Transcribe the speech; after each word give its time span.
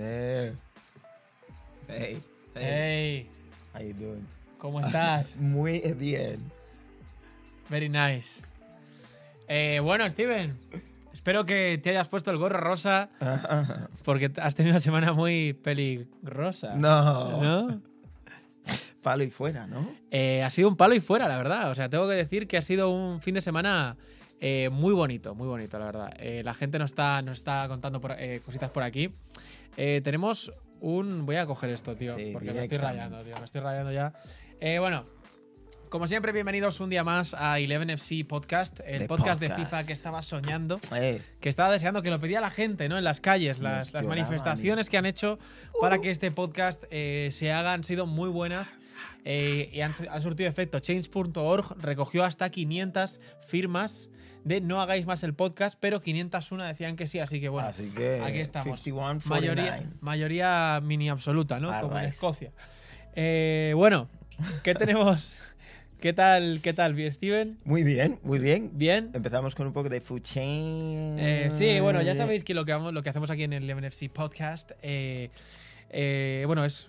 Eh. 0.00 0.52
Hey, 1.88 2.20
hey, 2.54 2.62
Hey, 2.62 3.30
how 3.74 3.80
you 3.80 3.94
doing? 3.94 4.26
¿cómo 4.58 4.80
estás? 4.84 5.36
Muy 5.36 5.80
bien. 5.96 6.40
Very 7.68 7.88
nice. 7.88 8.42
Eh, 9.48 9.80
bueno, 9.82 10.08
Steven, 10.08 10.58
espero 11.12 11.44
que 11.44 11.78
te 11.82 11.90
hayas 11.90 12.08
puesto 12.08 12.30
el 12.30 12.36
gorro 12.38 12.60
rosa 12.60 13.08
porque 14.04 14.30
has 14.40 14.54
tenido 14.54 14.72
una 14.74 14.80
semana 14.80 15.12
muy 15.12 15.52
peligrosa. 15.54 16.74
No. 16.74 17.40
¿No? 17.42 17.80
Palo 19.02 19.24
y 19.24 19.30
fuera, 19.30 19.66
¿no? 19.66 19.90
Eh, 20.10 20.42
ha 20.42 20.50
sido 20.50 20.68
un 20.68 20.76
palo 20.76 20.94
y 20.94 21.00
fuera, 21.00 21.28
la 21.28 21.36
verdad. 21.38 21.70
O 21.70 21.74
sea, 21.74 21.88
tengo 21.88 22.08
que 22.08 22.14
decir 22.14 22.46
que 22.46 22.56
ha 22.58 22.62
sido 22.62 22.90
un 22.90 23.20
fin 23.22 23.34
de 23.34 23.40
semana 23.40 23.96
eh, 24.40 24.68
muy 24.70 24.94
bonito, 24.94 25.34
muy 25.34 25.46
bonito, 25.46 25.78
la 25.78 25.86
verdad. 25.86 26.14
Eh, 26.18 26.42
la 26.44 26.54
gente 26.54 26.78
nos 26.78 26.90
está, 26.90 27.22
nos 27.22 27.38
está 27.38 27.66
contando 27.68 28.00
por- 28.00 28.16
eh, 28.18 28.40
cositas 28.44 28.70
por 28.70 28.82
aquí. 28.82 29.10
Tenemos 29.76 30.52
un. 30.80 31.24
Voy 31.24 31.36
a 31.36 31.46
coger 31.46 31.70
esto, 31.70 31.94
tío, 31.94 32.16
Sí, 32.16 32.30
porque 32.32 32.52
me 32.52 32.62
estoy 32.62 32.78
rayando, 32.78 33.22
tío. 33.22 33.36
Me 33.38 33.44
estoy 33.44 33.60
rayando 33.60 33.92
ya. 33.92 34.12
Bueno. 34.80 35.18
Como 35.88 36.06
siempre, 36.06 36.32
bienvenidos 36.32 36.80
un 36.80 36.90
día 36.90 37.02
más 37.02 37.32
a 37.32 37.58
11FC 37.58 38.26
Podcast, 38.26 38.78
el 38.84 39.06
podcast, 39.06 39.40
de. 39.40 39.48
FIFA 39.48 39.84
que 39.84 39.94
estaba 39.94 40.20
soñando, 40.20 40.80
que 41.40 41.48
estaba 41.48 41.72
deseando, 41.72 42.02
que 42.02 42.10
lo 42.10 42.20
pedía 42.20 42.42
la 42.42 42.50
gente, 42.50 42.90
¿no? 42.90 42.98
En 42.98 43.04
las 43.04 43.22
calles, 43.22 43.58
las, 43.60 43.94
manifestaciones 43.94 44.90
que 44.90 44.98
han 44.98 45.06
hecho 45.06 45.38
para 45.80 45.98
que 45.98 46.10
este 46.10 46.30
podcast 46.30 46.84
eh, 46.90 47.30
se 47.32 47.52
haga 47.52 47.72
han 47.72 47.84
sido 47.84 48.04
muy 48.04 48.28
buenas 48.28 48.78
eh, 49.24 49.70
y 49.72 49.80
han, 49.80 49.94
han 50.10 50.20
surtido 50.20 50.50
efecto. 50.50 50.78
Change.org 50.80 51.78
recogió 51.80 52.22
hasta 52.22 52.50
500 52.50 53.18
firmas 53.46 54.10
de 54.44 54.60
no 54.60 54.80
hagáis 54.80 55.06
más 55.06 55.22
el 55.22 55.34
podcast, 55.34 55.78
pero 55.80 56.00
501 56.00 56.64
decían 56.64 56.96
que 56.96 57.06
sí, 57.06 57.18
así 57.18 57.40
que 57.40 57.48
bueno, 57.48 57.68
así 57.68 57.90
que 57.90 58.20
aquí 58.22 58.38
estamos. 58.38 58.80
51, 58.80 59.20
mayoría, 59.24 59.64
49. 59.64 59.96
mayoría 60.00 60.80
mini 60.82 61.08
absoluta, 61.08 61.60
¿no? 61.60 61.70
All 61.70 61.80
Como 61.82 61.98
en. 61.98 62.06
Escocia. 62.06 62.52
Eh, 63.14 63.72
bueno, 63.74 64.08
¿qué 64.62 64.74
tenemos? 64.74 65.36
¿Qué 66.00 66.12
tal, 66.12 66.60
qué 66.62 66.72
tal, 66.72 66.96
Steven? 67.12 67.58
Muy 67.64 67.82
bien, 67.82 68.20
muy 68.22 68.38
bien. 68.38 68.70
¿Bien? 68.74 69.10
Empezamos 69.14 69.56
con 69.56 69.66
un 69.66 69.72
poco 69.72 69.88
de 69.88 70.00
food 70.00 70.22
chain. 70.22 71.18
Eh, 71.18 71.48
sí, 71.50 71.80
bueno, 71.80 72.00
ya 72.02 72.14
sabéis 72.14 72.44
que 72.44 72.54
lo 72.54 72.64
que, 72.64 72.72
vamos, 72.72 72.94
lo 72.94 73.02
que 73.02 73.10
hacemos 73.10 73.32
aquí 73.32 73.42
en 73.42 73.52
el 73.52 73.74
MNFC 73.74 74.08
Podcast, 74.08 74.70
eh, 74.82 75.30
eh, 75.90 76.44
bueno, 76.46 76.64
es 76.64 76.88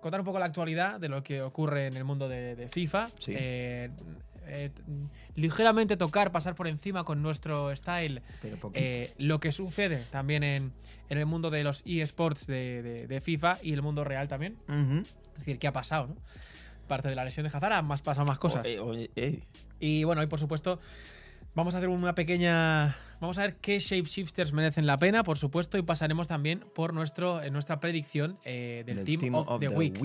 contar 0.00 0.20
un 0.20 0.24
poco 0.24 0.38
la 0.38 0.46
actualidad 0.46 0.98
de 0.98 1.10
lo 1.10 1.22
que 1.22 1.42
ocurre 1.42 1.88
en 1.88 1.96
el 1.98 2.04
mundo 2.04 2.26
de, 2.26 2.56
de 2.56 2.68
FIFA. 2.68 3.10
Sí. 3.18 3.34
Ligeramente 5.38 5.96
tocar, 5.96 6.32
pasar 6.32 6.54
por 6.54 6.66
encima 6.68 7.04
con 7.04 7.22
nuestro 7.22 7.74
style 7.76 8.22
eh, 8.80 9.12
lo 9.18 9.38
que 9.40 9.52
sucede 9.52 10.02
también 10.10 10.42
en, 10.42 10.72
en 11.10 11.18
el 11.18 11.26
mundo 11.26 11.50
de 11.50 11.62
los 11.64 11.82
eSports 11.86 12.46
de, 12.46 12.82
de- 12.82 13.06
de 13.06 13.20
FIFA 13.20 13.58
y 13.62 13.72
el 13.72 13.82
mundo 13.82 14.02
real 14.04 14.26
también. 14.28 14.56
Es 15.34 15.38
decir, 15.38 15.58
¿qué 15.58 15.68
ha 15.68 15.72
pasado, 15.72 16.08
no? 16.08 16.16
Parte 16.88 17.08
de 17.08 17.14
la 17.14 17.24
lesión 17.24 17.44
de 17.46 17.56
Hazard, 17.56 17.72
han 17.72 17.86
más 17.86 18.02
pasado 18.02 18.26
más 18.26 18.38
cosas. 18.38 18.66
Eh. 19.14 19.42
Y 19.78 20.02
bueno, 20.04 20.22
y 20.22 20.26
por 20.26 20.40
supuesto, 20.40 20.80
vamos 21.54 21.74
a 21.74 21.78
hacer 21.78 21.88
una 21.88 22.14
pequeña. 22.14 22.96
Vamos 23.20 23.36
a 23.38 23.42
ver 23.42 23.56
qué 23.56 23.80
shapeshifters 23.80 24.52
merecen 24.52 24.86
la 24.86 24.98
pena, 24.98 25.24
por 25.24 25.38
supuesto, 25.38 25.76
y 25.76 25.82
pasaremos 25.82 26.28
también 26.28 26.64
por 26.74 26.94
nuestro, 26.94 27.42
en 27.42 27.52
nuestra 27.52 27.80
predicción 27.80 28.38
eh, 28.44 28.84
del, 28.86 29.04
Team, 29.04 29.34
of, 29.34 29.58
the, 29.58 29.68
Week. 29.68 29.98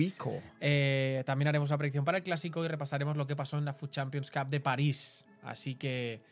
Eh, 0.60 1.22
también 1.24 1.48
haremos 1.48 1.70
una 1.70 1.78
predicción 1.78 2.04
para 2.04 2.18
el 2.18 2.24
clásico 2.24 2.64
y 2.64 2.68
repasaremos 2.68 3.16
lo 3.16 3.26
que 3.26 3.36
pasó 3.36 3.56
en 3.56 3.64
la 3.64 3.72
Food 3.72 3.90
Champions 3.90 4.32
Cup 4.32 4.48
de 4.48 4.58
París. 4.58 5.24
Así 5.44 5.76
que 5.76 6.22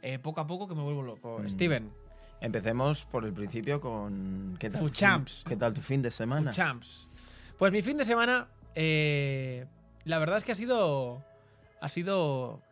eh, 0.00 0.20
poco 0.20 0.40
a 0.40 0.46
poco 0.46 0.68
que 0.68 0.76
me 0.76 0.82
vuelvo 0.82 1.02
loco. 1.02 1.40
Mm. 1.42 1.48
Steven, 1.48 1.92
Empecemos 2.40 3.04
por 3.06 3.24
el 3.24 3.32
principio 3.32 3.80
con. 3.80 4.56
¿Qué 4.60 4.70
tal? 4.70 4.80
Food 4.80 4.92
Champs. 4.92 5.44
¿Qué 5.48 5.56
tal 5.56 5.74
tu 5.74 5.80
fin 5.80 6.02
de 6.02 6.12
semana? 6.12 6.52
Food 6.52 6.56
Champs. 6.56 7.08
Pues 7.58 7.72
mi 7.72 7.82
fin 7.82 7.96
de 7.96 8.04
semana, 8.04 8.46
la 8.76 10.18
verdad 10.20 10.38
es 10.38 10.44
que 10.44 10.52
ha 10.52 10.54
sido. 10.54 11.24
Ha 11.80 11.88
sido. 11.88 12.62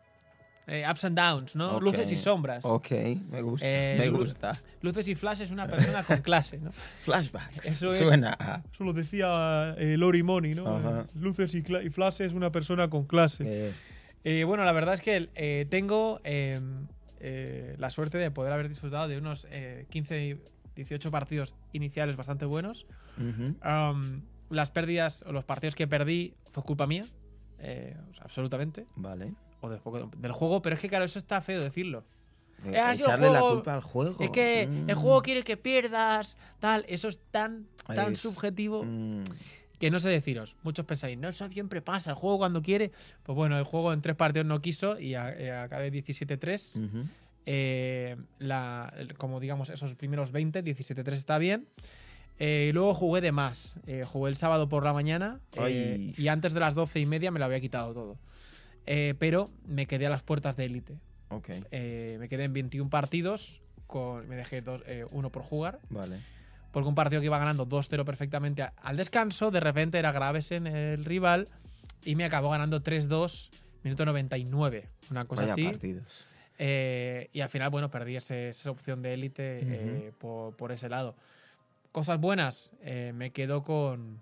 Eh, 0.68 0.84
ups 0.90 1.04
and 1.04 1.16
downs, 1.16 1.54
¿no? 1.54 1.78
Luces 1.80 2.10
y 2.10 2.16
sombras. 2.16 2.64
Ok, 2.64 2.90
me 3.30 3.40
gusta. 3.40 3.66
Eh, 3.66 3.96
me 3.98 4.08
gusta. 4.08 4.52
Luces 4.82 5.06
y 5.06 5.14
Flash 5.14 5.42
es 5.42 5.52
una 5.52 5.68
persona 5.68 6.02
con 6.02 6.18
clase, 6.22 6.58
¿no? 6.58 6.72
Flashbacks. 7.02 7.64
Eso 7.64 7.88
es- 7.88 7.96
Suena 7.96 8.36
a. 8.38 8.62
Eso 8.72 8.82
lo 8.82 8.92
decía 8.92 9.74
eh, 9.78 9.96
Lori 9.96 10.24
Money, 10.24 10.54
¿no? 10.54 11.06
Luces 11.14 11.54
y, 11.54 11.62
Flash 11.62 12.20
es 12.22 12.32
una 12.32 12.50
persona 12.50 12.90
con 12.90 13.04
clase. 13.04 13.72
bueno, 14.44 14.64
la 14.64 14.72
verdad 14.72 14.94
es 14.94 15.02
que 15.02 15.66
tengo 15.70 16.20
eh, 16.24 17.76
la 17.78 17.90
suerte 17.90 18.18
de 18.18 18.30
poder 18.32 18.52
haber 18.52 18.68
disfrutado 18.68 19.06
de 19.06 19.18
unos 19.18 19.46
eh, 19.50 19.86
15, 19.90 20.38
18 20.74 21.10
partidos 21.12 21.54
iniciales 21.72 22.16
bastante 22.16 22.44
buenos. 22.44 22.86
Las 24.50 24.70
pérdidas 24.70 25.24
o 25.26 25.32
los 25.32 25.44
partidos 25.44 25.74
que 25.76 25.86
perdí 25.86 26.34
fue 26.50 26.62
culpa 26.64 26.86
mía, 26.86 27.04
absolutamente, 28.20 28.86
Vale. 28.96 29.32
Del 29.68 29.78
juego, 29.80 30.10
del 30.16 30.32
juego, 30.32 30.62
pero 30.62 30.74
es 30.76 30.80
que 30.82 30.88
claro, 30.88 31.04
eso 31.04 31.18
está 31.18 31.40
feo 31.40 31.62
decirlo. 31.62 32.04
Eh, 32.64 32.80
sido 32.94 33.08
Echarle 33.08 33.30
la 33.30 33.40
culpa 33.40 33.74
al 33.74 33.82
juego. 33.82 34.16
Es 34.22 34.30
que 34.30 34.66
Mm. 34.66 34.88
el 34.90 34.96
juego 34.96 35.22
quiere 35.22 35.42
que 35.42 35.56
pierdas, 35.56 36.36
tal, 36.58 36.84
eso 36.88 37.08
es 37.08 37.18
tan, 37.30 37.66
tan 37.86 38.12
Es- 38.12 38.20
subjetivo. 38.20 38.82
Mm. 38.84 39.24
que 39.78 39.90
no 39.90 40.00
sé 40.00 40.08
deciros. 40.08 40.56
Muchos 40.62 40.86
pensáis, 40.86 41.18
no, 41.18 41.28
eso 41.28 41.46
siempre 41.50 41.82
pasa, 41.82 42.08
el 42.10 42.16
juego 42.16 42.38
cuando 42.38 42.62
quiere. 42.62 42.92
Pues 43.24 43.36
bueno, 43.36 43.58
el 43.58 43.64
juego 43.64 43.92
en 43.92 44.00
tres 44.00 44.16
partidos 44.16 44.46
no 44.46 44.62
quiso 44.62 44.98
y 44.98 45.14
eh, 45.14 45.52
acabé 45.52 45.90
17-3. 45.92 46.76
Ujú. 46.76 47.04
Eh, 47.44 48.16
la- 48.38 48.90
el- 48.96 49.12
como 49.18 49.38
digamos, 49.38 49.68
esos 49.68 49.94
primeros 49.94 50.32
20, 50.32 50.62
17-3 50.64 51.18
está 51.18 51.36
bien. 51.36 51.68
Eh, 52.38 52.68
y 52.70 52.72
luego 52.72 52.94
jugué 52.94 53.20
de 53.20 53.32
más. 53.32 53.78
Eh, 53.86 54.04
jugué 54.06 54.30
el 54.30 54.36
sábado 54.36 54.66
por 54.68 54.82
la 54.82 54.94
mañana 54.94 55.40
eh, 55.52 56.14
y 56.16 56.28
antes 56.28 56.54
de 56.54 56.60
las 56.60 56.74
12 56.74 57.00
y 57.00 57.04
media 57.06 57.30
me 57.30 57.38
lo 57.38 57.44
había 57.44 57.60
quitado 57.60 57.92
todo. 57.92 58.16
Eh, 58.86 59.14
pero 59.18 59.50
me 59.66 59.86
quedé 59.86 60.06
a 60.06 60.10
las 60.10 60.22
puertas 60.22 60.56
de 60.56 60.64
élite. 60.66 60.94
Eh, 61.70 62.16
me 62.20 62.28
quedé 62.28 62.44
en 62.44 62.52
21 62.52 62.88
partidos. 62.90 63.60
Con, 63.86 64.28
me 64.28 64.36
dejé 64.36 64.62
dos- 64.62 64.82
eh, 64.86 65.06
uno 65.12 65.30
por 65.30 65.42
jugar 65.42 65.78
vale. 65.90 66.18
porque 66.72 66.88
un 66.88 66.96
partido 66.96 67.20
que 67.20 67.26
iba 67.26 67.38
ganando 67.38 67.66
2-0 67.68 68.04
perfectamente 68.04 68.66
al 68.82 68.96
descanso, 68.96 69.52
de 69.52 69.60
repente 69.60 69.96
era 69.98 70.10
Gravesen 70.10 70.66
el 70.66 71.04
rival 71.04 71.48
y 72.04 72.16
me 72.16 72.24
acabó 72.24 72.50
ganando 72.50 72.82
3-2, 72.82 73.50
minuto 73.84 74.04
99, 74.04 74.88
una 75.10 75.24
cosa 75.24 75.42
Vaya 75.42 75.52
así. 75.52 75.64
partidos. 75.64 76.26
Eh, 76.58 77.28
y 77.32 77.40
al 77.42 77.48
final, 77.48 77.70
bueno, 77.70 77.90
perdí 77.92 78.16
ese- 78.16 78.48
esa 78.48 78.70
opción 78.72 79.02
de 79.02 79.14
élite 79.14 80.12
por, 80.18 80.56
por 80.56 80.72
ese 80.72 80.88
lado. 80.88 81.14
Cosas 81.92 82.18
buenas, 82.20 82.72
me 83.14 83.30
quedo 83.30 83.62
con, 83.62 84.20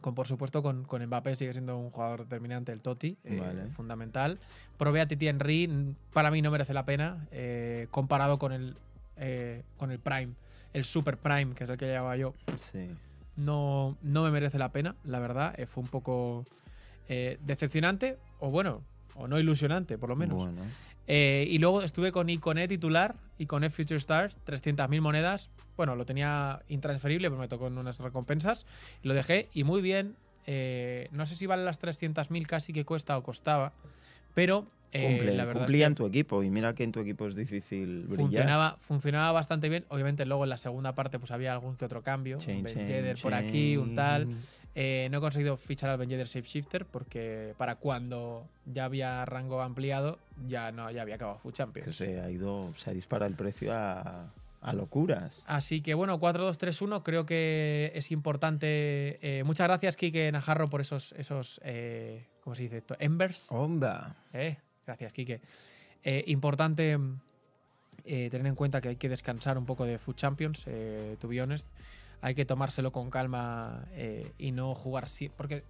con 0.00 0.14
por 0.14 0.26
supuesto, 0.26 0.62
con, 0.62 0.84
con 0.84 1.04
Mbappé, 1.04 1.34
sigue 1.36 1.52
siendo 1.52 1.76
un 1.78 1.90
jugador 1.90 2.24
determinante, 2.24 2.72
el 2.72 2.82
Totti, 2.82 3.16
eh, 3.24 3.40
Vale. 3.40 3.66
fundamental. 3.70 4.38
Probé 4.76 5.00
a 5.00 5.08
Titi 5.08 5.26
Henry, 5.28 5.94
para 6.12 6.30
mí 6.30 6.42
no 6.42 6.50
merece 6.50 6.74
la 6.74 6.84
pena, 6.84 7.26
eh, 7.32 7.88
comparado 7.90 8.38
con 8.38 8.52
el, 8.52 8.76
eh, 9.16 9.62
con 9.78 9.90
el 9.90 9.98
Prime, 9.98 10.34
el 10.74 10.84
Super 10.84 11.16
Prime, 11.16 11.54
que 11.54 11.64
es 11.64 11.70
el 11.70 11.76
que 11.76 11.86
llevaba 11.86 12.16
yo 12.16 12.34
Sí. 12.70 12.90
no, 13.36 13.96
no 14.02 14.22
me 14.22 14.30
merece 14.30 14.58
la 14.58 14.70
pena, 14.70 14.94
la 15.04 15.18
verdad. 15.18 15.58
Eh, 15.58 15.66
fue 15.66 15.82
un 15.82 15.88
poco 15.88 16.44
decepcionante, 17.08 18.18
o 18.40 18.50
bueno, 18.50 18.82
o 19.18 19.26
no 19.28 19.38
ilusionante, 19.38 19.98
por 19.98 20.08
lo 20.10 20.16
menos. 20.16 20.36
Bueno. 20.36 20.62
Eh, 21.08 21.46
y 21.48 21.58
luego 21.58 21.82
estuve 21.82 22.10
con 22.10 22.28
Iconet 22.28 22.68
titular, 22.68 23.14
Iconet 23.38 23.72
Future 23.72 23.98
Stars, 23.98 24.36
300.000 24.46 25.00
monedas. 25.00 25.50
Bueno, 25.76 25.94
lo 25.94 26.04
tenía 26.04 26.60
intransferible, 26.68 27.28
pero 27.28 27.40
me 27.40 27.48
tocó 27.48 27.68
en 27.68 27.78
unas 27.78 28.00
recompensas. 28.00 28.66
Lo 29.02 29.14
dejé, 29.14 29.48
y 29.54 29.62
muy 29.64 29.80
bien. 29.82 30.16
Eh, 30.46 31.08
no 31.12 31.26
sé 31.26 31.36
si 31.36 31.46
vale 31.46 31.64
las 31.64 31.80
300.000 31.80 32.46
casi 32.46 32.72
que 32.72 32.84
cuesta 32.84 33.16
o 33.18 33.22
costaba, 33.22 33.72
pero 34.34 34.66
eh, 34.92 35.18
Cumple- 35.20 35.34
la 35.36 35.44
verdad 35.44 35.62
es 35.62 35.66
cumplía 35.66 35.86
que 35.86 35.88
en 35.88 35.94
tu 35.96 36.06
equipo 36.06 36.42
y 36.44 36.50
mira 36.50 36.72
que 36.74 36.84
en 36.84 36.92
tu 36.92 37.00
equipo 37.00 37.26
es 37.26 37.34
difícil 37.34 38.02
brillar. 38.04 38.16
funcionaba, 38.16 38.76
funcionaba 38.80 39.32
bastante 39.32 39.68
bien. 39.68 39.84
Obviamente 39.88 40.24
luego 40.24 40.44
en 40.44 40.50
la 40.50 40.56
segunda 40.56 40.94
parte 40.94 41.18
pues 41.18 41.32
había 41.32 41.52
algún 41.52 41.76
que 41.76 41.84
otro 41.84 42.02
cambio. 42.02 42.38
Chain, 42.38 42.64
un 42.64 42.72
chain, 42.72 43.14
por 43.20 43.34
aquí, 43.34 43.76
un 43.76 43.94
tal. 43.96 44.28
Eh, 44.78 45.08
no 45.10 45.16
he 45.18 45.20
conseguido 45.22 45.56
fichar 45.56 45.88
al 45.88 45.96
Ben 45.96 46.10
Yedder 46.10 46.26
Shapeshifter 46.26 46.84
porque 46.84 47.54
para 47.56 47.76
cuando 47.76 48.46
ya 48.66 48.84
había 48.84 49.24
rango 49.24 49.62
ampliado 49.62 50.18
ya 50.46 50.70
no 50.70 50.90
ya 50.90 51.00
había 51.00 51.14
acabado 51.14 51.38
Food 51.38 51.52
Que 51.52 51.56
Champions. 51.56 51.96
se 51.96 52.20
ha 52.20 52.30
ido, 52.30 52.74
se 52.76 52.90
ha 52.90 52.92
disparado 52.92 53.30
el 53.30 53.36
precio 53.36 53.72
a, 53.74 54.30
a 54.60 54.72
locuras. 54.74 55.42
Así 55.46 55.80
que 55.80 55.94
bueno, 55.94 56.20
4-2-3-1 56.20 57.02
creo 57.02 57.24
que 57.24 57.90
es 57.94 58.10
importante. 58.12 59.18
Eh, 59.22 59.44
muchas 59.44 59.66
gracias, 59.66 59.96
Kike 59.96 60.30
Najarro, 60.30 60.68
por 60.68 60.82
esos, 60.82 61.12
esos 61.12 61.58
eh, 61.64 62.26
¿cómo 62.44 62.54
se 62.54 62.64
dice 62.64 62.76
esto? 62.76 62.96
Embers. 62.98 63.46
Eh, 64.34 64.58
gracias, 64.84 65.10
Kike. 65.14 65.40
Importante 66.26 66.98
tener 68.04 68.46
en 68.46 68.54
cuenta 68.54 68.82
que 68.82 68.90
hay 68.90 68.96
que 68.96 69.08
descansar 69.08 69.56
un 69.56 69.64
poco 69.64 69.86
de 69.86 69.98
Food 69.98 70.16
Champions, 70.16 70.66
to 71.18 71.28
be 71.28 71.40
honest. 71.40 71.66
Hay 72.22 72.34
que 72.34 72.44
tomárselo 72.44 72.92
con 72.92 73.10
calma 73.10 73.84
eh, 73.92 74.32
y 74.38 74.52
no 74.52 74.74
jugar 74.74 75.08
sí, 75.08 75.30
porque 75.36 75.62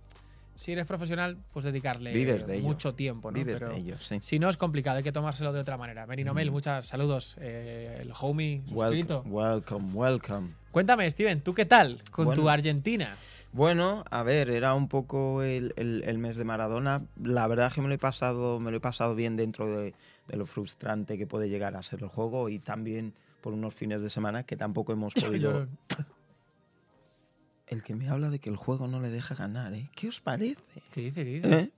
si 0.55 0.73
eres 0.73 0.87
profesional, 0.87 1.37
pues 1.53 1.67
dedicarle 1.67 2.13
ello. 2.19 2.63
mucho 2.63 2.95
tiempo, 2.95 3.31
¿no? 3.31 3.35
Vives 3.35 3.57
Pero 3.59 3.69
de 3.73 3.77
ello, 3.79 3.97
sí. 3.99 4.19
si 4.23 4.39
no 4.39 4.49
es 4.49 4.57
complicado, 4.57 4.97
hay 4.97 5.03
que 5.03 5.13
tomárselo 5.13 5.53
de 5.53 5.61
otra 5.61 5.77
manera. 5.77 6.07
Merinomel, 6.07 6.51
Mm. 6.51 6.53
muchos 6.55 6.87
saludos. 6.87 7.37
eh, 7.41 7.99
el 8.01 8.13
homie 8.21 8.63
suscrito. 8.67 9.23
Welcome, 9.27 9.31
welcome, 9.35 9.93
welcome. 9.93 10.49
Cuéntame, 10.71 11.11
Steven, 11.11 11.43
¿tú 11.43 11.53
qué 11.53 11.67
tal 11.67 12.01
con 12.11 12.33
tu. 12.35 12.49
Argentina? 12.49 13.15
Bueno, 13.53 14.05
a 14.11 14.23
ver, 14.23 14.49
era 14.51 14.75
un 14.75 14.89
poco 14.89 15.43
el, 15.43 15.75
el- 15.77 16.03
el 16.07 16.17
mes 16.19 16.37
de 16.37 16.45
Maradona. 16.45 17.03
La 17.23 17.47
verdad 17.49 17.67
es 17.69 17.75
que 17.75 17.83
me 17.83 17.89
lo 17.89 17.95
he 17.95 17.99
pasado, 17.99 18.59
me 18.61 18.71
lo 18.71 18.79
he 18.79 18.81
pasado 18.81 19.15
bien 19.15 19.37
dentro 19.37 19.67
de, 19.79 19.95
de 20.29 20.37
lo 20.37 20.47
frustrante 20.47 21.19
que 21.19 21.27
puede 21.27 21.49
llegar 21.51 21.77
a 21.77 21.83
ser 21.83 22.03
el 22.03 22.09
juego 22.09 22.49
y 22.49 22.59
también 22.61 23.13
por 23.43 23.53
unos 23.53 23.75
fines 23.75 24.01
de 24.03 24.09
semana 24.11 24.43
que 24.45 24.57
tampoco 24.57 24.93
hemos 24.95 25.13
podido. 25.15 25.67
El 27.67 27.83
que 27.83 27.95
me 27.97 28.09
habla 28.09 28.31
de 28.31 28.39
que 28.39 28.49
el 28.49 28.57
juego 28.57 28.87
no 28.87 29.01
le 29.01 29.09
deja 29.09 29.35
ganar, 29.35 29.75
¿eh? 29.75 29.91
¿Qué 29.95 30.09
os 30.09 30.21
parece? 30.21 30.63
¿Qué 30.93 31.01
dice? 31.01 31.25
¿Qué 31.25 31.31
dice? 31.31 31.59
¿Eh? 31.59 31.71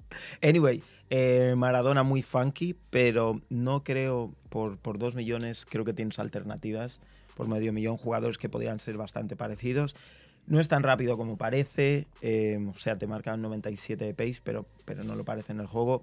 Anyway, 0.49 0.83
eh, 1.09 1.55
Maradona 1.57 2.03
muy 2.03 2.23
funky, 2.23 2.77
pero 2.91 3.41
no 3.49 3.85
creo, 3.85 4.35
por, 4.51 4.77
por 4.77 4.99
dos 4.99 5.15
millones, 5.15 5.65
creo 5.69 5.85
que 5.85 5.95
tienes 5.95 6.19
alternativas. 6.19 7.01
Por 7.37 7.49
medio 7.49 7.73
millón, 7.73 7.97
jugadores 7.97 8.37
que 8.37 8.49
podrían 8.49 8.81
ser 8.81 8.97
bastante 8.97 9.37
parecidos. 9.37 9.97
No 10.47 10.61
es 10.61 10.69
tan 10.69 10.83
rápido 10.83 11.17
como 11.17 11.37
parece, 11.37 12.07
eh, 12.21 12.59
o 12.75 12.79
sea, 12.79 12.99
te 12.99 13.07
marcan 13.07 13.41
97 13.41 14.05
de 14.05 14.15
pace, 14.15 14.41
pero, 14.43 14.67
pero 14.85 15.05
no 15.05 15.15
lo 15.15 15.25
parece 15.25 15.53
en 15.53 15.61
el 15.61 15.67
juego. 15.67 16.03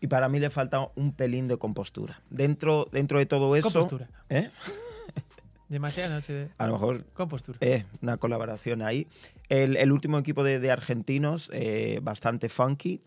Y 0.00 0.06
para 0.06 0.28
mí 0.28 0.40
le 0.40 0.48
falta 0.50 0.88
un 0.96 1.12
pelín 1.12 1.48
de 1.48 1.58
compostura. 1.58 2.22
Dentro, 2.30 2.88
dentro 2.90 3.18
de 3.18 3.26
todo 3.26 3.54
eso. 3.56 3.70
Compostura. 3.70 4.08
¿eh? 4.30 4.50
Demasiada 5.70 6.16
noche 6.16 6.32
de 6.32 6.48
A 6.58 6.66
lo 6.66 6.72
mejor 6.74 7.04
compostura. 7.14 7.56
eh, 7.62 7.84
una 8.02 8.16
colaboración 8.16 8.82
ahí. 8.82 9.06
El, 9.48 9.76
el 9.76 9.92
último 9.92 10.18
equipo 10.18 10.42
de, 10.44 10.58
de 10.58 10.70
argentinos, 10.70 11.48
eh, 11.54 12.00
bastante 12.02 12.48
funky. 12.48 13.00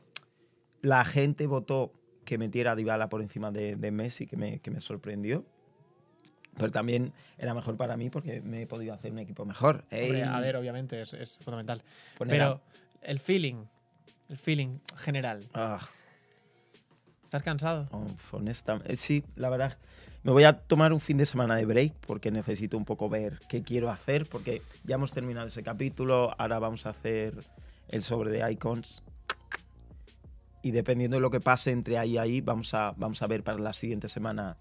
La 0.81 1.04
gente 1.04 1.45
votó 1.45 1.92
que 2.24 2.38
metiera 2.38 2.71
a 2.71 2.75
Dybala 2.75 3.10
por 3.10 3.21
encima 3.21 3.51
de, 3.51 3.75
de 3.75 3.92
Messi, 3.92 4.25
que 4.27 4.38
me, 4.38 4.60
que 4.60 4.71
me 4.71 4.80
sorprendió. 4.80 5.45
Pero 6.57 6.71
también 6.71 7.12
era 7.38 7.54
mejor 7.54 7.75
para 7.75 7.98
mí 7.98 8.10
porque 8.10 8.39
me 8.42 8.62
he 8.62 8.68
podido 8.68 8.94
hacer 8.94 9.12
un 9.12 9.19
equipo 9.19 9.45
mejor. 9.45 9.83
Hombre, 9.92 10.24
a 10.24 10.39
ver, 10.39 10.56
obviamente, 10.56 11.01
es, 11.01 11.13
es 11.13 11.38
fundamental. 11.39 11.83
poner 12.18 12.33
Pero 12.38 12.62
el 13.01 13.19
feeling, 13.19 13.65
el 14.30 14.38
feeling 14.38 14.77
general. 14.95 15.50
a- 15.54 15.75
ah, 15.75 15.89
¿Estás 17.25 17.44
cansado? 17.44 17.89
oh, 17.92 18.06
honestamente, 18.31 18.95
sí, 18.95 19.24
la 19.36 19.50
verdad. 19.50 19.77
Me 20.23 20.31
voy 20.31 20.45
a 20.45 20.53
tomar 20.53 20.93
un 20.93 21.01
fin 21.01 21.17
de 21.17 21.25
semana 21.25 21.57
de 21.57 21.65
break 21.65 21.95
porque 22.07 22.31
necesito 22.31 22.77
un 22.77 22.85
poco 22.85 23.09
ver 23.09 23.41
qué 23.49 23.61
quiero 23.61 23.89
hacer 23.89 24.25
porque 24.25 24.61
ya 24.85 24.95
hemos 24.95 25.11
terminado 25.11 25.47
ese 25.47 25.63
capítulo, 25.63 26.33
ahora 26.37 26.59
vamos 26.59 26.85
a 26.85 26.91
hacer 26.91 27.33
el 27.89 28.05
sobre 28.05 28.31
de 28.31 28.49
icons. 28.53 29.03
Y 30.61 30.71
dependiendo 30.71 31.17
de 31.17 31.21
lo 31.21 31.29
que 31.29 31.41
pase 31.41 31.71
entre 31.71 31.97
ahí 31.97 32.11
y 32.11 32.17
ahí 32.17 32.39
vamos 32.39 32.73
a, 32.73 32.93
vamos 32.95 33.21
a 33.21 33.27
ver 33.27 33.43
para 33.43 33.57
la 33.57 33.73
siguiente 33.73 34.07
semana 34.07 34.55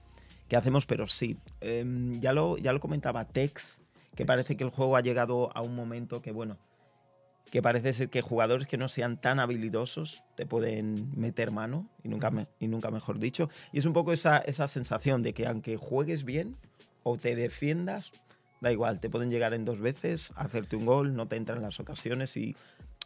qué 0.49 0.57
hacemos, 0.57 0.85
pero 0.85 1.07
sí, 1.07 1.39
em, 1.61 2.19
ya, 2.19 2.33
lo, 2.33 2.59
ya 2.59 2.73
lo 2.73 2.81
comentaba 2.81 3.25
Tex, 3.25 3.81
que 4.17 4.27
parece 4.27 4.57
que 4.57 4.65
el 4.65 4.71
juego 4.71 4.97
ha 4.97 5.01
llegado 5.01 5.57
a 5.57 5.63
un 5.63 5.77
momento 5.77 6.21
que, 6.23 6.33
bueno, 6.33 6.59
que 7.53 7.61
parece 7.63 7.93
ser 7.93 8.09
que 8.09 8.23
jugadores 8.23 8.67
que 8.67 8.79
no 8.79 8.89
sean 8.89 9.21
tan 9.21 9.39
habilidosos 9.39 10.25
te 10.37 10.47
pueden 10.47 11.13
meter 11.15 11.51
mano, 11.51 11.87
y 12.03 12.09
nunca, 12.09 12.31
me- 12.31 12.47
y 12.59 12.67
nunca 12.67 12.91
mejor 12.91 13.19
dicho. 13.19 13.51
Y 13.73 13.79
es 13.79 13.85
un 13.85 13.93
poco 13.93 14.13
esa, 14.15 14.39
esa 14.39 14.67
sensación 14.69 15.23
de 15.23 15.35
que 15.35 15.47
aunque 15.47 15.77
juegues 15.77 16.25
bien 16.25 16.57
o 17.03 17.19
te 17.19 17.37
defiendas, 17.37 18.11
da 18.63 18.73
igual, 18.73 19.01
te 19.01 19.11
pueden 19.11 19.31
llegar 19.31 19.53
en 19.53 19.67
dos 19.67 19.79
veces, 19.81 20.33
hacerte 20.35 20.77
un 20.77 20.87
gol, 20.87 21.15
no 21.15 21.29
te 21.29 21.37
entran 21.37 21.61
las 21.61 21.79
ocasiones 21.79 22.37
y 22.39 22.57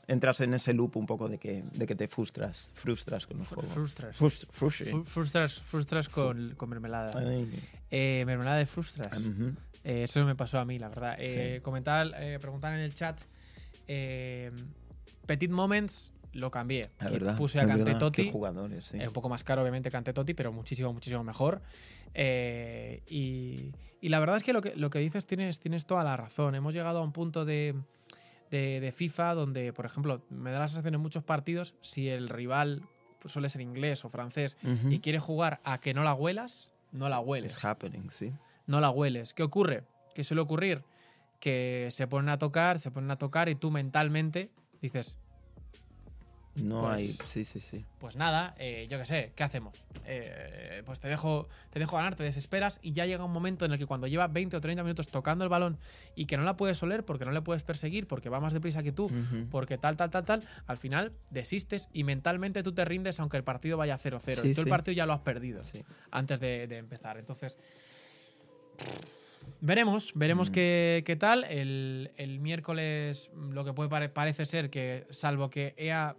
entras 0.07 0.41
en 0.41 0.55
ese 0.55 0.73
loop 0.75 0.97
un 0.97 1.07
poco 1.07 1.29
de 1.29 1.39
que, 1.39 1.65
de 1.75 1.85
que 1.87 1.97
te 1.97 2.07
frustras, 2.07 2.71
frustras 2.75 3.27
con 3.27 3.41
el 3.41 3.45
Fr- 3.47 3.55
juego. 3.57 3.69
Frustras. 3.71 4.17
Frust- 4.17 5.05
Frustras, 5.07 5.61
frustras 5.61 6.09
con, 6.09 6.55
con 6.57 6.69
mermelada. 6.71 7.21
Eh, 7.91 8.23
mermelada 8.25 8.59
de 8.59 8.67
frustras. 8.67 9.11
ujú. 9.19 9.55
Eh, 9.83 10.05
eso 10.05 10.25
me 10.25 10.37
pasó 10.37 10.61
a 10.61 10.65
mí, 10.65 10.79
la 10.79 10.89
verdad. 10.89 11.17
Eh, 11.19 11.55
Sí. 11.57 11.63
Comentar, 11.63 12.13
eh, 12.17 12.39
preguntar 12.41 12.73
en 12.75 12.81
el 12.81 12.95
chat. 12.95 13.19
Eh, 13.89 14.51
Petit 15.27 15.51
Moments 15.51 16.13
lo 16.33 16.51
cambié. 16.51 16.91
La 17.01 17.07
Que 17.07 17.13
verdad, 17.15 17.37
Puse 17.39 17.59
a 17.61 17.67
Cante 17.67 17.95
Totti. 17.95 18.31
Jugadores, 18.31 18.87
sí. 18.87 18.99
Eh, 19.01 19.07
un 19.07 19.13
poco 19.13 19.29
más 19.29 19.43
caro, 19.45 19.63
obviamente, 19.63 19.91
Cante 19.91 20.13
Totti, 20.13 20.35
pero 20.35 20.53
muchísimo, 20.53 20.93
muchísimo 20.93 21.25
mejor. 21.25 21.63
Eh, 22.15 23.03
y, 23.09 23.73
y 24.01 24.09
la 24.09 24.21
verdad 24.21 24.37
es 24.37 24.43
que 24.43 24.53
lo 24.53 24.61
que, 24.63 24.75
lo 24.77 24.91
que 24.91 24.99
dices 24.99 25.27
tienes, 25.27 25.59
tienes 25.61 25.87
toda 25.87 26.05
la 26.05 26.17
razón. 26.17 26.55
Hemos 26.55 26.75
llegado 26.75 26.99
a 26.99 27.03
un 27.03 27.13
punto 27.13 27.45
de, 27.45 27.75
de- 28.51 28.81
de 28.81 28.93
FIFA 28.93 29.35
donde, 29.35 29.73
por 29.73 29.87
ejemplo, 29.87 30.23
me 30.31 30.51
da 30.51 30.59
la 30.61 30.69
sensación 30.69 30.95
en 30.95 31.01
muchos 31.01 31.25
partidos, 31.25 31.75
si 31.81 32.09
el 32.09 32.29
rival 32.29 32.83
suele 33.25 33.49
ser 33.49 33.61
inglés 33.63 34.05
o 34.05 34.09
francés 34.09 34.57
y 34.89 35.01
quiere 35.01 35.19
jugar 35.19 35.61
a 35.65 35.79
que 35.79 35.95
no 35.95 36.05
la 36.05 36.15
huelas, 36.15 36.71
no 36.93 37.09
la 37.09 37.19
hueles 37.19 37.55
It's 37.55 37.65
happening, 37.65 38.09
sí. 38.11 38.33
no 38.67 38.81
la 38.81 38.91
hueles. 38.91 39.35
¿Qué 39.35 39.43
ocurre? 39.43 39.83
¿Qué 40.15 40.23
suele 40.23 40.43
ocurrir? 40.43 40.85
Que 41.41 41.89
se 41.91 42.07
ponen 42.07 42.29
a 42.31 42.39
tocar, 42.39 42.79
se 42.81 42.91
ponen 42.91 43.11
a 43.11 43.17
tocar 43.17 43.49
y 43.49 43.55
tú 43.55 43.71
mentalmente 43.71 44.51
dices, 44.81 45.17
No 46.59 46.81
Pues- 46.81 47.01
hay. 47.01 47.09
Sí, 47.29 47.45
sí, 47.45 47.61
sí. 47.61 47.85
pues 47.99 48.17
nada, 48.17 48.55
eh, 48.59 48.87
yo 48.89 48.99
qué 48.99 49.05
sé, 49.05 49.33
¿qué 49.37 49.45
hacemos? 49.45 49.85
Eh, 50.07 50.83
pues 50.87 51.01
te 51.01 51.07
dejo, 51.09 51.49
te 51.69 51.79
dejo 51.79 51.97
ganar, 51.97 52.17
te 52.17 52.23
desesperas 52.23 52.79
y 52.81 52.93
ya 52.93 53.05
llega 53.05 53.23
un 53.27 53.31
momento 53.31 53.67
en 53.67 53.73
el 53.73 53.79
que 53.79 53.85
cuando 53.85 54.07
lleva 54.07 54.27
20 54.29 54.57
o 54.57 54.61
30 54.63 54.83
minutos 54.83 55.09
tocando 55.09 55.45
el 55.45 55.51
balón 55.51 55.77
y 56.15 56.25
que 56.25 56.39
no 56.39 56.45
la 56.45 56.57
puedes 56.57 56.83
oler 56.83 57.05
porque 57.05 57.27
no 57.27 57.33
le 57.33 57.43
puedes 57.43 57.63
perseguir, 57.63 58.07
porque 58.07 58.31
va 58.31 58.41
más 58.41 58.55
deprisa 58.55 58.83
que 58.83 58.91
tú, 58.91 59.11
porque 59.51 59.77
tal, 59.77 59.97
tal, 59.97 60.09
tal, 60.09 60.25
tal, 60.25 60.49
al 60.67 60.79
final 60.79 61.13
desistes 61.31 61.91
y 61.93 62.05
mentalmente 62.05 62.63
tú 62.63 62.73
te 62.73 62.87
rindes 62.87 63.21
aunque 63.21 63.37
el 63.37 63.45
partido 63.45 63.77
vaya 63.77 63.99
0-0 63.99 64.41
Sí, 64.41 64.49
y 64.49 64.55
tú 64.55 64.63
el 64.63 64.69
partido 64.69 64.95
ya 64.95 65.05
lo 65.05 65.13
has 65.13 65.21
perdido 65.21 65.61
antes 66.11 66.41
de, 66.41 66.67
de 66.69 66.79
empezar. 66.79 67.19
Entonces, 67.19 67.59
veremos, 69.61 70.13
veremos 70.15 70.51
Mm. 70.51 70.53
qué, 70.53 71.03
qué 71.07 71.17
tal. 71.17 71.45
El, 71.45 72.11
el 72.17 72.41
miércoles 72.41 73.31
mm, 73.35 73.51
lo 73.53 73.65
que 73.65 73.73
puede 73.73 73.89
pare- 73.89 74.09
parece 74.09 74.47
ser 74.47 74.71
que, 74.71 75.07
salvo 75.11 75.51
que 75.51 75.75
EA 75.77 76.17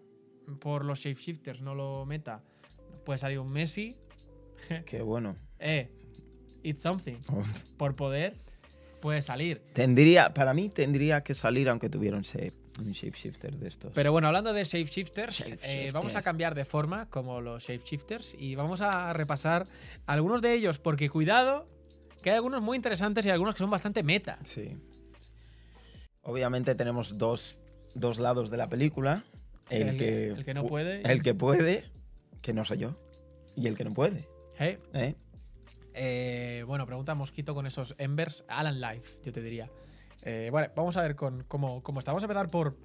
por 0.59 0.85
los 0.85 0.99
shapeshifters 0.99 1.61
no 1.61 1.75
lo 1.75 2.05
meta, 2.05 2.41
puede 3.05 3.19
salir 3.19 3.39
un 3.39 3.51
Messi. 3.51 3.95
Qué 4.85 5.01
bueno. 5.01 5.35
Eh, 5.59 5.89
it's 6.63 6.81
something. 6.81 7.17
Por 7.77 7.95
poder, 7.95 8.35
puede 9.01 9.21
salir. 9.21 9.61
Tendría, 9.73 10.33
para 10.33 10.53
mí 10.53 10.69
tendría 10.69 11.21
que 11.23 11.33
salir 11.33 11.69
aunque 11.69 11.89
tuviera 11.89 12.17
un, 12.17 12.23
shape, 12.23 12.53
un 12.79 12.91
shapeshifter 12.91 13.55
de 13.57 13.67
estos. 13.67 13.93
Pero 13.93 14.11
bueno, 14.11 14.27
hablando 14.27 14.53
de 14.53 14.63
shapeshifters, 14.63 15.39
eh, 15.41 15.43
Shapeshifter. 15.51 15.91
vamos 15.93 16.15
a 16.15 16.21
cambiar 16.21 16.55
de 16.55 16.65
forma 16.65 17.09
como 17.09 17.39
los 17.41 17.63
shapeshifters 17.63 18.35
y 18.39 18.55
vamos 18.55 18.81
a 18.81 19.13
repasar 19.13 19.67
algunos 20.05 20.41
de 20.41 20.53
ellos, 20.53 20.79
porque 20.79 21.09
cuidado, 21.09 21.67
que 22.27 22.31
hay 22.31 22.35
algunos 22.35 22.61
muy 22.61 22.75
interesantes 22.75 23.25
y 23.25 23.29
algunos 23.29 23.55
que 23.55 23.59
son 23.59 23.69
bastante 23.69 24.03
meta. 24.03 24.37
Sí. 24.43 24.75
Obviamente 26.23 26.75
tenemos 26.75 27.17
dos, 27.17 27.57
dos 27.95 28.19
lados 28.19 28.49
de 28.49 28.57
la 28.57 28.67
película. 28.67 29.23
El, 29.69 29.89
El- 29.89 29.97
que, 29.97 30.27
el 30.27 30.45
que 30.45 30.53
no 30.53 30.65
puede. 30.65 31.01
El 31.09 31.23
que 31.23 31.33
puede, 31.33 31.85
que 32.41 32.53
no 32.53 32.65
soy 32.65 32.79
yo. 32.79 32.97
Y 33.55 33.67
el 33.67 33.75
que 33.75 33.83
no 33.85 33.93
puede. 33.93 34.27
Eh, 34.59 34.77
¿eh? 34.93 35.15
eh, 35.93 36.63
bueno, 36.67 36.85
pregunta 36.85 37.15
Mosquito 37.15 37.53
con 37.55 37.65
esos 37.65 37.95
Embers. 37.97 38.43
Alan 38.49 38.79
Life, 38.81 39.21
yo 39.23 39.31
te 39.31 39.41
diría. 39.41 39.69
Eh, 40.23 40.49
bueno, 40.51 40.69
vamos 40.75 40.97
a 40.97 41.01
ver 41.01 41.15
con 41.15 41.43
cómo, 41.47 41.81
cómo 41.81 41.99
está. 41.99 42.11
Vamos 42.11 42.23
a 42.23 42.25
empezar 42.25 42.49
por, 42.49 42.75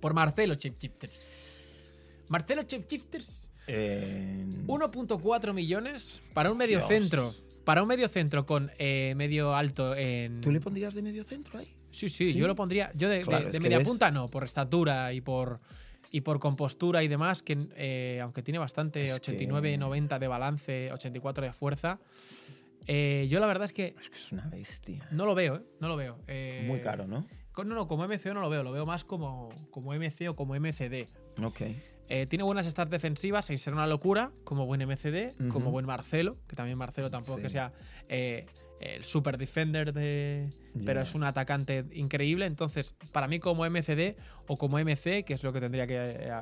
por 0.00 0.14
Marcelo 0.14 0.54
Shapeshifters. 0.54 1.82
Marcelo 2.28 2.62
Shapeshifters, 2.62 3.50
Eh, 3.66 4.44
1.4 4.66 5.52
millones 5.52 6.22
para 6.32 6.50
un 6.50 6.56
medio 6.58 6.78
Dios. 6.78 6.88
centro. 6.88 7.34
Para 7.64 7.82
un 7.82 7.88
medio 7.88 8.08
centro 8.08 8.44
con 8.46 8.70
eh, 8.78 9.14
medio 9.16 9.54
alto 9.54 9.94
en. 9.96 10.40
¿Tú 10.40 10.50
le 10.52 10.60
pondrías 10.60 10.94
de 10.94 11.02
medio 11.02 11.24
centro 11.24 11.58
ahí? 11.58 11.68
Sí, 11.90 12.08
sí, 12.08 12.32
¿Sí? 12.32 12.38
yo 12.38 12.46
lo 12.46 12.54
pondría. 12.54 12.90
Yo 12.94 13.08
de, 13.08 13.18
de- 13.18 13.22
Claro, 13.24 13.46
de 13.46 13.52
que 13.52 13.60
media 13.60 13.78
ves- 13.78 13.86
punta 13.86 14.10
no, 14.10 14.28
por 14.28 14.44
estatura 14.44 15.12
y 15.12 15.20
por 15.20 15.60
y 16.10 16.20
por 16.20 16.38
compostura 16.38 17.02
y 17.02 17.08
demás, 17.08 17.42
que 17.42 17.66
eh, 17.76 18.20
aunque 18.22 18.42
tiene 18.42 18.58
bastante, 18.58 19.04
Es 19.06 19.14
89, 19.14 19.72
que- 19.72 19.78
90 19.78 20.18
de 20.20 20.28
balance, 20.28 20.92
84 20.92 21.44
de 21.44 21.52
fuerza, 21.52 21.98
eh, 22.86 23.26
yo 23.28 23.40
la 23.40 23.46
verdad 23.46 23.64
es 23.64 23.72
que 23.72 23.94
Es 24.00 24.10
que 24.10 24.16
es 24.16 24.30
una 24.32 24.46
bestia. 24.48 25.08
no 25.10 25.26
lo 25.26 25.34
veo, 25.34 25.56
¿eh? 25.56 25.62
No 25.80 25.88
lo 25.88 25.96
veo. 25.96 26.18
Eh, 26.28 26.64
Muy 26.68 26.80
caro, 26.80 27.06
¿no? 27.06 27.26
con- 27.52 27.68
No, 27.68 27.74
no, 27.74 27.88
como 27.88 28.04
MCO 28.06 28.32
no 28.34 28.40
lo 28.40 28.50
veo, 28.50 28.62
lo 28.62 28.70
veo 28.72 28.84
más 28.86 29.04
como, 29.04 29.48
como 29.70 29.92
MC 29.94 30.28
o 30.28 30.36
como 30.36 30.54
MCD. 30.54 31.08
Ok. 31.42 31.62
Eh, 32.08 32.26
tiene 32.26 32.42
buenas 32.44 32.66
stats 32.66 32.90
defensivas 32.90 33.48
y 33.50 33.56
será 33.58 33.76
una 33.76 33.86
locura, 33.86 34.30
como 34.44 34.66
buen 34.66 34.80
MCD, 34.82 35.48
como 35.48 35.70
buen 35.70 35.86
Marcelo, 35.86 36.36
que 36.46 36.54
también 36.56 36.76
Marcelo 36.78 37.10
tampoco 37.10 37.36
Sí. 37.38 37.42
que 37.44 37.50
sea 37.50 37.72
eh, 38.08 38.46
el 38.80 39.04
super 39.04 39.38
defender 39.38 39.92
de. 39.94 40.50
Pero 40.84 41.00
es 41.00 41.14
un 41.14 41.24
atacante 41.24 41.84
increíble. 41.92 42.44
Entonces, 42.46 42.94
para 43.12 43.28
mí, 43.28 43.38
como 43.38 43.64
MCD 43.64 44.16
o 44.48 44.58
como 44.58 44.78
MC, 44.78 45.24
que 45.24 45.32
es 45.34 45.42
lo 45.44 45.52
que 45.52 45.60
tendría 45.60 45.86
que 45.86 45.96
eh, 45.96 46.32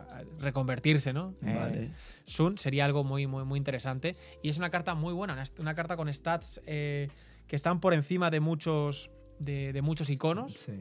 reconvertirse, 0.41 1.13
¿no? 1.13 1.35
Vale. 1.43 1.91
Sun 2.25 2.59
sería 2.59 2.85
algo 2.85 3.05
muy, 3.05 3.27
muy, 3.27 3.45
muy 3.45 3.59
interesante. 3.59 4.17
Y 4.43 4.49
es 4.49 4.59
una 4.59 4.71
carta 4.71 4.95
muy 4.95 5.13
buena, 5.13 5.35
una, 5.35 5.45
una 5.59 5.75
carta 5.75 5.97
con 5.97 6.13
stats 6.13 6.61
que 6.65 7.09
están 7.51 7.81
por 7.81 7.93
encima 7.95 8.31
de 8.31 8.41
muchos, 8.41 9.11
de, 9.39 9.73
de 9.73 9.83
muchos 9.83 10.09
iconos. 10.11 10.55
Sí. 10.55 10.73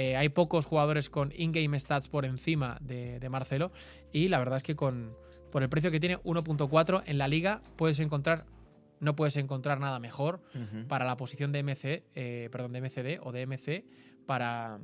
Eh, 0.00 0.14
hay 0.16 0.28
pocos 0.28 0.64
jugadores 0.64 1.10
con 1.10 1.32
in-game 1.36 1.76
stats 1.80 2.06
por 2.06 2.24
encima 2.24 2.78
de, 2.80 3.18
de 3.18 3.28
Marcelo 3.28 3.72
y 4.12 4.28
la 4.28 4.38
verdad 4.38 4.58
es 4.58 4.62
que 4.62 4.76
con 4.76 5.12
por 5.50 5.64
el 5.64 5.68
precio 5.68 5.90
que 5.90 5.98
tiene 5.98 6.18
1.4 6.18 7.02
en 7.04 7.18
la 7.18 7.26
liga 7.26 7.62
puedes 7.74 7.98
encontrar 7.98 8.44
no 9.00 9.16
puedes 9.16 9.36
encontrar 9.36 9.80
nada 9.80 9.98
mejor 9.98 10.40
para 10.86 11.04
la 11.04 11.16
posición 11.16 11.50
de 11.50 11.64
MC, 11.64 12.04
eh, 12.14 12.48
perdón, 12.52 12.74
de 12.74 12.80
MCD 12.80 13.20
o 13.26 13.32
de 13.32 13.44
MC 13.44 13.84
para, 14.24 14.78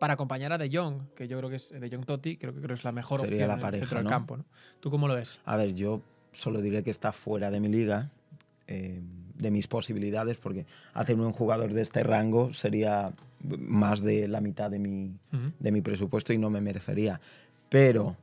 para 0.00 0.14
acompañar 0.14 0.52
a 0.52 0.58
De 0.58 0.76
Jong, 0.76 1.14
que 1.14 1.28
yo 1.28 1.38
creo 1.38 1.48
que 1.48 1.56
es 1.56 1.70
De 1.70 1.88
Jong 1.88 2.04
Totti, 2.04 2.36
creo 2.36 2.52
que 2.52 2.60
creo 2.60 2.74
es 2.74 2.82
la 2.82 2.90
mejor 2.92 3.20
Sería 3.20 3.46
opción 3.46 3.48
la 3.48 3.54
en 3.54 3.58
el 3.58 3.62
pareja, 3.62 3.84
centro 3.84 3.98
del 4.00 4.08
campo. 4.08 4.36
¿no? 4.38 4.44
¿Tú 4.80 4.90
cómo 4.90 5.06
lo 5.06 5.14
ves? 5.14 5.38
A 5.44 5.56
ver, 5.56 5.74
yo 5.74 6.02
solo 6.32 6.60
diré 6.60 6.82
que 6.82 6.90
está 6.90 7.12
fuera 7.12 7.50
de 7.50 7.60
mi 7.60 7.68
liga, 7.68 8.10
eh, 8.66 9.00
de 9.34 9.50
mis 9.52 9.68
posibilidades, 9.68 10.36
porque 10.36 10.66
hacerme 10.94 11.26
un 11.26 11.32
jugador 11.32 11.72
de 11.72 11.82
este 11.82 12.02
rango 12.02 12.54
sería 12.54 13.12
más 13.42 14.02
de 14.02 14.28
la 14.28 14.40
mitad 14.40 14.70
de 14.70 14.78
mi, 14.78 15.12
de 15.58 15.70
mi 15.72 15.80
presupuesto 15.80 16.32
y 16.32 16.38
no 16.38 16.50
me 16.50 16.60
merecería. 16.60 17.20
Pero 17.68 18.16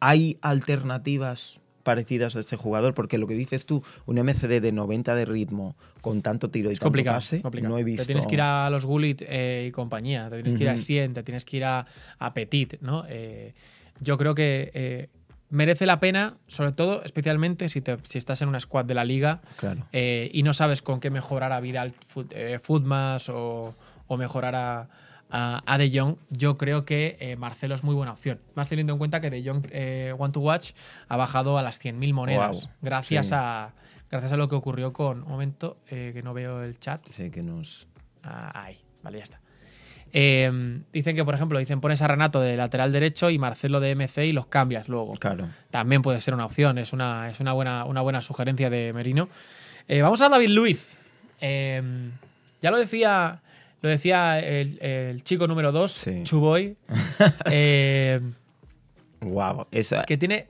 hay 0.00 0.38
alternativas 0.42 1.58
parecidas 1.82 2.34
a 2.34 2.40
este 2.40 2.56
jugador, 2.56 2.94
porque 2.94 3.16
lo 3.16 3.26
que 3.28 3.34
dices 3.34 3.64
tú, 3.64 3.82
un 4.06 4.16
MCD 4.18 4.60
de 4.60 4.72
90 4.72 5.14
de 5.14 5.24
ritmo 5.24 5.76
con 6.00 6.20
tanto 6.20 6.50
tiro 6.50 6.68
y 6.68 6.72
Es 6.72 6.78
tanto 6.80 6.86
complicado, 6.86 7.16
pase, 7.18 7.42
complicado. 7.42 7.74
no 7.74 7.78
he 7.78 7.84
visto. 7.84 8.02
Te 8.02 8.06
tienes 8.06 8.26
que 8.26 8.34
ir 8.34 8.40
a 8.40 8.68
los 8.70 8.84
Gullit 8.84 9.22
eh, 9.24 9.66
y 9.68 9.70
compañía, 9.70 10.28
te 10.28 10.42
tienes 10.42 10.58
que 10.58 10.64
ir 10.64 10.70
a. 10.70 10.76
Sien, 10.76 11.14
te 11.14 11.22
tienes 11.22 11.44
que 11.44 11.58
ir 11.58 11.64
a, 11.64 11.86
a 12.18 12.34
Petit, 12.34 12.80
¿no? 12.80 13.04
Eh, 13.08 13.54
yo 14.00 14.18
creo 14.18 14.34
que 14.34 14.72
eh, 14.74 15.08
merece 15.50 15.86
la 15.86 16.00
pena, 16.00 16.34
sobre 16.48 16.72
todo, 16.72 17.04
especialmente 17.04 17.68
si, 17.68 17.80
te- 17.80 17.98
si 18.02 18.18
estás 18.18 18.42
en 18.42 18.48
una 18.48 18.58
squad 18.58 18.84
de 18.84 18.94
la 18.94 19.04
liga 19.04 19.40
Claro. 19.56 19.86
y 19.92 20.42
no 20.42 20.52
sabes 20.54 20.82
con 20.82 20.98
qué 20.98 21.10
mejorar 21.10 21.52
a 21.52 21.60
Vidal 21.60 21.94
Foot- 22.12 22.34
Footmas 22.60 23.28
o, 23.28 23.74
o 24.06 24.16
mejorar 24.16 24.54
a, 24.54 24.88
a, 25.30 25.62
a 25.66 25.78
De 25.78 25.90
Jong, 25.96 26.16
yo 26.30 26.56
creo 26.56 26.84
que 26.84 27.16
eh, 27.20 27.36
Marcelo 27.36 27.74
es 27.74 27.82
muy 27.82 27.94
buena 27.94 28.12
opción. 28.12 28.40
Más 28.54 28.68
teniendo 28.68 28.92
en 28.92 28.98
cuenta 28.98 29.20
que 29.20 29.30
De 29.30 29.42
Jong 29.44 29.66
eh, 29.70 30.14
One 30.18 30.32
to 30.32 30.40
Watch 30.40 30.72
ha 31.08 31.16
bajado 31.16 31.58
a 31.58 31.62
las 31.62 31.80
100.000 31.80 32.12
monedas 32.12 32.68
gracias, 32.80 33.26
sí. 33.26 33.32
a, 33.34 33.74
gracias 34.10 34.32
a 34.32 34.36
lo 34.36 34.48
que 34.48 34.54
ocurrió 34.54 34.92
con... 34.92 35.22
Un 35.22 35.28
momento, 35.28 35.78
eh, 35.88 36.12
que 36.14 36.22
no 36.22 36.34
veo 36.34 36.62
el 36.62 36.78
chat. 36.78 37.06
Sí, 37.08 37.30
que 37.30 37.42
nos... 37.42 37.86
Ah, 38.22 38.50
ahí, 38.54 38.78
vale, 39.02 39.18
ya 39.18 39.24
está. 39.24 39.40
Eh, 40.12 40.80
dicen 40.92 41.14
que, 41.16 41.24
por 41.24 41.34
ejemplo, 41.34 41.58
dicen 41.58 41.80
pones 41.80 42.00
a 42.00 42.08
Renato 42.08 42.40
de 42.40 42.56
lateral 42.56 42.92
derecho 42.92 43.28
y 43.28 43.38
Marcelo 43.38 43.80
de 43.80 43.94
MC 43.94 44.24
y 44.24 44.32
los 44.32 44.46
cambias 44.46 44.88
luego. 44.88 45.14
Claro. 45.14 45.48
También 45.70 46.02
puede 46.02 46.20
ser 46.20 46.32
una 46.34 46.46
opción, 46.46 46.78
es 46.78 46.92
una, 46.92 47.28
es 47.28 47.40
una, 47.40 47.52
buena, 47.52 47.84
una 47.84 48.00
buena 48.00 48.20
sugerencia 48.20 48.70
de 48.70 48.92
Merino. 48.92 49.28
Eh, 49.88 50.02
vamos 50.02 50.20
a 50.20 50.28
David 50.28 50.48
Luiz. 50.48 50.98
Eh, 51.40 51.82
ya 52.62 52.70
lo 52.70 52.78
decía, 52.78 53.42
lo 53.86 53.90
decía 53.92 54.40
el, 54.40 54.78
el 54.82 55.22
chico 55.24 55.46
número 55.46 55.70
2, 55.72 55.92
Sí. 55.92 56.22
Chuboy, 56.24 56.76
eh, 57.50 58.20
Wow. 59.20 59.66
Esa, 59.70 60.04
que 60.04 60.16
tiene 60.16 60.48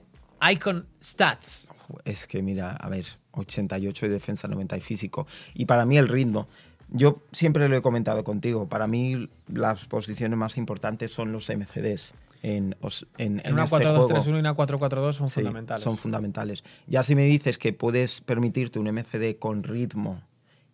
Icon 0.51 0.85
Stats. 1.01 1.69
Es 2.03 2.27
que 2.27 2.41
mira, 2.41 2.71
a 2.71 2.89
ver, 2.89 3.05
88 3.31 4.07
de 4.07 4.11
defensa, 4.11 4.47
90 4.47 4.77
y 4.77 4.81
físico. 4.81 5.25
Y 5.53 5.65
para 5.65 5.85
mí 5.85 5.97
el 5.97 6.07
ritmo, 6.07 6.47
yo 6.89 7.21
siempre 7.31 7.67
lo 7.69 7.77
he 7.77 7.81
comentado 7.81 8.23
contigo, 8.23 8.67
para 8.67 8.87
mí 8.87 9.29
las 9.47 9.85
posiciones 9.85 10.37
más 10.37 10.57
importantes 10.57 11.11
son 11.13 11.31
los 11.31 11.47
MCDs. 11.49 12.13
En, 12.43 12.75
en, 13.17 13.41
En 13.43 13.53
una 13.53 13.63
este 13.63 13.77
4-2-3-1 13.77 14.07
juego. 14.07 14.35
y 14.35 14.39
una 14.39 14.55
4-4-2 14.55 15.13
son 15.13 15.29
Sí, 15.29 15.35
fundamentales. 15.35 15.83
Son 15.83 15.97
fundamentales. 15.97 16.63
Ya 16.87 17.01
si 17.03 17.15
me 17.15 17.23
dices 17.25 17.57
que 17.57 17.73
puedes 17.73 18.21
permitirte 18.21 18.79
un 18.79 18.87
MCD 18.93 19.39
con 19.39 19.63
ritmo, 19.63 20.21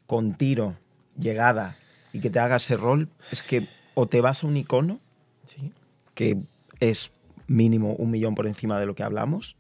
con 0.08 0.34
tiro, 0.34 0.76
llegada 1.18 1.78
y 2.14 2.20
que 2.22 2.30
te 2.30 2.40
haga 2.40 2.56
ese 2.56 2.78
rol, 2.78 3.10
es 3.32 3.42
que 3.42 3.68
o 3.96 4.08
te 4.08 4.22
vas 4.22 4.44
a 4.44 4.48
un 4.48 4.56
icono, 4.58 5.02
Sí. 5.44 5.72
que 6.16 6.38
es 6.80 7.12
mínimo 7.48 7.94
un 7.96 8.10
millón 8.12 8.36
por 8.36 8.48
encima 8.48 8.80
de 8.80 8.86
lo 8.86 8.96
que 8.96 9.04
hablamos, 9.04 9.58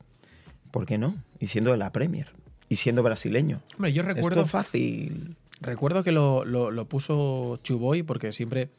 ¿por 0.71 0.85
qué 0.85 0.97
no? 0.97 1.15
Y 1.39 1.47
siendo 1.47 1.71
de 1.71 1.77
la 1.77 1.91
Premier. 1.91 2.29
Y 2.69 2.77
siendo 2.77 3.03
brasileño. 3.03 3.61
Hombre, 3.75 3.91
yo 3.93 4.01
recuerdo, 4.03 4.41
Esto 4.41 4.45
es 4.45 4.51
fácil. 4.65 5.35
recuerdo 5.61 6.03
que 6.03 6.11
lo, 6.11 6.45
lo- 6.45 6.71
lo 6.71 6.87
puso 6.87 7.59
Chuboy 7.63 8.03
porque 8.03 8.31
siempre... 8.31 8.69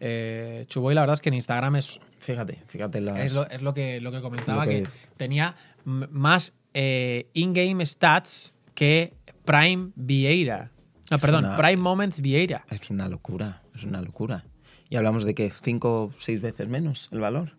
Eh, 0.00 0.64
Chuboy, 0.68 0.94
la 0.94 1.00
verdad 1.02 1.14
es 1.14 1.20
que 1.20 1.28
en 1.28 1.34
Instagram 1.34 1.76
es, 1.76 2.00
Fíjate, 2.20 2.58
fíjate 2.66 3.00
las... 3.00 3.18
es, 3.20 3.34
lo, 3.34 3.48
es 3.50 3.62
lo 3.62 3.74
que, 3.74 4.00
lo 4.00 4.10
que 4.12 4.20
comentaba, 4.20 4.66
que 4.66 4.86
tenía 5.16 5.56
más 5.84 6.54
eh, 6.74 7.28
in-game 7.34 7.84
stats 7.84 8.52
que 8.74 9.12
Prime 9.44 9.90
Vieira. 9.96 10.70
No, 11.10 11.18
perdón, 11.18 11.44
una- 11.46 11.56
Prime 11.56 11.76
Moments 11.78 12.20
Vieira. 12.20 12.64
Es 12.70 12.90
una 12.90 13.08
locura, 13.08 13.62
es 13.74 13.84
una 13.84 14.00
locura. 14.02 14.44
Y 14.90 14.96
hablamos 14.96 15.24
de 15.24 15.34
que 15.34 15.50
cinco 15.50 16.04
o 16.04 16.12
seis 16.18 16.40
veces 16.40 16.68
menos 16.68 17.08
el 17.12 17.20
valor. 17.20 17.52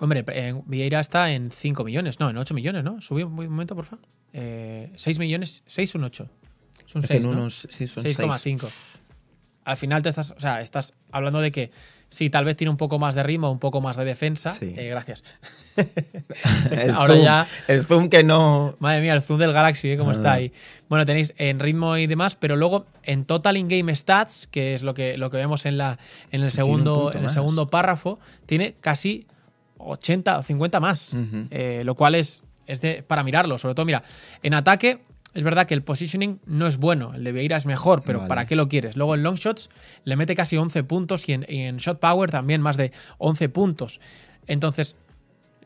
Hombre, 0.00 0.24
eh, 0.28 0.54
Vieira 0.66 1.00
está 1.00 1.32
en 1.32 1.50
5 1.50 1.82
millones, 1.82 2.20
no, 2.20 2.28
en 2.28 2.36
8 2.36 2.52
millones, 2.52 2.84
¿no? 2.84 3.00
Subí 3.00 3.22
un 3.22 3.32
momento, 3.32 3.74
por 3.74 3.86
favor. 3.86 4.04
Eh, 4.34 4.92
6 4.96 5.18
millones, 5.18 5.62
6 5.66 5.94
un 5.94 6.04
8. 6.04 6.28
Son 6.84 7.02
Es 7.02 7.08
que 7.08 7.14
6, 7.14 7.24
en 7.24 7.30
¿no? 7.30 7.36
unos 7.38 7.66
sí. 7.70 7.84
6,5. 7.86 8.68
Al 9.64 9.76
final 9.78 10.02
te 10.02 10.10
estás, 10.10 10.32
o 10.32 10.38
sea, 10.40 10.60
estás 10.60 10.92
hablando 11.10 11.40
de 11.40 11.50
que 11.50 11.70
sí, 12.08 12.30
tal 12.30 12.44
vez 12.44 12.56
tiene 12.56 12.70
un 12.70 12.76
poco 12.76 12.98
más 12.98 13.14
de 13.14 13.22
ritmo, 13.22 13.50
un 13.50 13.58
poco 13.58 13.80
más 13.80 13.96
de 13.96 14.04
defensa. 14.04 14.50
Sí. 14.50 14.74
Eh, 14.76 14.88
gracias. 14.88 15.22
El 16.70 16.90
Ahora 16.92 17.14
zoom, 17.14 17.24
ya- 17.24 17.46
El 17.68 17.84
zoom 17.84 18.08
que 18.08 18.22
no... 18.22 18.74
Madre 18.78 19.00
mía, 19.02 19.12
el 19.14 19.22
zoom 19.22 19.38
del 19.38 19.52
Galaxy, 19.52 19.90
¿eh? 19.90 19.96
¿Cómo 19.98 20.12
está 20.12 20.30
Ah. 20.32 20.34
ahí? 20.34 20.52
Bueno, 20.88 21.04
tenéis 21.04 21.34
en 21.36 21.58
ritmo 21.58 21.96
y 21.96 22.06
demás, 22.06 22.34
pero 22.36 22.56
luego 22.56 22.86
en 23.02 23.24
Total 23.24 23.56
In-Game 23.56 23.94
Stats, 23.94 24.46
que 24.46 24.74
es 24.74 24.82
lo 24.82 24.94
que, 24.94 25.18
lo 25.18 25.30
que 25.30 25.36
vemos 25.36 25.66
en, 25.66 25.76
la, 25.78 25.98
en, 26.32 26.42
el, 26.42 26.50
segundo, 26.50 27.10
en 27.14 27.24
el 27.24 27.30
segundo 27.30 27.68
párrafo, 27.68 28.18
tiene 28.46 28.74
casi 28.80 29.26
80 29.78 30.38
o 30.38 30.42
50 30.42 30.80
más, 30.80 31.12
eh, 31.50 31.82
lo 31.84 31.94
cual 31.94 32.14
es, 32.14 32.42
es 32.66 32.80
de, 32.80 33.02
para 33.02 33.22
mirarlo. 33.22 33.58
Sobre 33.58 33.74
todo, 33.74 33.84
mira, 33.84 34.02
en 34.42 34.54
ataque 34.54 35.00
es 35.36 35.44
verdad 35.44 35.66
que 35.66 35.74
el 35.74 35.82
positioning 35.82 36.40
no 36.46 36.66
es 36.66 36.78
bueno, 36.78 37.12
el 37.14 37.22
de 37.22 37.30
Vieira 37.30 37.58
es 37.58 37.66
mejor, 37.66 38.02
pero 38.06 38.20
Vale. 38.20 38.28
¿para 38.28 38.46
qué 38.46 38.56
lo 38.56 38.68
quieres? 38.68 38.96
Luego 38.96 39.14
en 39.14 39.22
long 39.22 39.36
shots 39.36 39.68
le 40.04 40.16
mete 40.16 40.34
casi 40.34 40.56
11 40.56 40.82
puntos 40.84 41.28
y 41.28 41.34
en, 41.34 41.44
y 41.46 41.60
en 41.60 41.76
shot 41.76 42.00
power 42.00 42.30
también 42.30 42.62
más 42.62 42.78
de 42.78 42.90
11 43.18 43.50
puntos. 43.50 44.00
Entonces, 44.46 44.96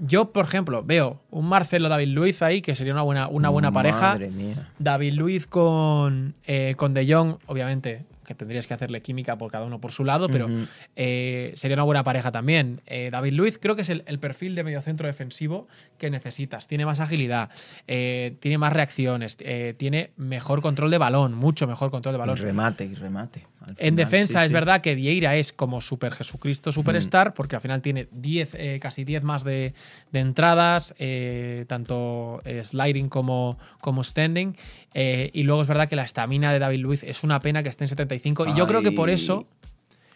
yo, 0.00 0.32
por 0.32 0.44
ejemplo, 0.44 0.82
veo 0.82 1.20
un 1.30 1.46
Marcelo 1.46 1.88
David 1.88 2.08
Luiz 2.08 2.42
ahí, 2.42 2.62
que 2.62 2.74
sería 2.74 2.92
una 2.92 3.02
buena, 3.02 3.28
una 3.28 3.48
buena 3.48 3.70
pareja. 3.70 4.12
Madre 4.12 4.30
mía. 4.30 4.70
David 4.80 5.12
Luiz 5.12 5.46
con, 5.46 6.34
eh, 6.46 6.74
con 6.76 6.92
De 6.92 7.06
Jong, 7.12 7.36
obviamente, 7.46 8.04
que 8.30 8.36
tendrías 8.36 8.68
que 8.68 8.74
hacerle 8.74 9.02
química 9.02 9.36
por 9.36 9.50
cada 9.50 9.64
uno 9.64 9.80
por 9.80 9.90
su 9.90 10.04
lado, 10.04 10.28
pero 10.28 10.48
eh, 10.94 11.52
sería 11.56 11.74
una 11.74 11.82
buena 11.82 12.04
pareja 12.04 12.30
también. 12.30 12.80
Eh, 12.86 13.08
David 13.10 13.32
Luiz 13.32 13.58
creo 13.58 13.74
que 13.74 13.82
es 13.82 13.90
el, 13.90 14.04
el 14.06 14.20
perfil 14.20 14.54
de 14.54 14.62
mediocentro 14.62 15.08
defensivo 15.08 15.66
que 15.98 16.10
necesitas. 16.10 16.68
Tiene 16.68 16.86
más 16.86 17.00
agilidad, 17.00 17.50
eh, 17.88 18.36
tiene 18.38 18.56
más 18.56 18.72
reacciones, 18.72 19.36
eh, 19.40 19.74
tiene 19.76 20.12
mejor 20.16 20.62
control 20.62 20.92
de 20.92 20.98
balón, 20.98 21.34
mucho 21.34 21.66
mejor 21.66 21.90
control 21.90 22.12
de 22.12 22.18
Y 22.18 22.20
balón. 22.20 22.36
remate, 22.36 22.84
y 22.84 22.94
remate. 22.94 23.46
En 23.78 23.96
defensa 23.96 24.40
sí, 24.40 24.44
es 24.44 24.48
sí. 24.48 24.54
verdad 24.54 24.80
que 24.80 24.94
Vieira 24.94 25.36
es 25.36 25.52
como 25.52 25.80
Super 25.80 26.12
Jesucristo 26.14 26.72
Superstar, 26.72 27.34
porque 27.34 27.56
al 27.56 27.62
final 27.62 27.80
tiene 27.82 28.08
10, 28.12 28.54
eh, 28.54 28.78
casi 28.80 29.04
10 29.04 29.22
más 29.22 29.44
de, 29.44 29.74
de 30.12 30.20
entradas, 30.20 30.94
eh, 30.98 31.64
tanto 31.68 32.40
eh, 32.44 32.62
sliding 32.64 33.08
como, 33.08 33.58
como 33.80 34.02
standing. 34.04 34.56
eh, 34.94 35.30
y 35.32 35.42
luego 35.42 35.62
es 35.62 35.68
verdad 35.68 35.88
que 35.88 35.96
la 35.96 36.04
estamina 36.04 36.52
de 36.52 36.58
David 36.58 36.80
Luiz 36.80 37.02
es 37.04 37.22
una 37.24 37.40
pena 37.40 37.62
que 37.62 37.68
esté 37.68 37.84
en 37.84 37.88
75. 37.88 38.46
Y 38.48 38.54
yo 38.56 38.66
creo 38.66 38.82
que 38.82 38.92
por 38.92 39.08
Ay, 39.08 39.14
eso, 39.16 39.46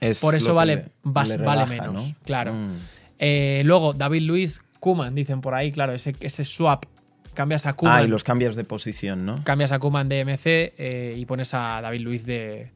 es 0.00 0.20
por 0.20 0.34
eso 0.34 0.54
vale, 0.54 0.76
le- 0.76 0.84
vas- 1.02 1.28
le 1.28 1.36
vale 1.38 1.66
menos. 1.66 1.94
¿no? 1.94 2.14
Claro. 2.24 2.52
Mm. 2.54 3.64
luego 3.64 3.92
David 3.92 4.22
Luiz, 4.22 4.60
Kuman, 4.80 5.14
dicen 5.14 5.40
por 5.40 5.54
ahí, 5.54 5.72
claro, 5.72 5.92
ese, 5.94 6.14
ese 6.20 6.44
swap. 6.44 6.84
Cambias 7.32 7.66
a 7.66 7.72
Kuman, 7.72 7.98
Ah, 7.98 8.02
y 8.04 8.06
los 8.06 8.22
cambios 8.22 8.54
de 8.54 8.62
posición, 8.62 9.26
¿no? 9.26 9.42
cambias 9.42 9.72
a 9.72 9.80
Kuman 9.80 10.08
de 10.08 10.20
MC 10.24 10.72
eh, 10.78 11.16
y 11.18 11.26
pones 11.26 11.52
a 11.52 11.80
David 11.82 12.00
Luiz 12.02 12.24
de, 12.24 12.70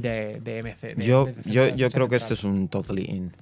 de, 0.00 0.40
de 0.40 0.62
MC. 0.62 0.94
de- 0.96 1.04
yo 1.06 1.26
de 1.26 1.34
yo, 1.50 1.68
yo 1.68 1.90
creo 1.90 2.08
que 2.08 2.16
este 2.16 2.34
es 2.34 2.44
un 2.44 2.68
totally 2.68 3.04
in. 3.04 3.32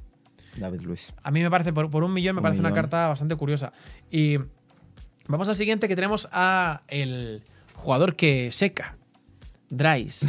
David 0.57 0.83
Luis. 0.83 1.15
A 1.23 1.31
mí 1.31 1.41
me 1.43 1.51
parece, 1.51 1.73
por, 1.73 1.91
por 1.91 2.05
un 2.05 2.13
millón, 2.13 2.35
me 2.37 2.41
Un 2.41 2.43
parece 2.43 2.61
una 2.61 2.73
carta 2.73 3.09
bastante 3.09 3.35
curiosa. 3.37 3.73
Y 4.11 4.37
vamos 5.27 5.49
al 5.49 5.57
siguiente 5.57 5.89
que 5.89 5.95
tenemos 5.95 6.29
a 6.31 6.83
el 6.89 7.43
jugador 7.75 8.15
que 8.15 8.51
seca. 8.53 8.95
Dries. 9.71 10.21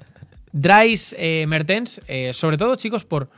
Dries 0.52 1.14
eh, 1.18 1.44
Mertens, 1.46 2.00
eh, 2.08 2.32
sobre 2.32 2.56
todo, 2.56 2.74
chicos, 2.76 3.04
por, 3.04 3.28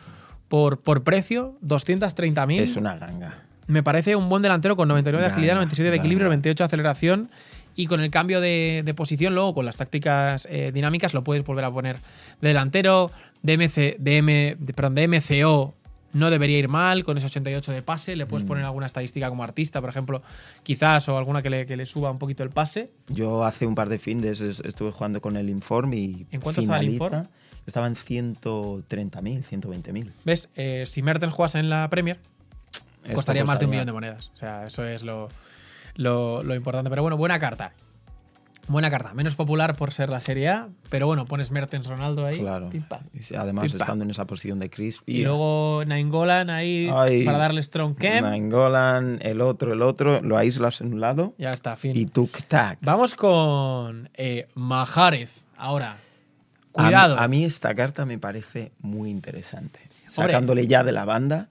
por, 0.48 0.80
por 0.80 1.02
precio, 1.04 1.58
230.000. 1.62 2.60
Es 2.60 2.76
una 2.76 2.96
ganga. 2.96 3.34
Me 3.66 3.82
parece 3.82 4.16
un 4.16 4.28
buen 4.28 4.42
delantero 4.42 4.76
con 4.76 4.88
99 4.88 5.22
de 5.26 5.30
agilidad, 5.32 5.54
97 5.54 5.90
de 5.90 5.96
equilibrio, 5.98 6.28
28 6.30 6.62
de 6.62 6.66
aceleración. 6.66 7.30
Y 7.80 7.86
con 7.86 8.00
el 8.00 8.10
cambio 8.10 8.40
de, 8.40 8.82
de 8.84 8.94
posición, 8.94 9.34
luego 9.34 9.54
con 9.54 9.64
las 9.64 9.76
tácticas 9.78 10.46
eh, 10.50 10.70
dinámicas, 10.72 11.14
lo 11.14 11.24
puedes 11.24 11.44
volver 11.44 11.64
a 11.64 11.70
poner 11.70 11.96
de 12.40 12.48
delantero. 12.48 13.10
De, 13.42 13.56
MC, 13.56 13.96
de, 13.98 14.16
M- 14.18 14.56
de- 14.58 14.72
perdón, 14.74 14.94
de 14.96 15.08
MCO 15.08 15.74
no 16.12 16.28
debería 16.28 16.58
ir 16.58 16.68
mal, 16.68 17.04
con 17.04 17.16
ese 17.16 17.26
88 17.28 17.72
de 17.72 17.82
pase. 17.82 18.16
Le 18.16 18.24
Mm. 18.24 18.28
puedes 18.28 18.46
poner 18.46 18.64
alguna 18.64 18.84
estadística 18.86 19.28
como 19.30 19.44
artista, 19.44 19.80
por 19.80 19.88
ejemplo, 19.88 20.22
quizás, 20.62 21.08
o 21.08 21.16
alguna 21.16 21.40
que 21.40 21.48
le, 21.48 21.64
que 21.66 21.76
le 21.76 21.86
suba 21.86 22.10
un 22.10 22.18
poquito 22.18 22.42
el 22.42 22.50
pase. 22.50 22.90
Yo 23.08 23.44
hace 23.44 23.64
un 23.66 23.74
par 23.74 23.88
de 23.88 23.98
fines 23.98 24.40
es- 24.42 24.60
estuve 24.60 24.90
jugando 24.92 25.20
con 25.22 25.36
el 25.36 25.48
Inform 25.48 25.94
y 25.94 26.26
¿En 26.32 26.40
cuánto 26.42 26.60
estaba 26.60 26.80
el 26.80 26.86
finaliza. 26.90 27.04
Inform? 27.04 27.26
Estaba 27.66 27.86
en 27.86 27.94
130.000, 27.94 29.42
120.000. 29.44 30.12
¿Ves? 30.24 30.48
Eh, 30.56 30.84
si 30.86 31.00
Mertens 31.02 31.32
jugase 31.32 31.58
en 31.60 31.70
la 31.70 31.88
Premier, 31.88 32.18
costaría 33.14 33.44
más 33.44 33.58
de 33.58 33.64
un 33.66 33.70
millón 33.70 33.86
de 33.86 33.92
monedas. 33.92 34.30
O 34.34 34.36
sea, 34.36 34.66
eso 34.66 34.84
es 34.84 35.02
lo, 35.02 35.28
lo- 35.94 36.42
lo 36.42 36.54
importante. 36.54 36.90
Pero 36.90 37.02
bueno, 37.02 37.16
buena 37.16 37.38
carta. 37.38 37.72
Buena 38.68 38.88
carta. 38.88 39.14
Menos 39.14 39.34
popular 39.34 39.74
por 39.74 39.90
ser 39.92 40.10
la 40.10 40.20
Serie 40.20 40.48
A, 40.48 40.68
pero 40.90 41.06
bueno, 41.08 41.24
pones 41.26 41.50
Mertens 41.50 41.88
Ronaldo 41.88 42.24
ahí. 42.24 42.38
Claro. 42.38 42.70
pim, 42.70 42.82
pam. 42.82 43.00
Y 43.12 43.22
si- 43.24 43.34
Además, 43.34 43.64
Pim, 43.72 43.80
estando 43.80 44.04
en 44.04 44.10
esa 44.10 44.26
posición 44.26 44.60
de 44.60 44.70
Chris. 44.70 45.00
Y 45.06 45.22
luego 45.24 45.82
Nainggolan 45.86 46.50
ahí 46.50 46.88
Ay. 46.94 47.24
para 47.24 47.38
darle 47.38 47.62
strong 47.64 47.96
cam. 47.96 48.22
Nainggolan, 48.22 49.18
el 49.22 49.40
otro, 49.40 49.72
el 49.72 49.82
otro, 49.82 50.20
lo 50.22 50.36
aíslas 50.36 50.82
en 50.82 50.92
un 50.92 51.00
lado 51.00 51.34
Ya 51.36 51.50
está, 51.50 51.76
fin. 51.76 51.96
y 51.96 52.06
tuk-tac. 52.06 52.78
Vamos 52.82 53.16
con 53.16 54.08
eh, 54.14 54.46
Mahrez. 54.54 55.44
Ahora, 55.56 55.96
cuidado. 56.70 57.18
A, 57.18 57.26
mí 57.26 57.44
esta 57.44 57.74
carta 57.74 58.06
me 58.06 58.18
parece 58.18 58.70
muy 58.78 59.10
interesante. 59.10 59.80
Hombre. 59.80 60.32
Sacándole 60.34 60.66
ya 60.68 60.84
de 60.84 60.92
la 60.92 61.04
banda. 61.04 61.48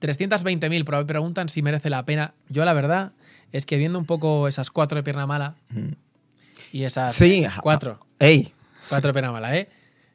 320.000, 0.00 0.84
pero 0.84 0.98
me 0.98 1.04
preguntan 1.04 1.48
si 1.48 1.62
merece 1.62 1.90
la 1.90 2.04
pena. 2.04 2.34
Yo 2.48 2.64
la 2.64 2.72
verdad 2.72 3.12
es 3.52 3.66
que 3.66 3.76
viendo 3.76 3.98
un 3.98 4.06
poco 4.06 4.48
esas 4.48 4.70
cuatro 4.70 4.96
de 4.96 5.02
pierna 5.02 5.26
mala 5.26 5.54
y 6.72 6.84
esas 6.84 7.14
Sí. 7.14 7.44
cuatro, 7.62 8.00
¡Ey! 8.18 8.52
cuatro 8.88 9.08
de 9.08 9.12
pierna 9.12 9.32
mala, 9.32 9.56
¿eh? 9.56 9.68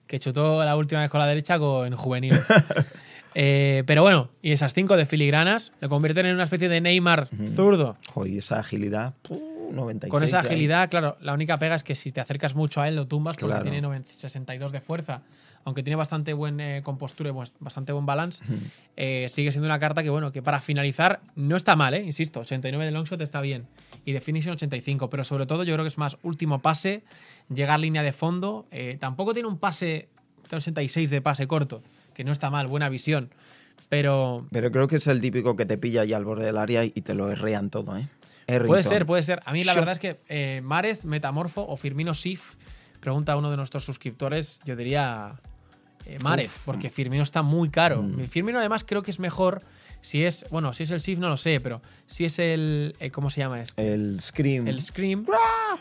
Que 0.08 0.20
chutó 0.20 0.64
la 0.64 0.76
última 0.76 1.02
vez 1.02 1.10
con 1.10 1.20
la 1.20 1.28
derecha 1.28 1.60
con 1.60 1.96
juveniles. 1.96 2.46
Eh, 3.40 3.84
pero 3.86 4.02
bueno, 4.02 4.32
y 4.42 4.52
esas 4.52 4.74
cinco 4.74 4.98
de 4.98 5.06
filigranas 5.06 5.72
le 5.80 5.90
convierten 5.90 6.26
en 6.26 6.34
una 6.34 6.46
especie 6.46 6.70
de 6.70 6.82
Neymar 6.82 7.28
zurdo. 7.56 7.96
Joder, 8.08 8.34
esa 8.40 8.58
agilidad. 8.58 9.14
puh, 9.22 9.70
96 9.72 10.10
Con 10.10 10.24
esa 10.24 10.40
agilidad, 10.40 10.90
claro, 10.90 11.18
la 11.22 11.34
única 11.34 11.60
pega 11.60 11.76
es 11.76 11.84
que 11.84 11.94
si 11.94 12.12
te 12.12 12.20
acercas 12.20 12.56
mucho 12.56 12.82
a 12.82 12.88
él 12.88 12.96
lo 12.96 13.06
tumbas 13.08 13.36
porque 13.36 13.48
Claro. 13.52 13.62
tiene 13.64 13.82
90 13.82 14.12
62 14.12 14.72
de 14.72 14.82
fuerza. 14.82 15.22
Aunque 15.68 15.84
tiene 15.84 15.98
bastante 15.98 16.32
buen 16.32 16.62
eh, 16.62 16.80
compostura 16.82 17.30
y 17.30 17.34
buen- 17.34 17.52
bastante 17.60 17.92
buen 17.92 18.06
balance, 18.06 18.42
eh, 18.96 19.28
sigue 19.30 19.52
siendo 19.52 19.66
una 19.68 19.80
carta 19.80 20.02
que, 20.02 20.10
bueno, 20.10 20.32
que 20.32 20.42
para 20.42 20.62
finalizar 20.62 21.20
no 21.36 21.58
está 21.58 21.76
mal, 21.76 21.94
¿eh? 21.94 22.02
Insisto, 22.06 22.40
89 22.40 22.86
de 22.86 22.92
longshot 22.92 23.20
está 23.22 23.42
bien. 23.42 23.68
Y 24.06 24.14
de 24.14 24.22
finishing 24.22 24.54
85, 24.54 25.10
pero 25.10 25.26
sobre 25.26 25.46
todo 25.46 25.64
yo 25.66 25.74
creo 25.74 25.84
que 25.84 25.90
es 25.90 25.98
más 25.98 26.18
último 26.24 26.60
pase, 26.62 27.04
llegar 27.54 27.82
línea 27.82 28.02
de 28.02 28.14
fondo. 28.14 28.66
eh, 28.72 28.96
tampoco 28.98 29.34
tiene 29.34 29.50
un 29.50 29.58
pase, 29.58 30.08
tiene 30.48 30.60
86 30.60 31.10
de 31.10 31.22
pase 31.22 31.48
corto, 31.48 31.84
que 32.14 32.24
no 32.24 32.32
está 32.32 32.50
mal, 32.50 32.68
buena 32.68 32.88
visión. 32.88 33.30
Pero 33.90 34.46
Pero 34.52 34.72
creo 34.72 34.88
que 34.88 34.96
es 34.96 35.08
el 35.08 35.20
típico 35.20 35.58
que 35.58 35.66
te 35.66 35.78
pilla 35.78 36.04
ahí 36.04 36.14
al 36.14 36.24
borde 36.24 36.46
del 36.46 36.58
área 36.58 36.86
y 36.86 36.92
te 36.92 37.14
lo 37.14 37.30
herrean 37.30 37.70
todo, 37.70 37.98
¿eh? 37.98 38.08
Puede 38.70 38.84
ser, 38.90 39.06
puede 39.06 39.24
ser. 39.24 39.42
A 39.46 39.52
mí 39.52 39.66
la 39.66 39.74
verdad 39.74 39.92
es 39.96 40.00
que 40.00 40.20
eh, 40.30 40.62
Mares, 40.64 41.04
Metamorfo 41.04 41.66
o 41.68 41.76
Firmino 41.76 42.14
Sif, 42.14 42.56
pregunta 43.02 43.34
a 43.34 43.36
uno 43.38 43.52
de 43.52 43.58
nuestros 43.58 43.84
suscriptores, 43.86 44.62
yo 44.66 44.76
diría 44.78 45.40
eh, 46.16 46.20
Mares, 46.20 46.56
Uf. 46.58 46.66
porque 46.66 46.90
Firmino 46.90 47.24
está 47.24 47.42
muy 47.42 47.70
caro. 47.70 48.02
Mm. 48.02 48.26
Firmino 48.28 48.60
además 48.60 48.84
creo 48.84 49.02
que 49.02 49.12
es 49.12 49.20
mejor 49.20 49.62
si 50.02 50.24
es, 50.24 50.46
bueno, 50.52 50.74
si 50.74 50.84
es 50.84 50.92
el 50.92 51.02
Sif 51.02 51.20
no 51.20 51.28
lo 51.30 51.38
sé, 51.38 51.60
pero 51.60 51.82
si 52.06 52.26
es 52.26 52.40
el, 52.40 52.96
eh, 53.00 53.10
¿cómo 53.12 53.30
se 53.30 53.42
llama 53.42 53.62
este? 53.62 53.94
El 53.94 54.20
Scream. 54.22 54.68
El 54.68 54.82
Scream, 54.82 55.26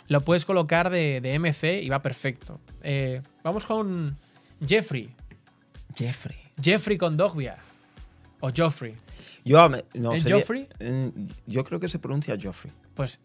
lo 0.09 0.21
puedes 0.23 0.45
colocar 0.45 0.91
de, 0.91 1.21
de 1.21 1.39
MC 1.39 1.83
y 1.83 1.89
va 1.89 2.01
perfecto. 2.03 2.61
Eh, 2.83 3.21
vamos 3.45 3.67
con 3.67 4.17
Jeffrey. 4.67 5.11
Jeffrey. 5.95 6.37
Jeffrey 6.61 6.97
con 6.97 7.17
Dogbia. 7.17 7.57
O 8.41 8.51
Joffrey. 8.55 8.95
Yo, 9.45 9.69
no, 9.95 10.13
¿Es 10.13 10.23
sería- 10.23 10.39
Joffrey? 10.39 10.69
Mm, 10.81 11.29
Yo 11.47 11.65
creo 11.65 11.79
que 11.81 11.89
se 11.89 11.99
pronuncia 11.99 12.37
Joffrey. 12.43 12.73
Pues 12.95 13.21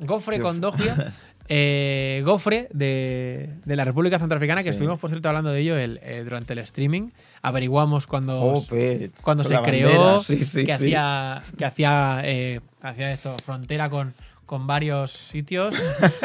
Joff- 0.00 0.40
con 0.40 0.60
Dogia. 0.60 1.12
eh, 1.48 2.22
Gofre 2.24 2.68
de, 2.72 3.50
de 3.64 3.76
la 3.76 3.84
República 3.84 4.18
Centroafricana, 4.18 4.62
que 4.62 4.70
estuvimos, 4.70 4.98
por 4.98 5.10
cierto, 5.10 5.28
hablando 5.28 5.50
de 5.50 5.60
ello 5.60 5.76
el- 5.76 5.98
eh, 6.02 6.22
durante 6.24 6.52
el 6.52 6.58
streaming. 6.60 7.10
Averiguamos 7.42 8.06
cuando, 8.06 8.38
Jope, 8.40 9.10
cuando 9.22 9.44
se 9.44 9.58
creó 9.62 9.88
bandera, 9.88 10.20
sí, 10.20 10.44
sí, 10.44 10.64
que, 10.66 10.72
hacía, 10.72 11.42
que 11.56 11.64
hacía 11.64 12.20
eh, 12.24 12.60
hacía 12.82 13.12
esto, 13.12 13.34
frontera 13.44 13.88
con, 13.88 14.12
con 14.46 14.66
varios 14.66 15.12
sitios, 15.12 15.74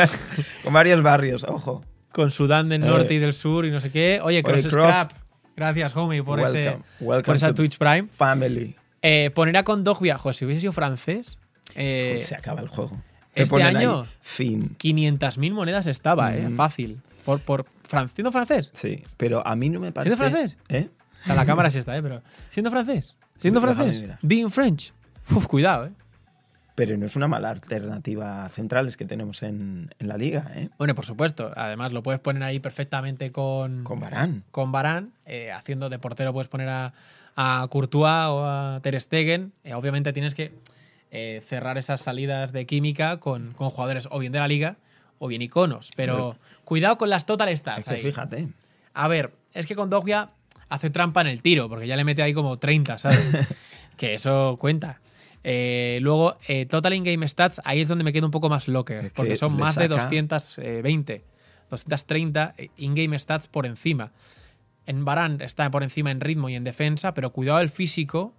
Con 0.64 0.74
varios 0.74 1.02
barrios, 1.02 1.44
ojo. 1.44 1.84
con 2.12 2.32
Sudán 2.32 2.70
del 2.70 2.84
Eh. 2.84 2.88
norte 2.88 3.14
y 3.14 3.20
del 3.20 3.34
sur 3.34 3.66
y 3.66 3.72
no 3.72 3.80
sé 3.82 3.92
qué. 3.92 4.20
Oye, 4.24 4.44
Cross. 4.44 4.64
Scrap, 4.64 5.12
gracias, 5.56 5.96
homie, 5.96 6.24
por, 6.24 6.40
ese, 6.40 6.78
Welcome, 7.00 7.24
por 7.24 7.36
esa 7.36 7.54
Twitch 7.54 7.78
Prime. 7.78 8.08
Family. 8.08 8.76
Eh, 9.02 9.32
ponerá 9.36 9.64
con 9.64 9.84
Dogbia, 9.84 10.18
joder, 10.18 10.36
si 10.36 10.46
hubiese 10.46 10.62
sido 10.62 10.74
francés. 10.74 11.38
eh, 11.76 12.20
se 12.22 12.36
acaba 12.36 12.62
el 12.62 12.68
juego. 12.68 13.02
Este 13.36 13.64
año- 13.64 14.08
fin. 14.22 14.76
500.000 14.78 15.54
monedas 15.54 15.88
estaba, 15.88 16.36
eh, 16.36 16.48
Mm. 16.50 16.56
fácil. 16.56 17.02
Por, 17.26 17.40
por 17.42 17.66
siendo 18.14 18.32
francés. 18.32 18.72
Sí, 18.74 19.04
pero 19.18 19.46
a 19.46 19.56
mí 19.56 19.70
no 19.70 19.80
me 19.80 19.92
parece. 19.92 20.16
francés? 20.18 20.58
¿Eh? 20.70 20.90
O 21.24 21.26
sea, 21.28 21.36
la 21.36 21.46
cámara 21.46 21.70
sí 21.70 21.80
está, 21.80 21.96
eh, 21.96 22.02
pero 22.02 22.22
siendo 22.50 22.70
francés. 22.72 23.16
Siendo 23.38 23.60
Déjame 23.62 23.76
francés. 23.82 24.02
mirar. 24.02 24.20
Being 24.22 24.50
French. 24.52 24.94
Uf, 25.32 25.48
cuidado, 25.48 25.86
eh. 25.88 25.92
Pero 26.76 26.98
no 26.98 27.06
es 27.06 27.16
una 27.16 27.28
mala 27.28 27.50
alternativa 27.52 28.46
a 28.46 28.50
centrales 28.50 28.98
que 28.98 29.06
tenemos 29.06 29.44
en, 29.44 29.94
en 30.00 30.08
la 30.08 30.18
liga, 30.18 30.52
¿eh? 30.56 30.70
Bueno, 30.80 30.96
por 30.96 31.06
supuesto. 31.06 31.52
Además, 31.56 31.94
lo 31.94 32.02
puedes 32.02 32.20
poner 32.20 32.42
ahí 32.44 32.60
perfectamente 32.60 33.30
con, 33.30 33.84
Con 33.84 34.00
Barán. 34.00 34.44
con 34.52 34.72
Varane. 34.72 35.10
eh, 35.28 35.52
haciendo 35.52 35.90
de 35.90 36.00
portero 36.00 36.34
puedes 36.34 36.48
poner 36.48 36.70
a, 36.70 36.94
a 37.36 37.68
Courtois 37.70 38.26
o 38.30 38.44
a 38.46 38.80
Ter 38.82 39.00
Stegen. 39.00 39.54
Eh, 39.64 39.76
obviamente 39.76 40.12
tienes 40.14 40.34
que 40.34 40.52
eh, 41.16 41.42
cerrar 41.46 41.78
esas 41.78 42.02
salidas 42.02 42.52
de 42.52 42.66
química 42.66 43.20
con, 43.20 43.54
con 43.54 43.70
jugadores 43.70 44.08
o 44.10 44.18
bien 44.18 44.32
de 44.34 44.40
la 44.40 44.48
liga 44.48 44.78
o 45.20 45.28
bien 45.28 45.44
iconos. 45.44 45.92
Pero 45.96 46.36
cuidado 46.66 46.98
con 46.98 47.10
las 47.10 47.28
total 47.28 47.56
stats. 47.56 47.82
Es 47.82 47.86
que 47.86 47.94
ahí. 47.94 48.02
fíjate. 48.02 48.48
A 48.96 49.08
ver, 49.08 49.32
es 49.54 49.68
que 49.68 49.76
con 49.76 49.90
Dogbia 49.90 50.32
hace 50.70 50.90
trampa 50.90 51.22
en 51.22 51.28
el 51.28 51.44
tiro, 51.44 51.70
porque 51.70 51.86
ya 51.86 51.96
le 51.96 52.04
mete 52.04 52.24
ahí 52.24 52.34
como 52.34 52.58
30, 52.58 52.98
¿sabes? 52.98 53.20
que 53.98 54.16
eso 54.16 54.58
cuenta. 54.60 55.02
Eh, 55.44 56.00
luego, 56.02 56.38
eh, 56.48 56.66
Total 56.66 56.94
In-Game 56.96 57.28
Stats, 57.28 57.62
ahí 57.64 57.80
es 57.82 57.88
donde 57.88 58.04
me 58.04 58.12
quedo 58.12 58.26
un 58.26 58.32
poco 58.32 58.50
más 58.50 58.68
locker, 58.68 59.06
Es 59.06 59.12
porque 59.12 59.38
son 59.38 59.56
más 59.56 59.76
de 59.76 59.84
saca- 59.90 59.96
220, 60.02 61.24
230 61.70 62.56
eh, 62.58 62.70
In-Game 62.78 63.20
Stats 63.20 63.48
por 63.48 63.68
encima. 63.68 64.12
En 64.88 65.06
Baran 65.06 65.42
está 65.42 65.70
por 65.70 65.84
encima 65.84 66.10
en 66.10 66.22
ritmo 66.22 66.50
y 66.50 66.56
en 66.56 66.64
defensa, 66.64 67.14
pero 67.14 67.32
cuidado 67.32 67.60
el 67.60 67.70
físico, 67.70 68.34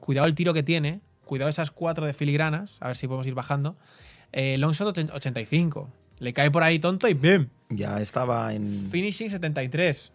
cuidado 0.00 0.26
el 0.26 0.34
tiro 0.34 0.54
que 0.54 0.62
tiene, 0.62 1.00
cuidado 1.30 1.48
esas 1.48 1.70
cuatro 1.70 2.06
de 2.06 2.12
filigranas, 2.12 2.76
a 2.80 2.88
ver 2.88 2.96
si 2.96 3.06
podemos 3.06 3.24
ir 3.24 3.34
bajando. 3.34 3.76
Eh, 4.32 4.58
Longshot 4.58 4.98
85, 4.98 5.88
le 6.18 6.32
cae 6.32 6.50
por 6.50 6.64
ahí 6.64 6.80
tonto 6.80 7.06
y 7.06 7.14
¡bim! 7.14 7.46
Ya 7.68 8.00
estaba 8.00 8.52
en. 8.52 8.88
Finishing 8.90 9.30
73. 9.30 9.96
Es 9.96 10.12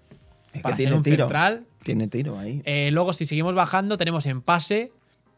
que 0.51 0.59
para 0.59 0.75
ser 0.75 0.83
tiene 0.83 0.97
un 0.97 1.03
tiro. 1.03 1.23
central. 1.23 1.65
Tiene 1.83 2.09
tiro 2.09 2.37
ahí. 2.37 2.61
Eh, 2.65 2.89
luego, 2.91 3.13
si 3.13 3.25
seguimos 3.25 3.55
bajando, 3.55 3.97
tenemos 3.97 4.25
en 4.25 4.41
pase. 4.41 4.91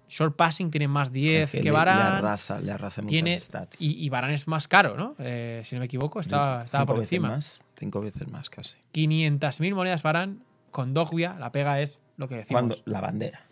Short 0.09 0.35
passing 0.35 0.71
tiene 0.71 0.87
más 0.87 1.11
10 1.11 1.43
Es 1.43 1.51
que, 1.51 1.61
le, 1.61 1.69
le 1.69 1.77
arrasa, 1.77 2.59
le 2.59 2.71
arrasa 2.71 3.03
Tiene, 3.03 3.39
stats. 3.39 3.79
y, 3.79 4.03
y 4.03 4.09
Varane 4.09 4.33
es 4.33 4.47
más 4.47 4.67
caro, 4.67 4.97
¿no? 4.97 5.15
Eh, 5.19 5.61
si 5.63 5.75
no 5.75 5.79
me 5.79 5.85
equivoco, 5.85 6.19
estaba, 6.19 6.65
por 6.87 6.97
encima. 6.97 7.27
Más, 7.27 7.59
cinco 7.77 8.01
veces 8.01 8.27
más 8.31 8.49
casi. 8.49 8.77
500.000 8.93 9.75
monedas 9.75 10.01
Varane 10.01 10.37
con 10.71 10.95
Dogbia. 10.95 11.35
La 11.37 11.51
pega 11.51 11.81
es 11.81 12.01
lo 12.15 12.27
que 12.27 12.37
decimos. 12.37 12.61
Cuando, 12.61 12.77
la 12.85 13.01
bandera. 13.01 13.46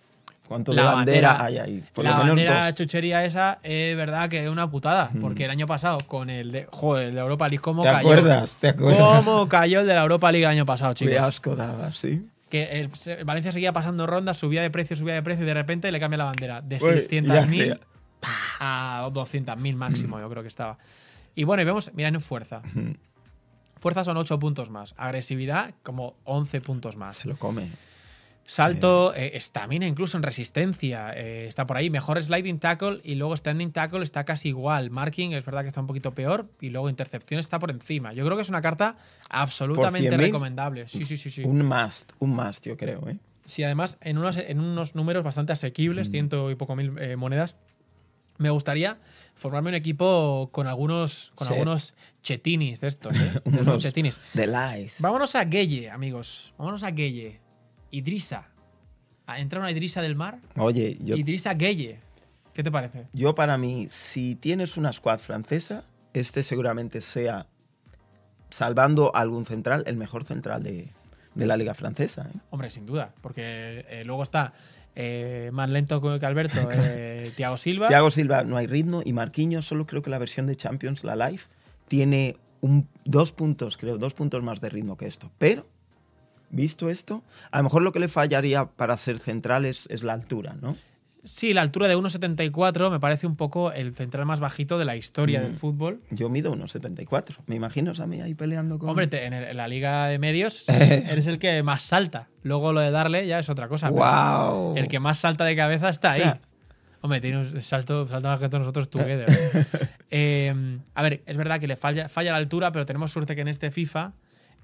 ¿Cuánto 0.47 0.73
La 0.73 0.81
de 0.83 0.87
bandera, 0.95 1.33
bandera- 1.33 1.45
hay 1.45 1.57
ahí? 1.57 1.83
Por 1.93 2.03
la 2.03 2.11
lo 2.11 2.17
menos 2.17 2.29
bandera 2.35 2.65
dos. 2.67 2.75
chuchería 2.75 3.25
esa 3.25 3.59
es 3.63 3.95
verdad 3.97 4.29
que 4.29 4.43
es 4.43 4.49
una 4.49 4.69
putada. 4.69 5.09
Mm. 5.13 5.21
Porque 5.21 5.45
el 5.45 5.51
año 5.51 5.65
pasado, 5.67 5.97
con 6.07 6.29
el 6.29 6.51
de. 6.51 6.67
Joder, 6.71 7.07
el 7.07 7.15
de 7.15 7.21
Europa 7.21 7.47
League, 7.47 7.61
¿cómo 7.61 7.81
¿Te 7.83 7.89
cayó? 7.89 7.99
acuerdas? 7.99 8.57
¿Te 8.59 8.67
acuerdas? 8.69 8.99
¿Cómo 8.99 9.49
cayó 9.49 9.79
el 9.81 9.87
de 9.87 9.93
la 9.95 10.01
Europa 10.01 10.31
League 10.31 10.45
el 10.45 10.51
año 10.51 10.65
pasado, 10.65 10.93
chicos? 10.93 11.11
Qué 11.13 11.19
asco 11.19 11.55
daba, 11.55 11.89
sí. 11.91 12.29
que 12.49 12.79
el, 12.79 12.91
Valencia 13.25 13.51
seguía 13.51 13.73
pasando 13.73 14.05
rondas, 14.05 14.37
subía 14.37 14.61
de 14.61 14.69
precio, 14.69 14.95
subía 14.95 15.15
de 15.15 15.23
precio 15.23 15.43
y 15.43 15.47
de 15.47 15.53
repente 15.55 15.91
le 15.91 15.99
cambia 15.99 16.17
la 16.19 16.25
bandera. 16.25 16.61
De 16.61 16.75
Uy, 16.75 16.81
600.000 16.91 17.65
ya 17.67 17.79
a 18.59 19.09
200.000 19.11 19.75
Mm. 19.75 19.77
máximo, 19.77 20.19
yo 20.19 20.29
creo 20.29 20.43
que 20.43 20.47
estaba. 20.49 20.77
Y 21.33 21.43
bueno, 21.43 21.63
y 21.63 21.65
vemos, 21.65 21.91
mira 21.95 22.07
en 22.09 22.21
fuerza. 22.21 22.61
Fuerza 23.79 24.03
son 24.03 24.17
8 24.17 24.39
puntos 24.39 24.69
más. 24.69 24.93
Agresividad, 24.97 25.73
como 25.83 26.15
11 26.23 26.61
puntos 26.61 26.95
más. 26.97 27.17
Se 27.17 27.27
lo 27.27 27.35
come. 27.37 27.69
Salto, 28.47 29.13
eh, 29.15 29.31
estamina 29.35 29.87
incluso 29.87 30.17
en 30.17 30.23
resistencia. 30.23 31.13
eh, 31.15 31.47
está 31.47 31.65
por 31.65 31.77
ahí. 31.77 31.89
Mejor 31.89 32.23
sliding 32.23 32.59
tackle 32.59 33.01
y 33.03 33.15
luego 33.15 33.35
standing 33.35 33.71
tackle 33.71 34.03
está 34.03 34.23
casi 34.23 34.49
igual. 34.49 34.91
Marking 34.91 35.33
es 35.33 35.43
verdad 35.43 35.63
que 35.63 35.69
está 35.69 35.81
un 35.81 35.87
poquito 35.87 36.13
peor 36.13 36.47
y 36.61 36.69
luego 36.69 36.89
intercepción 36.89 37.39
está 37.39 37.57
por 37.57 37.71
encima. 37.71 38.13
Yo 38.13 38.23
creo 38.23 38.37
que 38.37 38.43
es 38.43 38.49
una 38.49 38.61
carta 38.61 38.97
absolutamente 39.29 40.09
100.000? 40.15 40.17
recomendable. 40.17 40.87
Sí, 40.87 41.05
sí, 41.05 41.17
sí, 41.17 41.31
sí. 41.31 41.43
Un 41.43 41.65
must, 41.65 42.11
un 42.19 42.35
must, 42.35 42.65
yo 42.67 42.77
creo, 42.77 43.07
¿eh? 43.09 43.17
Sí, 43.45 43.63
además, 43.63 43.97
en 44.01 44.17
unos, 44.17 44.37
en 44.37 44.59
unos 44.59 44.95
números 44.95 45.23
bastante 45.23 45.51
Mm. 45.51 45.55
asequibles, 45.55 46.09
ciento 46.11 46.49
y 46.51 46.55
poco 46.55 46.75
mil 46.75 46.97
eh, 46.99 47.15
monedas, 47.15 47.55
me 48.37 48.49
gustaría 48.49 48.97
formarme 49.33 49.69
un 49.69 49.75
equipo 49.75 50.49
con 50.51 50.67
algunos, 50.67 51.31
con 51.35 51.47
Chef. 51.47 51.53
algunos 51.53 51.93
chetinis 52.21 52.79
de 52.81 52.87
estos, 52.89 53.15
¿eh? 53.15 53.41
De 53.45 53.51
los 53.57 53.61
Unos 53.67 53.83
chetinis. 53.83 54.19
The 54.33 54.47
Lies. 54.47 54.97
Vámonos 54.99 55.35
a 55.35 55.45
Gueye, 55.45 55.89
amigos. 55.89 56.53
Vámonos 56.57 56.83
a 56.83 56.91
Gueye. 56.91 57.39
Idrisa. 57.95 58.49
A- 59.27 59.39
Entra 59.39 59.59
una 59.59 59.71
Idrisa 59.71 60.01
del 60.01 60.15
mar. 60.15 60.39
Oye, 60.57 60.97
yo, 61.01 61.15
Idrisa 61.15 61.53
Gueye. 61.53 61.99
¿Qué 62.53 62.63
te 62.63 62.71
parece? 62.71 63.07
yo 63.13 63.35
para 63.35 63.57
mí, 63.57 63.87
si 63.91 64.35
tienes 64.35 64.77
una 64.77 64.93
squad 64.93 65.19
francesa, 65.19 65.83
este 66.13 66.41
seguramente 66.43 67.01
sea 67.01 67.47
salvando 68.49 69.13
algún 69.15 69.45
central, 69.45 69.83
el 69.87 69.97
mejor 69.97 70.23
central 70.23 70.63
de, 70.63 70.89
de 71.33 71.45
la 71.45 71.57
liga 71.57 71.73
francesa. 71.73 72.29
¿eh? 72.33 72.37
Hombre, 72.51 72.69
sin 72.69 72.85
duda, 72.85 73.13
porque 73.21 73.85
eh, 73.89 74.03
luego 74.05 74.23
está 74.23 74.53
eh, 74.95 75.49
más 75.51 75.69
lento 75.69 76.01
que 76.19 76.25
Alberto, 76.25 76.57
Thiago 77.35 77.57
Silva. 77.57 77.87
Thiago 77.89 78.09
Silva 78.11 78.43
no 78.43 78.55
hay 78.57 78.67
ritmo 78.67 79.01
y 79.03 79.11
Marquinhos 79.13 79.65
solo 79.65 79.85
creo 79.85 80.01
que 80.01 80.09
la 80.09 80.19
versión 80.19 80.45
de 80.47 80.55
Champions, 80.55 81.03
la 81.03 81.15
Live, 81.15 81.41
tiene 81.89 82.37
un, 82.61 82.87
dos 83.03 83.33
puntos, 83.33 83.75
creo, 83.77 83.97
dos 83.97 84.13
puntos 84.13 84.41
más 84.43 84.61
de 84.61 84.69
ritmo 84.69 84.95
que 84.95 85.07
esto. 85.07 85.29
Pero, 85.37 85.67
visto 86.49 86.89
esto, 86.89 87.23
a 87.51 87.57
lo 87.57 87.63
mejor 87.65 87.81
lo 87.81 87.91
que 87.91 87.99
le 87.99 88.07
fallaría 88.07 88.65
para 88.65 88.95
ser 88.97 89.19
central 89.19 89.65
es, 89.65 89.87
es 89.89 90.03
la 90.03 90.13
altura, 90.13 90.55
¿no? 90.61 90.75
Sí, 91.23 91.53
la 91.53 91.61
altura 91.61 91.87
de 91.87 91.97
1,74 91.97 92.91
me 92.91 92.99
parece 92.99 93.25
un 93.25 93.35
poco 93.35 93.71
el 93.71 93.95
central 93.95 94.27
más 94.27 94.39
bajito 94.39 94.77
de 94.77 94.85
la 94.85 94.95
historia 94.95 95.39
Mm. 95.39 95.43
del 95.43 95.53
fútbol. 95.55 96.01
Yo 96.11 96.29
mido 96.29 96.51
unos 96.51 96.71
74. 96.73 97.37
Me 97.47 97.55
imagino 97.55 97.93
a 97.97 98.05
mí 98.05 98.21
ahí 98.21 98.35
peleando 98.35 98.77
con... 98.77 98.89
Hombre, 98.89 99.07
te- 99.07 99.25
en, 99.25 99.33
el- 99.33 99.43
en 99.45 99.57
la 99.57 99.67
liga 99.67 100.05
de 100.07 100.19
medios 100.19 100.69
eres 100.69 101.25
el 101.25 101.39
que 101.39 101.63
más 101.63 101.81
salta. 101.81 102.27
Luego 102.43 102.73
lo 102.73 102.79
de 102.81 102.91
darle 102.91 103.25
ya 103.25 103.39
es 103.39 103.49
otra 103.49 103.67
cosa. 103.67 103.89
pero 103.89 104.01
¡Wow! 104.03 104.77
El 104.77 104.87
que 104.87 104.99
más 104.99 105.17
salta 105.17 105.45
de 105.45 105.55
cabeza 105.55 105.89
está 105.89 106.11
O 106.11 106.15
sea- 106.15 106.31
ahí. 106.33 106.39
Hombre, 107.01 107.21
tiene 107.21 107.39
un 107.39 107.61
salto, 107.61 108.05
salta 108.07 108.29
más 108.29 108.39
que 108.39 108.47
todos 108.49 108.61
nosotros 108.61 108.89
together. 108.89 109.25
Eh, 110.11 110.53
a 110.93 111.01
ver, 111.03 111.23
es 111.25 111.35
verdad 111.35 111.59
que 111.59 111.67
le 111.67 111.75
falla, 111.75 112.07
falla 112.07 112.31
la 112.31 112.37
altura, 112.37 112.71
pero 112.71 112.85
tenemos 112.85 113.11
suerte 113.11 113.35
que 113.35 113.41
en 113.41 113.47
este 113.47 113.69
FIFA 113.71 114.13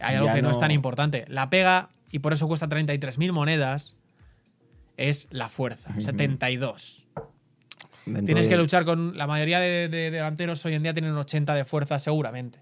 hay 0.01 0.15
algo 0.15 0.33
que 0.33 0.41
no. 0.41 0.51
es 0.51 0.59
tan 0.59 0.71
importante. 0.71 1.25
La 1.27 1.49
pega, 1.49 1.89
y 2.11 2.19
por 2.19 2.33
eso 2.33 2.47
cuesta 2.47 2.67
33.000 2.67 3.31
monedas, 3.31 3.95
es 4.97 5.27
la 5.31 5.49
fuerza. 5.49 5.93
72. 5.99 7.07
Dentro 8.05 8.25
Tienes 8.25 8.47
que 8.47 8.57
luchar 8.57 8.85
con. 8.85 9.17
La 9.17 9.27
mayoría 9.27 9.59
de, 9.59 9.87
de 9.87 10.11
delanteros 10.11 10.65
hoy 10.65 10.73
en 10.73 10.83
día 10.83 10.93
tienen 10.93 11.11
un 11.11 11.17
80 11.17 11.53
de 11.55 11.65
fuerza 11.65 11.99
seguramente. 11.99 12.59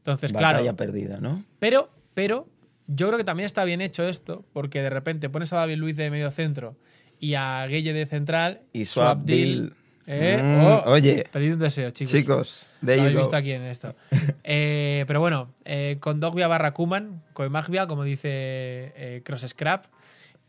Entonces, 0.00 0.32
Batalla 0.32 0.60
claro. 0.60 0.76
perdida, 0.76 1.18
¿no? 1.20 1.44
Pero, 1.58 1.90
pero, 2.14 2.48
yo 2.86 3.08
creo 3.08 3.18
que 3.18 3.24
también 3.24 3.44
está 3.44 3.64
bien 3.64 3.82
hecho 3.82 4.08
esto, 4.08 4.46
porque 4.52 4.80
de 4.80 4.88
repente 4.88 5.28
pones 5.28 5.52
a 5.52 5.56
David 5.56 5.76
Luiz 5.76 5.96
de 5.96 6.10
medio 6.10 6.30
centro 6.30 6.76
y 7.18 7.34
a 7.34 7.66
Gueye 7.66 7.92
de 7.92 8.06
central. 8.06 8.62
Y 8.72 8.86
Swapdeal, 8.86 9.18
Swapdeal. 9.18 9.74
¿Eh? 10.10 10.40
Mm, 10.42 10.64
Oh, 10.66 10.82
oye, 10.86 11.24
Pedid 11.32 11.54
un 11.54 11.58
deseo, 11.60 11.90
chicos. 11.90 12.12
chicos, 12.12 12.66
Lo 12.82 12.92
habéis 12.92 13.14
go. 13.14 13.20
visto 13.20 13.36
aquí 13.36 13.52
en 13.52 13.62
esto. 13.62 13.94
Eh, 14.44 15.04
pero 15.06 15.20
bueno, 15.20 15.50
eh, 15.64 15.96
con 16.00 16.18
Dogbia 16.20 16.48
barra 16.48 16.72
Kuman, 16.72 17.22
Koemagbia, 17.34 17.86
como 17.86 18.02
dice 18.04 19.22
Cross 19.24 19.46
Scrap, 19.48 19.84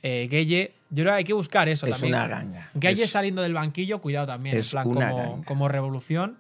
Gueye. 0.02 0.74
Yo 0.90 1.04
creo 1.04 1.14
que 1.14 1.18
hay 1.20 1.24
que 1.24 1.34
buscar 1.34 1.70
eso 1.70 1.86
Es 1.86 1.92
también. 1.94 2.16
una 2.16 2.28
ganga. 2.28 2.70
Es- 2.82 3.10
saliendo 3.12 3.42
del 3.44 3.54
banquillo, 3.54 4.00
cuidado 4.02 4.28
también, 4.28 4.56
en 4.56 4.62
es 4.62 4.72
plan 4.72 4.88
una 4.88 5.10
como, 5.12 5.44
como 5.46 5.68
revolución. 5.68 6.38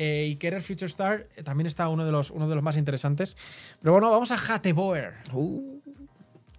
Y 0.00 0.36
Kerer 0.36 0.62
Future 0.62 0.86
Star 0.86 1.26
también 1.44 1.66
está 1.66 1.88
uno 1.88 2.04
de, 2.04 2.12
los, 2.12 2.30
uno 2.30 2.48
de 2.48 2.54
los 2.54 2.62
más 2.62 2.76
interesantes. 2.76 3.36
Pero 3.80 3.92
bueno, 3.92 4.10
vamos 4.10 4.30
a 4.30 4.36
Hateboer. 4.36 5.14
Uh, 5.32 5.77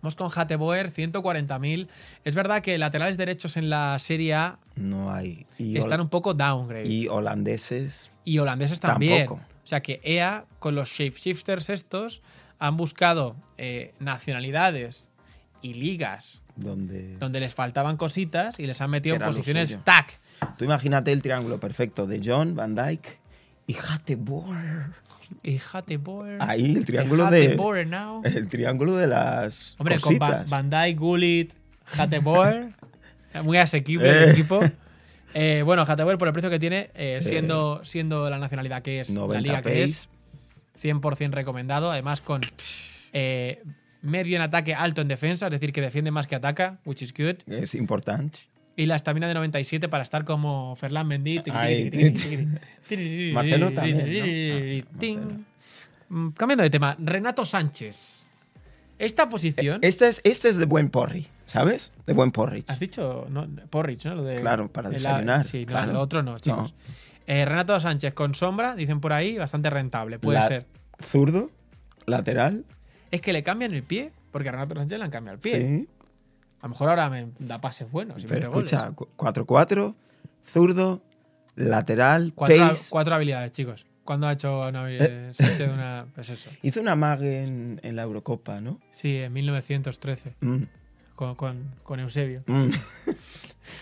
Vamos 0.02 0.16
con 0.16 0.30
Hateboer, 0.34 0.94
140.000. 0.94 1.88
Es 2.24 2.36
verdad 2.36 2.62
que 2.62 2.78
laterales 2.78 3.18
derechos 3.18 3.58
en 3.58 3.70
la 3.70 3.98
Serie 4.00 4.34
A 4.34 4.60
no 4.76 5.12
hay. 5.12 5.46
Y, 5.58 5.78
están 5.78 6.00
un 6.00 6.10
poco 6.10 6.34
downgrade. 6.34 6.88
Y, 6.88 7.04
y 7.04 7.08
holandeses. 7.08 8.12
holandeses 8.40 8.80
también. 8.80 9.26
Tampoco. 9.26 9.42
O 9.64 9.68
sea 9.68 9.82
que 9.82 10.00
EA, 10.04 10.46
con 10.60 10.74
los 10.74 10.90
shapeshifters 10.90 11.70
estos, 11.70 12.22
han 12.60 12.78
buscado 12.78 13.36
eh, 13.58 13.94
nacionalidades 14.00 15.10
y 15.62 15.74
ligas 15.74 16.42
Donde... 16.56 17.18
donde 17.18 17.40
les 17.40 17.54
faltaban 17.54 17.98
cositas 17.98 18.60
y 18.60 18.68
les 18.68 18.80
han 18.82 18.90
metido 18.90 19.16
en 19.16 19.22
posiciones 19.22 19.80
tac. 19.84 20.20
Tú 20.58 20.66
imagínate 20.66 21.12
el 21.12 21.22
triángulo 21.22 21.60
perfecto 21.60 22.08
de 22.08 22.22
John, 22.24 22.56
Van 22.56 22.76
Dyke 22.76 23.19
y 23.70 23.76
Hateboer. 23.76 24.88
Y 25.44 25.60
Hateboer. 25.72 26.42
Ahí 26.42 26.76
el 26.76 26.86
triángulo 26.86 27.30
de. 27.30 27.56
Now. 27.86 28.24
El 28.26 28.50
triángulo 28.50 28.96
de 28.96 29.06
las. 29.06 29.76
Hombre, 29.78 30.00
con 30.00 30.18
cositas. 30.18 30.50
Van 30.50 30.72
Dijk, 30.72 30.98
Gullit, 30.98 31.54
Hateboer. 31.98 32.74
muy 33.44 33.58
asequible 33.58 34.10
el 34.10 34.30
Eh. 34.30 34.32
equipo. 34.32 34.60
Eh, 35.36 35.62
bueno, 35.64 35.84
Hateboer 35.88 36.18
por 36.18 36.28
el 36.28 36.34
precio 36.34 36.50
que 36.50 36.58
tiene, 36.58 36.90
eh, 36.96 37.20
siendo, 37.22 37.86
siendo 37.86 38.28
la 38.32 38.40
nacionalidad 38.40 38.82
que 38.82 39.02
es, 39.02 39.10
la 39.10 39.16
90 39.22 39.42
liga 39.42 39.62
que 39.62 39.84
es, 39.84 40.10
100% 40.82 41.32
recomendado. 41.34 41.92
Además, 41.92 42.22
con 42.22 42.42
eh, 43.14 43.62
medio 44.02 44.36
en 44.36 44.42
ataque, 44.42 44.74
alto 44.74 45.02
en 45.02 45.08
defensa, 45.08 45.46
es 45.46 45.52
decir, 45.52 45.72
que 45.72 45.82
defiende 45.82 46.10
más 46.10 46.26
que 46.26 46.36
ataca, 46.36 46.80
which 46.86 47.04
is 47.04 47.14
good. 47.14 47.36
Es 47.46 47.76
importante. 47.76 48.40
Y 48.80 48.86
la 48.86 48.96
estamina 48.96 49.28
de 49.28 49.34
97 49.34 49.90
para 49.90 50.04
estar 50.04 50.24
como 50.24 50.74
Ferland 50.78 51.10
Mendy. 51.10 51.42
Marcelo 53.34 53.72
también, 53.74 54.86
Cambiando 56.36 56.64
de 56.64 56.70
tema, 56.70 56.96
Renato 56.98 57.44
Sánchez. 57.44 58.26
Esta 58.98 59.28
posición. 59.28 59.80
Este 59.82 60.08
es, 60.08 60.22
este 60.24 60.48
es 60.50 60.56
de 60.58 60.64
buen 60.66 60.90
porri, 60.90 61.28
¿sabes? 61.46 61.92
De 62.08 62.14
buen 62.14 62.32
porri. 62.32 62.64
Has 62.68 62.80
dicho 62.80 63.28
no, 63.30 63.46
porridge, 63.70 64.06
¿no? 64.06 64.16
Lo 64.16 64.24
de, 64.24 64.40
Claro, 64.40 64.72
para 64.72 64.88
la- 64.90 64.96
desayunar, 64.96 65.46
sí, 65.46 65.62
no, 65.66 65.68
claro. 65.68 65.92
lo 65.94 66.00
otro 66.00 66.24
no, 66.24 66.40
chicos. 66.40 66.74
Eh, 67.28 67.44
Renato 67.44 67.78
Sánchez 67.82 68.14
con 68.14 68.34
sombra, 68.34 68.76
dicen 68.76 69.02
por 69.02 69.12
ahí, 69.12 69.38
bastante 69.38 69.70
rentable. 69.70 70.20
Puede 70.20 70.40
La- 70.40 70.48
ser. 70.48 70.66
Zurdo, 71.04 71.52
lateral. 72.06 72.64
Es 73.12 73.20
que 73.20 73.34
le 73.34 73.44
cambian 73.44 73.74
el 73.74 73.84
pie, 73.84 74.12
porque 74.32 74.48
a 74.50 74.54
Renato 74.54 74.74
Sánchez 74.76 74.98
le 74.98 75.04
han 75.04 75.12
cambiado 75.12 75.36
el 75.36 75.42
pie. 75.42 75.80
Sí. 75.80 75.88
A 76.62 76.64
lo 76.64 76.70
mejor 76.70 76.90
ahora 76.90 77.10
me 77.10 77.30
da 77.40 77.62
pases 77.62 77.90
buenos 77.90 78.24
y 78.24 78.28
Pero 78.28 78.50
escucha, 78.50 78.92
cu- 78.92 79.08
4-4, 79.18 79.96
zurdo, 80.52 81.02
lateral, 81.56 82.34
Cuatro, 82.36 82.58
pace. 82.58 82.90
cuatro 82.90 83.16
habilidades, 83.16 83.52
chicos. 83.52 83.86
¿Cuándo 84.04 84.28
ha 84.28 84.34
hecho 84.34 84.68
una, 84.68 85.34
Sánchez 85.34 85.70
una. 85.70 86.06
Pues 86.16 86.30
eso. 86.30 86.50
Hizo 86.64 86.82
una 86.82 86.96
mague 86.96 87.44
en, 87.44 87.80
en 87.84 87.96
la 87.96 88.02
Eurocopa, 88.04 88.60
¿no? 88.60 88.80
Sí, 88.92 89.18
en 89.18 89.32
1913, 89.34 90.36
Mm, 90.42 90.64
con, 91.16 91.36
con, 91.36 91.64
con 91.84 92.00
Eusebio. 92.00 92.44
mm. 92.48 92.70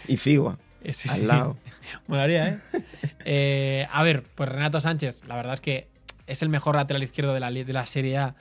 y 0.07 0.17
Figua, 0.17 0.57
Eh, 0.83 0.93
sí, 0.93 1.07
al 1.09 1.15
sí. 1.15 1.25
lado. 1.25 1.57
Molaría, 2.07 2.49
¿eh? 2.49 2.59
Eh, 3.29 3.87
A 3.91 4.03
ver, 4.03 4.23
pues 4.35 4.49
Renato 4.49 4.79
Sánchez, 4.79 5.23
la 5.27 5.35
verdad 5.35 5.53
es 5.53 5.61
que 5.61 5.87
es 6.27 6.41
el 6.41 6.49
mejor 6.49 6.75
lateral 6.75 7.03
izquierdo 7.03 7.33
de 7.33 7.39
la, 7.39 7.51
de 7.51 7.73
la 7.73 7.85
Serie 7.85 8.17
A. 8.17 8.35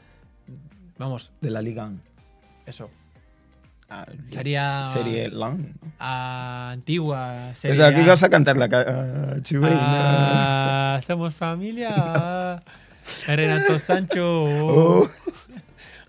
Vamos, 0.98 1.32
De 1.40 1.50
la 1.50 1.60
Liga. 1.62 1.90
eso. 2.66 2.90
Ah, 3.88 4.06
Sería 4.28 4.90
Serie 4.92 5.28
Lang. 5.30 5.58
¿no? 5.80 5.92
a 6.00 6.70
antigua 6.72 7.50
O 7.52 7.54
sea, 7.54 7.86
aquí 7.86 8.02
vas 8.02 8.22
a 8.22 8.28
cantar 8.28 8.56
la. 8.56 8.68
ah. 8.72 9.34
Ah, 9.64 11.00
somos 11.06 11.34
familia. 11.34 12.62
Renato 13.26 13.78
Sancho. 13.78 14.44
Oh. 14.44 15.10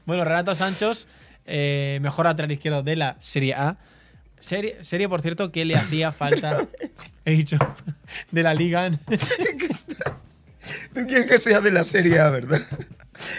Bueno, 0.06 0.24
Renato 0.24 0.56
Sanchos, 0.56 1.08
eh, 1.46 2.00
mejor 2.02 2.26
lateral 2.26 2.52
izquierdo 2.52 2.82
de 2.82 2.96
la 2.96 3.16
Serie 3.20 3.54
A. 3.54 3.78
Serie, 4.40 4.84
serie, 4.84 5.10
por 5.10 5.22
cierto, 5.22 5.52
que 5.52 5.66
le 5.66 5.76
hacía 5.76 6.12
falta. 6.12 6.68
He 7.26 7.32
dicho. 7.32 7.58
De 8.32 8.44
la 8.44 8.54
Liga. 8.54 8.90
Tú 10.94 11.06
quieres 11.08 11.30
que 11.30 11.40
sea 11.40 11.62
de 11.62 11.72
la 11.72 11.84
Serie 11.84 12.20
A, 12.20 12.30
¿verdad? 12.30 12.62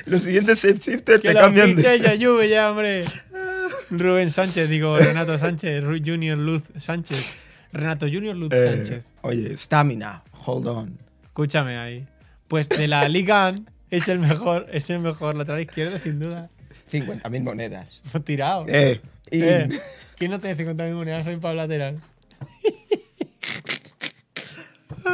Los 0.06 0.22
siguientes 0.22 0.62
shapeshifters 0.62 1.22
te 1.22 1.32
lo 1.32 1.40
cambian 1.40 1.76
de. 1.76 1.82
ya 1.82 2.14
ya, 2.14 2.70
hombre. 2.70 3.04
Rubén 3.90 4.30
Sánchez, 4.30 4.68
digo, 4.68 4.98
Renato 4.98 5.38
Sánchez, 5.38 5.82
Junior 6.04 6.38
Luz 6.38 6.64
Sánchez. 6.76 7.34
Renato 7.72 8.06
Junior 8.06 8.36
Luz 8.36 8.50
Eh, 8.52 8.74
Sánchez. 8.76 9.04
oye, 9.22 9.56
stamina, 9.58 10.22
hold 10.46 10.66
on. 10.68 10.98
Escúchame 11.24 11.76
ahí. 11.78 12.06
Pues 12.48 12.68
de 12.68 12.88
la 12.88 13.08
Liga 13.08 13.54
es 13.90 14.08
el 14.08 14.18
mejor, 14.18 14.66
es 14.72 14.88
el 14.90 15.00
mejor 15.00 15.34
lateral 15.34 15.60
izquierdo, 15.60 15.98
sin 15.98 16.18
duda. 16.18 16.48
50.000 16.90 17.42
monedas. 17.42 18.02
Tirado. 18.24 18.64
Eh, 18.68 19.00
Eh, 19.30 19.68
¿Quién 20.16 20.30
no 20.30 20.40
tiene 20.40 20.56
50.000 20.56 20.94
monedas 20.94 21.26
hoy 21.26 21.36
para 21.36 21.54
lateral? 21.54 22.00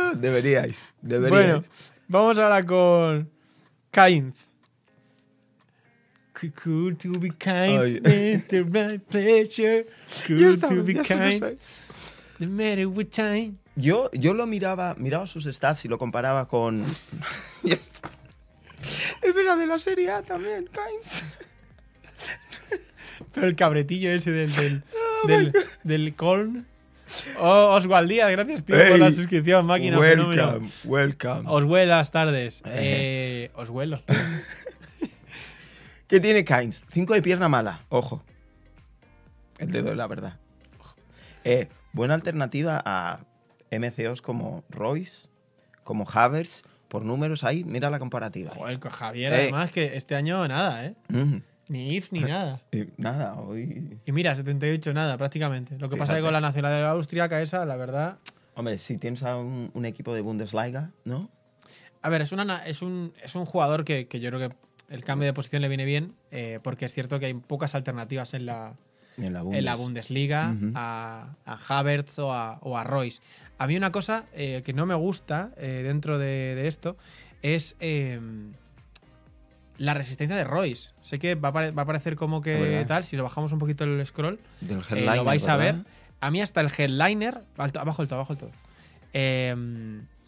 deberíais, 0.16 0.94
deberíais. 1.02 1.30
Bueno, 1.46 1.64
vamos 2.08 2.38
ahora 2.38 2.64
con 2.64 3.28
Kainz. 3.90 4.34
Cool 6.50 6.96
to 6.96 7.12
be 7.20 7.30
kind, 7.30 8.06
Ay. 8.06 8.34
is 8.34 8.46
the 8.48 8.62
right 8.62 9.00
pleasure. 9.08 9.86
Cool 10.26 10.56
to 10.58 10.82
be 10.82 10.94
kind, 10.94 11.58
no 12.38 12.46
matter 12.48 12.86
what 12.88 13.10
time. 13.10 13.58
Yo, 13.76 14.08
yo 14.12 14.34
lo 14.34 14.46
miraba, 14.46 14.94
miraba 14.96 15.26
sus 15.26 15.44
stats 15.46 15.84
y 15.84 15.88
lo 15.88 15.98
comparaba 15.98 16.46
con. 16.48 16.84
Es 19.22 19.34
verdad, 19.34 19.56
de 19.56 19.66
la 19.66 19.78
Serie 19.78 20.10
A 20.10 20.22
también, 20.22 20.68
Kainz. 20.70 21.22
Pero 23.32 23.46
el 23.46 23.56
cabretillo 23.56 24.10
ese 24.10 24.30
del, 24.30 24.54
del, 24.54 24.82
del, 25.26 25.52
del 25.84 26.14
Colm. 26.14 26.66
Oh, 27.38 27.74
Oswald 27.74 28.08
Díaz, 28.08 28.30
gracias, 28.30 28.64
tío, 28.64 28.76
por 28.76 28.84
Hey, 28.86 28.98
la 28.98 29.10
suscripción, 29.10 29.66
máquina 29.66 29.98
fenómeno. 29.98 30.42
Welcome, 30.42 30.70
welcome. 30.84 31.42
Os 31.46 31.64
buenas 31.64 32.10
tardes. 32.10 32.62
Eh, 32.66 33.50
os 33.54 33.70
vuelo. 33.70 34.02
¿Qué 36.14 36.20
tiene 36.20 36.44
Kainz? 36.44 36.84
Cinco 36.92 37.14
de 37.14 37.22
pierna 37.22 37.48
mala, 37.48 37.80
ojo. 37.88 38.22
El 39.58 39.72
dedo 39.72 39.90
de 39.90 39.96
la 39.96 40.06
verdad. 40.06 40.38
Eh, 41.42 41.66
buena 41.92 42.14
alternativa 42.14 42.80
a 42.86 43.18
MCOs 43.72 44.22
como 44.22 44.62
Royce, 44.70 45.26
como 45.82 46.08
Havers 46.08 46.62
por 46.86 47.04
números 47.04 47.42
ahí, 47.42 47.64
mira 47.64 47.90
la 47.90 47.98
comparativa. 47.98 48.52
Joder, 48.54 48.78
con 48.78 48.92
Javier, 48.92 49.32
Eh. 49.32 49.36
además, 49.38 49.72
que 49.72 49.96
este 49.96 50.14
año 50.14 50.46
nada, 50.46 50.86
¿eh? 50.86 50.94
Ni 51.66 51.96
if 51.96 52.12
ni 52.12 52.20
nada. 52.20 52.60
Nada, 52.96 53.34
hoy. 53.34 53.98
Y 54.06 54.12
mira, 54.12 54.36
78 54.36 54.94
nada, 54.94 55.18
prácticamente. 55.18 55.76
Lo 55.80 55.88
que 55.90 55.96
pasa 55.96 56.12
es 56.12 56.18
que 56.18 56.22
con 56.22 56.32
la 56.32 56.40
nacionalidad 56.40 56.90
austríaca 56.90 57.42
esa, 57.42 57.64
la 57.66 57.74
verdad... 57.74 58.18
Hombre, 58.54 58.78
si 58.78 58.98
tienes 58.98 59.24
a 59.24 59.34
un, 59.36 59.72
un 59.74 59.84
equipo 59.84 60.14
de 60.14 60.20
Bundesliga, 60.20 60.92
¿no? 61.04 61.28
A 62.02 62.08
ver, 62.08 62.22
es, 62.22 62.30
una, 62.30 62.44
na- 62.44 62.64
es, 62.64 62.82
un, 62.82 63.12
es 63.20 63.34
un 63.34 63.46
jugador 63.46 63.84
que, 63.84 64.06
que 64.06 64.20
yo 64.20 64.30
creo 64.30 64.48
que 64.48 64.54
el 64.90 65.04
cambio 65.04 65.26
de 65.26 65.32
posición 65.32 65.62
le 65.62 65.68
viene 65.68 65.84
bien, 65.84 66.14
eh, 66.30 66.60
porque 66.62 66.84
es 66.84 66.92
cierto 66.92 67.18
que 67.20 67.26
hay 67.26 67.34
pocas 67.34 67.74
alternativas 67.74 68.34
en 68.34 68.46
la, 68.46 68.74
En 69.16 69.32
la, 69.32 69.40
en 69.40 69.64
la 69.64 69.74
Bundesliga 69.76 70.52
a, 70.74 71.28
a 71.46 71.58
Havertz 71.78 72.18
o 72.18 72.32
a, 72.32 72.58
o 72.62 72.76
a 72.76 72.84
Royce. 72.84 73.20
A 73.58 73.66
mí 73.66 73.76
una 73.76 73.92
cosa 73.92 74.24
eh, 74.34 74.62
que 74.64 74.72
no 74.72 74.86
me 74.86 74.94
gusta 74.94 75.50
eh, 75.56 75.82
dentro 75.84 76.18
de, 76.18 76.54
de 76.56 76.66
esto 76.66 76.96
es 77.42 77.76
la 79.78 79.94
resistencia 79.94 80.36
de 80.36 80.44
Royce. 80.44 80.92
Sé 81.02 81.18
que 81.18 81.34
va 81.34 81.48
a, 81.48 81.70
va 81.70 81.82
a 81.82 81.86
parecer 81.86 82.16
como 82.16 82.40
que 82.40 82.56
tal, 82.86 83.04
si 83.04 83.16
lo 83.16 83.22
bajamos 83.22 83.52
un 83.52 83.58
poquito 83.58 83.84
el 83.84 84.04
scroll, 84.06 84.38
Del 84.60 84.78
headliner, 84.78 85.16
lo 85.16 85.24
vais 85.24 85.48
a 85.48 85.56
ver. 85.56 85.74
A 86.20 86.30
mí 86.30 86.40
hasta 86.40 86.60
el 86.60 86.70
headliner, 86.76 87.42
alto- 87.58 87.80
abajo 87.80 88.02
el 88.02 88.08
todo, 88.08 88.16
abajo 88.20 88.32
el 88.32 88.38
todo. 88.38 88.50
Eh, 89.12 89.54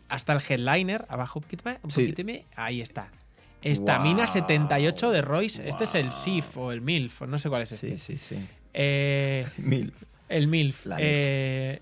hasta 0.09 0.33
el 0.35 0.41
headliner, 0.49 1.05
abajo 1.09 1.39
un 1.41 1.43
poquito 1.45 1.65
un 1.83 1.91
poquito 2.07 2.23
ahí 2.57 2.81
está. 2.81 3.09
Estamina 3.73 4.25
Guau, 4.25 4.27
78 4.27 5.11
de 5.11 5.23
Royce. 5.23 5.69
Este 5.69 5.85
es 5.85 5.95
el. 5.95 6.13
SIF 6.13 6.57
o 6.57 6.73
el 6.73 6.81
MILF, 6.81 7.23
no 7.23 7.39
sé 7.39 7.49
cuál 7.49 7.63
es 7.63 7.73
este. 7.73 7.97
Sí, 7.97 8.17
sí, 8.17 8.37
sí. 8.37 8.49
Eh, 8.73 9.47
Mil. 9.59 9.93
el 10.29 10.49
MILF. 10.49 10.87
Eh, 10.99 11.81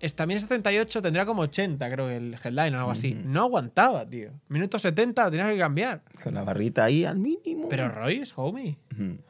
Estamina 0.00 0.38
78 0.38 1.02
tendría 1.02 1.26
como 1.26 1.42
80, 1.42 1.90
creo, 1.90 2.08
el 2.08 2.36
headline 2.42 2.74
o 2.74 2.78
algo 2.78 2.90
así. 2.92 3.14
No 3.14 3.42
aguantaba, 3.42 4.06
tío. 4.06 4.30
Minuto 4.48 4.78
70 4.78 5.24
lo 5.24 5.30
tenías 5.30 5.50
que 5.50 5.58
cambiar. 5.58 6.02
Con 6.22 6.34
la 6.34 6.44
barrita 6.44 6.84
ahí 6.84 7.04
al 7.04 7.18
mínimo. 7.18 7.68
Pero 7.68 7.88
Royce, 7.88 8.32
homie. 8.36 8.78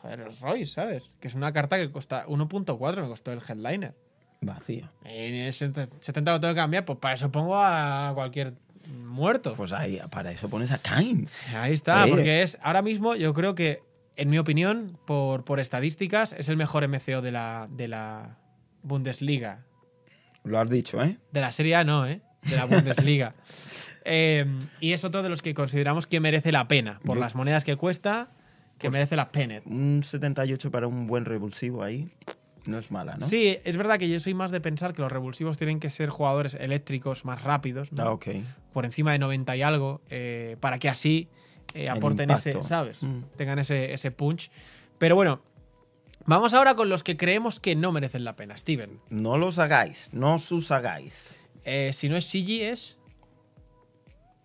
Joder, 0.03 0.21
es 0.29 0.41
Royce, 0.41 0.73
¿sabes? 0.73 1.11
Que 1.21 1.29
es 1.29 1.35
una 1.35 1.53
carta 1.53 1.79
que 1.79 1.91
cuesta 1.91 2.27
1.4, 2.27 3.03
me 3.03 3.09
costó 3.09 3.33
el 3.33 3.41
headliner. 3.49 3.95
Vacío. 4.41 4.89
En 5.05 5.35
el 5.35 5.53
70 5.53 6.33
lo 6.33 6.41
tengo 6.41 6.55
que 6.55 6.61
cambiar, 6.61 6.85
pues 6.85 6.99
para 6.99 7.15
eso 7.15 7.33
pongo 7.33 7.57
a 7.57 8.13
cualquier 8.15 8.55
muerto. 9.09 9.55
Pues 9.57 9.73
ahí, 9.73 10.01
para 10.11 10.31
eso 10.33 10.49
pones 10.49 10.71
a 10.73 10.79
Kainz. 10.79 11.49
Ahí 11.55 11.73
está, 11.73 12.07
Eh. 12.07 12.11
porque 12.11 12.43
es 12.43 12.59
ahora 12.63 12.83
mismo 12.83 13.15
yo 13.15 13.35
creo 13.35 13.55
que, 13.55 13.81
en 14.17 14.31
mi 14.31 14.39
opinión, 14.39 14.99
por, 15.07 15.45
por 15.45 15.61
estadísticas, 15.61 16.33
es 16.33 16.49
el 16.49 16.57
mejor 16.57 16.87
MCO 16.89 17.23
de 17.23 17.33
la, 17.33 17.69
de 17.71 17.89
la 17.89 18.39
Bundesliga. 18.83 19.65
Lo 20.45 20.59
has 20.59 20.71
dicho, 20.71 21.03
¿eh? 21.03 21.19
De 21.33 21.41
la 21.41 21.53
Serie 21.53 21.77
A 21.77 21.85
no, 21.85 22.07
¿eh? 22.07 22.21
De 22.43 22.57
la 22.57 22.65
Bundesliga. 22.67 23.35
Eh, 24.11 24.47
y 24.81 24.93
es 24.93 25.05
otro 25.05 25.23
de 25.23 25.29
los 25.29 25.43
que 25.43 25.53
consideramos 25.53 26.07
que 26.07 26.19
merece 26.19 26.51
la 26.51 26.67
pena, 26.67 26.99
por 27.05 27.17
Yo- 27.17 27.21
las 27.21 27.35
monedas 27.35 27.63
que 27.63 27.77
cuesta, 27.77 28.31
que 28.79 28.89
Pues- 28.89 28.93
merece 28.93 29.17
la 29.17 29.31
pena. 29.31 29.61
Un 29.67 30.03
78 30.03 30.71
para 30.71 30.87
un 30.87 31.07
buen 31.07 31.27
revulsivo 31.27 31.83
ahí. 31.83 32.11
No 32.69 32.79
es 32.79 32.91
mala, 32.91 33.17
¿no? 33.17 33.27
Sí, 33.27 33.59
es 33.65 33.77
verdad 33.77 33.99
que 33.99 34.09
yo 34.09 34.21
soy 34.21 34.35
más 34.35 34.51
de 34.51 34.61
pensar 34.61 34.93
que 34.93 35.01
los 35.03 35.11
revulsivos 35.11 35.57
tienen 35.57 35.81
que 35.81 35.89
ser 35.91 36.11
jugadores 36.11 36.55
eléctricos 36.55 37.25
más 37.25 37.43
rápidos, 37.43 37.93
¿no? 37.93 38.03
Ah, 38.03 38.11
ok. 38.13 38.27
por 38.73 38.85
encima 38.85 39.13
de 39.13 39.19
90 39.19 39.57
y 39.57 39.63
algo, 39.63 40.03
eh, 40.11 40.57
para 40.61 40.79
que 40.79 40.89
así 40.89 41.29
eh, 41.75 41.89
aporten 41.89 42.31
ese. 42.31 42.63
¿sabes? 42.63 43.03
Mm. 43.03 43.23
Tengan 43.37 43.59
ese, 43.59 43.93
ese 43.95 44.11
punch. 44.11 44.51
Pero 44.99 45.15
bueno, 45.17 45.41
vamos 46.27 46.53
ahora 46.53 46.75
con 46.75 46.89
los 46.91 47.03
que 47.03 47.17
creemos 47.17 47.59
que 47.59 47.75
no 47.75 47.91
merecen 47.91 48.23
la 48.25 48.37
pena. 48.37 48.57
Steven, 48.57 49.01
No 49.09 49.39
los 49.39 49.59
hagáis, 49.59 50.11
no 50.13 50.39
sus 50.39 50.71
hagáis. 50.71 51.31
eh, 51.65 51.93
si 51.95 52.09
no 52.11 52.17
es 52.17 52.27
CG, 52.31 52.71
es 52.71 52.99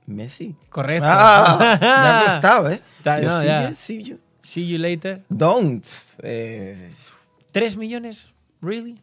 Messi. 0.05 0.55
correcto. 0.69 1.05
Ah, 1.09 1.77
me 1.79 1.87
ha 1.87 2.31
costado, 2.33 2.69
¿eh? 2.69 2.81
Ta- 3.03 3.19
no, 3.21 3.43
ya. 3.43 3.73
See 3.75 4.67
you 4.67 4.77
later. 4.77 5.23
Don't. 5.29 5.85
Eh, 6.21 6.91
¿Tres 7.53 7.77
millones? 7.77 8.33
¿Really? 8.61 8.99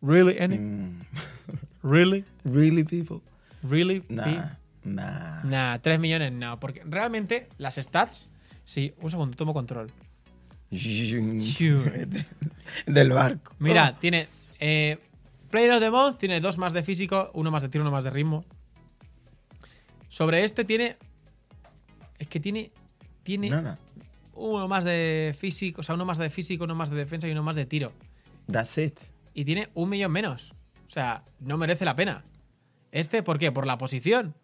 ¿Really, 0.00 0.34
N? 0.38 0.58
mm, 0.58 1.00
¿Really? 1.82 2.24
really, 2.42 2.84
people. 2.84 3.20
¿Really? 3.62 4.02
Nah, 4.08 4.56
nah. 4.82 5.42
Nah, 5.44 5.78
tres 5.78 6.00
millones 6.00 6.32
no, 6.32 6.58
porque 6.58 6.82
realmente 6.86 7.48
las 7.58 7.76
stats... 7.76 8.30
Sí, 8.64 8.94
un 9.02 9.10
segundo, 9.10 9.36
tomo 9.36 9.52
control. 9.52 9.92
Del 12.86 13.10
barco. 13.10 13.54
Mira, 13.58 13.98
tiene. 13.98 14.28
Eh, 14.58 14.98
Player 15.50 15.72
of 15.72 15.80
the 15.80 15.90
Month 15.90 16.16
tiene 16.16 16.40
dos 16.40 16.56
más 16.56 16.72
de 16.72 16.82
físico, 16.82 17.30
uno 17.34 17.50
más 17.50 17.62
de 17.62 17.68
tiro, 17.68 17.82
uno 17.82 17.90
más 17.90 18.04
de 18.04 18.10
ritmo. 18.10 18.46
Sobre 20.08 20.44
este 20.44 20.64
tiene. 20.64 20.96
Es 22.18 22.26
que 22.28 22.40
tiene. 22.40 22.72
Tiene 23.22 23.50
Nada. 23.50 23.78
Uno 24.34 24.68
más 24.68 24.84
de 24.84 25.34
físico, 25.38 25.80
o 25.80 25.84
sea, 25.84 25.94
uno 25.94 26.04
más 26.04 26.18
de 26.18 26.30
físico, 26.30 26.64
uno 26.64 26.74
más 26.74 26.90
de 26.90 26.96
defensa 26.96 27.28
y 27.28 27.32
uno 27.32 27.42
más 27.42 27.56
de 27.56 27.66
tiro. 27.66 27.92
That's 28.50 28.78
it. 28.78 28.98
Y 29.34 29.44
tiene 29.44 29.68
un 29.74 29.88
millón 29.88 30.12
menos. 30.12 30.54
O 30.88 30.90
sea, 30.90 31.24
no 31.40 31.56
merece 31.56 31.84
la 31.84 31.96
pena. 31.96 32.24
Este, 32.90 33.22
¿por 33.22 33.38
qué? 33.38 33.50
Por 33.52 33.66
la 33.66 33.78
posición. 33.78 34.34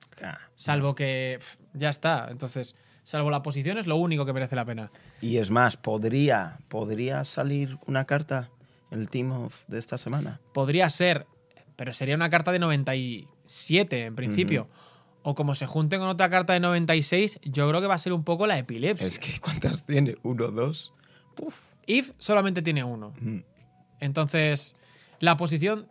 Salvo 0.54 0.94
que. 0.94 1.38
ya 1.74 1.90
está. 1.90 2.28
Entonces, 2.30 2.74
salvo 3.02 3.30
la 3.30 3.42
posición 3.42 3.78
es 3.78 3.86
lo 3.86 3.96
único 3.96 4.24
que 4.24 4.32
merece 4.32 4.56
la 4.56 4.64
pena. 4.64 4.90
Y 5.20 5.36
es 5.36 5.50
más, 5.50 5.76
podría, 5.76 6.58
podría 6.68 7.24
salir 7.24 7.78
una 7.86 8.04
carta 8.04 8.50
en 8.90 9.00
el 9.00 9.08
Team 9.08 9.32
of 9.32 9.54
de 9.68 9.78
esta 9.78 9.98
semana. 9.98 10.40
Podría 10.54 10.88
ser, 10.90 11.26
pero 11.76 11.92
sería 11.92 12.14
una 12.14 12.30
carta 12.30 12.52
de 12.52 12.58
97 12.58 14.06
en 14.06 14.16
principio. 14.16 14.68
O 15.28 15.34
como 15.34 15.54
se 15.54 15.66
junte 15.66 15.98
con 15.98 16.08
otra 16.08 16.30
carta 16.30 16.54
de 16.54 16.60
96, 16.60 17.40
yo 17.42 17.68
creo 17.68 17.82
que 17.82 17.86
va 17.86 17.96
a 17.96 17.98
ser 17.98 18.14
un 18.14 18.24
poco 18.24 18.46
la 18.46 18.56
epilepsia. 18.56 19.06
Es 19.06 19.18
que 19.18 19.38
¿cuántas 19.40 19.84
tiene? 19.84 20.16
¿Uno, 20.22 20.48
dos? 20.48 20.94
If 21.84 22.12
solamente 22.16 22.62
tiene 22.62 22.82
uno. 22.82 23.12
Mm. 23.20 23.40
Entonces, 24.00 24.74
la 25.20 25.36
posición 25.36 25.86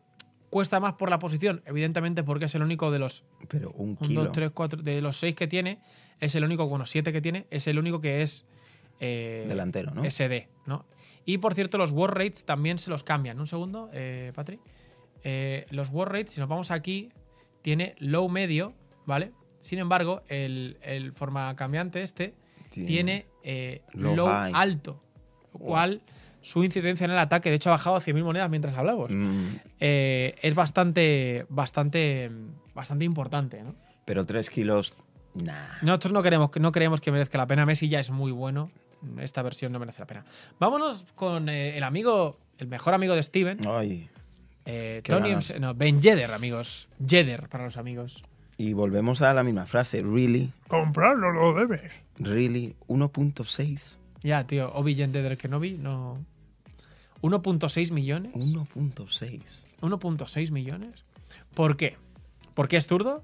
cuesta 0.49 0.79
más 0.79 0.93
por 0.93 1.11
la 1.11 1.19
posición, 1.19 1.61
evidentemente 1.67 2.23
porque 2.23 2.45
es 2.45 2.55
el 2.55 2.63
único 2.63 2.89
de 2.89 2.97
los 2.97 3.25
Pero 3.47 3.69
un 3.73 3.89
1, 3.89 4.07
kilo. 4.07 4.23
2, 4.23 4.31
3, 4.31 4.51
4, 4.51 4.81
de 4.81 5.01
los 5.01 5.19
6 5.19 5.35
que 5.35 5.45
tiene, 5.45 5.81
es 6.19 6.33
el 6.33 6.43
único, 6.43 6.67
bueno, 6.67 6.87
7 6.87 7.13
que 7.13 7.21
tiene, 7.21 7.45
es 7.51 7.67
el 7.67 7.77
único 7.77 8.01
que 8.01 8.23
es 8.23 8.43
eh, 8.99 9.45
Delantero, 9.47 9.93
¿no? 9.93 10.03
SD, 10.03 10.47
¿no? 10.65 10.87
Y 11.25 11.37
por 11.37 11.53
cierto, 11.53 11.77
los 11.77 11.91
war 11.91 12.17
rates 12.17 12.43
también 12.43 12.79
se 12.79 12.89
los 12.89 13.03
cambian. 13.03 13.39
Un 13.39 13.45
segundo, 13.45 13.91
eh, 13.93 14.31
Patri. 14.33 14.59
Eh, 15.23 15.67
los 15.69 15.91
war 15.91 16.11
rates, 16.11 16.31
si 16.31 16.39
nos 16.39 16.49
vamos 16.49 16.71
aquí, 16.71 17.11
tiene 17.61 17.93
low 17.99 18.27
medio, 18.29 18.73
¿vale? 19.07 19.31
Sin 19.59 19.79
embargo, 19.79 20.21
el, 20.27 20.77
el 20.83 21.11
forma 21.13 21.55
cambiante 21.55 22.03
este 22.03 22.35
Tiene 22.69 22.87
tiene 22.87 23.25
eh, 23.43 23.81
low 23.93 24.27
alto. 24.27 25.01
Lo 25.53 25.59
cual, 25.59 26.01
su 26.41 26.63
incidencia 26.63 27.05
en 27.05 27.11
el 27.11 27.17
ataque, 27.17 27.49
de 27.49 27.55
hecho, 27.55 27.69
ha 27.69 27.73
bajado 27.73 27.95
a 27.95 27.99
100.000 28.01 28.23
monedas 28.23 28.49
mientras 28.51 28.75
hablamos. 28.75 29.09
Mm, 29.11 29.55
Eh, 29.79 30.35
es 30.43 30.53
bastante, 30.53 31.45
bastante, 31.49 32.29
bastante 32.75 33.05
importante, 33.05 33.63
¿no? 33.63 33.73
pero 34.05 34.25
tres 34.25 34.49
kilos, 34.49 34.93
nah. 35.33 35.67
Nosotros 35.81 36.13
no 36.13 36.21
queremos, 36.23 36.49
no 36.59 36.71
creemos 36.71 37.01
que 37.01 37.11
merezca 37.11 37.37
la 37.37 37.47
pena. 37.47 37.65
Messi 37.65 37.89
ya 37.89 37.99
es 37.99 38.09
muy 38.11 38.31
bueno. 38.31 38.69
Esta 39.19 39.41
versión 39.41 39.71
no 39.73 39.79
merece 39.79 39.99
la 40.01 40.07
pena. 40.07 40.25
Vámonos 40.59 41.05
con 41.15 41.49
eh, 41.49 41.75
el 41.77 41.83
amigo, 41.83 42.37
el 42.57 42.67
mejor 42.67 42.93
amigo 42.93 43.15
de 43.15 43.21
Steven, 43.23 43.59
Ay. 43.67 44.09
eh, 44.65 45.01
Tony, 45.03 45.29
ganas. 45.31 45.53
no, 45.59 45.73
Ben 45.73 46.01
Yedder, 46.01 46.31
amigos. 46.31 46.87
Yedder 47.05 47.49
para 47.49 47.65
los 47.65 47.75
amigos. 47.77 48.23
Y 48.57 48.73
volvemos 48.73 49.21
a 49.21 49.33
la 49.33 49.43
misma 49.43 49.65
frase. 49.65 50.01
Really, 50.01 50.51
Comprarlo 50.67 51.31
lo 51.31 51.53
debes. 51.53 51.91
really, 52.17 52.75
1.6. 52.87 53.97
Ya, 54.23 54.47
tío, 54.47 54.71
Obi 54.73 54.95
Yedder 54.95 55.37
que 55.37 55.47
no 55.47 55.59
vi, 55.59 55.73
no. 55.73 56.17
1.6 57.21 57.91
millones. 57.91 58.33
1.6. 58.33 59.41
1.6 59.81 60.51
millones. 60.51 61.05
¿Por 61.53 61.77
qué? 61.77 61.97
¿Por 62.53 62.67
qué 62.67 62.77
es 62.77 62.87
zurdo? 62.87 63.23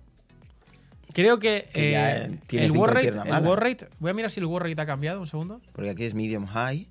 Creo 1.14 1.40
que, 1.40 1.58
eh, 1.74 1.96
eh, 1.96 2.40
tiene 2.48 2.66
el, 2.66 2.72
war 2.72 2.94
rate, 2.94 3.10
el 3.10 3.48
war 3.48 3.62
rate. 3.62 3.88
Voy 4.00 4.12
a 4.12 4.14
mirar 4.14 4.32
si 4.32 4.40
el 4.40 4.46
war 4.46 4.64
rate 4.64 4.82
ha 4.82 4.86
cambiado. 4.86 5.20
Un 5.20 5.28
segundo. 5.28 5.62
Porque 5.74 5.90
aquí 5.90 6.04
es 6.04 6.14
medium 6.14 6.46
high. 6.46 6.88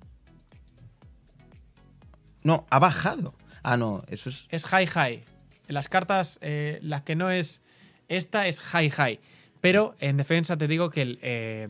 No, 2.43 2.65
ha 2.69 2.79
bajado. 2.79 3.33
Ah, 3.63 3.77
no, 3.77 4.03
eso 4.07 4.29
es. 4.29 4.47
Es 4.49 4.65
high 4.65 4.87
high. 4.87 5.23
En 5.67 5.73
las 5.73 5.87
cartas, 5.87 6.37
eh, 6.41 6.79
las 6.81 7.03
que 7.03 7.15
no 7.15 7.31
es. 7.31 7.61
Esta 8.07 8.47
es 8.47 8.59
high 8.59 8.89
high. 8.89 9.19
Pero 9.61 9.95
en 9.99 10.17
defensa 10.17 10.57
te 10.57 10.67
digo 10.67 10.89
que 10.89 11.01
el, 11.01 11.19
eh, 11.21 11.67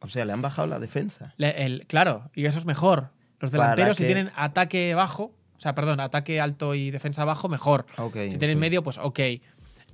O 0.00 0.08
sea, 0.08 0.24
le 0.24 0.32
han 0.32 0.42
bajado 0.42 0.68
la 0.68 0.78
defensa. 0.78 1.34
le- 1.36 1.64
el- 1.64 1.86
Claro, 1.86 2.30
y 2.34 2.44
eso 2.46 2.58
es 2.58 2.64
mejor. 2.66 3.10
Los 3.40 3.50
delanteros, 3.52 3.96
si 3.96 4.02
que- 4.02 4.06
tienen 4.08 4.30
ataque 4.36 4.94
bajo, 4.94 5.32
o 5.56 5.60
sea, 5.60 5.74
perdón, 5.74 6.00
ataque 6.00 6.40
alto 6.40 6.74
y 6.74 6.90
defensa 6.90 7.24
bajo, 7.24 7.48
mejor. 7.48 7.86
Si 8.30 8.38
tienen 8.38 8.58
medio, 8.58 8.82
pues 8.82 8.98
ok. 8.98 9.18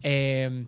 Eh, 0.03 0.67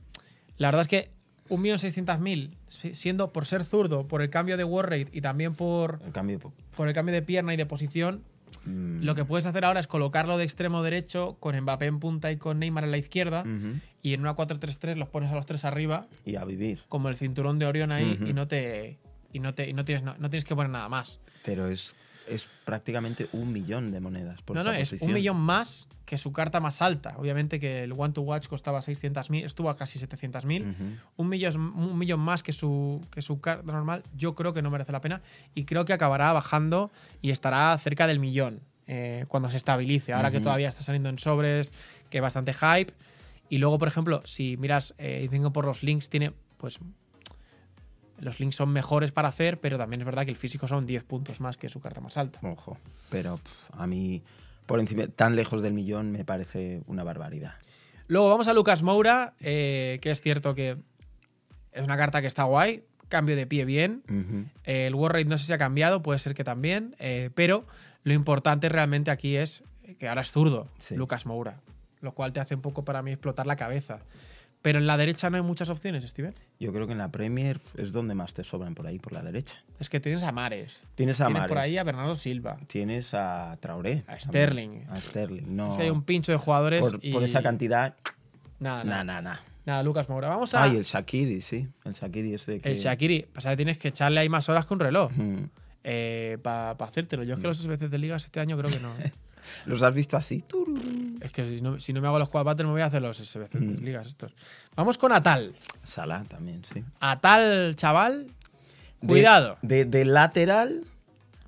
la 0.57 0.69
verdad 0.69 0.83
es 0.83 0.88
que 0.88 1.11
1.600.000, 1.49 2.57
si- 2.69 2.95
siendo 2.95 3.33
por 3.33 3.47
ser 3.47 3.64
zurdo, 3.64 4.07
por 4.07 4.23
el 4.23 4.31
cambio 4.31 4.57
de 4.57 4.64
war 4.64 4.87
rate 4.91 5.09
y 5.12 5.21
también 5.21 5.55
por, 5.55 6.01
El 6.05 6.12
cambio. 6.12 6.38
po- 6.38 6.53
por 6.77 6.88
el 6.88 6.95
cambio 6.95 7.14
de 7.14 7.23
pierna 7.23 7.55
y 7.55 7.57
de 7.57 7.67
posición, 7.67 8.23
Mm, 8.65 9.03
Lo 9.03 9.15
que 9.15 9.25
puedes 9.25 9.47
hacer 9.47 9.65
ahora 9.65 9.81
es 9.81 9.87
colocarlo 9.87 10.39
de 10.39 10.45
extremo 10.45 10.83
derecho 10.83 11.37
con 11.41 11.59
Mbappé 11.61 11.87
en 11.87 12.01
punta 12.01 12.31
y 12.33 12.37
con 12.37 12.59
Neymar 12.59 12.85
en 12.85 12.91
la 12.91 12.99
izquierda. 12.99 13.45
Y 14.03 14.15
en 14.15 14.21
una 14.21 14.35
4-3-3 14.37 14.97
los 14.97 15.09
pones 15.09 15.31
a 15.31 15.35
los 15.35 15.45
tres 15.47 15.65
arriba, 15.65 16.07
Y 16.25 16.37
a 16.37 16.45
vivir. 16.45 16.81
como 16.89 17.09
el 17.09 17.17
cinturón 17.17 17.59
de 17.59 17.67
Orión 17.67 17.91
ahí, 17.93 18.19
y 18.27 18.33
no 18.33 18.47
te. 18.49 18.99
Y 19.33 19.41
no, 19.41 19.53
te, 19.55 19.69
y 19.69 19.75
no, 19.75 19.85
tienes, 19.85 20.03
no, 20.03 20.15
no 20.19 20.31
tienes 20.31 20.45
que 20.45 20.55
poner 20.55 20.71
nada 20.71 20.89
más. 20.89 21.19
Pero 21.45 21.67
es, 21.69 21.95
es 22.29 22.49
prácticamente 22.64 23.29
un 23.33 23.53
millón 23.53 23.91
de 23.91 24.01
monedas. 24.01 24.43
Por 24.43 24.57
no, 24.57 24.64
no, 24.64 24.73
es 24.73 24.93
un 24.93 25.12
millón 25.12 25.38
más 25.38 25.88
que 26.05 26.17
su 26.17 26.33
carta 26.33 26.59
más 26.61 26.81
alta. 26.81 27.14
Obviamente 27.19 27.61
que 27.61 27.85
el 27.85 27.93
One 27.93 28.14
to 28.14 28.23
Watch 28.23 28.49
costaba 28.49 28.81
600.000, 28.81 29.45
estuvo 29.45 29.69
a 29.69 29.77
casi 29.77 29.99
700.000. 29.99 30.62
Ujú. 30.62 30.85
un 31.17 31.29
millón, 31.29 31.57
un 31.57 31.99
millón 31.99 32.21
más 32.21 32.43
que 32.43 32.53
su, 32.53 33.05
que 33.11 33.21
su 33.21 33.41
carta 33.41 33.71
normal, 33.71 34.03
yo 34.17 34.35
creo 34.35 34.55
que 34.55 34.62
no 34.62 34.71
merece 34.71 34.91
la 34.91 35.03
pena 35.03 35.21
y 35.55 35.64
creo 35.64 35.85
que 35.85 35.93
acabará 35.93 36.33
bajando 36.33 36.91
y 37.21 37.31
estará 37.31 37.77
cerca 37.79 38.07
del 38.07 38.21
millón 38.21 38.61
eh, 38.87 39.27
cuando 39.29 39.51
se 39.51 39.59
estabilice. 39.59 40.14
Ahora 40.14 40.31
que 40.31 40.41
todavía 40.41 40.71
está 40.71 40.83
saliendo 40.83 41.11
en 41.11 41.19
sobres, 41.19 41.75
que 42.09 42.19
hay 42.19 42.23
bastante 42.23 42.55
hype. 42.55 42.95
Y 43.51 43.59
luego, 43.59 43.79
por 43.79 43.88
ejemplo, 43.88 44.23
si 44.25 44.57
miras, 44.57 44.95
eh, 44.97 45.23
y 45.25 45.29
tengo 45.29 45.53
por 45.53 45.67
los 45.67 45.83
links, 45.83 46.09
tiene 46.09 46.33
pues. 46.57 46.79
Los 48.20 48.40
links 48.40 48.57
son 48.57 48.70
mejores 48.70 49.12
para 49.12 49.28
hacer, 49.28 49.61
pero 49.61 49.78
también 49.78 50.00
es 50.00 50.07
verdad 50.07 50.24
que 50.24 50.31
el 50.31 50.37
físico 50.37 50.66
son 50.68 50.87
10 50.87 51.04
puntos 51.04 51.40
más 51.40 51.57
que 51.57 51.68
su 51.68 51.81
carta 51.81 52.00
más 52.00 52.16
alta. 52.16 52.40
Ojo. 52.42 52.76
Pero 53.11 53.38
a 53.72 53.87
mí, 53.87 54.22
por 54.66 54.81
encima, 54.81 55.07
tan 55.07 55.37
lejos 55.37 55.62
del 55.62 55.72
millón, 55.72 56.11
me 56.11 56.24
parece 56.24 56.83
una 56.87 57.04
barbaridad. 57.04 57.54
Luego 58.09 58.28
vamos 58.28 58.48
a 58.48 58.54
Lucas 58.54 58.83
Moura, 58.83 59.35
eh, 59.40 59.98
que 60.02 60.11
es 60.11 60.20
cierto 60.20 60.54
que 60.54 60.76
es 61.72 61.83
una 61.85 61.96
carta 61.96 62.20
que 62.20 62.26
está 62.26 62.44
guay, 62.44 62.83
cambio 63.09 63.37
de 63.37 63.46
pie 63.46 63.64
bien. 63.64 64.02
Eh, 64.64 64.87
El 64.87 64.94
war 64.94 65.12
rate 65.12 65.26
no 65.26 65.38
sé 65.38 65.46
si 65.46 65.52
ha 65.52 65.59
cambiado, 65.59 66.02
puede 66.02 66.18
ser 66.18 66.35
que 66.35 66.42
también, 66.44 66.96
eh, 66.98 67.31
pero 67.35 67.66
lo 68.04 68.14
importante 68.14 68.68
realmente 68.68 69.11
aquí 69.11 69.37
es 69.37 69.62
que 69.98 70.09
ahora 70.09 70.22
es 70.22 70.31
zurdo, 70.33 70.68
Sí. 70.78 70.96
Lucas 70.96 71.24
Moura, 71.26 71.61
lo 72.00 72.12
cual 72.12 72.33
te 72.33 72.40
hace 72.40 72.54
un 72.54 72.62
poco 72.62 72.85
para 72.85 73.02
mí 73.02 73.12
explotar 73.12 73.46
la 73.46 73.57
cabeza. 73.57 74.00
Pero 74.61 74.79
en 74.81 74.87
la 74.88 74.97
derecha 74.97 75.31
no 75.31 75.37
hay 75.37 75.42
muchas 75.42 75.71
opciones, 75.71 76.05
Steven. 76.05 76.35
Yo 76.59 76.73
creo 76.73 76.87
que 76.87 76.92
en 76.92 76.99
la 76.99 77.11
Premier 77.12 77.61
es 77.77 77.92
donde 77.92 78.14
más 78.14 78.35
te 78.35 78.42
sobran 78.42 78.75
por 78.75 78.87
ahí, 78.87 78.99
por 78.99 79.12
la 79.12 79.23
derecha. 79.23 79.55
Es 79.79 79.88
que 79.88 80.01
tienes 80.01 80.23
a 80.25 80.33
Mares, 80.33 80.85
Tienes 80.97 81.21
a 81.21 81.27
tienes 81.27 81.47
por 81.47 81.59
ahí 81.59 81.79
a 81.79 81.85
Bernardo 81.85 82.16
Silva. 82.16 82.59
tienes 82.66 83.14
a 83.14 83.57
Traoré. 83.61 84.03
A. 84.09 84.18
Sterling. 84.18 84.85
A 84.90 84.97
Sterling, 84.97 85.44
no. 85.57 85.71
Es 85.71 85.77
que 85.77 85.83
hay 85.85 85.90
un 85.90 86.03
pincho 86.03 86.33
de 86.33 86.38
jugadores 86.38 86.81
por, 86.81 86.99
y... 87.03 87.12
por 87.12 87.23
esa 87.23 87.40
cantidad, 87.42 87.94
Nada, 88.59 88.83
nada, 88.83 89.05
nada. 89.05 89.23
nada. 89.23 89.42
Nada, 89.64 89.83
Lucas 89.85 90.09
Moura. 90.09 90.29
Vamos 90.29 90.53
a... 90.55 90.62
Ay, 90.64 90.77
el 90.77 90.83
Shakiri, 90.83 91.40
sí. 91.42 91.68
El 91.85 91.92
Shakiri 91.92 92.35
ese 92.35 92.59
que... 92.59 92.71
el 92.71 92.77
Shakiri. 92.77 93.27
Pasa 93.33 93.51
que 93.51 93.57
tienes 93.57 93.79
que 93.79 93.88
echarle 93.88 94.18
ahí 94.18 94.29
más 94.29 94.49
horas 94.49 94.64
que 94.66 94.75
un 94.75 94.81
reloj 94.81 95.12
Ujú. 95.12 95.49
para 96.42 96.71
hacértelo. 96.73 97.23
Yo 97.23 97.35
es 97.35 97.40
que 97.40 97.47
los 97.47 97.59
SBC 97.59 97.88
de 97.88 97.99
ligas 97.99 98.25
este 98.25 98.40
año 98.40 98.57
creo 98.59 98.71
que 98.71 98.81
no. 98.81 98.92
¿eh? 98.99 99.12
¿Los 99.67 99.83
has 99.83 99.95
visto 99.95 100.17
así? 100.17 100.45
Es 101.21 101.33
que 101.33 101.45
si 101.45 101.61
no, 101.61 101.79
si 101.81 101.93
no 101.93 102.01
me 102.01 102.07
hago 102.09 102.19
los 102.19 102.29
quad 102.29 102.45
battles 102.45 102.67
me 102.67 102.73
voy 102.73 102.83
a 102.83 102.87
hacer 102.87 103.03
los 103.03 103.19
SBC 103.19 103.55
Mm. 103.59 103.85
ligas 103.85 104.07
estos. 104.07 104.35
Vamos 104.77 104.99
con 104.99 105.13
Atal. 105.13 105.55
Salah 105.85 106.25
también, 106.25 106.63
sí. 106.65 106.83
Atal, 107.01 107.75
chaval. 107.77 108.27
Cuidado. 109.07 109.59
De, 109.63 109.85
de 109.85 110.05
lateral 110.05 110.83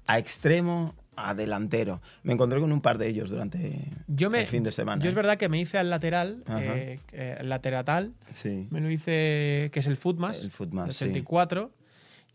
a 0.07 0.19
extremo 0.19 0.95
a 1.17 1.35
delantero. 1.35 2.01
Me 2.23 2.33
encontré 2.33 2.59
con 2.61 2.73
un 2.73 2.81
par 2.81 2.97
de 2.97 3.09
ellos 3.09 3.29
durante 3.29 3.91
Yo 4.07 4.31
me, 4.31 4.41
el 4.41 4.47
fin 4.47 4.63
de 4.63 4.73
semana. 4.73 5.03
Yo 5.03 5.09
es 5.11 5.13
¿eh? 5.13 5.17
verdad 5.17 5.37
que 5.37 5.49
me 5.51 5.61
hice 5.61 5.77
al 5.77 5.91
lateral, 5.91 6.43
eh, 6.49 6.99
eh, 7.13 7.37
el 7.41 7.49
lateratal, 7.49 8.13
Sí. 8.35 8.67
me 8.71 8.81
lo 8.81 8.91
hice, 8.91 9.69
que 9.73 9.81
es 9.81 9.87
el 9.87 9.97
Footmas, 9.99 10.43
El 10.45 10.51
Footmas, 10.51 10.99
del 10.99 11.13
sí. 11.13 11.15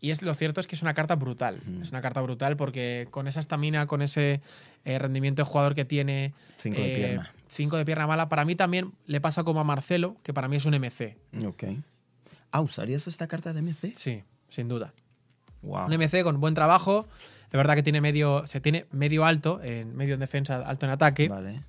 Y 0.00 0.10
es, 0.10 0.22
lo 0.22 0.34
cierto 0.34 0.60
es 0.60 0.66
que 0.66 0.74
es 0.74 0.82
una 0.82 0.94
carta 0.94 1.14
brutal. 1.14 1.60
Es 1.82 1.90
una 1.90 2.00
carta 2.00 2.20
brutal 2.20 2.56
porque 2.56 3.08
con 3.10 3.26
esa 3.28 3.40
estamina, 3.40 3.86
con 3.86 4.02
ese 4.02 4.40
eh, 4.84 4.98
rendimiento 4.98 5.42
de 5.42 5.46
jugador 5.46 5.74
que 5.74 5.84
tiene. 5.84 6.32
Cinco 6.58 6.80
de 6.80 6.92
eh, 6.92 6.96
pierna. 6.96 7.32
Cinco 7.48 7.76
de 7.76 7.84
pierna 7.84 8.06
mala. 8.06 8.28
Para 8.28 8.44
mí 8.44 8.56
también 8.56 8.92
le 9.06 9.20
pasa 9.20 9.44
como 9.44 9.60
a 9.60 9.64
Marcelo, 9.64 10.16
que 10.22 10.32
para 10.34 10.48
mí 10.48 10.56
es 10.56 10.66
un 10.66 10.74
MC. 10.74 11.16
Ok. 11.46 11.64
Ah, 12.50 12.60
¿usarías 12.60 13.06
esta 13.06 13.26
carta 13.26 13.52
de 13.52 13.62
MC? 13.62 13.94
Sí, 13.96 14.22
sin 14.48 14.68
duda. 14.68 14.92
Wow. 15.62 15.86
Un 15.86 15.92
MC 15.92 16.22
con 16.22 16.40
buen 16.40 16.54
trabajo. 16.54 17.06
Es 17.46 17.52
verdad 17.52 17.74
que 17.74 17.82
tiene 17.82 18.00
medio, 18.00 18.46
se 18.46 18.60
tiene 18.60 18.86
medio 18.90 19.24
alto, 19.24 19.60
en 19.62 19.96
medio 19.96 20.14
en 20.14 20.20
defensa, 20.20 20.56
alto 20.56 20.86
en 20.86 20.92
ataque. 20.92 21.28
Vale. 21.28 21.62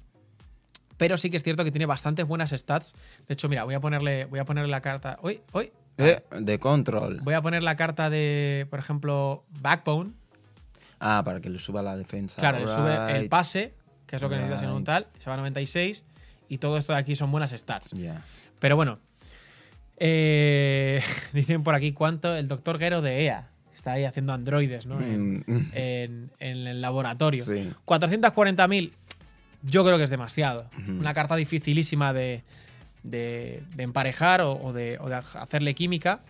Pero 0.98 1.18
sí 1.18 1.30
que 1.30 1.38
es 1.38 1.44
cierto 1.44 1.63
que 1.63 1.72
tiene 1.72 1.86
bastantes 1.86 2.26
buenas 2.26 2.52
stats. 2.52 2.94
De 3.28 3.34
hecho, 3.34 3.48
mira, 3.48 3.63
voy 3.63 3.76
a 3.76 3.80
ponerle, 3.80 4.26
voy 4.26 4.40
a 4.40 4.46
ponerle 4.46 4.70
la 4.70 4.82
carta. 4.82 5.18
Hoy, 5.22 5.42
hoy. 5.52 5.72
Eh, 5.98 6.24
de 6.40 6.60
control. 6.60 7.20
Voy 7.24 7.34
a 7.34 7.42
poner 7.42 7.64
la 7.64 7.76
carta 7.76 8.10
de, 8.10 8.68
por 8.70 8.80
ejemplo, 8.80 9.44
Backbone. 9.62 10.12
Ah, 11.00 11.22
para 11.26 11.40
que 11.42 11.50
le 11.50 11.60
suba 11.60 11.82
la 11.82 11.96
defensa. 11.96 12.40
Claro, 12.40 12.60
le 12.60 12.68
sube 12.68 13.18
el 13.18 13.30
pase, 13.30 13.74
que 14.06 14.16
es 14.18 14.22
lo 14.22 14.30
que 14.30 14.36
necesitas 14.36 14.64
en 14.64 14.70
un 14.70 14.84
tal. 14.84 15.08
Se 15.20 15.30
va 15.30 15.36
a 15.36 15.38
96. 15.38 16.06
Y 16.50 16.58
todo 16.60 16.78
esto 16.78 16.94
de 16.94 17.00
aquí 17.00 17.16
son 17.16 17.32
buenas 17.32 17.52
stats. 17.52 17.94
Pero 18.60 18.76
bueno. 18.76 19.00
eh, 19.98 21.02
dicen 21.34 21.64
por 21.64 21.76
aquí 21.76 21.92
cuánto 21.94 22.36
el 22.36 22.48
doctor 22.48 22.78
Guero 22.78 23.02
de 23.02 23.26
EA. 23.26 23.50
Está 23.76 23.94
ahí 23.94 24.04
haciendo 24.06 24.34
androides, 24.34 24.86
¿no? 24.86 25.00
En, 25.02 25.44
Mm, 25.48 25.70
en- 25.74 26.32
en 26.40 26.68
el 26.68 26.82
laboratorio. 26.82 27.44
Sí. 27.46 27.72
440.000, 27.86 28.92
yo 29.64 29.84
creo 29.86 29.98
que 29.98 30.04
es 30.04 30.10
demasiado. 30.10 30.70
Una 30.88 31.14
carta 31.14 31.36
dificilísima 31.36 32.14
de, 32.14 32.44
de- 33.04 33.64
de 33.76 33.84
emparejar 33.84 34.42
o, 34.42 34.54
o 34.54 34.74
de, 34.74 34.98
o 35.02 35.10
de 35.10 35.16
hacerle 35.16 35.74
química. 35.76 36.22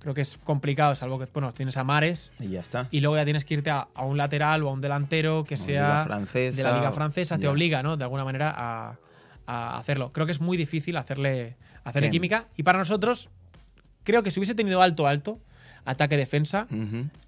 Creo 0.00 0.14
que 0.14 0.22
es 0.22 0.38
complicado, 0.44 0.94
salvo 0.94 1.18
que 1.18 1.26
bueno, 1.32 1.52
tienes 1.52 1.76
a 1.76 1.84
Mares 1.84 2.32
Y 2.38 2.48
ya 2.48 2.60
está. 2.60 2.88
y 2.90 3.00
luego 3.00 3.16
ya 3.16 3.24
tienes 3.24 3.44
que 3.44 3.52
irte 3.54 3.68
a, 3.70 3.86
a 3.94 4.04
un 4.06 4.16
lateral 4.16 4.62
o 4.62 4.70
a 4.70 4.72
un 4.72 4.80
delantero 4.80 5.44
que 5.44 5.58
sea 5.58 6.04
francesa, 6.06 6.56
de 6.56 6.62
la 6.62 6.76
liga 6.78 6.90
francesa, 6.92 7.36
te 7.36 7.42
ya. 7.44 7.50
obliga, 7.50 7.82
¿no? 7.82 7.98
De 7.98 8.04
alguna 8.04 8.24
manera 8.24 8.54
a, 8.56 8.96
a 9.46 9.76
hacerlo. 9.78 10.10
Creo 10.12 10.24
que 10.24 10.32
es 10.32 10.40
muy 10.40 10.56
difícil 10.56 10.96
hacerle, 10.96 11.56
hacerle 11.84 12.06
Bien. 12.08 12.12
química. 12.12 12.46
Y 12.56 12.62
para 12.62 12.78
nosotros, 12.78 13.28
creo 14.02 14.22
que 14.22 14.30
si 14.30 14.40
hubiese 14.40 14.54
tenido 14.54 14.80
alto, 14.80 15.06
alto, 15.06 15.38
ataque-defensa, 15.84 16.66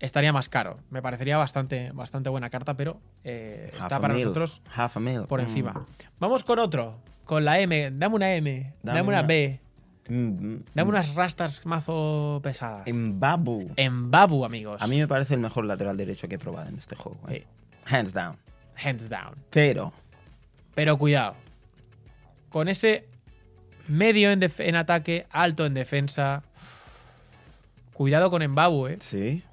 estaría 0.01 0.33
más 0.33 0.49
caro. 0.49 0.79
Me 0.91 1.03
parecería 1.03 1.37
bastante, 1.37 1.91
bastante 1.93 2.31
buena 2.31 2.49
carta, 2.49 2.75
pero 2.75 3.01
eh, 3.25 3.71
está 3.77 4.01
para 4.01 4.15
mil. 4.15 4.25
nosotros 4.25 4.63
Half 4.75 4.97
a 4.97 5.01
mil. 5.01 5.21
por 5.23 5.41
Mm. 5.41 5.45
encima. 5.45 5.87
Vamos 6.21 6.43
con 6.45 6.59
otro, 6.59 6.97
con 7.25 7.45
la 7.45 7.61
M. 7.61 7.91
Dame 7.93 8.15
una 8.15 8.35
M, 8.35 8.73
dame, 8.83 8.99
Dame 8.99 9.09
una, 9.09 9.19
una- 9.21 9.27
B, 9.27 9.59
Mm, 10.09 10.57
dame 10.75 10.87
mm. 10.87 10.89
unas 10.89 11.15
rastas 11.15 11.65
mazo 11.65 12.41
pesadas. 12.43 12.87
En 12.89 13.21
Babu. 13.21 13.71
En 13.77 14.11
Babu, 14.11 14.45
amigos. 14.45 14.83
A 14.83 14.89
mí 14.89 14.99
me 14.99 15.07
parece 15.07 15.35
el 15.35 15.41
mejor 15.41 15.65
lateral 15.65 15.97
derecho 15.97 16.27
que 16.29 16.35
he 16.35 16.39
probado 16.41 16.69
en 16.69 16.77
este 16.77 16.97
juego. 16.97 17.21
¿eh? 17.29 17.47
Hands 17.87 18.13
down. 18.13 18.37
Hands 18.85 19.09
down. 19.09 19.37
Pero, 19.51 19.93
Pero 20.75 20.99
cuidado. 20.99 21.37
Con 22.49 22.67
ese 22.69 23.07
medio 23.87 24.33
en, 24.33 24.41
en 24.59 24.75
ataque, 24.77 25.27
alto 25.31 25.67
en 25.67 25.75
defensa. 25.75 26.43
Cuidado 27.93 28.29
con 28.31 28.43
Embabu, 28.43 28.89
eh. 28.89 28.97
sí. 29.01 29.45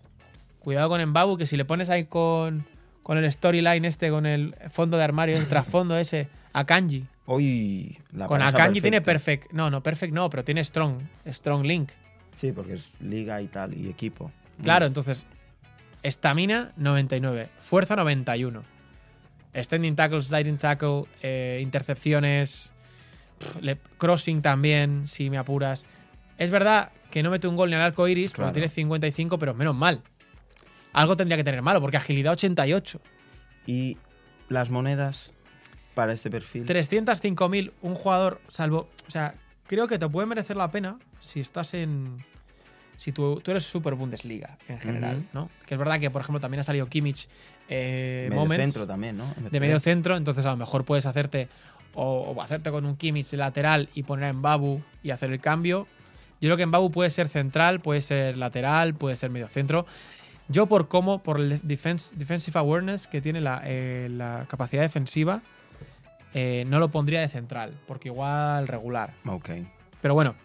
Cuidado 0.60 0.90
con 0.90 1.00
Embabu, 1.00 1.38
que 1.38 1.46
si 1.46 1.58
le 1.58 1.66
pones 1.66 1.90
ahí 1.92 2.06
con, 2.06 2.66
con 3.04 3.18
el 3.18 3.32
storyline 3.32 3.86
este, 3.86 4.10
con 4.10 4.26
el 4.26 4.56
fondo 4.72 4.98
de 4.98 5.04
armario, 5.04 5.38
el 5.38 5.48
trasfondo 5.48 5.96
ese, 5.98 6.28
a 6.54 6.66
Kanji. 6.66 7.06
Hoy 7.32 8.00
la 8.12 8.26
Con 8.26 8.42
Akanji 8.42 8.82
tiene 8.82 9.02
perfect. 9.02 9.52
No, 9.52 9.70
no, 9.70 9.84
perfect 9.84 10.12
no, 10.14 10.30
pero 10.32 10.44
tiene 10.44 10.64
strong. 10.64 11.02
Strong 11.28 11.64
link. 11.64 11.92
Sí, 12.36 12.52
porque 12.52 12.74
es 12.74 12.88
liga 13.00 13.40
y 13.42 13.48
tal, 13.48 13.78
y 13.78 13.88
equipo. 13.88 14.32
Claro, 14.64 14.86
Mm. 14.86 14.88
entonces. 14.88 15.26
Estamina 16.02 16.72
99. 16.78 17.50
Fuerza 17.60 17.96
91. 17.96 18.64
Standing 19.54 19.96
tackle, 19.96 20.22
sliding 20.24 20.58
tackle, 20.58 21.04
eh, 21.22 21.60
intercepciones. 21.62 22.74
pff, 23.38 23.78
crossing 23.98 24.42
también, 24.42 25.06
si 25.08 25.30
me 25.30 25.38
apuras. 25.38 25.86
Es 26.38 26.52
verdad 26.52 26.92
que 27.12 27.22
no 27.24 27.30
mete 27.32 27.48
un 27.48 27.56
gol 27.56 27.70
ni 27.70 27.76
al 27.76 27.82
arco 27.84 28.08
iris, 28.08 28.34
Claro. 28.34 28.52
tiene 28.52 28.68
55, 28.70 29.38
pero 29.40 29.54
menos 29.54 29.76
mal. 29.76 30.02
Algo 30.94 31.16
tendría 31.16 31.38
que 31.38 31.44
tener 31.44 31.62
malo, 31.62 31.80
porque 31.80 31.98
agilidad 31.98 32.34
88. 32.34 33.00
Y 33.68 33.98
las 34.50 34.70
monedas 34.72 35.34
para 36.00 36.14
este 36.14 36.32
perfil. 36.32 36.66
305.000, 36.66 37.74
un 37.82 37.94
jugador 37.94 38.40
salvo. 38.48 38.88
O 39.06 39.12
sea, 39.12 39.36
creo 39.68 39.86
que 39.86 40.00
te 40.00 40.08
puede 40.08 40.28
merecer 40.28 40.56
la 40.56 40.72
pena 40.72 40.98
si 41.20 41.42
estás 41.42 41.74
en. 41.74 42.24
Si 42.96 43.12
tú, 43.12 43.42
tú 43.44 43.52
eres 43.52 43.66
Super 43.66 43.96
Bundesliga 43.96 44.58
en 44.70 44.80
general. 44.80 45.28
¿no? 45.34 45.50
Que 45.66 45.74
es 45.74 45.78
verdad 45.78 46.00
que, 46.00 46.10
por 46.10 46.22
ejemplo, 46.22 46.40
también 46.40 46.62
ha 46.62 46.64
salido 46.64 46.88
Kimmich 46.88 47.28
eh, 47.68 48.28
medio 48.30 48.42
Moments 48.42 48.64
centro 48.64 48.88
también, 48.88 49.18
¿no? 49.18 49.26
de 49.52 49.60
medio 49.60 49.80
centro, 49.82 50.16
entonces 50.16 50.46
a 50.46 50.52
lo 50.52 50.58
mejor 50.58 50.86
puedes 50.86 51.06
hacerte 51.06 51.50
o, 51.94 52.34
o 52.36 52.42
hacerte 52.42 52.72
con 52.72 52.86
un 52.86 52.96
Kimmich 52.96 53.34
lateral 53.34 53.90
y 53.94 54.04
poner 54.04 54.30
en 54.30 54.42
Babu 54.42 54.82
y 55.04 55.12
hacer 55.12 55.34
el 55.34 55.42
cambio. 55.42 55.86
Yo 56.40 56.48
creo 56.48 56.58
que 56.58 56.64
en 56.64 56.72
Babu 56.72 56.92
puede 56.92 57.10
ser 57.10 57.28
central, 57.28 57.82
puede 57.82 58.02
ser 58.02 58.38
lateral, 58.38 58.94
puede 58.94 59.18
ser 59.18 59.32
medio 59.32 59.50
centro. 59.50 59.86
Yo 60.48 60.66
por 60.66 60.88
cómo, 60.88 61.22
por 61.24 61.40
el 61.40 61.60
defense, 61.62 62.16
defensive 62.16 62.58
awareness 62.58 63.06
que 63.08 63.22
tiene 63.22 63.42
la, 63.42 63.62
eh, 63.66 64.08
la 64.10 64.46
capacidad 64.50 64.82
defensiva, 64.82 65.42
eh, 66.34 66.64
no 66.68 66.80
lo 66.80 66.90
pondría 66.90 67.22
de 67.22 67.30
central, 67.30 67.74
porque 67.88 68.10
igual 68.10 68.68
regular. 68.68 69.14
Ok. 69.26 69.50
Pero 70.02 70.14
bueno, 70.14 70.36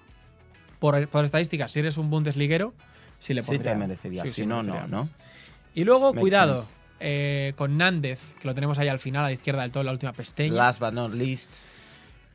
por, 0.78 1.07
por 1.09 1.24
estadísticas, 1.24 1.70
si 1.72 1.80
eres 1.80 1.97
un 1.99 2.11
Bundesliguero, 2.11 2.74
sí 3.18 3.35
le 3.35 3.43
Sí 3.43 3.49
pondría. 3.53 3.72
te 3.72 3.78
merecería. 3.78 4.22
sí, 4.22 4.28
si 4.28 4.35
sí 4.35 4.47
no, 4.47 4.62
merecería. 4.62 4.87
no, 4.89 5.05
¿no? 5.05 5.09
Y 5.74 5.85
luego, 5.85 6.14
cuidado, 6.14 6.66
eh, 7.01 7.53
con 7.57 7.76
Nández, 7.76 8.35
que 8.41 8.47
lo 8.49 8.55
tenemos 8.55 8.78
ahí 8.78 8.89
al 8.89 8.99
final, 8.99 9.24
a 9.24 9.28
la 9.28 9.32
izquierda 9.32 9.62
del 9.62 9.72
todo, 9.72 9.80
en 9.82 9.87
la 9.87 9.93
última 9.93 10.12
pestaña. 10.12 10.53
Last 10.53 10.80
but 10.80 10.93
not 10.93 11.12
least. 11.12 11.51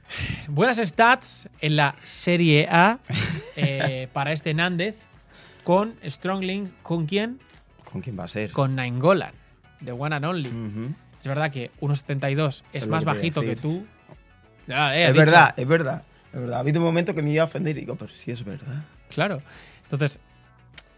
Buenas 0.48 0.78
stats 0.78 1.50
en 1.62 1.76
la 1.76 1.96
Serie 2.04 2.68
A 2.70 3.00
eh, 3.56 4.08
para 4.14 4.32
este 4.34 4.54
Nández 4.54 4.96
con 5.64 5.96
Strongling. 6.06 6.72
¿Con 6.84 7.06
quién? 7.06 7.40
¿Con 7.92 8.02
quién 8.02 8.20
va 8.20 8.26
a 8.26 8.28
ser? 8.28 8.52
Con 8.52 8.76
Nainggolan, 8.76 9.34
de 9.80 9.92
One 9.92 10.16
and 10.16 10.26
Only. 10.26 10.52
Es 11.22 11.28
verdad 11.28 11.52
que 11.52 11.72
1,72 11.82 12.64
es 12.74 12.86
lo 12.86 12.92
más 12.92 13.02
que 13.02 13.06
bajito 13.06 13.42
que 13.42 13.56
tú. 13.56 13.86
Eh, 14.68 15.04
Es 15.08 15.14
dicho. 15.14 15.26
verdad, 15.26 15.54
es 15.58 15.68
verdad. 15.68 16.04
Es 16.34 16.40
verdad. 16.40 16.58
Ha 16.58 16.60
habido 16.60 16.80
un 16.80 16.86
momento 16.86 17.14
que 17.16 17.22
me 17.22 17.32
iba 17.32 17.44
a 17.44 17.46
ofender 17.48 17.76
y 17.78 17.82
digo, 17.82 17.96
pero 17.96 18.12
sí 18.14 18.32
es 18.32 18.44
verdad. 18.46 18.84
Claro. 19.10 19.42
Entonces, 19.84 20.20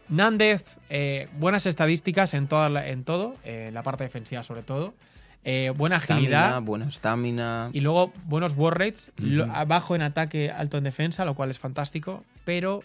Nández, 0.10 0.66
eh, 0.90 1.30
buenas 1.40 1.66
estadísticas 1.66 2.34
en, 2.34 2.48
toda 2.48 2.68
la- 2.70 2.88
en 2.88 3.04
todo, 3.06 3.36
eh, 3.46 3.68
en 3.70 3.74
la 3.74 3.82
parte 3.84 4.04
defensiva 4.04 4.44
sobre 4.44 4.62
todo. 4.62 4.94
Eh, 5.44 5.72
buena 5.76 5.96
agilidad. 5.96 6.62
Buena 6.62 6.86
estamina. 6.88 7.70
Y 7.74 7.80
luego 7.80 8.12
buenos 8.26 8.54
war 8.56 8.78
rates, 8.78 9.12
bajo 9.68 9.96
en 9.96 10.02
ataque, 10.04 10.52
alto 10.52 10.78
en 10.78 10.84
defensa, 10.84 11.24
lo 11.26 11.34
cual 11.34 11.50
es 11.50 11.58
fantástico. 11.60 12.24
Pero 12.46 12.84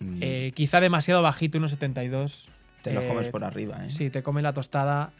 Mm, 0.00 0.18
eh, 0.20 0.52
quizá 0.56 0.80
demasiado 0.80 1.22
bajito, 1.22 1.58
unos 1.58 1.70
72. 1.70 2.48
Te 2.82 2.92
lo 2.92 3.06
comes 3.06 3.28
por 3.28 3.44
arriba, 3.44 3.86
¿eh? 3.86 3.90
Sí, 3.92 4.10
te 4.10 4.24
come 4.24 4.42
la 4.42 4.52
tostada 4.52 5.12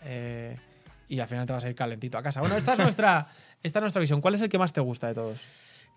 y 1.09 1.21
al 1.21 1.29
final 1.29 1.47
te 1.47 1.53
vas 1.53 1.65
a 1.65 1.69
ir 1.69 1.75
calentito 1.75 2.19
a 2.19 2.23
casa. 2.23 2.41
Bueno, 2.41 2.57
esta 2.57 2.73
es 2.75 2.79
nuestra, 2.79 3.29
esta 3.63 3.79
es 3.79 3.83
nuestra 3.83 4.01
visión. 4.01 4.21
¿Cuál 4.21 4.35
es 4.35 4.41
el 4.41 4.49
que 4.49 4.59
más 4.59 4.73
te 4.73 4.81
gusta 4.81 5.09
de 5.09 5.15
todos? 5.15 5.41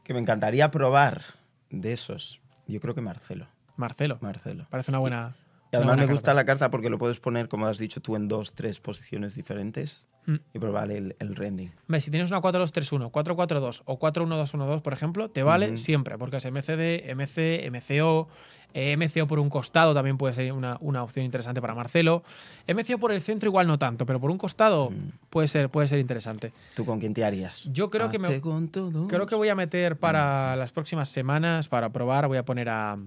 Que 0.04 0.14
me 0.14 0.20
encantaría 0.20 0.72
probar 0.72 1.22
de 1.70 1.94
esos. 1.94 2.42
Yo 2.68 2.80
creo 2.80 2.96
que 2.96 3.02
Marcelo. 3.02 3.48
Marcelo. 3.76 4.18
Marcelo. 4.22 4.68
Parece 4.70 4.92
una 4.92 5.00
buena. 5.00 5.36
Y 5.72 5.76
además 5.76 5.96
buena 5.96 6.08
me 6.08 6.14
gusta 6.14 6.28
carta. 6.28 6.34
la 6.34 6.46
carta 6.46 6.72
porque 6.72 6.90
lo 6.90 6.98
puedes 6.98 7.20
poner, 7.20 7.48
como 7.48 7.68
has 7.68 7.78
dicho 7.78 8.02
tú, 8.02 8.16
en 8.16 8.28
dos, 8.28 8.54
tres 8.54 8.80
posiciones 8.80 9.36
diferentes 9.36 10.08
Mm. 10.28 10.36
y 10.54 10.60
probar 10.60 10.92
el, 10.92 11.16
el 11.20 11.36
rending. 11.36 11.70
Hombre, 11.88 12.02
Si 12.02 12.10
tienes 12.12 12.32
una 12.32 12.42
4-2-3-1, 12.42 13.12
4-4-2 13.12 13.82
o 13.86 14.00
4-1-2-1-2, 14.00 14.82
por 14.82 14.94
ejemplo, 14.94 15.30
te 15.30 15.44
vale 15.44 15.68
Ujú. 15.70 15.78
siempre, 15.78 16.18
porque 16.18 16.38
es 16.38 16.46
MCD, 16.46 17.12
MC, 17.16 17.70
MCO, 17.72 18.28
eh, 18.74 18.98
MCO 18.98 19.26
por 19.28 19.40
un 19.40 19.50
costado 19.50 19.94
también 19.94 20.18
puede 20.18 20.34
ser 20.34 20.52
una, 20.52 20.78
una 20.82 21.02
opción 21.04 21.26
interesante 21.26 21.62
para 21.62 21.74
Marcelo. 21.76 22.24
MCO 22.68 22.98
por 22.98 23.12
el 23.14 23.22
centro 23.22 23.48
igual 23.50 23.68
no 23.68 23.78
tanto, 23.80 24.06
pero 24.06 24.20
por 24.20 24.32
un 24.32 24.38
costado 24.38 24.90
Mm. 24.90 25.12
puede, 25.30 25.48
ser, 25.48 25.70
puede 25.70 25.88
ser 25.88 26.00
interesante. 26.00 26.52
¿Tú 26.76 26.86
con 26.86 27.00
quién 27.00 27.14
te 27.14 27.24
harías? 27.24 27.64
Yo 27.72 27.90
creo 27.90 28.10
que 28.10 28.20
me- 28.20 28.28
Hazte 28.30 28.42
con 28.42 28.68
todos. 28.70 29.08
Creo 29.08 29.28
que 29.28 29.36
voy 29.36 29.50
a 29.50 29.56
meter 29.56 29.96
para 29.96 30.56
las 30.58 30.72
próximas 30.72 31.08
semanas, 31.08 31.70
para 31.70 31.90
probar, 31.90 32.28
voy 32.28 32.38
a 32.38 32.44
poner 32.44 32.68
a, 32.70 32.98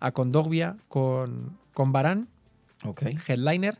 a 0.00 0.10
Kondogbia 0.12 0.76
con, 0.88 1.56
con 1.74 1.92
Barán, 1.92 2.26
Ok. 2.84 3.02
headliner, 3.28 3.76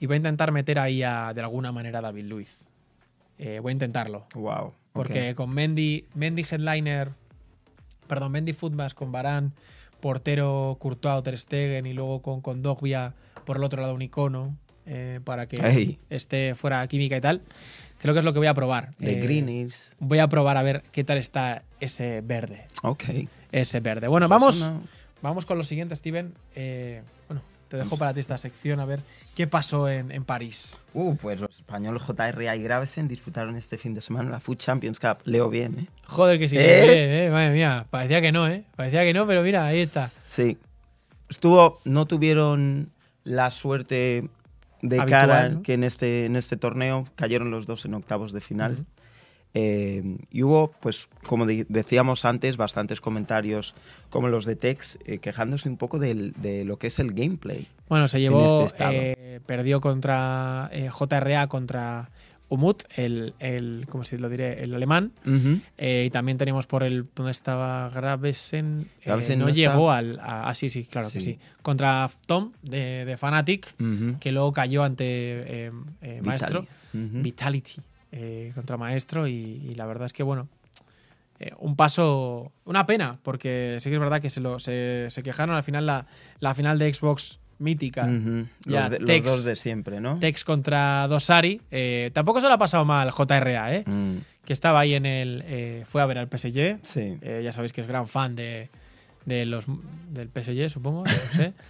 y 0.00 0.06
voy 0.06 0.14
a 0.14 0.16
intentar 0.18 0.52
meter 0.52 0.78
ahí 0.78 1.02
a, 1.02 1.32
de 1.34 1.40
alguna 1.40 1.72
manera 1.72 1.98
a 1.98 2.02
David 2.02 2.24
Luiz. 2.24 2.66
Eh, 3.38 3.58
voy 3.60 3.70
a 3.70 3.72
intentarlo. 3.72 4.26
Wow. 4.34 4.72
Porque 4.92 5.34
con 5.34 5.50
Mendy, 5.50 6.06
Mendy 6.14 6.42
headliner, 6.50 7.10
perdón, 8.06 8.32
Mendy 8.32 8.52
Footmas 8.54 8.94
con 8.94 9.12
Barán, 9.12 9.52
portero 10.00 10.76
Courtois 10.80 11.22
Ter 11.22 11.38
Stegen 11.38 11.86
y 11.86 11.92
luego 11.92 12.22
con 12.22 12.40
Kondogbia 12.40 13.14
por 13.44 13.56
el 13.58 13.64
otro 13.64 13.80
lado 13.82 13.94
un 13.94 14.02
icono 14.02 14.56
eh, 14.86 15.20
para 15.24 15.46
que 15.46 15.56
Ey. 15.56 15.98
esté 16.10 16.54
fuera 16.54 16.86
química 16.86 17.16
y 17.16 17.20
tal. 17.20 17.42
Creo 17.98 18.14
que 18.14 18.20
es 18.20 18.24
lo 18.24 18.32
que 18.32 18.38
voy 18.38 18.48
a 18.48 18.54
probar. 18.54 18.94
De 18.98 19.12
Eh, 19.18 19.20
Greenies. 19.22 19.92
Voy 19.98 20.18
a 20.18 20.28
probar 20.28 20.56
a 20.56 20.62
ver 20.62 20.82
qué 20.92 21.02
tal 21.04 21.18
está 21.18 21.62
ese 21.80 22.20
verde. 22.20 22.66
Ok. 22.82 23.04
Ese 23.52 23.80
verde. 23.80 24.08
Bueno, 24.08 24.26
Eso 24.26 24.30
vamos, 24.34 24.64
vamos 25.22 25.46
con 25.46 25.56
lo 25.58 25.64
siguiente, 25.64 25.96
Steven. 25.96 26.32
Bueno, 26.54 27.42
te 27.68 27.76
dejo 27.78 27.96
para 27.98 28.12
ti 28.14 28.20
esta 28.20 28.38
sección 28.38 28.80
a 28.80 28.84
ver 28.84 29.00
qué 29.36 29.46
pasó 29.46 29.88
en, 29.88 30.10
en 30.10 30.24
París. 30.24 30.78
Uh, 30.94 31.14
pues 31.14 31.38
los 31.40 31.54
españoles 31.54 32.02
JRA 32.02 32.56
y 32.56 32.62
Gravesen 32.62 33.06
disputaron 33.06 33.56
este 33.56 33.76
fin 33.76 33.94
de 33.94 34.00
semana 34.00 34.30
la 34.30 34.40
Food 34.40 34.56
Champions 34.56 34.98
Cup. 34.98 35.18
Leo 35.24 35.50
bien, 35.50 35.78
¿eh? 35.78 35.86
Joder, 36.04 36.38
que 36.38 36.48
sí. 36.48 36.56
¿Eh? 36.58 36.82
bien, 36.82 37.10
eh, 37.10 37.30
madre 37.30 37.52
mía. 37.52 37.86
Parecía 37.90 38.22
que 38.22 38.32
no, 38.32 38.48
¿eh? 38.48 38.64
Parecía 38.74 39.04
que 39.04 39.12
no, 39.12 39.26
pero 39.26 39.42
mira, 39.42 39.66
ahí 39.66 39.80
está. 39.80 40.10
Sí. 40.26 40.56
Estuvo, 41.28 41.80
no 41.84 42.06
tuvieron 42.06 42.90
la 43.24 43.50
suerte 43.50 44.30
de 44.80 45.00
Habitual, 45.00 45.28
cara 45.28 45.48
¿no? 45.50 45.62
que 45.62 45.74
en 45.74 45.84
este, 45.84 46.24
en 46.24 46.34
este 46.34 46.56
torneo 46.56 47.06
cayeron 47.14 47.50
los 47.50 47.66
dos 47.66 47.84
en 47.84 47.92
octavos 47.92 48.32
de 48.32 48.40
final. 48.40 48.86
Eh, 49.58 50.18
y 50.30 50.42
hubo, 50.42 50.70
pues, 50.80 51.08
como 51.26 51.46
de- 51.46 51.64
decíamos 51.70 52.26
antes, 52.26 52.58
bastantes 52.58 53.00
comentarios 53.00 53.74
como 54.10 54.28
los 54.28 54.44
de 54.44 54.54
Tex 54.54 54.98
eh, 55.06 55.16
quejándose 55.16 55.66
un 55.70 55.78
poco 55.78 55.98
del- 55.98 56.32
de 56.34 56.66
lo 56.66 56.78
que 56.78 56.88
es 56.88 56.98
el 56.98 57.14
gameplay. 57.14 57.66
Bueno, 57.88 58.06
se 58.06 58.20
llevó. 58.20 58.66
este 58.66 58.84
eh, 59.36 59.40
perdió 59.46 59.80
contra 59.80 60.68
eh, 60.72 60.90
JRA, 60.90 61.46
contra 61.46 62.10
Umut, 62.50 62.82
el, 62.96 63.32
el. 63.38 63.86
¿Cómo 63.88 64.04
se 64.04 64.18
lo 64.18 64.28
diré? 64.28 64.62
El 64.62 64.74
alemán. 64.74 65.12
Eh, 65.78 66.04
y 66.06 66.10
también 66.10 66.36
tenemos 66.36 66.66
por 66.66 66.82
el. 66.84 67.06
¿Dónde 67.14 67.32
estaba 67.32 67.88
Gravesen? 67.88 68.82
Eh, 69.00 69.06
Gravesen 69.06 69.38
no, 69.38 69.46
no 69.46 69.52
llegó 69.52 69.90
al. 69.90 70.20
a- 70.20 70.48
ah, 70.50 70.54
sí, 70.54 70.68
sí, 70.68 70.84
claro 70.84 71.08
que 71.10 71.20
Sí. 71.20 71.38
Contra 71.62 72.08
Tom, 72.26 72.52
de, 72.62 73.04
de 73.06 73.16
Fnatic, 73.16 73.74
Ujú. 73.80 74.18
que 74.20 74.32
luego 74.32 74.52
cayó 74.52 74.84
ante 74.84 75.04
eh, 75.06 75.72
eh, 76.02 76.20
Maestro. 76.22 76.66
Ujú. 76.92 77.22
Vitality 77.22 77.80
eh, 78.16 78.50
contra 78.54 78.76
Maestro. 78.76 79.28
Y, 79.28 79.32
y 79.34 79.74
la 79.74 79.86
verdad 79.86 80.06
es 80.06 80.12
que, 80.12 80.22
bueno. 80.22 80.48
eh, 81.38 81.52
un 81.58 81.76
paso. 81.76 82.50
Una 82.64 82.86
pena, 82.86 83.18
porque 83.22 83.76
sí 83.80 83.90
que 83.90 83.94
es 83.96 84.00
verdad 84.00 84.20
que 84.20 84.30
se, 84.30 84.40
lo, 84.40 84.58
se, 84.58 85.06
se 85.10 85.22
quejaron 85.22 85.54
al 85.54 85.62
final 85.62 85.86
la, 85.86 86.06
la 86.40 86.54
final 86.54 86.78
de 86.78 86.92
Xbox 86.92 87.38
mítica. 87.58 88.06
Ya, 88.66 88.88
Los, 88.88 88.90
de- 88.90 88.98
los 89.00 89.22
dos 89.24 89.44
de 89.44 89.56
siempre, 89.56 90.00
¿no? 90.00 90.18
Tex 90.18 90.44
contra 90.44 91.06
Dosari. 91.08 91.60
Eh, 91.70 92.10
tampoco 92.14 92.40
se 92.40 92.48
lo 92.48 92.54
ha 92.54 92.58
pasado 92.58 92.84
mal 92.84 93.10
JRA, 93.10 93.74
¿eh? 93.74 93.84
Mm, 93.86 94.16
que 94.44 94.52
estaba 94.52 94.80
ahí 94.80 94.94
en 94.94 95.06
el. 95.06 95.42
eh, 95.46 95.84
fue 95.86 96.00
a 96.02 96.06
ver 96.06 96.18
al 96.18 96.28
PSG. 96.28 96.78
sí. 96.82 97.18
Eh, 97.22 97.40
ya 97.44 97.52
sabéis 97.52 97.72
que 97.72 97.80
es 97.80 97.86
gran 97.86 98.06
fan 98.08 98.34
de, 98.36 98.68
de 99.24 99.44
los, 99.46 99.66
del 100.10 100.28
PSG, 100.28 100.70
supongo. 100.70 101.04
No 101.04 101.32
sé. 101.36 101.52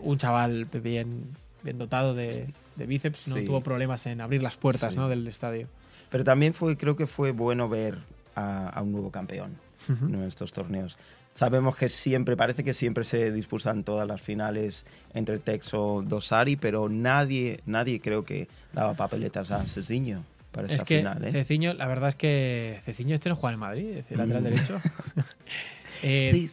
Un 0.00 0.16
chaval 0.18 0.66
bien, 0.66 1.24
bien 1.62 1.76
dotado 1.78 2.14
de, 2.14 2.46
de 2.76 2.86
bíceps. 2.86 3.28
No 3.28 3.34
Sí. 3.36 3.44
tuvo 3.44 3.60
problemas 3.60 4.06
en 4.06 4.20
abrir 4.20 4.42
las 4.42 4.56
puertas 4.56 4.94
Sí. 4.94 4.98
¿no? 5.00 5.08
del 5.08 5.26
estadio. 5.26 5.68
Pero 6.10 6.24
también 6.24 6.54
fue, 6.54 6.76
creo 6.76 6.96
que 6.96 7.06
fue 7.06 7.32
bueno 7.32 7.68
ver 7.68 7.98
a, 8.36 8.68
a 8.68 8.82
un 8.82 8.92
nuevo 8.92 9.10
campeón 9.10 9.56
en 9.88 10.22
estos 10.22 10.52
torneos. 10.52 10.96
Sabemos 11.34 11.74
que 11.76 11.88
siempre, 11.88 12.36
parece 12.36 12.62
que 12.62 12.72
siempre 12.74 13.04
se 13.04 13.32
disputan 13.32 13.82
todas 13.82 14.06
las 14.06 14.22
finales 14.22 14.86
entre 15.14 15.38
Tex 15.40 15.74
o 15.74 16.02
Dosari, 16.06 16.54
pero 16.56 16.88
nadie, 16.88 17.60
nadie 17.66 18.00
creo 18.00 18.24
que 18.24 18.46
daba 18.72 18.94
papeletas 18.94 19.50
a 19.50 19.64
Ceciño 19.64 20.22
para 20.52 20.66
esta 20.68 20.76
Es 20.76 20.84
que 20.84 20.98
final. 20.98 21.24
¿eh? 21.24 21.32
Ceciño, 21.32 21.74
la 21.74 21.88
verdad 21.88 22.10
es 22.10 22.14
que 22.14 22.78
Ceciño 22.84 23.16
este 23.16 23.28
no 23.28 23.34
juega 23.34 23.54
en 23.54 23.60
Madrid, 23.60 23.88
es 23.88 23.96
decir, 23.96 24.16
lateral 24.18 24.42
Mm. 24.42 24.44
derecho. 24.44 24.80
Eh, 26.02 26.30
Sí. 26.32 26.50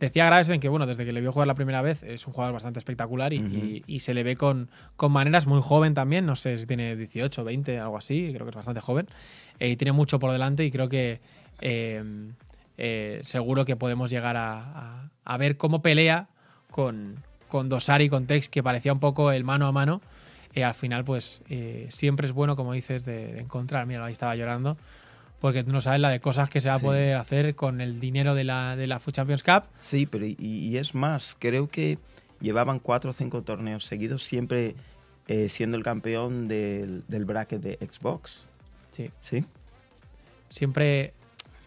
Decía 0.00 0.24
Gravesen 0.26 0.58
que, 0.60 0.68
bueno, 0.68 0.86
desde 0.86 1.04
que 1.04 1.12
le 1.12 1.20
vio 1.20 1.30
jugar 1.30 1.46
la 1.46 1.54
primera 1.54 1.82
vez 1.82 2.02
es 2.02 2.26
un 2.26 2.32
jugador 2.32 2.54
bastante 2.54 2.78
espectacular 2.78 3.32
y, 3.34 3.36
y- 3.36 3.84
y 3.86 4.00
se 4.00 4.14
le 4.14 4.22
ve 4.22 4.34
con, 4.34 4.70
con 4.96 5.12
maneras 5.12 5.46
muy 5.46 5.60
joven 5.62 5.92
también. 5.94 6.24
No 6.26 6.34
sé 6.36 6.56
si 6.58 6.66
tiene 6.66 6.96
18, 6.96 7.44
20, 7.44 7.78
algo 7.78 7.98
así. 7.98 8.30
Creo 8.32 8.46
que 8.46 8.50
es 8.50 8.56
bastante 8.56 8.80
joven. 8.80 9.06
Eh, 9.58 9.68
y 9.68 9.76
tiene 9.76 9.92
mucho 9.92 10.18
por 10.18 10.32
delante 10.32 10.64
y 10.64 10.70
creo 10.70 10.88
que 10.88 11.20
eh, 11.60 12.02
eh, 12.78 13.20
seguro 13.24 13.64
que 13.66 13.76
podemos 13.76 14.10
llegar 14.10 14.36
a, 14.38 14.54
a- 14.62 15.10
a 15.24 15.36
ver 15.36 15.56
cómo 15.58 15.82
pelea 15.82 16.28
con, 16.70 17.22
con 17.48 17.68
Dosari 17.68 18.04
y 18.04 18.08
con 18.08 18.26
Tex, 18.26 18.48
que 18.48 18.62
parecía 18.62 18.92
un 18.92 19.00
poco 19.00 19.32
el 19.32 19.44
mano 19.44 19.66
a 19.66 19.72
mano. 19.72 20.00
Eh, 20.54 20.64
al 20.64 20.74
final, 20.74 21.04
pues 21.04 21.42
siempre 21.90 22.26
es 22.26 22.32
bueno, 22.32 22.56
como 22.56 22.72
dices, 22.72 23.04
de, 23.04 23.34
de 23.34 23.42
encontrar. 23.42 23.86
Mira, 23.86 24.04
ahí 24.04 24.12
estaba 24.12 24.34
llorando. 24.34 24.78
Porque 25.40 25.64
tú 25.64 25.72
no 25.72 25.80
sabes 25.80 26.00
la 26.00 26.10
de 26.10 26.20
cosas 26.20 26.50
que 26.50 26.60
se 26.60 26.68
va 26.68 26.74
a 26.74 26.78
poder 26.78 27.16
hacer 27.16 27.54
con 27.54 27.80
el 27.80 27.98
dinero 27.98 28.34
de 28.34 28.44
la, 28.44 28.76
de 28.76 28.86
la 28.86 28.98
Food 28.98 29.14
Champions 29.14 29.42
Cup. 29.42 29.64
Sí, 29.78 30.06
pero 30.06 30.26
y, 30.26 30.36
y 30.38 30.76
es 30.76 30.94
más, 30.94 31.36
creo 31.38 31.68
que 31.68 31.98
llevaban 32.40 32.78
cuatro 32.78 33.10
o 33.10 33.12
cinco 33.12 33.42
torneos 33.42 33.84
seguidos 33.84 34.22
siempre 34.24 34.74
eh, 35.28 35.48
siendo 35.48 35.76
el 35.76 35.82
campeón 35.82 36.48
del, 36.48 37.04
del 37.08 37.24
bracket 37.24 37.62
de 37.62 37.78
Xbox. 37.86 38.44
Sí. 38.90 39.10
¿Sí? 39.22 39.44
siempre 40.50 41.14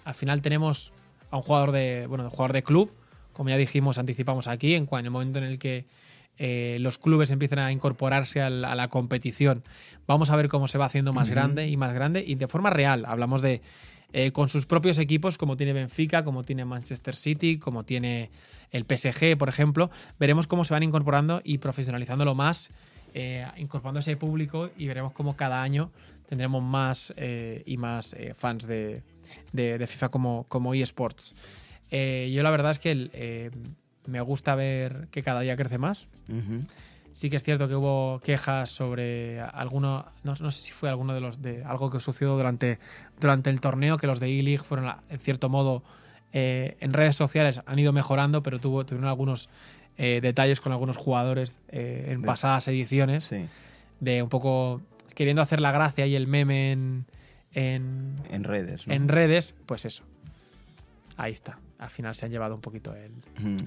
al 0.06 0.14
final 0.14 0.42
tenemos 0.42 0.92
a 1.32 1.38
un 1.38 1.44
jugador 1.44 1.72
de 1.72 2.06
bueno 2.08 2.26
un 2.26 2.30
jugador 2.30 2.54
de 2.54 2.64
club 2.64 2.92
como 3.32 3.50
ya 3.50 3.58
dijimos 3.58 3.98
anticipamos 3.98 4.48
aquí 4.48 4.76
en 4.76 4.88
el 4.92 5.10
momento 5.10 5.40
en 5.40 5.46
el 5.46 5.58
que 5.58 5.86
eh, 6.38 6.78
los 6.80 6.98
clubes 6.98 7.30
empiezan 7.32 7.60
a 7.60 7.72
incorporarse 7.72 8.42
a 8.42 8.50
la 8.50 8.88
competición. 8.88 9.64
Vamos 10.08 10.30
a 10.30 10.36
ver 10.36 10.48
cómo 10.50 10.68
se 10.68 10.78
va 10.78 10.86
haciendo 10.86 11.14
más 11.14 11.30
grande 11.30 11.68
y 11.68 11.78
más 11.78 11.94
grande 11.94 12.24
y 12.26 12.36
de 12.36 12.48
forma 12.48 12.70
real. 12.70 13.06
Hablamos 13.06 13.42
de 13.42 13.62
eh, 14.14 14.32
con 14.32 14.48
sus 14.50 14.66
propios 14.66 15.00
equipos 15.00 15.38
como 15.40 15.58
tiene 15.58 15.74
Benfica 15.74 16.24
como 16.24 16.44
tiene 16.44 16.66
Manchester 16.66 17.16
City 17.16 17.58
como 17.58 17.84
tiene 17.84 18.30
el 18.72 18.86
PSG 18.86 19.36
por 19.40 19.50
ejemplo 19.50 19.90
veremos 20.20 20.46
cómo 20.46 20.66
se 20.66 20.74
van 20.76 20.84
incorporando 20.84 21.42
y 21.44 21.58
profesionalizándolo 21.58 22.36
más 22.36 22.70
eh, 23.16 23.48
incorporando 23.58 24.02
ese 24.02 24.16
público 24.16 24.70
y 24.78 24.86
veremos 24.86 25.14
cómo 25.14 25.36
cada 25.36 25.64
año 25.64 25.92
tendremos 26.30 26.62
más 26.62 27.12
eh, 27.18 27.64
y 27.66 27.78
más 27.78 28.16
fans 28.36 28.68
de, 28.68 29.02
de- 29.52 29.80
de 29.80 29.88
FIFA 29.88 30.10
como, 30.10 30.46
como 30.48 30.76
eSports. 30.76 31.34
Yo 31.92 32.44
la 32.44 32.50
verdad 32.52 32.72
es 32.72 32.78
que 32.80 32.92
el, 32.92 33.12
me 34.06 34.22
gusta 34.22 34.56
ver 34.56 35.08
que 35.12 35.24
cada 35.24 35.42
día 35.42 35.56
crece 35.56 35.78
más. 35.78 36.08
Sí 37.12 37.30
que 37.30 37.36
es 37.36 37.44
cierto 37.44 37.68
que 37.68 37.76
hubo 37.76 38.20
quejas 38.24 38.72
sobre 38.72 39.40
alguno, 39.40 40.06
no, 40.24 40.34
no 40.40 40.52
sé 40.52 40.64
si 40.64 40.72
fue 40.72 40.90
alguno 40.90 41.14
de 41.14 41.22
los 41.22 41.42
de 41.44 41.64
algo 41.64 41.92
que 41.92 42.00
sucedió 42.00 42.36
durante, 42.36 42.80
durante 43.20 43.52
el 43.52 43.62
torneo, 43.62 43.98
que 43.98 44.08
los 44.08 44.20
de 44.20 44.28
E-League 44.40 44.64
fueron, 44.64 44.92
en 45.10 45.20
cierto 45.20 45.48
modo, 45.48 45.84
eh, 46.32 46.76
en 46.80 46.92
redes 46.92 47.16
sociales 47.16 47.62
han 47.68 47.78
ido 47.78 47.94
mejorando, 47.94 48.42
pero 48.42 48.60
tuvo, 48.60 48.84
tuvieron 48.84 49.08
algunos 49.08 49.48
eh, 49.98 50.22
detalles 50.24 50.60
con 50.60 50.72
algunos 50.72 50.98
jugadores 50.98 51.60
eh, 51.70 52.08
en 52.10 52.24
pasadas 52.24 52.68
ediciones 52.68 53.26
Sí, 53.26 53.46
de 54.00 54.24
un 54.24 54.30
poco 54.30 54.82
queriendo 55.14 55.44
hacer 55.44 55.62
la 55.62 55.72
gracia 55.72 56.08
y 56.08 56.16
el 56.16 56.26
meme 56.26 56.72
en, 56.72 57.06
en, 57.54 58.16
en 58.32 58.44
redes. 58.44 58.88
¿no? 58.88 58.94
en 58.96 59.08
redes, 59.08 59.54
pues 59.68 59.86
eso. 59.86 60.04
Ahí 61.16 61.34
está. 61.34 61.60
Al 61.78 61.90
final 61.90 62.16
se 62.16 62.26
han 62.26 62.32
llevado 62.32 62.56
un 62.56 62.62
poquito 62.62 62.96
el. 62.96 63.12
Mm. 63.38 63.58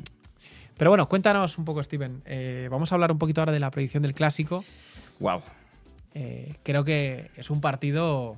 Pero 0.77 0.91
bueno, 0.91 1.09
cuéntanos 1.09 1.57
un 1.59 1.65
poco, 1.65 1.83
Steven. 1.83 2.23
Eh, 2.27 2.69
vamos 2.71 2.93
a 2.93 2.95
hablar 2.95 3.11
un 3.13 3.19
poquito 3.19 3.41
ahora 3.41 3.53
de 3.53 3.61
la 3.61 3.71
predicción 3.71 4.03
del 4.03 4.15
clásico. 4.15 4.65
Wow. 5.21 5.43
Eh, 6.15 6.55
creo 6.63 6.85
que 6.85 7.31
es 7.37 7.51
un 7.51 7.61
partido 7.61 8.37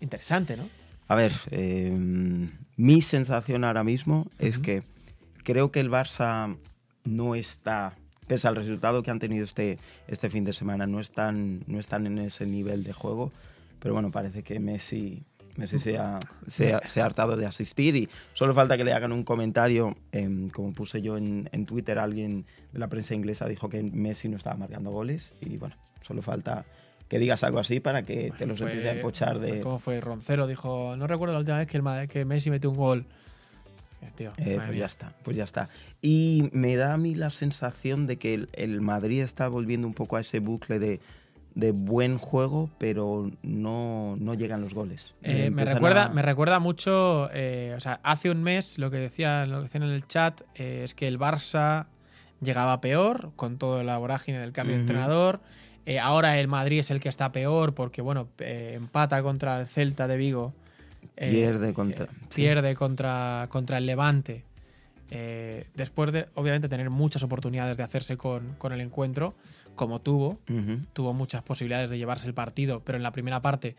interesante, 0.00 0.56
¿no? 0.56 0.64
A 1.08 1.14
ver, 1.14 1.32
eh, 1.50 1.90
mi 2.76 3.02
sensación 3.02 3.64
ahora 3.64 3.84
mismo 3.84 4.26
es 4.38 4.56
Ujú. 4.56 4.64
que 4.64 4.82
creo 5.44 5.70
que 5.70 5.80
el 5.80 5.90
Barça 5.90 6.56
no 7.04 7.34
está, 7.34 7.94
pese 8.26 8.48
al 8.48 8.56
resultado 8.56 9.02
que 9.02 9.10
han 9.10 9.18
tenido 9.18 9.44
este, 9.44 9.78
este 10.08 10.30
fin 10.30 10.44
de 10.44 10.52
semana, 10.54 10.86
no 10.86 11.00
están, 11.00 11.64
no 11.66 11.78
están 11.78 12.06
en 12.06 12.18
ese 12.18 12.46
nivel 12.46 12.82
de 12.84 12.92
juego. 12.92 13.30
Pero 13.78 13.94
bueno, 13.94 14.10
parece 14.10 14.42
que 14.42 14.60
Messi, 14.60 15.22
Messi 15.56 15.78
se, 15.78 15.98
ha, 15.98 16.18
se, 16.46 16.74
ha, 16.74 16.88
se 16.88 17.00
ha 17.00 17.04
hartado 17.04 17.36
de 17.36 17.46
asistir 17.46 17.94
y 17.96 18.08
solo 18.32 18.54
falta 18.54 18.76
que 18.76 18.84
le 18.84 18.92
hagan 18.92 19.12
un 19.12 19.22
comentario. 19.22 19.96
em, 20.12 20.48
como 20.48 20.72
puse 20.72 21.02
yo 21.02 21.16
en, 21.16 21.48
en 21.52 21.66
Twitter, 21.66 21.98
alguien 21.98 22.46
de 22.72 22.78
la 22.78 22.88
prensa 22.88 23.14
inglesa 23.14 23.46
dijo 23.46 23.68
que 23.68 23.82
Messi 23.82 24.28
no 24.28 24.36
estaba 24.36 24.56
marcando 24.56 24.90
goles 24.90 25.34
y 25.40 25.56
bueno, 25.58 25.76
solo 26.00 26.22
falta 26.22 26.64
que 27.08 27.18
digas 27.18 27.44
algo 27.44 27.58
así 27.58 27.80
para 27.80 28.04
que 28.04 28.32
te 28.38 28.46
los 28.46 28.58
empiece 28.60 28.88
a 28.88 28.92
empochar 28.94 29.38
de... 29.38 29.60
¿Cómo 29.60 29.78
fue? 29.78 30.00
Roncero 30.00 30.46
dijo, 30.46 30.96
no 30.96 31.06
recuerdo 31.06 31.34
la 31.34 31.40
última 31.40 31.58
vez 31.58 31.66
que, 31.66 31.76
el, 31.76 32.08
que 32.08 32.24
Messi 32.24 32.48
metió 32.48 32.70
un 32.70 32.76
gol. 32.76 33.06
Eh, 34.00 34.10
tío, 34.16 34.32
Eh, 34.38 34.58
pues 34.64 34.78
ya 34.78 34.86
está, 34.86 35.12
pues 35.22 35.36
ya 35.36 35.44
está. 35.44 35.68
Y 36.00 36.48
me 36.52 36.74
da 36.76 36.94
a 36.94 36.96
mí 36.96 37.14
la 37.14 37.28
sensación 37.28 38.06
de 38.06 38.16
que 38.16 38.32
el, 38.32 38.48
el 38.54 38.80
Madrid 38.80 39.20
está 39.20 39.48
volviendo 39.48 39.86
un 39.86 39.92
poco 39.92 40.16
a 40.16 40.22
ese 40.22 40.38
bucle 40.38 40.78
de, 40.78 41.00
de 41.54 41.72
buen 41.72 42.16
juego, 42.18 42.70
pero 42.78 43.30
no, 43.42 44.16
no 44.18 44.34
llegan 44.34 44.60
los 44.62 44.72
goles. 44.72 45.14
Eh, 45.22 45.50
me, 45.50 45.64
recuerda, 45.64 46.06
a- 46.06 46.08
me 46.08 46.22
recuerda 46.22 46.58
mucho, 46.60 47.28
eh, 47.34 47.74
o 47.76 47.80
sea, 47.80 48.00
hace 48.02 48.30
un 48.30 48.42
mes 48.42 48.78
lo 48.78 48.90
que 48.90 48.96
decía, 48.96 49.44
lo 49.46 49.58
que 49.58 49.62
decían 49.64 49.82
en 49.82 49.90
el 49.90 50.06
chat 50.06 50.40
eh, 50.54 50.80
es 50.84 50.94
que 50.94 51.06
el 51.08 51.18
Barça 51.18 51.86
llegaba 52.40 52.80
peor 52.80 53.32
con 53.36 53.58
toda 53.58 53.84
la 53.84 53.98
vorágine 53.98 54.38
del 54.40 54.52
cambio 54.52 54.76
de 54.76 54.80
entrenador. 54.82 55.40
Ahora 56.00 56.38
el 56.38 56.48
Madrid 56.48 56.78
es 56.78 56.90
el 56.90 57.00
que 57.00 57.08
está 57.08 57.32
peor 57.32 57.74
porque, 57.74 58.00
bueno, 58.02 58.28
empata 58.38 59.22
contra 59.22 59.60
el 59.60 59.66
Celta 59.66 60.06
de 60.08 60.16
Vigo. 60.16 60.54
Pierde 61.16 61.74
contra- 61.74 62.06
sí. 62.06 62.12
pierde 62.36 62.74
contra, 62.74 63.46
contra 63.50 63.78
el 63.78 63.86
Levante. 63.86 64.44
Después 65.74 66.10
de, 66.12 66.26
obviamente, 66.36 66.68
tener 66.68 66.88
muchas 66.88 67.22
oportunidades 67.22 67.76
de 67.76 67.82
hacerse 67.82 68.16
con, 68.16 68.54
con 68.58 68.72
el 68.72 68.80
encuentro, 68.80 69.34
como 69.76 70.00
tuvo, 70.00 70.40
Ujú. 70.50 70.80
tuvo 70.92 71.14
muchas 71.14 71.42
posibilidades 71.42 71.90
de 71.90 71.98
llevarse 71.98 72.28
el 72.28 72.34
partido, 72.34 72.80
pero 72.84 72.96
en 72.96 73.02
la 73.02 73.12
primera 73.12 73.40
parte 73.42 73.76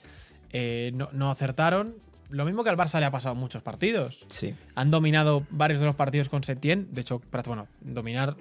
eh, 0.52 0.92
no, 0.96 1.10
no 1.14 1.30
acertaron. 1.32 1.96
Lo 2.30 2.46
mismo 2.46 2.64
que 2.64 2.70
al 2.72 2.78
Barça 2.78 3.00
le 3.00 3.06
ha 3.06 3.12
pasado 3.12 3.36
muchos 3.36 3.62
partidos. 3.62 4.26
Sí. 4.30 4.56
Han 4.76 4.90
dominado 4.92 5.46
varios 5.52 5.80
de 5.80 5.86
los 5.86 5.96
partidos 5.96 6.30
con 6.30 6.44
Setién. 6.44 6.88
De 6.92 7.02
hecho, 7.02 7.22
bueno, 7.46 7.68
dominar. 7.82 8.36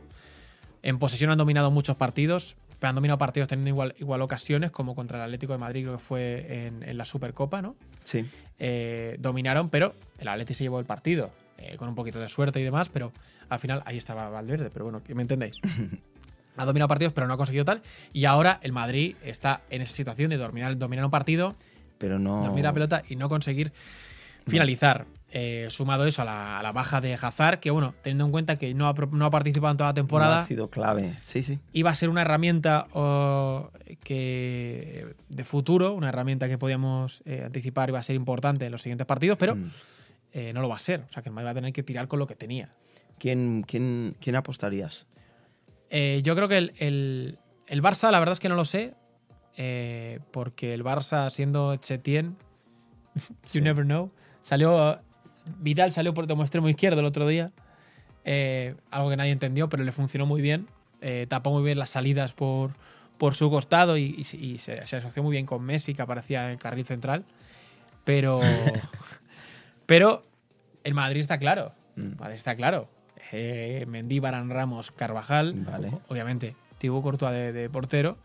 En 0.83 0.99
posesión 0.99 1.31
han 1.31 1.39
dominado 1.39 1.71
muchos 1.71 1.97
partidos, 1.97 2.57
pero 2.81 2.89
han 2.89 2.95
dominado 2.95 3.19
partidos 3.19 3.49
teniendo 3.49 3.69
igual, 3.69 3.95
igual 3.99 4.23
ocasiones, 4.23 4.71
como 4.71 4.95
contra 4.95 5.19
el 5.19 5.25
Atlético 5.25 5.53
de 5.53 5.59
Madrid, 5.59 5.83
creo 5.85 5.97
que 5.99 6.03
fue 6.03 6.67
en, 6.67 6.83
en 6.83 6.97
la 6.99 7.05
Supercopa, 7.05 7.61
¿no? 7.63 7.77
Sí. 8.03 8.25
Eh, 8.59 9.17
dominaron, 9.21 9.69
pero 9.69 9.95
el 10.19 10.29
Atlético 10.29 10.57
se 10.59 10.65
llevó 10.65 10.79
el 10.81 10.87
partido. 10.87 11.31
eh, 11.59 11.77
con 11.77 11.89
un 11.89 11.95
poquito 11.95 12.19
de 12.19 12.29
suerte 12.29 12.59
y 12.61 12.65
demás, 12.65 12.89
pero 12.89 13.13
al 13.49 13.59
final 13.61 13.83
ahí 13.87 13.97
estaba 13.97 14.29
Valverde, 14.31 14.71
pero 14.73 14.85
bueno, 14.87 15.03
que 15.05 15.15
me 15.15 15.23
entendéis. 15.23 15.55
ha 16.57 16.65
dominado 16.65 16.89
partidos, 16.89 17.13
pero 17.13 17.27
no 17.27 17.35
ha 17.35 17.37
conseguido 17.37 17.65
tal. 17.65 17.83
Y 18.13 18.25
ahora 18.25 18.59
el 18.63 18.73
Madrid 18.73 19.17
está 19.23 19.63
en 19.71 19.83
esa 19.83 19.95
situación 19.95 20.31
de 20.31 20.37
dominar, 20.37 20.77
dominar 20.77 21.05
un 21.05 21.11
partido, 21.11 21.55
Pero 21.99 22.19
no. 22.19 22.43
dormir 22.43 22.65
la 22.65 22.73
pelota 22.73 23.03
y 23.09 23.17
no 23.17 23.29
conseguir 23.29 23.73
finalizar. 24.47 25.07
Eh, 25.35 25.69
sumado 25.71 26.05
eso 26.05 26.21
a 26.21 26.27
la, 26.27 26.59
a 26.59 26.63
la 26.63 26.73
baja 26.73 27.01
de 27.01 27.15
Hazard, 27.15 27.59
que 27.59 27.71
bueno, 27.71 27.95
teniendo 28.03 28.27
en 28.27 28.31
cuenta 28.33 28.59
que 28.59 28.75
no 28.75 28.87
ha, 28.87 28.93
pro- 28.95 29.09
no 29.11 29.25
ha 29.25 29.31
participado 29.31 29.71
en 29.71 29.79
toda 29.79 29.89
la 29.89 29.93
no 29.93 29.95
temporada, 29.95 30.37
ha 30.41 30.47
sido 30.47 30.69
clave. 30.69 31.15
Sí, 31.25 31.43
sí. 31.43 31.59
iba 31.73 31.89
a 31.89 31.95
ser 31.95 32.11
una 32.11 32.21
herramienta 32.21 32.87
oh, 32.93 33.71
que 34.05 35.15
de 35.31 35.45
futuro, 35.45 35.95
una 35.95 36.11
herramienta 36.11 36.49
que 36.49 36.59
podíamos 36.59 37.23
eh, 37.25 37.45
anticipar 37.47 37.89
iba 37.89 37.99
a 37.99 38.03
ser 38.03 38.15
importante 38.15 38.67
en 38.67 38.73
los 38.73 38.83
siguientes 38.83 39.07
partidos, 39.07 39.39
pero 39.39 39.57
Mm. 39.57 39.71
eh, 40.35 40.53
no 40.53 40.61
lo 40.61 40.69
va 40.69 40.77
a 40.77 40.81
ser. 40.81 41.01
O 41.09 41.13
sea 41.13 41.23
que 41.23 41.31
el 41.31 41.35
Madrid 41.35 41.47
va 41.47 41.51
a 41.53 41.55
tener 41.55 41.73
que 41.73 41.83
tirar 41.83 42.09
con 42.09 42.19
lo 42.19 42.27
que 42.27 42.35
tenía. 42.35 42.69
¿Quién, 43.19 43.65
quién, 43.67 44.17
quién 44.21 44.37
apostarías? 44.37 45.07
Eh, 45.95 46.23
yo 46.25 46.35
creo 46.35 46.49
que 46.49 46.57
el, 46.59 46.73
el- 46.79 47.39
el 47.69 47.83
Barça, 47.83 48.11
la 48.11 48.19
verdad 48.19 48.33
es 48.33 48.41
que 48.41 48.49
no 48.49 48.55
lo 48.57 48.65
sé, 48.65 48.95
eh, 49.59 50.21
porque 50.33 50.73
el 50.75 50.83
Barça 50.83 51.29
siendo 51.31 51.77
Chetien, 51.77 52.35
you 53.53 53.61
never 53.61 53.85
know, 53.85 54.11
salió 54.43 54.99
Vidal 55.59 55.93
salió 55.93 56.15
por 56.15 56.27
como 56.27 56.43
extremo 56.45 56.69
izquierdo 56.69 57.01
el 57.01 57.07
otro 57.07 57.27
día, 57.27 57.53
eh, 58.25 58.75
algo 58.91 59.11
que 59.11 59.17
nadie 59.19 59.33
entendió, 59.33 59.69
pero 59.69 59.85
le 59.85 59.93
funcionó 59.93 60.25
muy 60.25 60.41
bien, 60.41 60.67
tapó 61.29 61.51
muy 61.53 61.63
bien 61.63 61.79
las 61.79 61.91
salidas 61.91 62.33
por, 62.33 62.71
por 63.19 63.35
su 63.35 63.51
costado 63.51 63.97
y, 63.99 64.15
y 64.17 64.25
se- 64.25 64.37
y 64.39 64.59
se, 64.59 64.87
se 64.87 64.97
asoció 64.97 65.23
muy 65.23 65.33
bien 65.33 65.45
con 65.47 65.63
Messi, 65.63 65.93
que 65.95 66.01
aparecía 66.03 66.45
en 66.47 66.53
el 66.53 66.59
carril 66.59 66.87
central, 66.87 67.25
pero, 68.05 68.41
pero 69.87 70.25
el 70.85 70.95
Madrid 70.95 71.21
está 71.21 71.39
claro, 71.39 71.75
Mm. 71.95 72.19
Madrid 72.19 72.37
está 72.37 72.57
claro. 72.57 72.89
Eh, 73.33 73.85
Mendy, 73.89 74.19
Varane, 74.21 74.53
Ramos, 74.53 74.91
Carvajal, 74.91 75.55
Vale. 75.55 75.91
obviamente, 76.09 76.55
Thibaut 76.79 77.03
Courtois 77.03 77.33
de, 77.33 77.53
de 77.53 77.71
portero, 77.71 78.19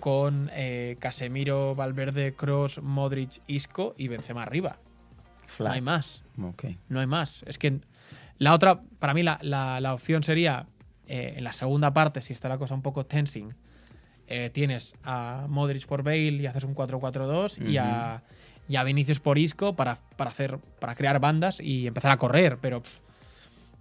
con 0.00 0.50
eh, 0.52 0.96
Casemiro, 1.00 1.74
Valverde, 1.74 2.34
Cross, 2.34 2.80
Modric, 2.82 3.40
Isco 3.46 3.94
y 3.98 4.08
Benzema 4.08 4.42
arriba. 4.42 4.78
No 5.70 5.74
hay 5.74 5.80
más, 5.80 6.24
no 6.88 7.00
hay 7.00 7.06
más. 7.06 7.42
Es 7.46 7.58
que 7.58 7.80
la 8.38 8.54
otra, 8.54 8.80
para 8.98 9.12
mí, 9.14 9.22
la, 9.22 9.38
la- 9.42 9.80
la 9.80 9.92
opción 9.94 10.22
sería 10.22 10.66
eh, 11.08 11.34
en 11.36 11.44
la 11.44 11.52
segunda 11.52 11.92
parte, 11.92 12.22
si 12.22 12.32
está 12.32 12.48
la 12.48 12.58
cosa 12.58 12.74
un 12.74 12.82
poco 12.82 13.04
tensing, 13.06 13.54
eh, 14.28 14.50
tienes 14.50 14.94
a 15.04 15.46
Modric 15.48 15.86
por 15.86 16.02
Bale 16.02 16.18
y 16.32 16.46
haces 16.46 16.64
un 16.64 16.74
4-4-2 16.74 17.66
y, 17.66 17.78
a, 17.78 18.22
y 18.68 18.76
a 18.76 18.84
Vinicius 18.84 19.18
por 19.20 19.38
Isco 19.38 19.74
para, 19.74 19.96
para, 20.16 20.30
hacer, 20.30 20.58
para 20.80 20.94
crear 20.94 21.18
bandas 21.18 21.60
y 21.60 21.86
empezar 21.86 22.10
a 22.12 22.18
correr, 22.18 22.58
pero 22.60 22.82
pff, 22.82 22.98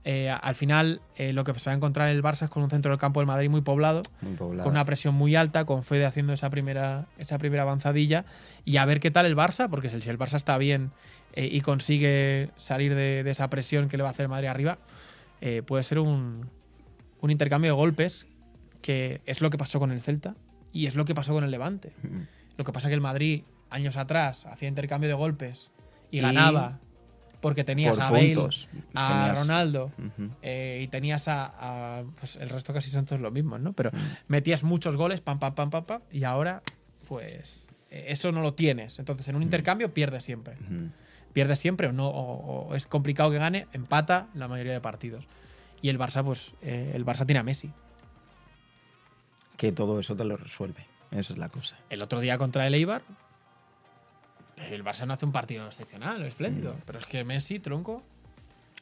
eh, 0.10 0.30
al 0.30 0.56
final 0.56 1.02
eh, 1.18 1.34
lo 1.34 1.44
que 1.44 1.54
se 1.60 1.70
va 1.70 1.74
a 1.74 1.76
encontrar 1.76 2.08
el 2.08 2.24
Barça 2.24 2.44
es 2.44 2.50
con 2.50 2.64
un 2.64 2.70
centro 2.70 2.92
del 2.92 2.98
campo 3.00 3.20
del 3.20 3.28
Madrid 3.28 3.50
muy 3.50 3.60
poblado, 3.60 4.04
Muy 4.22 4.36
poblado. 4.36 4.64
con 4.64 4.72
una 4.72 4.86
presión 4.86 5.14
muy 5.14 5.36
alta, 5.36 5.66
con 5.66 5.84
Fede 5.84 6.06
haciendo 6.06 6.32
esa 6.32 6.50
primera, 6.50 7.08
esa 7.18 7.38
primera 7.38 7.64
avanzadilla 7.64 8.24
y 8.64 8.78
a 8.78 8.86
ver 8.86 9.02
qué 9.02 9.12
tal 9.12 9.26
el 9.26 9.36
Barça, 9.36 9.70
porque 9.70 9.90
si 9.90 10.10
el 10.10 10.18
Barça 10.18 10.36
está 10.36 10.58
bien 10.58 10.92
eh, 11.34 11.50
y 11.52 11.60
consigue 11.60 12.52
salir 12.56 12.96
de, 12.96 13.24
de 13.26 13.32
esa 13.32 13.50
presión 13.50 13.90
que 13.90 13.98
le 13.98 14.04
va 14.04 14.10
a 14.10 14.12
hacer 14.14 14.24
el 14.24 14.30
Madrid 14.30 14.48
arriba, 14.48 14.78
puede 15.66 15.84
ser 15.84 16.00
un, 16.00 16.50
un 17.20 17.30
intercambio 17.30 17.72
de 17.72 17.76
golpes 17.76 18.28
que 18.82 19.20
es 19.26 19.42
lo 19.42 19.50
que 19.50 19.58
pasó 19.58 19.78
con 19.80 19.92
el 19.92 20.02
Celta 20.02 20.36
y 20.72 20.86
es 20.86 20.96
lo 20.96 21.04
que 21.04 21.16
pasó 21.16 21.34
con 21.34 21.44
el 21.44 21.52
Levante. 21.52 21.92
Mm. 22.02 22.22
Lo 22.58 22.64
que 22.64 22.72
pasa 22.72 22.88
que 22.88 22.94
el 22.94 23.02
Madrid, 23.02 23.44
años 23.70 23.98
atrás, 23.98 24.46
hacía 24.46 24.70
intercambio 24.70 25.10
de 25.10 25.16
golpes 25.16 25.70
y, 26.12 26.20
Y 26.20 26.22
ganaba 26.22 26.80
porque 27.42 27.64
tenías 27.64 27.96
Por 27.98 28.06
a 28.06 28.12
Bale, 28.12 28.34
puntos. 28.34 28.68
a 28.96 29.08
Tenías- 29.28 29.40
Ronaldo 29.40 29.92
eh, 30.42 30.82
y 30.84 30.88
tenías 30.88 31.28
a, 31.28 32.00
a- 32.00 32.04
pues 32.20 32.36
el 32.38 32.50
resto 32.50 32.74
casi 32.74 32.90
son 32.90 33.06
todos 33.06 33.22
los 33.22 33.32
mismos, 33.32 33.60
¿no? 33.60 33.74
Pero 33.74 33.92
metías 34.28 34.64
muchos 34.64 34.96
goles, 34.98 35.22
pam, 35.22 35.40
pam, 35.40 35.54
pam, 35.56 35.70
pam, 35.70 35.84
pam, 35.86 36.02
y 36.12 36.24
ahora, 36.24 36.64
pues, 37.08 37.68
eh, 37.92 38.06
eso 38.10 38.32
no 38.32 38.42
lo 38.42 38.54
tienes. 38.54 39.00
Entonces, 39.00 39.28
en 39.28 39.36
un 39.36 39.44
intercambio 39.44 39.94
pierdes 39.94 40.24
siempre. 40.24 40.58
Pierdes 41.34 41.60
siempre 41.60 41.88
o 41.88 41.94
no, 41.94 42.08
o, 42.10 42.68
o 42.70 42.76
es 42.76 42.88
complicado 42.88 43.30
que 43.32 43.38
gane, 43.38 43.68
empata 43.74 44.28
la 44.34 44.48
mayoría 44.48 44.74
de 44.74 44.82
partidos. 44.82 45.26
Y 45.82 45.90
el 45.90 46.00
Barça, 46.00 46.24
pues, 46.24 46.56
eh, 46.64 46.92
el 46.96 47.06
Barça 47.06 47.26
tiene 47.28 47.40
a 47.40 47.44
Messi. 47.44 47.72
Que 49.58 49.72
todo 49.72 50.00
eso 50.00 50.16
te 50.16 50.24
lo 50.24 50.38
resuelve. 50.38 50.86
Esa 51.12 51.34
es 51.34 51.40
la 51.40 51.50
cosa. 51.50 51.78
El 51.90 52.02
otro 52.02 52.20
día 52.20 52.38
contra 52.38 52.66
el 52.68 52.74
Eibar, 52.74 53.02
el 54.72 54.84
Barça 54.84 55.06
no 55.06 55.14
hace 55.14 55.26
un 55.26 55.32
partido 55.32 55.66
excepcional, 55.68 56.24
espléndido. 56.24 56.74
Mm. 56.74 56.82
Pero 56.86 57.00
es 57.00 57.06
que 57.06 57.24
Messi, 57.24 57.60
tronco, 57.60 58.04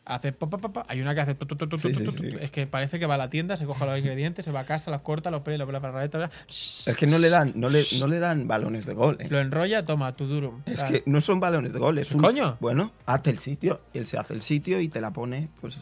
hace 0.05 0.31
pa, 0.31 0.47
pa, 0.49 0.57
pa, 0.57 0.71
pa. 0.71 0.85
Hay 0.87 1.01
una 1.01 1.13
que 1.15 1.21
hace 1.21 1.35
tu, 1.35 1.45
tu, 1.45 1.55
tu, 1.55 1.67
tu, 1.67 1.77
Sí, 1.77 1.91
tu, 1.91 1.99
sí, 1.99 2.05
tu, 2.05 2.11
sí. 2.11 2.31
tu. 2.31 2.37
Es 2.39 2.51
que 2.51 2.67
parece 2.67 2.99
que 2.99 3.05
va 3.05 3.15
a 3.15 3.17
la 3.17 3.29
tienda, 3.29 3.57
se 3.57 3.65
coge 3.65 3.85
los 3.85 3.97
ingredientes, 3.97 4.45
se 4.45 4.51
va 4.51 4.61
a 4.61 4.65
casa, 4.65 4.91
los 4.91 5.01
corta, 5.01 5.31
los 5.31 5.41
pela, 5.41 5.57
los 5.59 5.67
pela 5.67 5.79
para 5.81 6.05
la 6.07 6.29
Es 6.47 6.95
que 6.97 7.07
no 7.07 7.17
le 7.19 7.29
dan, 7.29 7.53
no 7.55 7.69
le, 7.69 7.85
no 7.99 8.07
le 8.07 8.19
dan 8.19 8.47
balones 8.47 8.85
de 8.85 8.93
gol. 8.93 9.17
¿eh? 9.19 9.27
Lo 9.29 9.39
enrolla, 9.39 9.85
toma, 9.85 10.15
tu 10.15 10.25
durum. 10.27 10.61
Es 10.65 10.83
que 10.83 11.03
no 11.05 11.21
son 11.21 11.39
balones 11.39 11.73
de 11.73 11.79
gol. 11.79 11.97
Es 11.97 12.11
un- 12.11 12.21
¿Coño? 12.21 12.57
Bueno, 12.59 12.91
hazte 13.05 13.29
el 13.31 13.37
sitio. 13.39 13.81
Él 13.93 14.05
se 14.05 14.17
hace 14.17 14.33
el 14.33 14.41
sitio 14.41 14.79
y 14.79 14.87
te 14.89 15.01
la 15.01 15.11
pone, 15.11 15.49
pues, 15.61 15.79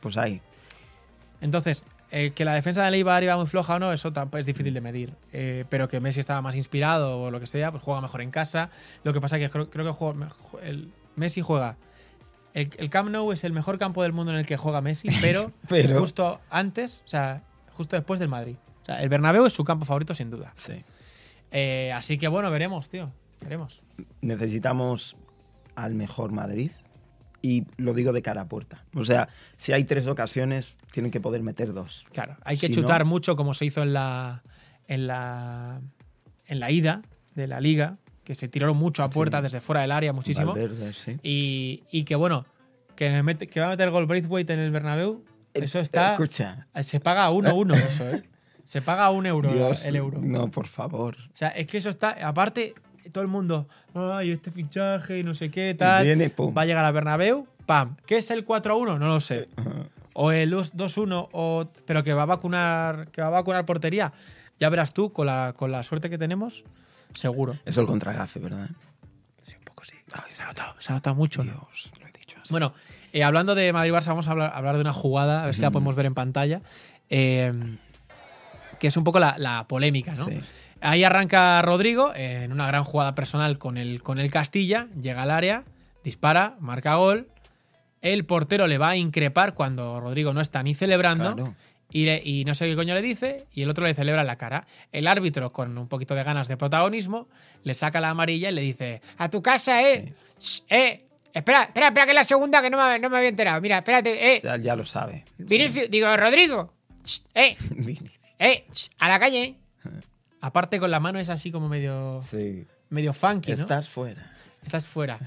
pues 0.00 0.16
ahí. 0.16 0.40
Entonces, 1.40 1.84
Eh, 2.16 2.30
que 2.30 2.44
la 2.44 2.54
defensa 2.54 2.84
del 2.84 2.94
Eibar 2.94 3.24
iba 3.24 3.36
muy 3.36 3.46
floja 3.46 3.74
o 3.74 3.78
no, 3.80 3.92
eso 3.92 4.12
tampoco 4.12 4.38
es 4.38 4.46
difícil 4.46 4.72
de 4.72 4.80
medir. 4.80 5.14
Eh, 5.32 5.64
pero 5.68 5.88
que 5.88 5.98
Messi 5.98 6.20
estaba 6.20 6.40
más 6.42 6.54
inspirado 6.54 7.20
o 7.20 7.32
lo 7.32 7.40
que 7.40 7.48
sea, 7.48 7.72
pues 7.72 7.82
juega 7.82 8.00
mejor 8.00 8.20
en 8.22 8.30
casa. 8.30 8.70
Lo 9.02 9.12
que 9.12 9.20
pasa 9.20 9.36
es 9.36 9.42
que 9.42 9.50
creo, 9.50 9.68
creo 9.68 9.84
que 9.84 9.90
juega 9.90 10.28
el, 10.62 10.92
Messi 11.16 11.40
juega. 11.40 11.76
El, 12.52 12.70
el 12.78 12.88
Camp 12.88 13.10
Nou 13.10 13.32
es 13.32 13.42
el 13.42 13.52
mejor 13.52 13.80
campo 13.80 14.00
del 14.04 14.12
mundo 14.12 14.30
en 14.30 14.38
el 14.38 14.46
que 14.46 14.56
juega 14.56 14.80
Messi, 14.80 15.08
pero, 15.20 15.50
Pero- 15.68 15.98
justo 15.98 16.40
antes, 16.50 17.02
o 17.04 17.08
sea, 17.08 17.42
justo 17.72 17.96
después 17.96 18.20
del 18.20 18.28
Madrid. 18.28 18.54
O 18.82 18.86
sea, 18.86 19.02
el 19.02 19.08
Bernabéu 19.08 19.44
es 19.46 19.52
su 19.52 19.64
campo 19.64 19.84
favorito 19.84 20.14
sin 20.14 20.30
duda. 20.30 20.52
Sí. 20.54 20.84
Eh, 21.50 21.90
así 21.92 22.16
que 22.16 22.28
bueno, 22.28 22.48
veremos, 22.48 22.88
tío. 22.88 23.10
Veremos. 23.40 23.82
necesitamos 24.20 25.16
al 25.74 25.96
mejor 25.96 26.30
Madrid 26.30 26.70
y 27.46 27.64
lo 27.76 27.92
digo 27.92 28.12
de 28.12 28.22
cara 28.22 28.40
a 28.42 28.48
puerta. 28.48 28.84
O 28.94 29.04
sea, 29.04 29.28
si 29.58 29.72
hay 29.72 29.84
tres 29.84 30.06
ocasiones, 30.06 30.76
tienen 30.92 31.10
que 31.10 31.20
poder 31.20 31.42
meter 31.42 31.72
dos. 31.74 32.06
Claro, 32.12 32.36
hay 32.44 32.56
que 32.56 32.68
Si 32.68 32.74
chutar 32.74 33.00
no- 33.00 33.06
mucho 33.10 33.36
como 33.36 33.52
se 33.52 33.66
hizo 33.66 33.82
en 33.82 33.92
la, 33.92 34.42
en 34.88 35.06
la 35.06 35.80
en 36.46 36.60
la 36.60 36.70
ida 36.70 37.02
de 37.34 37.46
la 37.46 37.60
liga, 37.60 37.98
que 38.24 38.34
se 38.34 38.48
tiraron 38.48 38.76
mucho 38.76 39.02
a 39.02 39.10
puerta 39.10 39.42
desde 39.42 39.60
fuera 39.60 39.82
del 39.82 39.92
área 39.92 40.12
muchísimo. 40.14 40.52
Valverde, 40.54 40.92
sí. 40.94 41.18
Y, 41.22 41.82
y 41.90 42.04
que 42.04 42.14
bueno, 42.16 42.46
que, 42.96 43.10
mete- 43.22 43.46
que 43.48 43.60
va 43.60 43.66
a 43.66 43.70
meter 43.70 43.90
gol 43.90 44.06
Braithwaite 44.06 44.54
en 44.54 44.60
el 44.60 44.70
Bernabéu, 44.70 45.22
eso 45.52 45.78
está... 45.80 46.12
Escucha, 46.12 46.66
Se 46.82 46.98
paga 47.00 47.26
a 47.26 47.30
1-1 47.30 47.74
eso, 47.88 48.08
¿eh? 48.10 48.22
Se 48.64 48.80
paga 48.80 49.04
a 49.04 49.10
un 49.10 49.26
euro 49.26 49.52
Dios, 49.52 49.84
el 49.84 49.96
euro. 49.96 50.18
no, 50.22 50.50
por 50.50 50.66
favor. 50.66 51.16
O 51.32 51.36
sea, 51.36 51.48
es 51.50 51.66
que 51.66 51.76
eso 51.78 51.90
está... 51.90 52.10
Aparte, 52.26 52.74
todo 53.10 53.22
el 53.22 53.28
mundo, 53.28 53.68
ay, 53.94 54.30
este 54.30 54.50
fichaje 54.50 55.18
y 55.18 55.22
no 55.22 55.34
sé 55.34 55.50
qué, 55.50 55.74
tal... 55.74 56.04
Viene, 56.04 56.30
pum. 56.30 56.54
Va 56.56 56.62
a 56.62 56.66
llegar 56.66 56.84
a 56.84 56.90
Bernabéu, 56.92 57.46
pam. 57.66 57.96
¿Qué 58.06 58.16
es 58.18 58.30
el 58.30 58.46
4-1? 58.46 58.98
No 58.98 59.06
lo 59.08 59.20
sé. 59.20 59.48
O 60.12 60.30
el 60.32 60.52
2- 60.52 60.72
2-1, 60.72 61.28
o, 61.32 61.68
pero 61.86 62.02
que 62.04 62.12
va 62.14 62.22
a 62.22 62.26
vacunar, 62.26 63.08
que 63.10 63.20
va 63.20 63.28
a 63.28 63.30
vacunar 63.30 63.66
portería. 63.66 64.12
Ya 64.60 64.68
verás 64.68 64.92
tú, 64.94 65.12
con 65.12 65.26
la, 65.26 65.54
con 65.56 65.72
la 65.72 65.82
suerte 65.82 66.08
que 66.08 66.18
tenemos, 66.18 66.64
seguro. 67.14 67.58
Eso 67.64 67.80
el 67.80 67.86
contragafe, 67.86 68.38
¿verdad? 68.38 68.68
Sí, 69.42 69.54
un 69.58 69.64
poco 69.64 69.84
sí. 69.84 69.96
se 70.30 70.42
ha 70.42 70.46
notado, 70.46 70.74
se 70.78 70.92
ha 70.92 70.94
notado 70.94 71.16
mucho. 71.16 71.42
¿no? 71.42 71.52
Dios, 71.52 71.90
lo 72.00 72.06
he 72.06 72.12
dicho 72.12 72.38
así. 72.40 72.48
Bueno, 72.50 72.72
eh, 73.12 73.24
hablando 73.24 73.54
de 73.54 73.72
Madrid-Barça, 73.72 74.08
vamos 74.08 74.28
a 74.28 74.30
hablar, 74.30 74.52
hablar 74.54 74.76
de 74.76 74.80
una 74.82 74.92
jugada, 74.92 75.42
a 75.42 75.46
ver 75.46 75.54
si 75.54 75.62
la 75.62 75.70
podemos 75.72 75.96
ver 75.96 76.06
en 76.06 76.14
pantalla, 76.14 76.62
eh, 77.10 77.52
que 78.78 78.86
es 78.86 78.96
un 78.96 79.04
poco 79.04 79.18
la, 79.18 79.36
la 79.38 79.66
polémica, 79.66 80.14
¿no? 80.14 80.26
Sí. 80.26 80.40
Ahí 80.86 81.02
arranca 81.02 81.62
Rodrigo 81.62 82.12
eh, 82.14 82.42
en 82.44 82.52
una 82.52 82.66
gran 82.66 82.84
jugada 82.84 83.14
personal 83.14 83.56
con 83.58 83.78
el, 83.78 84.02
con 84.02 84.18
el 84.18 84.30
Castilla, 84.30 84.88
llega 85.00 85.22
al 85.22 85.30
área, 85.30 85.64
dispara, 86.04 86.56
marca 86.60 86.96
gol. 86.96 87.28
El 88.02 88.26
portero 88.26 88.66
le 88.66 88.76
va 88.76 88.90
a 88.90 88.96
increpar 88.96 89.54
cuando 89.54 89.98
Rodrigo 89.98 90.34
no 90.34 90.42
está 90.42 90.62
ni 90.62 90.74
celebrando. 90.74 91.34
Claro. 91.34 91.54
Y, 91.90 92.04
le- 92.04 92.20
y 92.22 92.44
no 92.44 92.54
sé 92.54 92.66
qué 92.66 92.76
coño 92.76 92.94
le 92.94 93.00
dice, 93.00 93.46
y 93.54 93.62
el 93.62 93.70
otro 93.70 93.86
le 93.86 93.94
celebra 93.94 94.20
en 94.20 94.26
la 94.26 94.36
cara. 94.36 94.66
El 94.92 95.06
árbitro, 95.06 95.52
con 95.52 95.78
un 95.78 95.88
poquito 95.88 96.14
de 96.14 96.22
ganas 96.22 96.48
de 96.48 96.56
protagonismo, 96.58 97.28
le 97.62 97.72
saca 97.72 98.00
la 98.00 98.10
amarilla 98.10 98.50
y 98.50 98.52
le 98.54 98.60
dice: 98.60 99.00
A 99.16 99.30
tu 99.30 99.40
casa, 99.40 99.80
eh. 99.82 100.12
Eh. 100.68 101.06
Espera, 101.32 101.62
espera, 101.64 101.88
espera, 101.88 102.04
que 102.04 102.10
es 102.10 102.14
la 102.16 102.24
segunda 102.24 102.60
que 102.60 102.68
no 102.70 102.76
me, 102.76 102.98
no 102.98 103.08
me 103.08 103.16
había 103.16 103.28
enterado. 103.30 103.60
Mira, 103.60 103.78
espérate, 103.78 104.34
eh. 104.34 104.38
O 104.38 104.40
sea, 104.42 104.56
ya 104.58 104.76
lo 104.76 104.84
sabe. 104.84 105.24
Vinicius, 105.38 105.90
digo, 105.90 106.14
Rodrigo. 106.16 106.74
Eh, 107.34 107.56
eh, 108.38 108.66
a 108.98 109.08
la 109.08 109.18
calle. 109.18 109.56
Aparte 110.46 110.78
con 110.78 110.90
la 110.90 111.00
mano 111.00 111.18
es 111.18 111.28
así 111.30 111.50
como 111.50 111.68
medio, 111.68 112.20
Sí. 112.28 112.66
medio 112.90 113.12
funky, 113.14 113.52
¿no? 113.52 113.62
Estás 113.62 113.88
fuera. 113.88 114.30
Estás 114.62 114.86
fuera. 114.88 115.18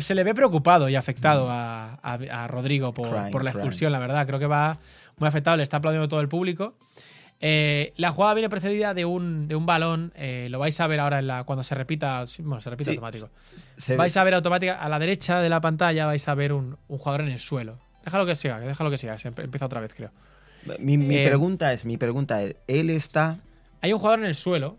Se 0.00 0.14
le 0.14 0.22
ve 0.22 0.34
preocupado 0.34 0.88
y 0.88 0.94
afectado 0.94 1.50
a, 1.50 1.94
a- 2.02 2.14
a 2.44 2.46
Rodrigo 2.46 2.94
por, 2.94 3.08
Crying, 3.10 3.30
por 3.32 3.42
la 3.42 3.50
crying. 3.50 3.62
expulsión, 3.64 3.90
la 3.92 3.98
verdad. 3.98 4.24
Creo 4.26 4.38
que 4.38 4.46
va 4.46 4.78
muy 5.18 5.26
afectado, 5.28 5.56
le 5.56 5.64
está 5.64 5.78
aplaudiendo 5.78 6.08
todo 6.08 6.20
el 6.20 6.28
público. 6.28 6.74
Eh, 7.40 7.92
la 7.96 8.12
jugada 8.12 8.34
viene 8.34 8.48
precedida 8.48 8.94
de 8.94 9.04
un, 9.04 9.48
de 9.48 9.56
un 9.56 9.66
balón. 9.66 10.12
eh, 10.14 10.46
lo 10.50 10.58
vais 10.60 10.80
a 10.80 10.86
ver 10.86 11.00
ahora 11.00 11.18
en 11.18 11.26
la, 11.26 11.42
cuando 11.44 11.64
se 11.64 11.74
repita. 11.74 12.24
Bueno, 12.38 12.60
se 12.60 12.70
repite 12.70 12.90
Sí. 12.92 12.96
automático. 12.96 13.28
Se 13.76 13.96
Vais 13.96 14.16
a 14.16 14.22
ver 14.24 14.34
automática. 14.34 14.74
A 14.80 14.88
la 14.88 14.98
derecha 15.00 15.40
de 15.40 15.48
la 15.48 15.60
pantalla 15.60 16.06
vais 16.06 16.26
a 16.28 16.34
ver 16.34 16.52
un, 16.52 16.78
un 16.86 16.98
jugador 16.98 17.22
en 17.22 17.28
el 17.32 17.40
suelo. 17.40 17.78
Déjalo 18.04 18.24
que 18.26 18.36
siga, 18.36 18.60
déjalo 18.60 18.90
que 18.90 18.98
siga. 18.98 19.18
Se 19.18 19.28
empieza 19.28 19.66
otra 19.66 19.80
vez, 19.80 19.92
creo. 19.92 20.12
Mi, 20.78 20.96
mi 20.96 21.16
Eh, 21.16 21.26
pregunta 21.26 21.72
es, 21.72 21.84
mi 21.84 21.96
pregunta 21.96 22.42
es, 22.42 22.54
él 22.68 22.90
está... 22.90 23.38
Hay 23.80 23.92
un 23.92 23.98
jugador 23.98 24.20
en 24.20 24.26
el 24.26 24.34
suelo. 24.34 24.76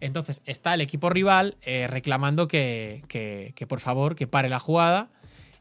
Entonces 0.00 0.42
está 0.46 0.74
el 0.74 0.80
equipo 0.80 1.10
rival 1.10 1.56
eh, 1.62 1.86
reclamando 1.88 2.48
que, 2.48 3.04
que- 3.08 3.52
que, 3.54 3.66
por 3.68 3.78
favor 3.80 4.16
que 4.16 4.26
pare 4.26 4.48
la 4.48 4.58
jugada 4.58 5.08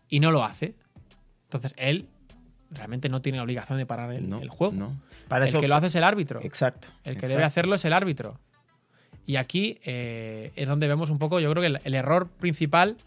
y 0.09 0.19
no 0.19 0.31
lo 0.31 0.43
hace. 0.43 0.73
Entonces 1.43 1.75
él 1.77 2.07
realmente 2.71 3.07
no 3.09 3.21
tiene 3.21 3.39
obligación 3.39 3.77
de 3.77 3.85
parar 3.85 4.11
el, 4.13 4.27
no, 4.29 4.41
el 4.41 4.49
juego. 4.49 4.73
No. 4.73 4.99
Para 5.27 5.45
el 5.45 5.49
eso, 5.49 5.61
que 5.61 5.67
lo 5.67 5.75
hace 5.75 5.87
es 5.87 5.95
el 5.95 6.03
árbitro. 6.03 6.41
Exacto. 6.43 6.87
El 7.03 7.03
que 7.03 7.09
exacto. 7.11 7.27
debe 7.27 7.43
hacerlo 7.43 7.75
es 7.75 7.85
el 7.85 7.93
árbitro. 7.93 8.39
Y 9.27 9.35
aquí 9.35 9.77
eh, 9.83 10.51
es 10.55 10.67
donde 10.67 10.87
vemos 10.87 11.11
un 11.11 11.19
poco, 11.19 11.39
yo 11.39 11.51
creo 11.51 11.61
que 11.61 11.67
el, 11.67 11.79
el 11.83 11.93
error 11.95 12.27
principal. 12.27 12.97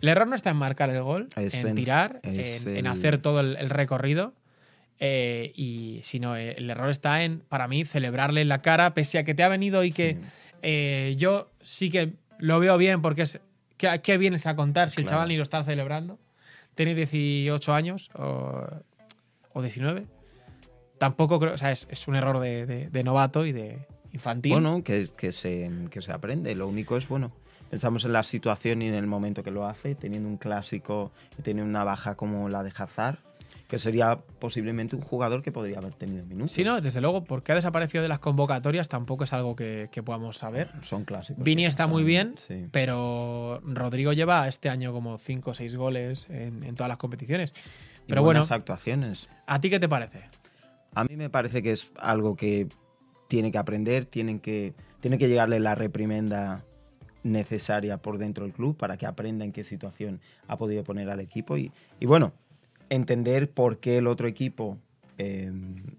El 0.00 0.08
error 0.08 0.26
no 0.26 0.34
está 0.34 0.50
en 0.50 0.56
marcar 0.56 0.90
el 0.90 1.00
gol, 1.02 1.28
Es 1.36 1.54
en 1.54 1.68
en- 1.68 1.74
tirar, 1.76 2.20
en, 2.24 2.86
hacer 2.88 3.18
todo 3.18 3.38
el, 3.40 3.56
el 3.56 3.70
recorrido. 3.70 4.34
Eh, 4.98 5.52
y 5.54 6.00
sino 6.02 6.36
eh, 6.36 6.54
el 6.58 6.70
error 6.70 6.88
está 6.90 7.22
en, 7.24 7.40
para 7.40 7.68
mí, 7.68 7.84
celebrarle 7.84 8.40
en 8.42 8.48
la 8.48 8.62
cara, 8.62 8.94
pese 8.94 9.18
a 9.18 9.24
que 9.24 9.34
te 9.34 9.42
ha 9.42 9.48
venido 9.48 9.84
y 9.84 9.90
que 9.92 10.12
Sí. 10.20 10.28
eh, 10.62 11.14
yo 11.18 11.50
sí 11.62 11.90
que 11.90 12.14
lo 12.38 12.58
veo 12.60 12.76
bien, 12.78 13.02
porque 13.02 13.22
es. 13.22 13.40
¿Qué, 13.76 14.00
qué 14.02 14.16
vienes 14.16 14.46
a 14.46 14.56
contar 14.56 14.88
si 14.90 15.02
el 15.02 15.06
chaval 15.08 15.28
ni 15.28 15.36
lo 15.36 15.42
está 15.42 15.62
celebrando? 15.64 16.18
Tiene 16.74 16.94
18 16.94 17.74
años 17.74 18.10
o, 18.14 18.64
o 19.52 19.62
19. 19.62 20.06
Tampoco 20.98 21.38
creo. 21.38 21.54
O 21.54 21.58
sea, 21.58 21.72
es, 21.72 21.86
es 21.90 22.08
un 22.08 22.16
error 22.16 22.38
de, 22.40 22.64
de- 22.66 22.88
de 22.88 23.04
novato 23.04 23.44
y 23.44 23.52
de 23.52 23.86
infantil. 24.12 24.52
Bueno, 24.52 24.82
que, 24.82 25.08
que, 25.16 25.32
se, 25.32 25.70
que 25.90 26.00
se 26.00 26.12
aprende. 26.12 26.54
Lo 26.54 26.66
único 26.68 26.96
es, 26.96 27.06
bueno, 27.08 27.32
pensamos 27.70 28.04
en 28.06 28.12
la 28.14 28.22
situación 28.22 28.80
y 28.82 28.88
en 28.88 28.94
el 28.94 29.06
momento 29.06 29.42
que 29.42 29.50
lo 29.50 29.66
hace, 29.66 29.94
teniendo 29.94 30.28
un 30.28 30.38
clásico 30.38 31.12
y 31.38 31.42
teniendo 31.42 31.68
una 31.68 31.84
baja 31.84 32.14
como 32.14 32.48
la 32.48 32.62
de 32.62 32.72
Hazard, 32.74 33.18
que 33.68 33.78
sería 33.78 34.18
posiblemente 34.38 34.94
un 34.94 35.02
jugador 35.02 35.42
que 35.42 35.50
podría 35.50 35.78
haber 35.78 35.94
tenido 35.94 36.24
minutos. 36.24 36.52
Sí, 36.52 36.62
no, 36.62 36.80
desde 36.80 37.00
luego, 37.00 37.24
porque 37.24 37.52
ha 37.52 37.54
desaparecido 37.54 38.02
de 38.02 38.08
las 38.08 38.20
convocatorias 38.20 38.88
tampoco 38.88 39.24
es 39.24 39.32
algo 39.32 39.56
que, 39.56 39.88
que 39.90 40.02
podamos 40.02 40.38
saber. 40.38 40.70
Son 40.82 41.04
clásicos. 41.04 41.42
Vini 41.42 41.66
está 41.66 41.86
muy 41.86 42.04
bien, 42.04 42.36
sí. 42.46 42.66
pero 42.70 43.60
Rodrigo 43.64 44.12
lleva 44.12 44.46
este 44.46 44.68
año 44.68 44.92
como 44.92 45.18
5 45.18 45.50
o 45.50 45.54
6 45.54 45.76
goles 45.76 46.28
en, 46.30 46.62
en 46.62 46.74
todas 46.76 46.88
las 46.88 46.98
competiciones. 46.98 47.52
Y 48.06 48.10
Pero 48.10 48.22
bueno, 48.22 48.44
actuaciones. 48.48 49.28
¿a 49.46 49.60
ti 49.60 49.68
qué 49.68 49.80
te 49.80 49.88
parece? 49.88 50.22
A 50.94 51.04
mí 51.04 51.16
me 51.16 51.28
parece 51.28 51.62
que 51.62 51.72
es 51.72 51.92
algo 51.98 52.36
que 52.36 52.68
tiene 53.28 53.50
que 53.50 53.58
aprender, 53.58 54.06
tienen 54.06 54.38
que, 54.38 54.74
tiene 55.00 55.18
que 55.18 55.28
llegarle 55.28 55.58
la 55.58 55.74
reprimenda 55.74 56.64
necesaria 57.24 57.98
por 57.98 58.18
dentro 58.18 58.44
del 58.44 58.52
club 58.52 58.76
para 58.76 58.96
que 58.96 59.06
aprenda 59.06 59.44
en 59.44 59.50
qué 59.50 59.64
situación 59.64 60.20
ha 60.46 60.56
podido 60.56 60.84
poner 60.84 61.10
al 61.10 61.18
equipo 61.18 61.56
y, 61.58 61.72
y 61.98 62.06
bueno, 62.06 62.32
entender 62.90 63.50
por 63.50 63.78
qué 63.78 63.98
el 63.98 64.06
otro 64.06 64.26
equipo, 64.28 64.78
eh, 65.18 65.50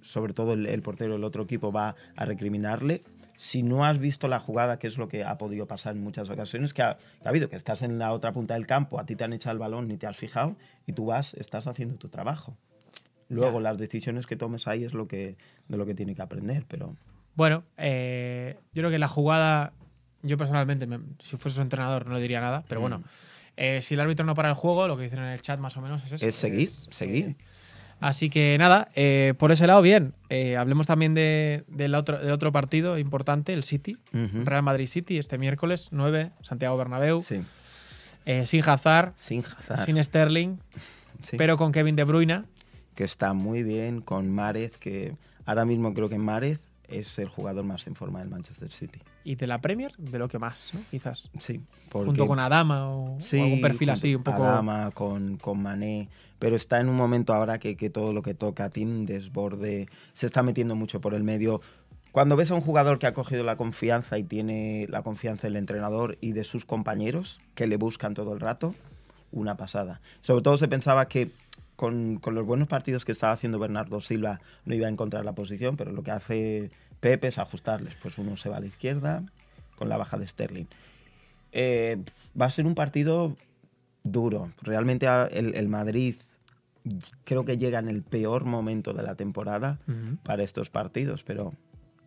sobre 0.01 0.33
todo 0.33 0.53
el, 0.53 0.65
el 0.65 0.81
portero 0.81 1.13
del 1.13 1.23
otro 1.23 1.43
equipo, 1.43 1.71
va 1.71 1.95
a 2.15 2.25
recriminarle. 2.25 3.03
Si 3.37 3.61
no 3.61 3.85
has 3.85 3.99
visto 3.99 4.27
la 4.27 4.39
jugada, 4.39 4.79
que 4.79 4.87
es 4.87 4.97
lo 4.97 5.07
que 5.07 5.23
ha 5.23 5.37
podido 5.37 5.67
pasar 5.67 5.95
en 5.95 6.03
muchas 6.03 6.29
ocasiones, 6.29 6.73
que 6.73 6.81
ha, 6.81 6.97
que 6.97 7.27
ha 7.27 7.29
habido, 7.29 7.49
que 7.49 7.55
estás 7.55 7.83
en 7.83 7.99
la 7.99 8.11
otra 8.11 8.31
punta 8.31 8.55
del 8.55 8.65
campo, 8.65 8.99
a 8.99 9.05
ti 9.05 9.15
te 9.15 9.23
han 9.23 9.33
echado 9.33 9.53
el 9.53 9.59
balón 9.59 9.87
ni 9.87 9.97
te 9.97 10.07
has 10.07 10.17
fijado 10.17 10.55
y 10.87 10.93
tú 10.93 11.05
vas, 11.05 11.35
estás 11.35 11.67
haciendo 11.67 11.95
tu 11.97 12.09
trabajo. 12.09 12.57
Luego 13.29 13.59
las 13.59 13.77
decisiones 13.77 14.25
que 14.25 14.37
tomes 14.37 14.67
ahí 14.67 14.83
es 14.85 14.93
lo 14.93 15.07
que 15.07 15.35
de 15.67 15.77
lo 15.77 15.85
que 15.85 15.93
tiene 15.93 16.15
que 16.15 16.21
aprender, 16.21 16.63
pero 16.67 16.95
Bueno, 17.35 17.63
eh, 17.77 18.55
yo 18.73 18.81
creo 18.81 18.89
que 18.89 18.97
la 18.97 19.07
jugada, 19.09 19.73
yo 20.23 20.37
personalmente, 20.37 20.87
me- 20.87 20.99
si 21.19 21.35
fuese 21.37 21.57
su 21.57 21.61
entrenador 21.61 22.07
no 22.07 22.13
le 22.15 22.21
diría 22.21 22.39
nada, 22.41 22.63
pero 22.67 22.79
Mm. 22.79 22.83
bueno, 22.83 23.03
eh, 23.57 23.81
si 23.81 23.95
el 23.95 23.99
árbitro 23.99 24.25
no 24.25 24.33
para 24.35 24.49
el 24.49 24.55
juego, 24.55 24.87
lo 24.87 24.95
que 24.97 25.03
dicen 25.03 25.19
en 25.19 25.25
el 25.25 25.41
chat 25.41 25.59
más 25.59 25.75
o 25.77 25.81
menos 25.81 26.03
es 26.05 26.13
eso. 26.13 26.25
es 26.25 26.35
seguir, 26.35 26.67
es, 26.67 26.87
seguir. 26.91 27.25
eh, 27.29 27.35
así 27.99 28.29
que 28.29 28.55
nada, 28.57 28.89
eh, 28.95 29.33
por 29.37 29.51
ese 29.51 29.67
lado, 29.67 29.81
bien. 29.81 30.13
Eh, 30.29 30.55
hablemos 30.57 30.87
también 30.87 31.13
de- 31.13 31.63
del, 31.67 31.95
otro, 31.95 32.19
del 32.19 32.31
otro 32.31 32.51
partido 32.51 32.97
importante, 32.97 33.53
el 33.53 33.63
City. 33.63 33.97
Real 34.13 34.63
Madrid 34.63 34.87
City, 34.87 35.17
este 35.17 35.37
miércoles 35.37 35.89
9, 35.91 36.31
Santiago 36.41 36.77
Bernabéu. 36.77 37.21
Sí, 37.21 37.41
Eh, 38.25 38.45
sin 38.45 38.61
Hazard, 38.67 39.13
sin 39.15 39.43
Hazard. 39.43 39.85
sin 39.85 40.03
Sterling, 40.03 40.57
Sí. 41.21 41.37
pero 41.37 41.57
con 41.57 41.71
Kevin 41.71 41.95
De 41.95 42.03
Bruyne. 42.03 42.43
que 42.93 43.03
está 43.05 43.33
muy 43.33 43.63
bien 43.63 44.01
con 44.01 44.29
Márez, 44.29 44.77
que 44.77 45.15
ahora 45.45 45.63
mismo 45.65 45.93
creo 45.93 46.09
que 46.09 46.17
Márez 46.17 46.67
es 46.89 47.17
el 47.19 47.29
jugador 47.29 47.63
más 47.63 47.87
en 47.87 47.95
forma 47.95 48.19
del 48.19 48.27
Manchester 48.29 48.69
City. 48.71 48.99
Y 49.27 49.35
de 49.35 49.45
la 49.45 49.57
Premier, 49.57 49.91
de 49.97 50.19
lo 50.19 50.29
que 50.29 50.39
más, 50.39 50.69
¿no? 50.73 50.79
quizás. 50.89 51.29
Sí, 51.37 51.59
porque 51.89 52.05
Junto 52.05 52.27
con 52.27 52.39
Adama 52.39 52.87
o, 52.87 53.17
o 53.17 53.19
Sí, 53.19 53.37
algún 53.37 53.59
perfil 53.59 53.89
así, 53.89 54.15
un 54.15 54.23
poco. 54.23 54.41
Adama, 54.41 54.89
con, 54.91 55.35
con 55.35 55.61
Mané, 55.61 56.07
pero 56.39 56.55
está 56.55 56.79
en 56.79 56.87
un 56.87 56.95
momento 56.95 57.33
ahora 57.33 57.59
que, 57.59 57.75
que 57.75 57.89
todo 57.89 58.13
lo 58.13 58.21
que 58.21 58.33
toca 58.33 58.69
tiene 58.69 58.91
un 58.91 59.05
desborde, 59.05 59.89
se 60.13 60.27
está 60.27 60.43
metiendo 60.43 60.75
mucho 60.75 61.01
por 61.01 61.13
el 61.13 61.25
medio. 61.25 61.59
Cuando 62.13 62.37
ves 62.37 62.51
a 62.51 62.55
un 62.55 62.61
jugador 62.61 62.99
que 62.99 63.07
ha 63.07 63.13
cogido 63.13 63.43
la 63.43 63.57
confianza 63.57 64.17
y 64.17 64.23
tiene 64.23 64.87
la 64.87 65.03
confianza 65.03 65.47
del 65.47 65.57
entrenador 65.57 66.17
y 66.21 66.31
de 66.31 66.45
sus 66.45 66.63
compañeros, 66.63 67.41
que 67.53 67.67
le 67.67 67.75
buscan 67.75 68.13
todo 68.13 68.31
el 68.31 68.39
rato, 68.39 68.75
una 69.33 69.57
pasada. 69.57 69.99
Sobre 70.21 70.41
todo 70.41 70.57
se 70.57 70.69
pensaba 70.69 71.09
que 71.09 71.31
con, 71.75 72.15
con 72.19 72.33
los 72.33 72.45
buenos 72.45 72.69
partidos 72.69 73.03
que 73.03 73.11
estaba 73.11 73.33
haciendo 73.33 73.59
Bernardo 73.59 73.99
Silva 73.99 74.39
no 74.63 74.73
iba 74.73 74.87
a 74.87 74.89
encontrar 74.89 75.25
la 75.25 75.33
posición, 75.33 75.75
pero 75.75 75.91
lo 75.91 76.01
que 76.01 76.11
hace 76.11 76.71
Pepe 76.99 77.27
es 77.27 77.37
ajustarles. 77.37 77.95
Pues 78.01 78.17
uno 78.17 78.37
se 78.37 78.49
va 78.49 78.57
a 78.57 78.59
la 78.59 78.65
izquierda 78.67 79.23
con 79.75 79.89
la 79.89 79.97
baja 79.97 80.17
de 80.17 80.27
Sterling. 80.27 80.65
Eh, 81.51 81.97
va 82.39 82.45
a 82.45 82.51
ser 82.51 82.65
un 82.65 82.75
partido 82.75 83.35
duro. 84.03 84.51
Realmente 84.61 85.07
el, 85.31 85.55
el 85.55 85.67
Madrid 85.69 86.15
creo 87.25 87.43
que 87.45 87.57
llega 87.57 87.79
en 87.79 87.89
el 87.89 88.01
peor 88.03 88.45
momento 88.45 88.93
de 88.93 89.03
la 89.03 89.15
temporada 89.15 89.79
para 90.23 90.43
estos 90.43 90.69
partidos, 90.69 91.23
pero 91.23 91.53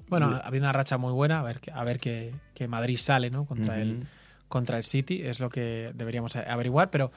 Bueno, 0.08 0.28
ha 0.30 0.38
habido 0.46 0.64
una 0.64 0.72
racha 0.72 0.96
muy 0.98 1.12
buena, 1.12 1.40
a 1.40 1.42
ver, 1.42 1.60
que- 1.60 1.70
a 1.70 1.84
ver 1.84 2.00
que, 2.00 2.34
que 2.54 2.66
Madrid 2.66 2.96
sale 2.96 3.30
¿no? 3.30 3.44
contra, 3.44 3.80
el, 3.80 4.06
contra 4.48 4.76
el 4.78 4.84
City, 4.84 5.22
es 5.22 5.38
lo 5.38 5.50
que 5.50 5.92
deberíamos 5.94 6.34
averiguar, 6.36 6.90
pero 6.90 7.12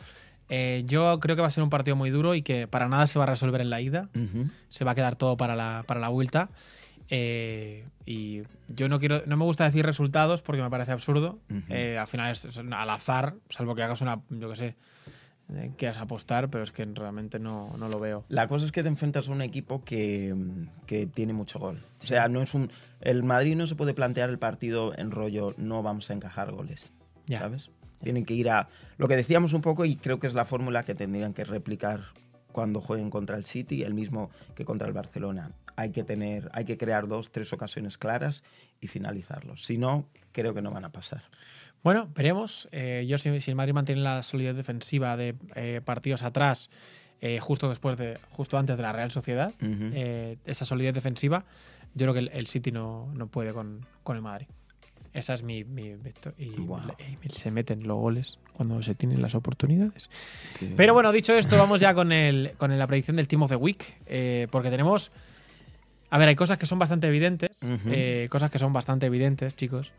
eh, 0.50 0.84
yo 0.86 1.20
creo 1.20 1.36
que 1.36 1.42
va 1.42 1.48
a 1.48 1.52
ser 1.52 1.64
un 1.64 1.70
partido 1.70 1.96
muy 1.96 2.10
duro 2.10 2.36
y 2.36 2.42
que 2.44 2.68
para 2.68 2.88
nada 2.90 3.08
se 3.08 3.18
va 3.18 3.24
a 3.24 3.28
resolver 3.28 3.62
en 3.62 3.70
la 3.70 3.80
ida, 3.82 4.10
se 4.70 4.84
va 4.84 4.92
a 4.92 4.96
quedar 4.96 5.16
todo 5.16 5.38
para 5.38 5.56
la, 5.56 5.84
para 5.88 6.00
la 6.02 6.10
vuelta. 6.10 6.50
Eh, 7.16 7.86
y 8.08 8.42
yo 8.70 8.90
no 8.90 9.00
quiero, 9.00 9.22
no 9.28 9.38
me 9.38 9.44
gusta 9.44 9.66
decir 9.66 9.86
resultados 9.86 10.42
porque 10.42 10.64
me 10.64 10.70
parece 10.72 10.94
absurdo. 10.94 11.38
Eh, 11.70 11.96
al 12.00 12.08
final 12.08 12.32
es, 12.32 12.44
es 12.46 12.58
al 12.58 12.90
azar, 12.90 13.36
salvo 13.52 13.76
que 13.76 13.84
hagas 13.84 14.02
una, 14.02 14.24
yo 14.32 14.50
qué 14.50 14.56
sé, 14.56 14.76
eh, 15.54 15.72
quieras 15.78 16.00
apostar, 16.00 16.50
pero 16.50 16.64
es 16.64 16.72
que 16.72 16.84
realmente 16.86 17.38
no, 17.38 17.78
no 17.78 17.88
lo 17.88 18.00
veo. 18.00 18.26
La 18.30 18.48
cosa 18.48 18.66
es 18.66 18.72
que 18.72 18.82
te 18.82 18.90
enfrentas 18.90 19.30
a 19.30 19.32
un 19.32 19.44
equipo 19.44 19.84
que, 19.84 20.36
que 20.88 21.06
tiene 21.06 21.34
mucho 21.34 21.60
gol. 21.60 21.84
O 22.02 22.06
sea, 22.08 22.28
no 22.30 22.42
es 22.42 22.56
un. 22.56 22.72
El 23.00 23.22
Madrid 23.22 23.56
no 23.56 23.68
se 23.68 23.76
puede 23.76 23.94
plantear 23.94 24.32
el 24.32 24.40
partido 24.40 24.98
en 24.98 25.12
rollo, 25.12 25.54
no 25.58 25.84
vamos 25.84 26.10
a 26.10 26.14
encajar 26.14 26.52
goles. 26.52 26.92
Ya. 27.28 27.38
¿Sabes? 27.38 27.70
Tienen 28.02 28.26
que 28.26 28.34
ir 28.34 28.50
a. 28.50 28.70
Lo 28.98 29.08
que 29.08 29.16
decíamos 29.16 29.54
un 29.54 29.62
poco, 29.62 29.86
y 29.86 29.98
creo 29.98 30.18
que 30.18 30.26
es 30.26 30.34
la 30.34 30.46
fórmula 30.46 30.84
que 30.84 30.96
tendrían 30.96 31.36
que 31.36 31.44
replicar 31.44 32.06
cuando 32.52 32.82
jueguen 32.82 33.12
contra 33.12 33.38
el 33.38 33.46
City, 33.46 33.84
el 33.84 33.94
mismo 33.94 34.32
que 34.56 34.66
contra 34.66 34.88
el 34.88 34.94
Barcelona. 34.94 35.52
Hay 35.76 35.92
que 35.92 36.04
tener, 36.04 36.50
hay 36.54 36.66
que 36.66 36.78
crear 36.78 37.08
dos, 37.08 37.32
tres 37.32 37.52
ocasiones 37.54 37.98
claras 37.98 38.44
y 38.80 38.88
finalizarlos. 38.88 39.66
Si 39.66 39.78
no, 39.78 40.08
creo 40.32 40.54
que 40.54 40.62
no 40.62 40.72
van 40.72 40.86
a 40.86 40.92
pasar. 40.92 41.24
Bueno, 41.84 42.10
veremos. 42.16 42.70
Eh, 42.72 43.06
yo, 43.08 43.18
si, 43.18 43.40
si 43.42 43.52
el 43.52 43.56
Madrid 43.56 43.74
mantiene 43.74 44.02
la 44.02 44.24
solidez 44.24 44.56
defensiva 44.56 45.18
de 45.18 45.36
eh, 45.56 45.82
partidos 45.84 46.24
atrás, 46.24 46.70
eh, 47.20 47.40
justo 47.40 47.68
después 47.70 47.98
de, 47.98 48.18
justo 48.32 48.58
antes 48.58 48.78
de 48.78 48.84
la 48.84 48.94
Real 48.94 49.12
Sociedad, 49.12 49.54
esa 50.46 50.66
solidez 50.66 50.94
defensiva, 50.94 51.46
yo 51.94 52.06
creo 52.06 52.14
que 52.14 52.20
el, 52.20 52.30
el 52.34 52.48
City 52.48 52.72
no, 52.72 53.12
no 53.14 53.28
puede 53.28 53.54
con, 53.54 53.86
con 54.04 54.16
el 54.16 54.22
Madrid. 54.22 54.48
Esa 55.14 55.36
es 55.36 55.44
mi. 55.44 55.64
mi 55.64 55.96
y, 56.40 57.30
se 57.30 57.52
meten 57.52 57.88
los 57.88 57.98
goles 57.98 58.40
cuando 58.54 58.82
se 58.82 58.96
tienen 58.96 59.22
las 59.22 59.36
oportunidades. 59.36 60.10
Pero 60.76 60.94
bueno, 60.94 61.12
dicho 61.12 61.36
esto, 61.36 61.56
vamos 61.56 61.82
ya 61.82 61.94
con, 61.94 62.12
el, 62.12 62.54
con 62.58 62.76
la 62.78 62.88
predicción 62.88 63.18
del 63.18 63.28
Team 63.28 63.44
of 63.44 63.50
the 63.52 63.56
Week. 63.58 64.50
porque 64.50 64.72
tenemos. 64.72 65.12
A 66.14 66.20
ver, 66.20 66.28
hay 66.28 66.36
cosas 66.36 66.60
que 66.60 66.68
son 66.68 66.78
bastante 66.78 67.08
evidentes. 67.08 67.58
Eh, 67.88 68.28
cosas 68.30 68.52
que 68.52 68.60
son 68.60 68.72
bastante 68.72 69.08
evidentes, 69.08 69.56
chicos. 69.56 69.94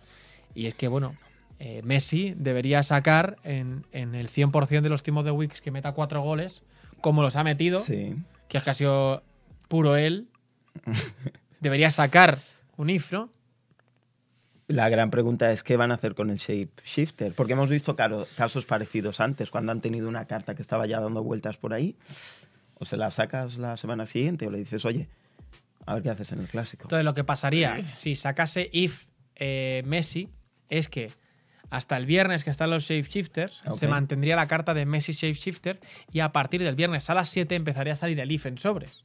Y 0.54 0.66
es 0.66 0.74
que, 0.76 0.86
bueno, 0.86 1.16
eh, 1.58 1.80
Messi 1.82 2.34
debería 2.36 2.84
sacar 2.84 3.36
en, 3.42 3.84
en 3.90 4.14
el 4.14 4.28
100% 4.30 4.80
de 4.80 4.88
los 4.88 5.02
Team 5.02 5.16
of 5.16 5.24
the 5.24 5.32
Week 5.32 5.52
que 5.52 5.72
meta 5.72 5.90
cuatro 5.90 6.22
goles, 6.22 6.62
como 7.00 7.20
los 7.22 7.34
ha 7.34 7.42
metido, 7.42 7.80
Sí. 7.80 8.14
que 8.46 8.58
es 8.58 8.62
que 8.62 8.70
ha 8.70 8.74
sido 8.74 9.24
puro 9.66 9.96
él. 9.96 10.28
debería 11.60 11.90
sacar 11.90 12.38
un 12.76 12.90
if, 12.90 13.10
¿no? 13.12 13.28
La 14.68 14.88
gran 14.88 15.10
pregunta 15.10 15.50
es 15.50 15.64
qué 15.64 15.76
van 15.76 15.90
a 15.90 15.94
hacer 15.94 16.14
con 16.14 16.30
el 16.30 16.36
Shape 16.38 16.70
Shifter, 16.84 17.32
porque 17.32 17.54
hemos 17.54 17.70
visto 17.70 17.96
casos 17.96 18.64
parecidos 18.66 19.18
antes, 19.18 19.50
cuando 19.50 19.72
han 19.72 19.80
tenido 19.80 20.08
una 20.08 20.26
carta 20.26 20.54
que 20.54 20.62
estaba 20.62 20.86
ya 20.86 21.00
dando 21.00 21.24
vueltas 21.24 21.56
por 21.56 21.74
ahí, 21.74 21.96
o 22.74 22.84
se 22.84 22.96
la 22.96 23.10
sacas 23.10 23.56
la 23.58 23.76
semana 23.76 24.06
siguiente 24.06 24.46
o 24.46 24.50
le 24.52 24.58
dices, 24.58 24.84
oye, 24.84 25.08
a 25.86 25.94
ver 25.94 26.02
qué 26.02 26.10
haces 26.10 26.32
en 26.32 26.40
el 26.40 26.46
clásico. 26.48 26.84
Entonces, 26.84 27.04
lo 27.04 27.14
que 27.14 27.24
pasaría 27.24 27.86
si 27.88 28.14
sacase 28.14 28.68
if 28.72 29.06
eh, 29.36 29.82
Messi 29.86 30.28
es 30.68 30.88
que 30.88 31.12
hasta 31.70 31.96
el 31.96 32.06
viernes 32.06 32.44
que 32.44 32.50
están 32.50 32.70
los 32.70 32.84
shapeshifters, 32.84 33.62
Ok. 33.66 33.74
se 33.74 33.88
mantendría 33.88 34.36
la 34.36 34.46
carta 34.46 34.74
de 34.74 34.86
Messi 34.86 35.12
shapeshifter 35.12 35.80
y 36.12 36.20
a 36.20 36.30
partir 36.32 36.62
del 36.62 36.76
viernes 36.76 37.10
a 37.10 37.14
las 37.14 37.28
7 37.30 37.54
empezaría 37.54 37.94
a 37.94 37.96
salir 37.96 38.20
el 38.20 38.30
if 38.30 38.46
en 38.46 38.58
sobres. 38.58 39.04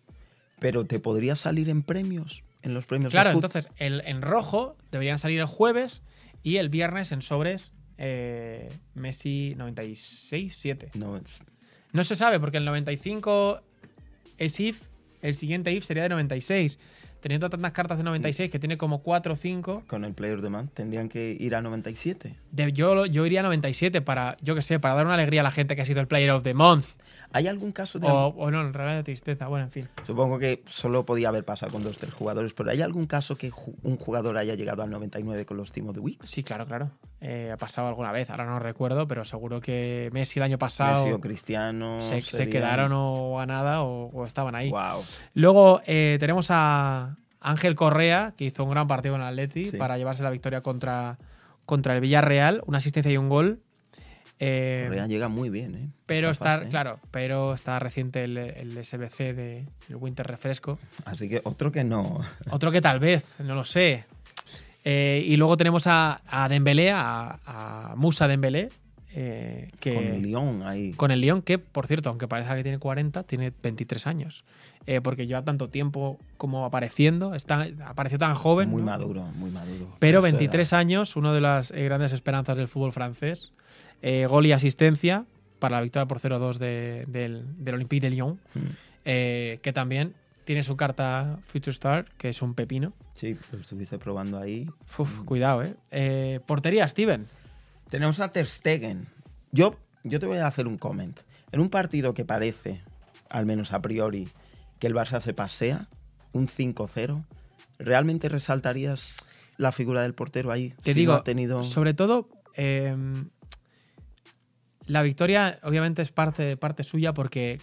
Pero 0.60 0.86
te 0.86 1.00
podría 1.00 1.36
salir 1.36 1.70
en 1.70 1.84
premios, 1.84 2.44
en 2.62 2.74
los 2.74 2.86
premios. 2.86 3.12
Claro, 3.12 3.32
entonces 3.32 3.70
el, 3.78 4.02
en 4.06 4.22
rojo 4.22 4.78
deberían 4.92 5.18
salir 5.18 5.40
el 5.40 5.46
jueves 5.48 6.02
y 6.44 6.58
el 6.58 6.70
viernes 6.70 7.12
en 7.12 7.22
sobres 7.22 7.72
eh, 7.98 8.70
Messi 8.94 9.56
96, 9.58 10.56
7. 10.58 10.92
No, 10.94 11.20
No 11.92 12.04
se 12.04 12.16
sabe 12.16 12.40
porque 12.40 12.58
el 12.58 12.66
95 12.66 13.62
es 14.38 14.60
if, 14.60 14.84
el 15.22 15.36
siguiente 15.36 15.72
if 15.72 15.84
sería 15.86 16.03
de 16.03 16.09
96. 16.09 16.78
Teniendo 17.20 17.49
tantas 17.49 17.74
cartas 17.74 17.97
de 17.97 18.05
96 18.05 18.49
que 18.49 18.59
tiene 18.59 18.78
como 18.78 19.03
4 19.03 19.34
o 19.34 19.36
5, 19.36 19.84
con 19.88 20.05
el 20.05 20.13
Player 20.13 20.41
de 20.41 20.49
Man 20.49 20.70
tendrían 20.74 21.09
que 21.09 21.36
ir 21.38 21.53
a 21.53 21.61
97. 21.61 22.36
de- 22.51 22.72
yo, 22.72 23.05
yo 23.05 23.26
iría 23.26 23.41
a 23.41 23.43
97 23.43 24.01
para, 24.01 24.38
yo 24.41 24.55
que 24.55 24.61
sé, 24.61 24.80
para 24.80 24.95
dar 24.95 25.05
una 25.05 25.15
alegría 25.15 25.41
a 25.41 25.43
la 25.43 25.51
gente 25.51 25.76
que 25.76 25.82
ha 25.82 25.86
sido 25.86 25.99
el 25.99 26.07
Player 26.07 26.32
of 26.32 26.43
the 26.43 26.53
Month. 26.53 26.86
¿Hay 27.32 27.48
algún 27.48 27.72
caso 27.72 28.00
de... 28.00 28.08
O, 28.08 28.28
o 28.30 28.50
no, 28.52 28.62
en 28.62 28.74
realidad 28.74 28.98
de 28.98 29.04
tristeza. 29.04 29.48
Bueno, 29.48 29.66
en 29.66 29.72
fin. 29.72 29.88
Supongo 30.06 30.40
que 30.40 30.64
solo 30.68 31.06
podía 31.06 31.30
haber 31.30 31.46
pasado 31.46 31.72
con 31.72 31.84
dos 31.84 31.98
tres 32.00 32.14
jugadores, 32.14 32.54
pero 32.54 32.72
¿hay 32.72 32.82
algún 32.82 33.06
caso 33.06 33.36
que 33.38 33.52
ju- 33.52 33.76
un 33.84 33.98
jugador 33.98 34.38
haya 34.38 34.56
llegado 34.56 34.82
al 34.82 34.90
99 34.90 35.46
con 35.46 35.58
los 35.58 35.72
Team 35.72 35.88
of 35.90 35.94
the 35.94 36.00
Week? 36.00 36.20
Sí, 36.24 36.44
claro, 36.44 36.66
claro. 36.66 36.90
Eh, 37.22 37.52
ha 37.54 37.58
pasado 37.58 37.88
alguna 37.88 38.12
vez, 38.12 38.30
ahora 38.32 38.46
no 38.46 38.58
recuerdo, 38.60 39.08
pero 39.08 39.26
seguro 39.26 39.60
que 39.60 40.10
Messi 40.12 40.40
el 40.40 40.44
año 40.44 40.58
pasado 40.58 41.04
Messi 41.04 41.14
o 41.14 41.20
Cristiano. 41.22 42.02
se, 42.02 42.22
se 42.22 42.50
quedaron 42.50 42.92
o 42.96 43.40
a 43.40 43.46
nada 43.46 43.84
o, 43.84 44.08
o 44.08 44.26
estaban 44.26 44.56
ahí. 44.56 44.72
Wow. 44.72 45.04
Luego 45.36 45.82
eh, 45.86 46.18
tenemos 46.20 46.48
a 46.50 47.18
Ángel 47.42 47.76
Correa, 47.76 48.34
que 48.38 48.46
hizo 48.46 48.64
un 48.64 48.72
gran 48.72 48.88
partido 48.88 49.14
con 49.14 49.22
el 49.22 49.28
Atleti 49.28 49.70
Sí. 49.72 49.78
para 49.78 49.98
llevarse 49.98 50.24
la 50.24 50.30
victoria 50.32 50.62
contra, 50.62 51.20
contra 51.66 51.94
el 51.94 52.02
Villarreal, 52.02 52.64
una 52.66 52.80
asistencia 52.80 53.12
y 53.12 53.18
un 53.18 53.30
gol. 53.30 53.62
Eh, 54.40 54.86
Correa 54.88 55.08
llega 55.08 55.28
muy 55.28 55.50
bien, 55.50 55.76
¿eh? 55.76 55.90
pero 56.06 56.30
está, 56.30 56.56
fase, 56.56 56.66
¿eh? 56.66 56.70
claro, 56.70 57.00
pero 57.12 57.54
está 57.54 57.78
reciente 57.78 58.24
el, 58.24 58.38
el 58.38 58.84
SBC 58.86 59.18
de 59.36 59.66
el 59.90 59.96
Winter 59.98 60.26
Refresco. 60.26 60.80
Así 61.04 61.28
que 61.28 61.42
otro 61.44 61.72
que 61.72 61.84
no. 61.84 62.22
Otro 62.50 62.72
que 62.72 62.80
tal 62.82 63.00
vez, 63.00 63.40
no 63.40 63.54
lo 63.56 63.66
sé. 63.66 64.06
Eh, 64.86 65.24
y 65.26 65.36
luego 65.36 65.58
tenemos 65.58 65.88
a, 65.88 66.22
a 66.26 66.48
Dembélé, 66.48 66.90
a, 66.92 67.40
a 67.46 67.94
Musa 67.98 68.30
Dembélé, 68.30 68.70
eh, 69.16 69.72
que 69.80 69.95
Con 69.95 70.03
el 70.03 70.22
Lyon 70.22 70.64
ahí. 70.64 70.91
con 70.93 71.12
el 71.12 71.43
que 71.43 71.57
por 71.60 71.88
cierto, 71.88 72.10
aunque 72.10 72.28
parezca 72.28 72.55
que 72.55 72.64
tiene 72.64 72.78
40, 72.80 73.24
tiene 73.24 73.51
23 73.64 74.07
años. 74.07 74.43
Eh, 74.86 75.01
porque 75.01 75.28
lleva 75.28 75.43
tanto 75.43 75.70
tiempo 75.70 76.20
como 76.38 76.66
apareciendo, 76.66 77.36
está, 77.36 77.68
apareció 77.86 78.18
tan 78.18 78.34
joven. 78.36 78.70
muy 78.70 78.82
¿no? 78.82 78.88
maduro, 78.88 79.24
muy 79.36 79.51
maduro. 79.51 79.95
Pero 79.99 80.22
Por 80.22 80.30
su 80.30 80.34
23 80.38 80.72
edad. 80.72 80.80
años, 80.80 81.16
una 81.16 81.34
de 81.34 81.41
las 81.41 81.72
eh, 81.72 81.84
grandes 81.84 82.12
esperanzas 82.14 82.57
del 82.57 82.68
fútbol 82.68 82.91
francés. 82.91 83.51
Eh, 84.01 84.26
gol 84.28 84.45
y 84.45 84.51
asistencia 84.51 85.26
para 85.60 85.76
la 85.78 85.82
victoria 85.82 86.07
por 86.07 86.20
0-2 86.20 86.57
de- 86.57 87.05
del, 87.07 87.45
del 87.64 87.76
Olympique 87.76 88.01
de 88.01 88.10
Lyon, 88.16 88.39
Mm. 88.55 88.60
que 89.03 89.72
también 89.74 90.14
tiene 90.45 90.64
su 90.64 90.76
carta 90.78 91.38
Future 91.45 91.72
Star, 91.72 92.05
que 92.18 92.30
es 92.30 92.41
un 92.41 92.53
pepino. 92.55 92.93
Sí, 93.16 93.36
lo 93.51 93.60
estuviste 93.60 93.97
probando 93.99 94.39
ahí. 94.39 94.68
Uf, 94.97 95.24
cuidado. 95.26 95.64
Eh, 95.91 96.39
Portería, 96.47 96.88
Steven. 96.88 97.28
Tenemos 97.90 98.20
a 98.20 98.32
Ter 98.32 98.46
Stegen. 98.46 99.08
Yo, 99.52 99.76
yo 100.04 100.20
te 100.20 100.26
voy 100.26 100.38
a 100.38 100.48
hacer 100.48 100.68
un 100.68 100.78
comment. 100.78 101.20
En 101.52 101.60
un 101.60 101.70
partido 101.70 102.14
que 102.14 102.26
parece, 102.26 102.84
al 103.30 103.46
menos 103.46 103.74
a 103.74 103.82
priori, 103.82 104.30
que 104.78 104.88
el 104.88 104.94
Barça 104.94 105.22
se 105.22 105.34
pasea, 105.34 105.88
un 106.32 106.48
5-0, 106.48 107.26
¿realmente 107.80 108.30
resaltarías 108.30 109.18
la 109.58 109.72
figura 109.72 110.04
del 110.04 110.14
portero 110.14 110.52
ahí? 110.52 110.76
Te 110.84 110.94
Si 110.94 111.00
digo, 111.00 111.14
no 111.14 111.20
ha 111.20 111.24
tenido... 111.24 111.64
sobre 111.64 111.96
todo, 111.96 112.30
eh, 112.56 112.96
la 114.86 115.02
victoria 115.02 115.60
obviamente 115.64 116.02
es 116.02 116.12
parte, 116.12 116.58
parte 116.58 116.84
suya 116.84 117.14
porque 117.14 117.60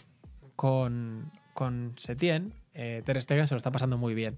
con, 0.57 1.31
con 1.55 1.95
Setien, 1.97 2.53
eh, 2.75 3.03
Ter 3.05 3.23
Stegen 3.23 3.47
se 3.47 3.55
lo 3.55 3.59
está 3.59 3.71
pasando 3.71 3.97
muy 3.97 4.15
bien. 4.15 4.37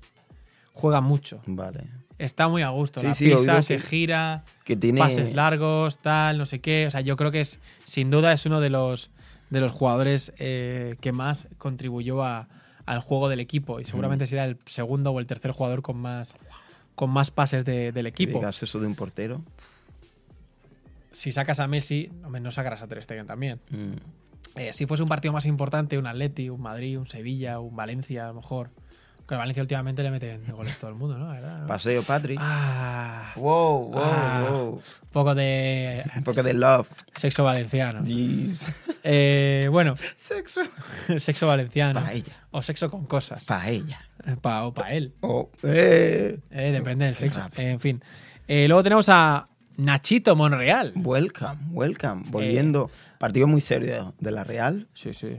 Juega 0.74 1.00
mucho. 1.00 1.42
Vale. 1.46 1.88
Está 2.18 2.48
muy 2.48 2.62
a 2.62 2.70
gusto. 2.70 3.00
Sí, 3.00 3.06
la 3.06 3.14
sí, 3.14 3.30
pisa, 3.30 3.62
se 3.62 3.76
que- 3.76 3.80
gira, 3.82 4.44
Que 4.64 4.76
tiene... 4.76 4.98
pases 4.98 5.34
largos, 5.34 5.98
tal, 5.98 6.36
no 6.38 6.46
sé 6.46 6.58
qué. 6.60 6.86
O 6.88 6.90
sea, 6.90 7.00
yo 7.00 7.16
creo 7.16 7.30
que 7.30 7.40
es, 7.40 7.60
sin 7.84 8.10
duda, 8.10 8.32
es 8.32 8.44
uno 8.44 8.60
de 8.60 8.70
los, 8.70 9.10
de 9.50 9.60
los 9.60 9.70
jugadores 9.72 10.32
eh, 10.38 10.96
que 11.00 11.12
más 11.12 11.46
contribuyó 11.58 12.22
a- 12.24 12.48
al 12.86 13.00
juego 13.00 13.28
del 13.28 13.38
equipo. 13.40 13.78
Y 13.80 13.84
seguramente 13.84 14.26
será 14.26 14.44
el 14.46 14.58
segundo 14.66 15.12
o 15.12 15.20
el 15.20 15.26
tercer 15.26 15.52
jugador 15.52 15.82
con 15.82 15.96
más, 15.98 16.34
con 16.96 17.10
más 17.10 17.30
pases 17.30 17.64
de- 17.64 17.92
del 17.92 18.06
equipo. 18.06 18.38
digas 18.40 18.62
eso 18.62 18.80
de 18.80 18.86
un 18.88 18.94
portero. 18.96 19.42
Si 21.12 21.32
sacas 21.32 21.58
a 21.60 21.68
Messi, 21.68 22.10
no 22.40 22.50
sacarás 22.50 22.82
a 22.82 22.88
Ter 22.88 23.02
Stegen 23.02 23.26
también. 23.26 23.60
Mm. 23.70 23.92
Eh, 24.56 24.72
si 24.72 24.86
fuese 24.86 25.02
un 25.02 25.08
partido 25.08 25.32
más 25.32 25.46
importante, 25.46 25.98
un 25.98 26.06
Atleti, 26.06 26.48
un 26.50 26.60
Madrid, 26.60 26.98
un 26.98 27.06
Sevilla, 27.06 27.60
un 27.60 27.76
Valencia, 27.76 28.24
a 28.24 28.28
lo 28.28 28.34
mejor, 28.34 28.70
Que 29.28 29.34
Valencia 29.34 29.62
últimamente 29.62 30.02
le 30.02 30.10
meten 30.10 30.42
goles 30.50 30.78
todo 30.78 30.90
el 30.90 30.96
mundo, 30.96 31.18
¿no? 31.18 31.28
¿Verdad? 31.28 31.66
Paseo, 31.66 32.02
Patrick. 32.02 32.38
Ah, 32.40 33.32
Wow, 33.36 33.90
wow, 33.92 34.02
Ah. 34.02 34.46
wow. 34.50 34.70
un 34.76 35.08
poco 35.12 35.34
de 35.34 36.02
Un 36.16 36.24
poco 36.24 36.42
de 36.42 36.54
love. 36.54 36.88
sexo 37.14 37.44
valenciano. 37.44 38.02
Jeez. 38.06 38.72
Eh, 39.04 39.68
bueno, 39.70 39.96
Sexo. 40.16 40.62
sexo 41.18 41.46
valenciano. 41.46 42.00
Paella. 42.00 42.32
O 42.52 42.62
sexo 42.62 42.90
con 42.90 43.04
cosas. 43.04 43.44
Paella. 43.44 44.00
Pa, 44.40 44.64
o 44.66 44.72
para 44.72 44.92
él. 44.94 45.12
Oh, 45.20 45.50
eh. 45.62 46.38
Eh, 46.50 46.72
depende 46.72 47.04
del 47.04 47.14
sexo. 47.14 47.40
Eh, 47.58 47.70
en 47.72 47.80
fin. 47.80 48.02
Eh, 48.46 48.66
luego 48.66 48.82
tenemos 48.82 49.10
a 49.10 49.46
Nachito 49.76 50.36
Monreal. 50.36 50.92
Welcome, 50.96 51.58
welcome. 51.70 52.22
Volviendo. 52.28 52.90
Partido 53.18 53.46
muy 53.46 53.60
serio 53.60 54.14
de 54.18 54.30
la 54.30 54.42
Real. 54.44 54.88
Sí, 54.94 55.12
sí. 55.12 55.36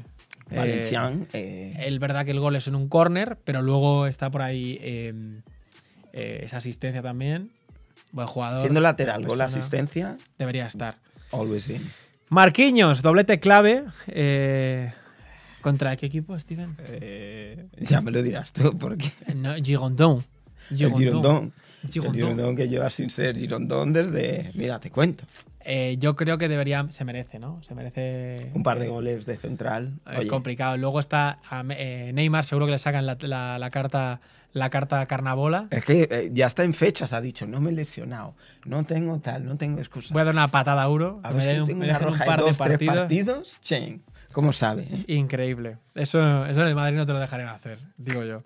Valencián. 0.55 1.27
eh, 1.33 1.75
Es 1.79 1.99
verdad 1.99 2.25
que 2.25 2.31
el 2.31 2.39
gol 2.39 2.55
es 2.55 2.67
en 2.67 2.75
un 2.75 2.87
córner, 2.89 3.37
pero 3.43 3.61
luego 3.61 4.07
está 4.07 4.29
por 4.31 4.41
ahí 4.41 4.77
eh, 4.81 5.13
eh, 6.13 6.41
esa 6.43 6.57
asistencia 6.57 7.01
también. 7.01 7.51
Buen 8.11 8.27
jugador. 8.27 8.61
siendo 8.61 8.81
lateral, 8.81 9.23
gol 9.25 9.41
asistencia. 9.41 10.17
Debería 10.37 10.65
estar. 10.65 10.97
Always 11.31 11.69
in. 11.69 11.81
Marquinhos, 12.29 13.01
doblete 13.01 13.39
clave. 13.39 13.83
eh, 14.07 14.91
¿Contra 15.61 15.95
qué 15.97 16.05
equipo, 16.05 16.39
Steven? 16.39 16.75
Eh, 16.87 17.67
ya 17.79 18.01
me 18.01 18.11
lo 18.11 18.23
dirás 18.23 18.53
tú, 18.53 18.77
porque. 18.77 19.11
No, 19.35 19.53
Girondin. 19.55 20.23
El 20.71 20.93
Girondón. 20.93 21.53
El 21.83 22.55
que 22.55 22.67
lleva 22.69 22.89
sin 22.89 23.09
ser 23.09 23.37
Girondón 23.37 23.93
desde. 23.93 24.51
Mira, 24.55 24.79
te 24.79 24.89
cuento. 24.89 25.25
Eh, 25.71 25.97
yo 25.99 26.15
creo 26.15 26.39
que 26.39 26.47
debería, 26.49 26.87
se 26.89 27.05
merece, 27.05 27.37
¿no? 27.37 27.61
Se 27.61 27.75
merece 27.75 28.49
Un 28.55 28.63
par 28.63 28.79
de 28.79 28.85
eh, 28.85 28.89
goles 28.89 29.27
de 29.27 29.37
central. 29.37 29.99
Es 30.11 30.17
Oye, 30.19 30.27
complicado. 30.27 30.77
Luego 30.77 30.99
está 30.99 31.37
a 31.47 31.63
eh, 31.69 32.09
Neymar, 32.11 32.43
seguro 32.43 32.65
que 32.65 32.71
le 32.71 32.79
sacan 32.79 33.05
la, 33.05 33.17
la- 33.21 33.59
la 33.59 33.69
carta 33.69 34.19
la 34.51 34.71
carta 34.71 35.05
carnabola. 35.05 35.67
Es 35.69 35.85
que 35.85 36.07
eh, 36.09 36.31
ya 36.33 36.47
está 36.47 36.63
en 36.63 36.73
fechas, 36.73 37.13
ha 37.13 37.21
dicho, 37.21 37.45
no 37.45 37.61
me 37.61 37.69
he 37.69 37.73
lesionado, 37.73 38.33
no 38.65 38.83
tengo 38.83 39.19
tal, 39.19 39.45
no 39.45 39.57
tengo 39.57 39.77
excusa. 39.77 40.11
Voy 40.11 40.21
a 40.21 40.25
dar 40.25 40.33
una 40.33 40.47
patada 40.47 40.81
a 40.81 40.89
Uro. 40.89 41.19
a 41.21 41.31
ver 41.33 41.43
si 41.43 41.63
tengo 41.65 41.81
una 41.83 41.87
dejen 41.89 42.07
un 42.07 42.13
roja 42.13 42.25
par 42.25 42.39
de 42.39 42.45
de 42.45 42.47
dos, 42.49 42.57
tres 42.57 42.67
partidos. 42.69 42.97
partidos. 42.97 43.59
Chen, 43.61 44.01
¿cómo 44.33 44.51
sabe? 44.51 44.87
eh? 44.89 45.03
Increíble. 45.13 45.77
Eso, 45.93 46.47
eso 46.47 46.61
en 46.63 46.67
el 46.67 46.73
Madrid 46.73 46.97
no 46.97 47.05
te 47.05 47.13
lo 47.13 47.19
dejarían 47.19 47.49
hacer, 47.49 47.77
digo 47.97 48.23
yo. 48.23 48.41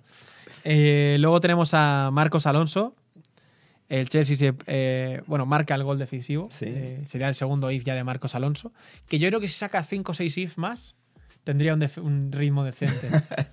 Eh, 0.66 1.16
luego 1.22 1.40
tenemos 1.40 1.74
a 1.74 2.10
Marcos 2.12 2.46
Alonso. 2.48 2.96
El 3.90 4.10
Chelsea 4.10 4.36
se, 4.36 4.54
eh, 4.68 5.22
bueno, 5.28 5.46
marca 5.46 5.76
el 5.76 5.84
gol 5.84 6.00
decisivo. 6.00 6.50
Sí. 6.52 6.66
Eh, 6.68 7.04
sería 7.06 7.28
el 7.28 7.36
segundo 7.36 7.70
if 7.72 7.84
ya 7.84 7.94
de 7.96 8.04
Marcos 8.04 8.34
Alonso. 8.36 8.72
Que 9.08 9.20
yo 9.20 9.28
creo 9.28 9.40
que 9.40 9.48
si 9.48 9.54
saca 9.56 9.84
5 9.84 10.12
o 10.12 10.16
6 10.16 10.38
if 10.38 10.58
más, 10.58 10.96
tendría 11.44 11.74
un, 11.74 11.88
un 12.02 12.32
ritmo 12.32 12.64
decente. 12.64 13.10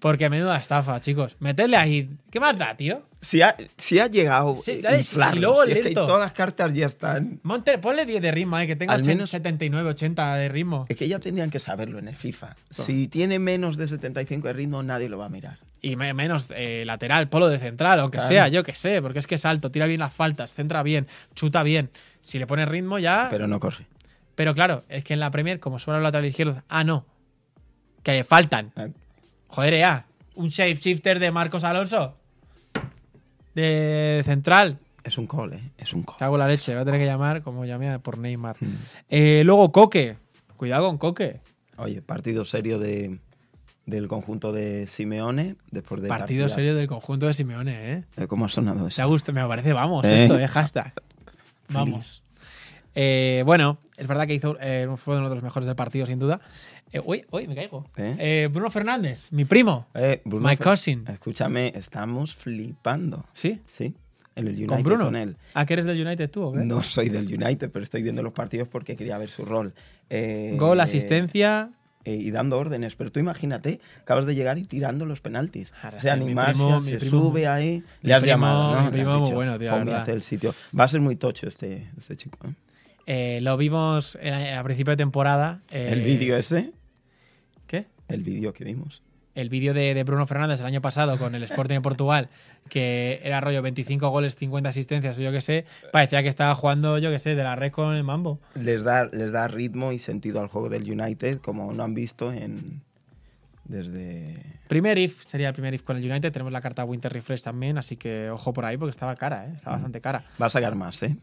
Porque 0.00 0.28
menuda 0.28 0.58
estafa, 0.58 1.00
chicos. 1.00 1.34
Metedle 1.38 1.78
ahí. 1.78 2.10
¿Qué 2.30 2.38
más 2.38 2.58
da, 2.58 2.76
tío? 2.76 3.08
Si 3.22 3.40
ha, 3.40 3.56
si 3.78 3.98
ha 4.00 4.06
llegado, 4.06 4.54
eh, 4.66 4.82
dale, 4.82 5.02
si- 5.02 5.14
inflarlo, 5.14 5.34
si 5.34 5.40
luego 5.40 5.64
si 5.64 5.70
es 5.70 5.86
que 5.86 5.94
todas 5.94 6.20
las 6.20 6.32
cartas 6.32 6.74
ya 6.74 6.84
están. 6.84 7.40
Ponle 7.80 8.04
10 8.04 8.20
de 8.20 8.30
ritmo, 8.30 8.58
eh, 8.58 8.66
que 8.66 8.76
tenga 8.76 8.92
Al 8.92 9.00
80, 9.00 9.14
menos- 9.16 9.30
79, 9.30 9.88
80 9.90 10.34
de 10.36 10.48
ritmo. 10.50 10.84
Es 10.90 10.98
que 10.98 11.08
ya 11.08 11.18
tendrían 11.20 11.48
que 11.48 11.58
saberlo 11.58 11.98
en 11.98 12.08
el 12.08 12.16
FIFA. 12.16 12.54
Si 12.70 13.08
tiene 13.08 13.38
menos 13.38 13.78
de 13.78 13.88
75 13.88 14.48
de 14.48 14.52
ritmo, 14.52 14.82
nadie 14.82 15.08
lo 15.08 15.16
va 15.16 15.26
a 15.26 15.30
mirar. 15.30 15.58
Y 15.86 15.96
me- 15.96 16.14
menos 16.14 16.46
eh, 16.56 16.84
lateral, 16.86 17.28
polo 17.28 17.48
de 17.48 17.58
central, 17.58 18.00
aunque 18.00 18.16
Claro. 18.18 18.28
sea, 18.28 18.48
yo 18.48 18.62
que 18.62 18.72
sé, 18.72 19.02
porque 19.02 19.18
es 19.18 19.26
que 19.26 19.34
es 19.34 19.44
alto, 19.44 19.70
tira 19.70 19.86
bien 19.86 20.00
las 20.00 20.14
faltas, 20.14 20.54
centra 20.54 20.82
bien, 20.82 21.06
chuta 21.34 21.62
bien. 21.62 21.90
Si 22.22 22.38
le 22.38 22.46
pones 22.46 22.68
ritmo 22.68 22.98
ya. 22.98 23.26
Pero, 23.28 23.30
Pero 23.30 23.48
no 23.48 23.60
corre. 23.60 23.86
claro, 24.54 24.84
es 24.88 25.04
que 25.04 25.12
en 25.12 25.20
la 25.20 25.30
Premier, 25.30 25.60
como 25.60 25.78
suena 25.78 25.98
el 25.98 26.04
lateral 26.04 26.24
izquierdo, 26.26 26.62
ah, 26.68 26.84
no. 26.84 27.04
Que 28.02 28.24
faltan. 28.24 28.72
Ah, 28.76 28.86
Joder, 29.48 29.78
ya. 29.78 30.06
Un 30.36 30.48
shape 30.48 30.74
shifter 30.76 31.18
de 31.18 31.30
Marcos 31.30 31.64
Alonso. 31.64 32.16
De 33.54 34.22
central. 34.24 34.78
Es 35.04 35.18
un 35.18 35.26
call, 35.26 35.52
¿eh? 35.52 35.70
Es 35.78 35.92
un 35.92 36.02
call. 36.02 36.16
Cago 36.18 36.36
en 36.36 36.40
la 36.40 36.48
leche, 36.48 36.72
voy 36.72 36.80
a 36.82 36.84
tener 36.84 36.98
que 37.00 37.06
llamar 37.06 37.42
como 37.42 37.64
llamé 37.64 37.98
por 37.98 38.18
Neymar. 38.18 38.56
Mm. 38.58 38.66
Eh, 39.10 39.42
luego 39.44 39.70
Coque. 39.70 40.16
Cuidado 40.56 40.86
con 40.86 40.98
Coque. 40.98 41.40
Oye, 41.76 42.00
partido 42.02 42.44
serio 42.44 42.78
de, 42.78 43.18
del 43.86 44.08
conjunto 44.08 44.52
de 44.52 44.86
Simeone 44.86 45.56
después 45.70 46.00
de 46.02 46.08
Partido 46.08 46.44
partida- 46.44 46.54
serio 46.54 46.74
del 46.74 46.86
conjunto 46.86 47.26
de 47.26 47.34
Simeone, 47.34 47.92
¿eh? 47.92 48.04
Eh, 48.16 48.26
¿Cómo 48.26 48.46
ha 48.46 48.48
sonado 48.48 48.82
Me 48.82 48.88
eso? 48.88 49.06
gusta, 49.08 49.32
me 49.32 49.46
parece, 49.46 49.72
vamos, 49.72 50.04
Eh. 50.04 50.22
esto, 50.24 50.38
eh, 50.38 50.48
hashtag. 50.48 50.92
Vamos. 51.68 52.22
Eh, 52.94 53.42
bueno, 53.44 53.78
es 53.96 54.06
verdad 54.06 54.26
que 54.26 54.34
hizo, 54.34 54.56
eh, 54.60 54.88
fue 54.96 55.16
uno 55.16 55.28
de 55.28 55.34
los 55.34 55.42
mejores 55.44 55.66
del 55.66 55.74
partido, 55.76 56.06
sin 56.06 56.18
duda. 56.18 56.40
Eh, 56.92 57.00
uy, 57.04 57.24
uy, 57.30 57.48
me 57.48 57.54
caigo. 57.56 57.86
Bruno 58.50 58.70
Fernández, 58.70 59.28
mi 59.32 59.44
primo. 59.44 59.86
Bruno 60.24 60.46
My 60.48 60.54
Fer- 60.54 60.62
cousin. 60.62 61.04
Escúchame, 61.08 61.72
estamos 61.74 62.34
flipando. 62.36 63.24
¿Sí? 63.32 63.60
¿Sí? 63.72 63.94
En 64.36 64.46
el 64.48 64.54
United 64.54 64.68
¿Con 64.74 64.82
Bruno? 64.82 65.04
con 65.06 65.16
él. 65.16 65.36
¿A 65.54 65.64
qué 65.66 65.74
eres 65.74 65.86
del 65.86 66.04
United 66.06 66.30
tú 66.30 66.42
o 66.44 66.52
qué? 66.52 66.60
No 66.60 66.82
soy 66.82 67.08
del 67.08 67.26
United, 67.26 67.70
pero 67.72 67.82
estoy 67.82 68.02
viendo 68.02 68.22
los 68.22 68.32
partidos 68.32 68.68
porque 68.68 68.96
quería 68.96 69.18
ver 69.18 69.28
su 69.30 69.44
rol. 69.44 69.74
Gol, 70.56 70.80
asistencia. 70.80 71.70
Eh, 72.04 72.14
y 72.14 72.30
dando 72.30 72.58
órdenes. 72.58 72.94
Pero 72.96 73.10
tú 73.10 73.20
imagínate, 73.20 73.80
acabas 74.02 74.26
de 74.26 74.34
llegar 74.34 74.58
y 74.58 74.64
tirando 74.64 75.06
los 75.06 75.20
penaltis. 75.20 75.72
Ahora, 75.82 75.98
o 75.98 76.00
sea, 76.00 76.16
mi 76.16 76.24
animarse, 76.24 76.52
primo- 76.62 76.80
mi 76.80 76.90
se 76.90 76.98
primo- 76.98 77.10
sube 77.22 77.46
ahí. 77.46 77.82
Le 78.02 78.14
has 78.14 78.22
primo- 78.22 78.32
llamado, 78.36 78.74
¿no? 78.76 78.84
mi 78.84 78.90
primo 78.90 79.20
muy 79.20 79.32
bueno, 79.32 79.58
tío, 79.58 79.72
el 80.12 80.22
sitio. 80.22 80.54
Va 80.78 80.84
a 80.84 80.88
ser 80.88 81.00
muy 81.00 81.16
tocho 81.16 81.46
este, 81.48 81.88
este 81.98 82.16
chico. 82.16 82.38
¿eh? 82.46 82.52
Eh, 83.06 83.40
lo 83.42 83.56
vimos 83.56 84.16
a 84.16 84.62
principio 84.64 84.92
de 84.92 84.96
temporada. 84.96 85.60
el 85.70 86.02
vídeo 86.02 86.36
ese, 86.36 86.72
¿Qué? 87.66 87.86
el 88.08 88.22
vídeo 88.22 88.52
que 88.52 88.64
vimos. 88.64 89.02
El 89.34 89.48
vídeo 89.48 89.74
de, 89.74 89.94
de 89.94 90.04
Bruno 90.04 90.26
Fernández 90.26 90.60
el 90.60 90.66
año 90.66 90.80
pasado 90.80 91.18
con 91.18 91.34
el 91.34 91.42
Sporting 91.42 91.74
de 91.76 91.80
Portugal, 91.80 92.28
que 92.68 93.20
era 93.24 93.40
rollo 93.40 93.62
25 93.62 94.08
goles, 94.10 94.36
50 94.36 94.68
asistencias 94.68 95.18
o 95.18 95.22
yo 95.22 95.32
qué 95.32 95.40
sé, 95.40 95.64
parecía 95.92 96.22
que 96.22 96.28
estaba 96.28 96.54
jugando, 96.54 96.98
yo 96.98 97.10
qué 97.10 97.18
sé, 97.18 97.34
de 97.34 97.42
la 97.42 97.56
red 97.56 97.72
con 97.72 97.94
el 97.96 98.04
mambo. 98.04 98.38
Les 98.54 98.84
da, 98.84 99.06
les 99.06 99.32
da 99.32 99.48
ritmo 99.48 99.90
y 99.92 99.98
sentido 99.98 100.40
al 100.40 100.46
juego 100.46 100.68
del 100.68 100.88
United, 100.90 101.38
como 101.40 101.72
no 101.72 101.82
han 101.82 101.94
visto 101.94 102.32
en 102.32 102.82
desde... 103.64 104.36
Primer 104.68 104.98
if, 104.98 105.24
sería 105.26 105.48
el 105.48 105.54
primer 105.54 105.74
if 105.74 105.82
con 105.82 105.96
el 105.96 106.08
United. 106.10 106.32
Tenemos 106.32 106.52
la 106.52 106.60
carta 106.60 106.84
Winter 106.84 107.12
Refresh 107.12 107.42
también, 107.42 107.76
así 107.78 107.96
que 107.96 108.30
ojo 108.30 108.52
por 108.52 108.64
ahí 108.64 108.76
porque 108.76 108.90
estaba 108.90 109.16
cara, 109.16 109.46
¿eh? 109.46 109.52
estaba 109.56 109.76
bastante 109.76 110.00
cara. 110.00 110.24
Va 110.40 110.46
a 110.46 110.50
sacar 110.50 110.74
más, 110.74 111.02
¿eh? 111.02 111.16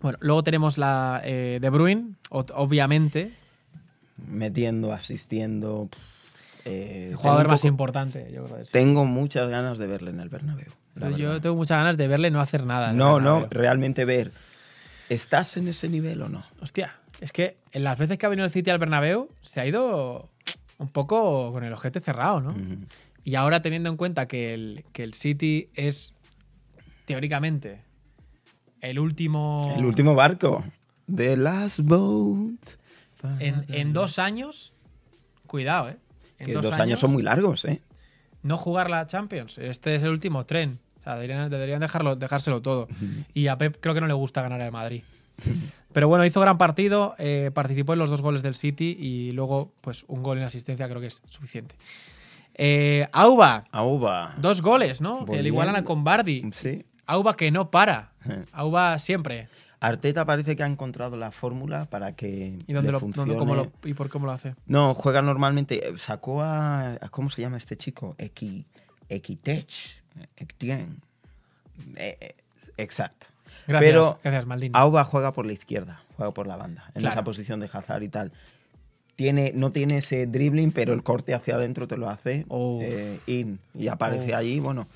Bueno, 0.00 0.18
luego 0.20 0.42
tenemos 0.42 0.78
la 0.78 1.20
eh, 1.24 1.58
De 1.60 1.70
Bruyne, 1.70 2.14
o- 2.30 2.44
obviamente, 2.54 3.30
Metiendo, 4.26 4.92
asistiendo. 4.92 5.88
pff, 5.90 5.98
eh, 6.66 7.08
el 7.10 7.16
jugador 7.16 7.48
más 7.48 7.60
poco- 7.60 7.68
importante, 7.68 8.30
yo 8.32 8.44
creo. 8.44 8.64
Tengo 8.70 9.04
muchas 9.04 9.48
ganas 9.48 9.78
de 9.78 9.86
verle 9.86 10.10
en 10.10 10.20
el 10.20 10.28
Bernabéu. 10.28 10.72
Yo 11.16 11.40
tengo 11.40 11.56
muchas 11.56 11.78
ganas 11.78 11.96
de 11.96 12.08
verle 12.08 12.30
no 12.30 12.40
hacer 12.40 12.64
nada. 12.64 12.92
No, 12.92 13.20
no, 13.20 13.46
realmente 13.50 14.04
ver. 14.04 14.32
¿Estás 15.08 15.56
en 15.56 15.68
ese 15.68 15.88
nivel 15.88 16.22
o 16.22 16.28
no? 16.28 16.44
Hostia, 16.60 16.96
es 17.20 17.30
que 17.32 17.58
en 17.72 17.84
las 17.84 17.98
veces 17.98 18.18
que 18.18 18.26
ha 18.26 18.28
venido 18.28 18.46
el 18.46 18.50
City 18.52 18.70
al 18.70 18.78
Bernabéu 18.78 19.28
se 19.42 19.60
ha 19.60 19.66
ido 19.66 20.30
un 20.78 20.88
poco 20.88 21.52
con 21.52 21.64
el 21.64 21.72
ojete 21.72 22.00
cerrado, 22.00 22.40
¿no? 22.40 22.54
Y 23.24 23.34
ahora 23.34 23.60
teniendo 23.62 23.88
en 23.90 23.96
cuenta 23.96 24.26
que 24.26 24.54
el, 24.54 24.84
que 24.92 25.04
el 25.04 25.14
City 25.14 25.68
es 25.74 26.14
teóricamente 27.04 27.82
el 28.80 28.98
último... 28.98 29.72
El 29.76 29.84
último 29.84 30.14
barco. 30.14 30.64
The 31.14 31.36
last 31.36 31.80
boat. 31.80 32.58
En, 33.40 33.64
en 33.68 33.92
dos 33.92 34.18
años, 34.18 34.74
cuidado, 35.46 35.90
¿eh? 35.90 35.96
En 36.38 36.46
Que 36.46 36.52
dos, 36.52 36.72
años, 36.72 37.00
son 37.00 37.12
muy 37.12 37.22
largos, 37.22 37.64
¿eh? 37.64 37.80
no 38.42 38.56
jugar 38.56 38.90
la 38.90 39.06
Champions. 39.06 39.58
Este 39.58 39.94
es 39.94 40.02
el 40.02 40.10
último 40.10 40.44
tren. 40.44 40.78
O 40.98 41.02
sea, 41.02 41.14
deberían, 41.14 41.50
deberían 41.50 41.80
dejarlo, 41.80 42.16
dejárselo 42.16 42.62
todo. 42.62 42.88
Y 43.34 43.48
a 43.48 43.58
Pep 43.58 43.78
creo 43.80 43.94
que 43.94 44.00
no 44.00 44.06
le 44.06 44.12
gusta 44.14 44.42
ganar 44.42 44.60
al 44.60 44.72
Madrid. 44.72 45.02
Pero 45.92 46.08
bueno, 46.08 46.24
hizo 46.24 46.40
gran 46.40 46.58
partido, 46.58 47.14
eh, 47.18 47.50
participó 47.52 47.92
en 47.92 47.98
los 47.98 48.10
dos 48.10 48.22
goles 48.22 48.42
del 48.42 48.54
City 48.54 48.96
y 48.98 49.32
luego, 49.32 49.72
pues, 49.80 50.04
un 50.08 50.22
gol 50.22 50.38
en 50.38 50.44
asistencia 50.44 50.88
creo 50.88 51.00
que 51.00 51.08
es 51.08 51.22
suficiente. 51.28 51.74
Eh, 52.54 53.06
Auba, 53.12 53.64
Auba. 53.70 54.34
dos 54.38 54.62
goles, 54.62 55.00
¿no? 55.00 55.20
Volviendo. 55.20 55.48
igualan 55.48 55.76
a 55.76 55.84
Combardi. 55.84 56.50
Sí. 56.52 56.84
Auba 57.06 57.36
que 57.36 57.50
no 57.50 57.70
para. 57.70 58.12
Auba 58.52 58.98
siempre. 58.98 59.48
Arteta 59.86 60.24
parece 60.24 60.56
que 60.56 60.62
ha 60.62 60.66
encontrado 60.66 61.16
la 61.16 61.30
fórmula 61.30 61.84
para 61.86 62.14
que 62.16 62.58
¿Y 62.66 62.72
dónde 62.72 62.88
le 62.88 62.92
lo, 62.92 63.00
funcione. 63.00 63.34
dónde- 63.34 63.38
cómo 63.38 63.54
lo- 63.54 63.72
y 63.88 63.94
por 63.94 64.08
cómo 64.08 64.26
lo 64.26 64.32
hace? 64.32 64.54
No, 64.66 64.94
juega 64.94 65.22
normalmente. 65.22 65.88
eh, 65.88 65.96
Sacó 65.98 66.42
a. 66.42 66.92
a- 66.94 67.08
¿Cómo 67.10 67.30
se 67.30 67.42
llama 67.42 67.56
este 67.56 67.76
chico? 67.76 68.14
Equi, 68.18 68.64
Equitech. 69.08 70.02
Equitien. 70.36 71.00
Eh, 71.96 72.16
eh, 72.20 72.34
exacto. 72.76 73.26
Gracias, 73.66 73.90
Pero 73.92 74.18
gracias 74.22 74.46
Maldini. 74.46 74.72
Auba 74.74 75.04
juega 75.04 75.32
por 75.32 75.44
la 75.44 75.52
izquierda, 75.52 76.00
juega 76.16 76.32
por 76.32 76.46
la 76.46 76.56
banda, 76.56 76.84
en 76.94 77.00
Claro. 77.00 77.12
esa 77.14 77.24
posición 77.24 77.60
de 77.60 77.68
Hazard 77.72 78.02
y 78.02 78.08
tal. 78.08 78.32
Tiene, 79.16 79.52
no 79.54 79.72
tiene 79.72 79.98
ese 79.98 80.26
dribbling, 80.26 80.72
pero 80.72 80.92
el 80.92 81.02
corte 81.02 81.34
hacia 81.34 81.54
adentro 81.56 81.88
te 81.88 81.96
lo 81.96 82.08
hace 82.08 82.44
eh, 82.50 83.18
in. 83.26 83.58
Y 83.74 83.88
aparece 83.88 84.34
allí, 84.34 84.60
bueno, 84.60 84.86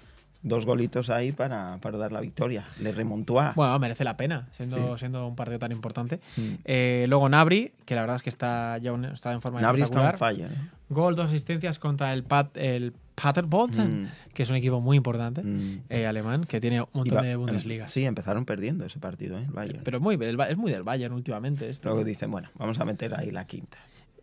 dos 0.43 0.65
golitos 0.67 1.11
ahí 1.11 1.33
para, 1.33 1.79
para 1.83 1.99
dar 1.99 2.13
la 2.13 2.21
victoria. 2.21 2.65
Le 2.81 2.93
remontó 2.93 3.41
a. 3.41 3.53
Bueno, 3.55 3.79
merece 3.79 4.05
la 4.05 4.17
pena, 4.17 4.47
siendo, 4.51 4.95
Sí. 4.97 5.01
siendo 5.01 5.27
un 5.27 5.37
partido 5.37 5.59
tan 5.59 5.73
importante. 5.73 6.21
Mm. 6.37 6.41
Eh, 6.65 7.07
luego 7.09 7.29
Nabri, 7.29 7.73
que 7.85 7.95
la 7.95 8.01
verdad 8.03 8.17
es 8.17 8.23
que 8.23 8.31
está 8.31 8.79
ya 8.79 8.93
un- 8.93 9.05
está 9.05 9.33
en 9.33 9.41
forma 9.43 9.61
Nabri 9.61 9.83
está 9.83 10.11
en 10.11 10.17
falla. 10.19 10.47
¿eh? 10.47 10.51
Gol, 10.89 11.15
dos 11.15 11.27
asistencias 11.27 11.79
contra 11.79 12.13
el, 12.13 12.25
Pat, 12.25 12.57
el 12.57 12.93
Paderborn, 13.15 13.71
Mm, 14.05 14.07
que 14.33 14.43
es 14.43 14.51
un 14.51 14.57
equipo 14.57 14.81
muy 14.81 14.97
importante, 14.97 15.43
mm. 15.43 15.83
eh, 15.91 16.07
alemán, 16.07 16.45
que 16.45 16.59
tiene 16.59 16.81
un 16.81 16.89
montón 16.95 17.23
de 17.23 17.37
Bundesliga. 17.37 17.87
Sí, 17.89 18.05
empezaron 18.07 18.45
perdiendo 18.47 18.87
ese 18.87 18.99
partido, 18.99 19.39
¿eh? 19.39 19.43
el 19.47 19.53
Bayern. 19.53 19.81
Pero 19.85 20.01
muy, 20.01 20.15
es 20.15 20.57
muy 20.57 20.73
del 20.73 20.83
Bayern 20.83 21.13
últimamente 21.15 21.69
esto. 21.69 21.91
Luego 21.91 22.03
dicen, 22.05 22.31
bueno, 22.31 22.49
vamos 22.57 22.81
a 22.81 22.85
meter 22.87 23.15
ahí 23.15 23.31
la 23.31 23.45
quinta. 23.47 23.77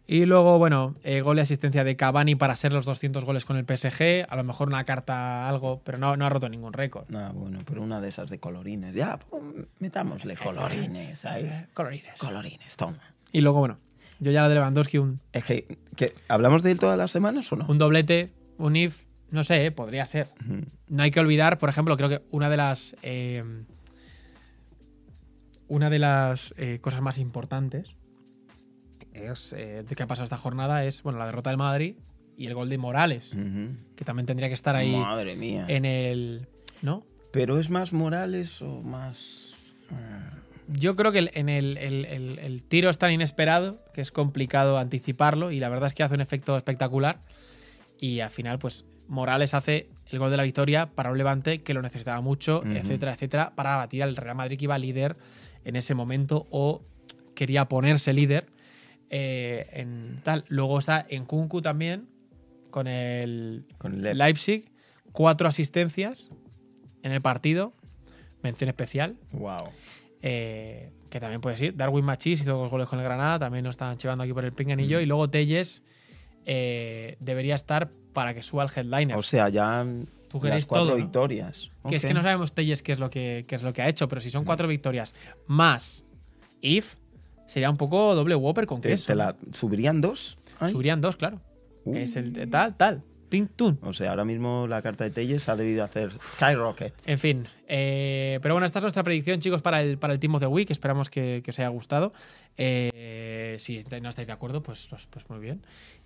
Y 0.10 0.26
luego, 0.26 0.58
bueno, 0.58 0.96
eh, 1.04 1.20
gol 1.20 1.38
y 1.38 1.42
asistencia 1.42 1.84
de 1.84 1.98
Cavani 1.98 2.36
para 2.36 2.56
ser 2.56 2.72
los 2.72 2.86
200 2.86 3.26
goles 3.26 3.44
con 3.44 3.58
el 3.58 3.66
PSG. 3.66 4.26
A 4.30 4.36
lo 4.38 4.44
mejor 4.46 4.70
una 4.70 4.86
carta, 4.86 5.50
algo, 5.50 5.82
pero 5.84 5.98
no, 5.98 6.16
no 6.16 6.26
ha 6.26 6.30
roto 6.30 6.48
ningún 6.48 6.72
récord. 6.72 7.10
No, 7.10 7.34
bueno, 7.34 7.60
pero 7.66 7.82
una 7.82 8.00
de 8.00 8.08
esas 8.08 8.30
de 8.30 8.40
colorines. 8.40 8.96
Ya, 8.96 9.20
pues, 9.20 9.44
metámosle 9.80 10.38
colorines 10.38 11.26
ahí. 11.26 11.44
Eh, 11.44 11.66
colorines. 11.74 12.18
Colorines, 12.20 12.78
toma. 12.78 13.00
Y 13.34 13.42
luego, 13.42 13.60
bueno, 13.60 13.80
yo 14.20 14.32
ya 14.32 14.44
la 14.44 14.48
de 14.50 14.56
Lewandowski, 14.56 14.98
un, 14.98 15.20
Es 15.34 15.44
que, 15.44 15.78
que- 15.98 16.14
¿hablamos 16.30 16.64
de 16.64 16.72
él 16.72 16.80
todas 16.80 16.98
las 16.98 17.12
semanas 17.12 17.52
o 17.52 17.58
no? 17.58 17.66
un 17.68 17.78
doblete, 17.78 18.32
un 18.58 18.78
if, 18.78 19.04
no 19.30 19.44
sé, 19.44 19.66
eh, 19.66 19.72
podría 19.72 20.06
ser. 20.06 20.30
No 20.88 21.04
hay 21.04 21.12
que 21.12 21.20
olvidar, 21.20 21.58
por 21.58 21.68
ejemplo, 21.68 21.98
creo 21.98 22.08
que 22.08 22.22
una 22.32 22.50
de 22.50 22.56
las. 22.56 22.96
eh, 23.02 23.44
una 25.68 25.90
de 25.90 26.00
las 26.00 26.54
eh, 26.58 26.80
cosas 26.80 27.02
más 27.02 27.18
importantes 27.18 27.98
es, 29.26 29.54
eh, 29.54 29.84
de 29.88 29.96
que 29.96 30.04
ha 30.04 30.08
pasado 30.08 30.24
esta 30.26 30.38
jornada 30.38 30.84
es 30.86 31.04
bueno 31.04 31.20
la 31.20 31.26
derrota 31.26 31.50
del 31.50 31.58
Madrid 31.58 31.96
y 32.38 32.46
el 32.48 32.54
gol 32.54 32.70
de 32.70 32.78
Morales, 32.78 33.36
que 33.96 34.06
también 34.06 34.26
tendría 34.26 34.48
que 34.48 34.54
estar 34.54 34.76
ahí 34.76 34.96
Madre 34.96 35.36
mía. 35.36 35.66
en 35.68 35.86
el. 35.86 36.48
¿No? 36.82 37.04
¿Pero 37.32 37.60
es 37.60 37.70
más 37.70 37.94
Morales 37.94 38.62
o 38.62 38.82
más...? 38.82 39.56
ah, 39.92 40.38
Yo 40.68 40.96
creo 40.96 41.12
que 41.12 41.20
el- 41.20 41.32
en 41.34 41.50
el, 41.50 41.78
el- 41.78 42.06
el- 42.40 42.64
tiro 42.64 42.90
es 42.90 42.98
tan 42.98 43.12
inesperado 43.12 43.80
que 43.94 44.02
es 44.02 44.12
complicado 44.12 44.78
anticiparlo 44.78 45.52
y 45.52 45.60
la 45.60 45.70
verdad 45.70 45.88
es 45.88 45.94
que 45.94 46.04
hace 46.04 46.14
un 46.16 46.22
efecto 46.22 46.56
espectacular 46.58 47.20
y 48.00 48.20
al 48.20 48.30
final 48.30 48.60
pues 48.60 48.86
Morales 49.08 49.54
hace 49.54 49.90
el 50.12 50.20
gol 50.20 50.30
de 50.30 50.38
la 50.38 50.44
victoria 50.44 50.88
para 50.94 51.10
un 51.12 51.18
Levante 51.18 51.64
que 51.64 51.74
lo 51.74 51.82
necesitaba 51.82 52.22
mucho, 52.22 52.64
etcétera, 52.66 53.14
etcétera, 53.14 53.54
para 53.56 53.78
batir 53.78 54.04
al 54.04 54.16
Real 54.16 54.36
Madrid 54.36 54.58
que 54.58 54.66
iba 54.66 54.78
líder 54.78 55.16
en 55.66 55.76
ese 55.76 55.96
momento 55.96 56.46
o 56.52 56.84
quería 57.34 57.66
ponerse 57.66 58.14
líder 58.14 58.46
eh, 59.10 59.68
en 59.74 60.20
tal. 60.24 60.44
Luego 60.50 60.80
está 60.80 61.06
en 61.10 61.26
Kunku 61.26 61.62
también 61.62 62.08
con 62.70 62.88
el 62.88 63.66
Con 63.78 63.94
el 63.96 64.02
Lep. 64.04 64.16
Leipzig, 64.16 64.72
cuatro 65.12 65.48
asistencias 65.48 66.30
en 67.04 67.12
el 67.12 67.22
partido, 67.22 67.74
mención 68.44 68.70
especial. 68.70 69.16
Wow. 69.32 69.58
Eh, 70.22 70.92
que 71.10 71.20
también 71.22 71.40
puede 71.42 71.56
ser. 71.58 71.76
Darwin 71.76 72.04
Machis 72.04 72.42
hizo 72.42 72.58
dos 72.58 72.70
goles 72.70 72.88
con 72.88 73.00
el 73.00 73.06
Granada, 73.06 73.40
también 73.40 73.64
lo 73.64 73.70
están 73.70 73.96
llevando 73.98 74.24
aquí 74.26 74.34
por 74.34 74.44
el 74.44 74.52
Mm. 74.52 74.56
pinganillo. 74.56 75.00
Y 75.00 75.06
luego 75.06 75.30
Telles 75.30 75.84
eh, 76.46 77.18
debería 77.20 77.56
estar 77.56 77.90
para 78.14 78.34
que 78.34 78.42
suba 78.44 78.64
el 78.64 78.70
headliner. 78.76 79.16
O 79.18 79.24
sea, 79.24 79.50
ya 79.50 79.86
Tú 80.30 80.42
las 80.44 80.66
cuatro 80.68 80.86
todo, 80.88 80.98
¿no? 80.98 81.04
victorias. 81.04 81.72
que 81.88 81.96
es 81.98 82.06
que 82.06 82.14
no 82.14 82.22
sabemos 82.22 82.54
Telles 82.54 82.84
qué 82.84 82.92
es 82.92 83.00
lo 83.00 83.10
que, 83.10 83.46
qué 83.48 83.56
es 83.56 83.64
lo 83.64 83.72
que 83.74 83.82
ha 83.82 83.88
hecho, 83.90 84.08
pero 84.10 84.20
si 84.22 84.30
son 84.30 84.44
cuatro 84.44 84.68
victorias 84.68 85.14
más 85.46 86.04
if, 86.62 86.96
sería 87.48 87.70
un 87.70 87.78
poco 87.78 88.14
doble 88.14 88.36
Whopper 88.36 88.68
con 88.68 88.82
¿Te, 88.82 88.90
queso. 88.90 89.08
te 89.08 89.14
¿no? 89.14 89.18
la 89.24 89.36
subirían 89.54 90.00
dos? 90.02 90.38
Ay. 90.60 90.72
Subirían 90.72 91.02
dos, 91.02 91.16
claro. 91.16 91.42
Uh. 91.86 91.96
Es 91.96 92.16
el 92.16 92.50
tal, 92.50 92.76
tal. 92.78 93.04
O 93.82 93.94
sea, 93.94 94.12
ahora 94.12 94.24
mismo 94.24 94.68
la 94.68 94.82
carta 94.82 95.04
de 95.04 95.10
Telles 95.10 95.50
ha 95.50 95.58
debido 95.58 95.84
hacer 95.84 96.12
Skyrocket. 96.30 96.94
En 97.06 97.20
fin, 97.20 97.46
eh, 97.68 98.40
pero 98.42 98.54
bueno, 98.54 98.66
esta 98.66 98.80
es 98.80 98.84
nuestra 98.84 99.04
predicción, 99.04 99.42
chicos, 99.42 99.62
para 99.62 99.82
el, 99.82 99.98
para 99.98 100.14
el 100.14 100.20
Team 100.20 100.36
of 100.36 100.40
the 100.40 100.48
Week. 100.48 100.72
Esperamos 100.72 101.10
que, 101.10 101.42
que 101.44 101.52
os 101.52 101.60
haya 101.60 101.68
gustado. 101.68 102.14
Eh, 102.56 103.58
si 103.60 103.84
no 104.02 104.08
estáis 104.10 104.28
de 104.28 104.34
acuerdo, 104.34 104.64
pues, 104.64 104.88
pues, 104.90 105.08
pues 105.08 105.30
muy 105.30 105.40
bien. 105.40 105.62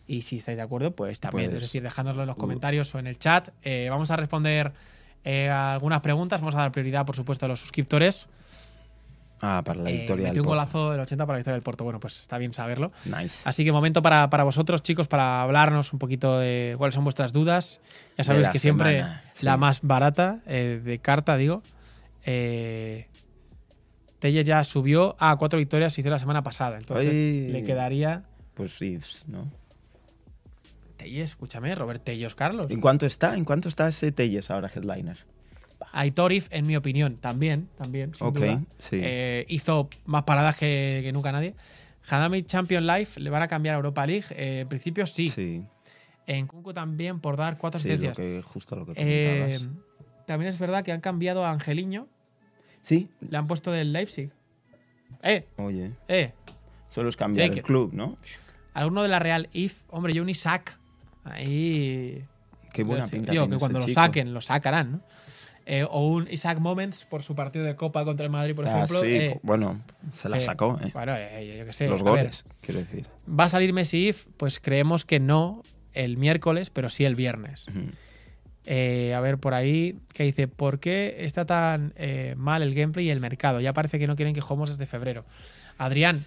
Y 0.07 0.23
si 0.23 0.37
estáis 0.37 0.57
de 0.57 0.63
acuerdo, 0.63 0.95
pues 0.95 1.19
también, 1.19 1.51
Pues, 1.51 1.57
es 1.63 1.69
decir, 1.69 1.83
dejádnoslo 1.83 2.23
en 2.23 2.27
los 2.27 2.37
uh. 2.37 2.39
comentarios 2.39 2.93
o 2.95 2.99
en 2.99 3.05
el 3.05 3.19
chat. 3.19 3.49
Eh, 3.61 3.87
vamos 3.91 4.09
a 4.09 4.15
responder 4.15 4.73
eh, 5.23 5.47
algunas 5.47 6.01
preguntas. 6.01 6.41
Vamos 6.41 6.55
a 6.55 6.59
dar 6.59 6.71
prioridad, 6.71 7.05
por 7.05 7.15
supuesto, 7.15 7.45
a 7.45 7.49
los 7.49 7.59
suscriptores. 7.59 8.27
Ah, 9.41 9.61
para 9.65 9.81
la 9.81 9.89
Eh, 9.89 9.93
victoria 9.97 10.23
metí 10.25 10.35
del 10.35 10.41
un 10.41 10.45
Porto. 10.45 10.49
golazo 10.49 10.91
del 10.91 10.99
80 11.01 11.25
para 11.25 11.35
la 11.35 11.39
victoria 11.39 11.55
del 11.55 11.63
Porto. 11.63 11.83
Bueno, 11.83 11.99
pues 11.99 12.19
está 12.21 12.37
bien 12.37 12.53
saberlo. 12.53 12.91
Nice. 13.05 13.41
Así 13.45 13.63
que 13.65 13.71
momento 13.71 14.01
para, 14.01 14.29
para 14.29 14.43
vosotros, 14.43 14.83
chicos, 14.83 15.07
para 15.07 15.41
hablarnos 15.41 15.93
un 15.93 15.99
poquito 15.99 16.37
de 16.37 16.75
cuáles 16.77 16.93
son 16.95 17.03
vuestras 17.03 17.33
dudas. 17.33 17.81
Ya 18.17 18.23
sabéis 18.23 18.49
que 18.49 18.59
siempre 18.59 18.97
semana, 18.97 19.23
sí. 19.33 19.45
la 19.45 19.57
más 19.57 19.81
barata 19.81 20.39
eh, 20.45 20.79
de 20.83 20.99
carta, 20.99 21.37
digo. 21.37 21.63
Eh, 22.25 23.07
Telle 24.19 24.43
ya 24.43 24.63
subió 24.63 25.15
a 25.19 25.35
cuatro 25.37 25.57
victorias, 25.57 25.97
hizo 25.97 26.09
la 26.11 26.19
semana 26.19 26.43
pasada. 26.43 26.77
Entonces 26.77 27.09
Ay. 27.11 27.47
le 27.51 27.63
quedaría. 27.63 28.21
Pues 28.53 28.77
sí, 28.77 28.99
¿no? 29.27 29.51
Telle, 30.97 31.21
escúchame, 31.21 31.73
Robert 31.73 32.03
Tellos 32.03 32.35
Carlos. 32.35 32.69
¿En 32.69 32.79
cuánto 32.79 33.07
está? 33.07 33.35
¿En 33.35 33.43
cuánto 33.45 33.69
está 33.69 33.87
ese 33.87 34.11
Telles 34.11 34.51
ahora, 34.51 34.69
headliner? 34.73 35.17
Aitorif, 35.91 36.47
en 36.51 36.65
mi 36.67 36.75
opinión, 36.75 37.17
también, 37.17 37.69
también, 37.77 38.13
sin 38.15 38.27
Ok, 38.27 38.36
duda. 38.38 38.61
sí. 38.79 38.99
Eh, 39.01 39.45
hizo 39.49 39.89
más 40.05 40.23
paradas 40.23 40.57
que, 40.57 41.01
que 41.03 41.11
nunca 41.11 41.32
nadie. 41.32 41.55
Hanami 42.09 42.43
Champion 42.43 42.86
Life 42.88 43.19
le 43.19 43.29
van 43.29 43.41
a 43.43 43.47
cambiar 43.47 43.75
a 43.75 43.77
Europa 43.77 44.05
League. 44.05 44.25
Eh, 44.32 44.61
en 44.61 44.67
principio 44.67 45.05
sí. 45.05 45.29
Sí, 45.29 45.63
En 46.27 46.47
Kunku 46.47 46.73
también 46.73 47.19
por 47.19 47.38
dar 47.38 47.57
cuatro 47.57 47.79
sí, 47.79 47.88
lo 47.89 47.93
asistencias. 47.95 48.17
que, 48.17 48.41
justo 48.41 48.75
lo 48.75 48.86
que 48.86 48.93
Eh, 48.95 49.57
comentabas. 49.59 50.25
también 50.25 50.49
es 50.49 50.59
verdad 50.59 50.84
que 50.84 50.91
han 50.91 51.01
cambiado 51.01 51.45
a 51.45 51.51
Angeliño, 51.51 52.07
sí, 52.84 53.09
le 53.27 53.38
han 53.38 53.47
puesto 53.47 53.71
del 53.71 53.91
Leipzig. 53.93 54.32
¡Eh! 55.23 55.45
oye, 55.57 55.91
¡Eh! 56.07 56.34
solo 56.89 57.09
es 57.09 57.17
cambiar 57.17 57.51
Sí, 57.51 57.59
el 57.59 57.63
club, 57.63 57.91
¿no? 57.93 58.17
Alguno 58.73 59.03
de 59.03 59.09
la 59.09 59.19
Real 59.19 59.49
If, 59.53 59.82
hombre, 59.89 60.13
yo 60.13 60.21
un 60.23 60.29
Isaac. 60.29 60.79
Ahí. 61.23 62.23
Qué 62.73 62.84
buena 62.84 63.05
pinta 63.07 63.32
que 63.34 63.38
tiene 63.38 63.57
cuando 63.57 63.79
este 63.79 63.79
lo 63.79 63.86
chico. 63.88 64.01
saquen, 64.01 64.34
lo 64.34 64.41
sacarán, 64.41 64.91
¿no? 64.93 65.01
Eh, 65.66 65.86
o 65.89 66.07
un 66.07 66.28
Isaac 66.32 66.59
Moments 66.59 67.05
por 67.05 67.24
su 67.24 67.36
partido 67.36 67.64
de 67.66 67.76
Copa 67.76 68.03
contra 68.03 68.26
el 68.26 68.32
Madrid, 68.32 68.55
por 68.55 68.68
Ah, 68.68 68.72
ejemplo. 68.72 69.01
sí, 69.01 69.07
eh, 69.12 69.39
bueno, 69.43 69.80
se 70.14 70.28
la 70.28 70.38
eh, 70.38 70.41
sacó, 70.41 70.80
¿eh? 70.84 70.89
Bueno, 70.93 71.14
yo 71.16 71.66
qué 71.66 71.74
sé. 71.74 71.88
Los 71.88 72.03
ver, 72.03 72.12
goles, 72.12 72.45
quiero 72.62 72.80
decir. 72.80 73.05
¿Va 73.28 73.43
a 73.45 73.49
salir 73.49 73.72
Messi 73.72 74.09
If? 74.09 74.26
Pues 74.38 74.59
creemos 74.59 75.05
que 75.05 75.20
no 75.20 75.62
el 75.93 76.18
miércoles, 76.18 76.70
pero 76.70 76.89
sí 76.89 77.05
el 77.05 77.16
viernes. 77.16 77.68
A 78.68 79.20
ver, 79.20 79.38
por 79.38 79.53
ahí, 79.53 79.99
que 80.14 80.24
dice, 80.24 80.47
¿por 80.47 80.80
qué 80.80 81.18
está 81.20 81.45
tan 81.45 81.93
mal 82.38 82.62
el 82.64 82.74
gameplay 82.74 83.07
y 83.07 83.09
el 83.09 83.20
mercado? 83.20 83.59
Ya 83.59 83.74
parece 83.74 83.99
que 83.99 84.07
no 84.07 84.16
quieren 84.16 84.34
que 84.34 84.41
juguemos 84.41 84.70
desde 84.70 84.86
febrero. 84.86 85.26
Adrián, 85.78 86.24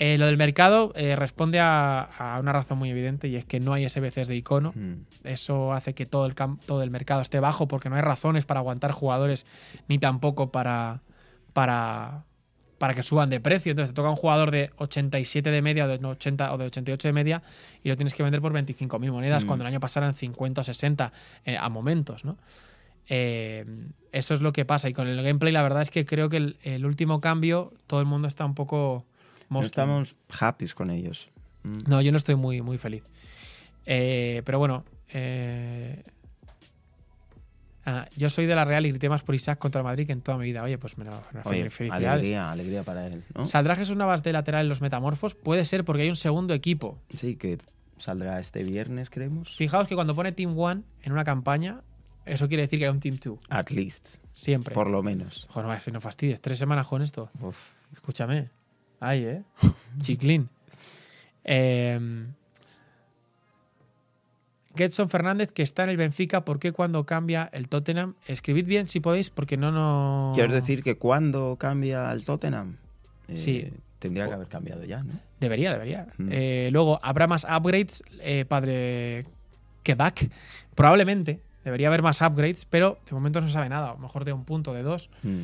eh, 0.00 0.16
lo 0.16 0.26
del 0.26 0.36
mercado 0.36 0.92
eh, 0.94 1.16
responde 1.16 1.58
a, 1.58 2.02
a 2.02 2.38
una 2.38 2.52
razón 2.52 2.78
muy 2.78 2.88
evidente 2.90 3.26
y 3.26 3.34
es 3.34 3.44
que 3.44 3.58
no 3.58 3.72
hay 3.72 3.88
SBCs 3.88 4.28
de 4.28 4.36
icono. 4.36 4.72
Mm. 4.76 4.92
Eso 5.24 5.72
hace 5.72 5.92
que 5.92 6.06
todo 6.06 6.24
el, 6.26 6.34
todo 6.34 6.84
el 6.84 6.90
mercado 6.90 7.20
esté 7.20 7.40
bajo 7.40 7.66
porque 7.66 7.90
no 7.90 7.96
hay 7.96 8.02
razones 8.02 8.44
para 8.44 8.60
aguantar 8.60 8.92
jugadores 8.92 9.44
ni 9.88 9.98
tampoco 9.98 10.52
para, 10.52 11.00
para, 11.52 12.22
para 12.78 12.94
que 12.94 13.02
suban 13.02 13.28
de 13.28 13.40
precio. 13.40 13.70
Entonces 13.72 13.90
te 13.90 13.96
toca 13.96 14.10
un 14.10 14.16
jugador 14.16 14.52
de 14.52 14.70
87 14.76 15.50
de 15.50 15.62
media 15.62 15.84
o 15.86 15.88
de 15.88 16.06
80 16.06 16.52
o 16.52 16.58
de 16.58 16.66
88 16.66 17.08
de 17.08 17.12
media 17.12 17.42
y 17.82 17.88
lo 17.88 17.96
tienes 17.96 18.14
que 18.14 18.22
vender 18.22 18.40
por 18.40 18.52
25.000 18.52 19.10
monedas 19.10 19.42
Mm. 19.42 19.46
cuando 19.48 19.64
el 19.64 19.66
año 19.68 19.80
pasado 19.80 20.06
eran 20.06 20.14
50 20.14 20.60
o 20.60 20.64
60 20.64 21.12
eh, 21.44 21.56
a 21.56 21.68
momentos, 21.68 22.24
¿no? 22.24 22.38
Eso 23.08 24.34
es 24.34 24.40
lo 24.40 24.52
que 24.52 24.64
pasa. 24.64 24.88
Y 24.88 24.92
con 24.92 25.08
el 25.08 25.20
gameplay, 25.22 25.52
la 25.52 25.62
verdad 25.62 25.82
es 25.82 25.90
que 25.90 26.04
creo 26.04 26.28
que 26.28 26.36
el, 26.36 26.56
el 26.62 26.84
último 26.86 27.20
cambio, 27.20 27.72
todo 27.86 28.00
el 28.00 28.06
mundo 28.06 28.28
está 28.28 28.44
un 28.44 28.54
poco. 28.54 29.06
No 29.50 29.60
estamos 29.62 30.16
happy 30.40 30.66
con 30.68 30.90
ellos. 30.90 31.30
Mm. 31.64 31.78
No, 31.88 32.00
yo 32.00 32.10
no 32.12 32.18
estoy 32.18 32.34
muy, 32.36 32.62
muy 32.62 32.78
feliz. 32.78 33.04
Eh, 33.86 34.42
pero 34.44 34.58
bueno. 34.58 34.84
eh, 35.12 36.02
ah, 37.86 38.06
yo 38.16 38.28
soy 38.30 38.46
de 38.46 38.54
la 38.54 38.64
Real 38.64 38.84
y 38.86 38.90
grité 38.90 39.08
más 39.08 39.22
por 39.22 39.34
Isaac 39.34 39.58
contra 39.58 39.80
el 39.80 39.84
Madrid 39.84 40.06
que 40.06 40.12
en 40.12 40.20
toda 40.20 40.36
mi 40.38 40.44
vida. 40.44 40.62
Oye, 40.62 40.78
pues 40.78 40.98
me 40.98 41.04
lo, 41.04 41.22
Oye, 41.44 41.70
felicidades. 41.70 42.08
alegría, 42.08 42.50
alegría 42.50 42.82
para 42.82 43.06
él, 43.06 43.24
¿no? 43.34 43.46
¿Saldrá 43.46 43.76
Jesús 43.76 43.96
Navas 43.96 44.22
de 44.22 44.32
lateral 44.32 44.62
en 44.62 44.68
los 44.68 44.80
metamorfos? 44.80 45.34
Puede 45.34 45.64
ser 45.64 45.84
porque 45.84 46.02
hay 46.02 46.10
un 46.10 46.16
segundo 46.16 46.54
equipo. 46.54 46.98
Sí, 47.16 47.36
que 47.36 47.58
saldrá 47.96 48.40
este 48.40 48.62
viernes, 48.62 49.10
creemos. 49.10 49.56
Fijaos 49.56 49.88
que 49.88 49.94
cuando 49.94 50.14
pone 50.14 50.32
Team 50.32 50.56
One 50.58 50.82
en 51.02 51.12
una 51.12 51.24
campaña, 51.24 51.80
eso 52.26 52.48
quiere 52.48 52.62
decir 52.64 52.78
que 52.78 52.84
hay 52.86 52.90
un 52.90 53.00
Team 53.00 53.18
Two. 53.18 53.40
At 53.48 53.70
least, 53.70 54.06
Siempre. 54.32 54.74
por 54.74 54.88
lo 54.90 55.02
menos. 55.02 55.46
Joder, 55.48 55.66
no, 55.86 55.92
no 55.94 56.00
fastidies. 56.00 56.40
Tres 56.40 56.58
semanas 56.58 56.86
con 56.86 57.00
esto. 57.02 57.30
Uf. 57.40 57.58
Escúchame. 57.94 58.50
Ay, 59.00 59.24
¿eh? 59.24 59.42
Chiclín. 60.00 60.48
Eh, 61.44 62.26
Getson 64.78 65.08
Fernández, 65.08 65.50
que 65.52 65.62
está 65.62 65.82
en 65.82 65.90
el 65.90 65.96
Benfica, 65.96 66.44
¿por 66.44 66.60
qué 66.60 66.70
cuando 66.70 67.04
cambia 67.04 67.50
el 67.52 67.68
Tottenham? 67.68 68.14
Escribid 68.26 68.66
bien 68.66 68.88
si 68.88 69.00
podéis, 69.00 69.28
porque 69.28 69.56
no 69.56 69.72
no. 69.72 70.30
¿Quieres 70.34 70.52
decir 70.52 70.84
que 70.84 70.96
cuando 70.96 71.56
cambia 71.58 72.08
al 72.10 72.24
Tottenham? 72.24 72.76
Eh, 73.26 73.36
Sí. 73.36 73.72
Tendría 73.98 74.28
que 74.28 74.34
haber 74.34 74.46
cambiado 74.46 74.84
ya, 74.84 75.02
¿no? 75.02 75.12
Debería, 75.40 75.72
debería. 75.72 76.06
Mm. 76.18 76.28
Eh, 76.30 76.68
luego, 76.70 77.00
¿habrá 77.02 77.26
más 77.26 77.44
upgrades, 77.44 78.04
eh, 78.20 78.44
padre 78.46 79.24
Quebec? 79.82 80.30
Probablemente. 80.76 81.40
Debería 81.64 81.88
haber 81.88 82.02
más 82.02 82.20
upgrades, 82.20 82.64
pero 82.64 83.00
de 83.06 83.12
momento 83.12 83.40
no 83.40 83.48
se 83.48 83.54
sabe 83.54 83.68
nada. 83.68 83.90
A 83.90 83.94
lo 83.94 83.98
mejor 83.98 84.24
de 84.24 84.32
un 84.32 84.44
punto, 84.44 84.72
de 84.72 84.84
dos. 84.84 85.10
Mm. 85.24 85.42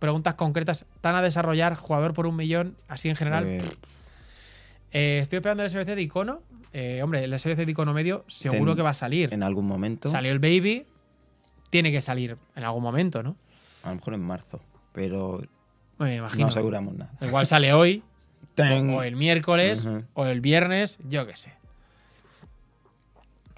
Preguntas 0.00 0.34
concretas. 0.34 0.86
¿Tan 1.00 1.14
a 1.14 1.22
desarrollar 1.22 1.76
jugador 1.76 2.12
por 2.14 2.26
un 2.26 2.34
millón, 2.34 2.74
así 2.88 3.08
en 3.08 3.14
general? 3.16 3.44
Eh, 4.92 5.18
estoy 5.22 5.36
esperando 5.36 5.62
el 5.62 5.70
SBC 5.70 5.94
de 5.94 6.02
icono. 6.02 6.42
eh, 6.72 7.00
hombre, 7.02 7.22
el 7.24 7.32
SBC 7.38 7.64
de 7.66 7.70
icono 7.72 7.92
medio 7.92 8.24
seguro 8.28 8.72
Ten- 8.72 8.76
que 8.76 8.82
va 8.82 8.90
a 8.90 8.94
salir. 8.94 9.32
En 9.32 9.42
algún 9.42 9.66
momento. 9.66 10.08
Salió 10.10 10.32
el 10.32 10.38
Baby, 10.38 10.86
tiene 11.68 11.92
que 11.92 12.00
salir 12.00 12.36
en 12.56 12.64
algún 12.64 12.82
momento, 12.82 13.22
¿no? 13.22 13.36
A 13.82 13.90
lo 13.90 13.96
mejor 13.96 14.14
en 14.14 14.20
marzo. 14.22 14.60
Pero 14.92 15.42
Me 15.98 16.16
imagino. 16.16 16.46
no 16.46 16.48
aseguramos 16.50 16.94
nada. 16.94 17.12
Igual 17.20 17.46
sale 17.46 17.72
hoy, 17.72 18.02
Ten- 18.54 18.90
o, 18.90 19.02
el 19.02 19.16
miércoles, 19.16 19.86
o 20.14 20.24
el 20.26 20.40
viernes, 20.40 20.98
yo 21.08 21.26
qué 21.26 21.36
sé. 21.36 21.52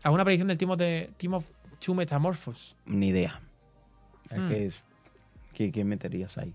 ¿Alguna 0.02 0.24
predicción 0.24 0.48
del 0.48 0.58
Team 0.58 0.70
of, 0.72 0.78
the- 0.78 1.10
Team 1.16 1.34
of 1.34 1.44
Two 1.78 1.94
Metamorphos? 1.94 2.76
Ni 2.86 3.08
idea. 3.08 3.40
Es 4.30 4.38
Hmm. 4.38 4.48
que 4.48 4.66
es- 4.66 4.82
¿qué, 5.52 5.70
qué 5.72 5.84
meterías 5.84 6.36
ahí? 6.38 6.54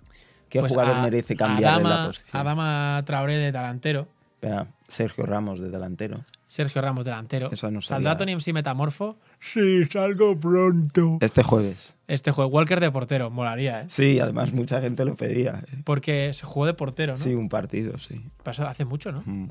¿Qué 0.49 0.59
Pues 0.59 0.71
jugador 0.71 0.95
a- 0.97 1.01
merece 1.03 1.35
cambiar 1.35 1.81
la 1.83 1.89
Adama, 1.89 2.07
posición? 2.07 2.29
Adama 2.41 3.03
Traoré 3.05 3.37
de 3.37 3.51
delantero, 3.51 4.07
Espera, 4.35 4.67
Sergio 4.87 5.25
Ramos 5.25 5.59
de 5.59 5.69
delantero. 5.69 6.23
Sergio 6.45 6.81
Ramos 6.81 7.03
delantero. 7.05 7.49
Eso 7.51 7.69
no 7.71 7.81
¿Saldrá 7.81 8.15
Tony 8.17 8.33
MC 8.35 8.53
Metamorfo? 8.53 9.17
Sí, 9.39 9.83
salgo 9.91 10.37
pronto. 10.39 11.17
Este 11.21 11.41
jueves. 11.43 11.95
Este 12.07 12.31
juego, 12.31 12.49
Walker 12.51 12.79
de 12.79 12.89
portero, 12.91 13.29
molaría, 13.31 13.81
¿eh? 13.81 13.85
Sí, 13.89 14.19
además 14.19 14.53
mucha 14.53 14.79
gente 14.79 15.03
lo 15.05 15.15
pedía. 15.15 15.63
¿eh? 15.67 15.81
Porque 15.83 16.31
se 16.33 16.45
jugó 16.45 16.65
de 16.67 16.73
portero, 16.75 17.13
¿no? 17.13 17.19
Sí, 17.19 17.33
un 17.33 17.49
partido, 17.49 17.97
sí. 17.97 18.23
Pasó 18.43 18.65
hace 18.67 18.85
mucho, 18.85 19.11
¿no? 19.11 19.21
Mm. 19.25 19.49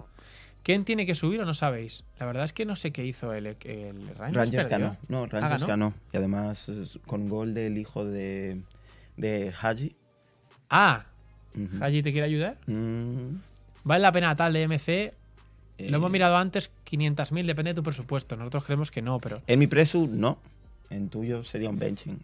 ¿Quién 0.62 0.84
tiene 0.84 1.04
que 1.04 1.14
subir 1.14 1.40
o 1.40 1.44
no 1.44 1.52
sabéis? 1.54 2.04
La 2.18 2.24
verdad 2.26 2.44
es 2.44 2.52
que 2.52 2.64
no 2.64 2.74
sé 2.76 2.92
qué 2.92 3.04
hizo 3.04 3.32
el, 3.34 3.46
el 3.46 4.08
Rangers. 4.16 4.34
Rangers 4.36 4.68
ganó. 4.70 4.96
No, 5.08 5.26
Rangers 5.26 5.50
ganó. 5.62 5.66
ganó. 5.66 5.94
Y 6.12 6.16
además 6.16 6.70
con 7.06 7.28
gol 7.28 7.54
del 7.54 7.76
hijo 7.76 8.04
de, 8.04 8.62
de 9.16 9.52
Haji. 9.60 9.96
Ah, 10.70 11.04
allí 11.80 12.02
te 12.02 12.12
quiere 12.12 12.26
ayudar. 12.26 12.58
Mm, 12.66 13.36
¿Vale 13.84 14.02
la 14.02 14.12
pena 14.12 14.34
tal 14.36 14.52
de 14.52 14.62
MC? 14.66 14.88
eh, 15.78 15.90
Lo 15.90 15.98
hemos 15.98 16.10
mirado 16.10 16.36
antes, 16.36 16.70
500.000, 16.84 17.46
depende 17.46 17.70
de 17.70 17.74
tu 17.74 17.82
presupuesto. 17.82 18.36
Nosotros 18.36 18.64
creemos 18.64 18.90
que 18.90 19.02
no, 19.02 19.18
pero 19.20 19.42
En 19.46 19.58
mi 19.58 19.66
presu, 19.66 20.08
no. 20.10 20.38
En 20.90 21.08
tuyo 21.08 21.44
sería 21.44 21.68
un 21.70 21.78
benching. 21.78 22.18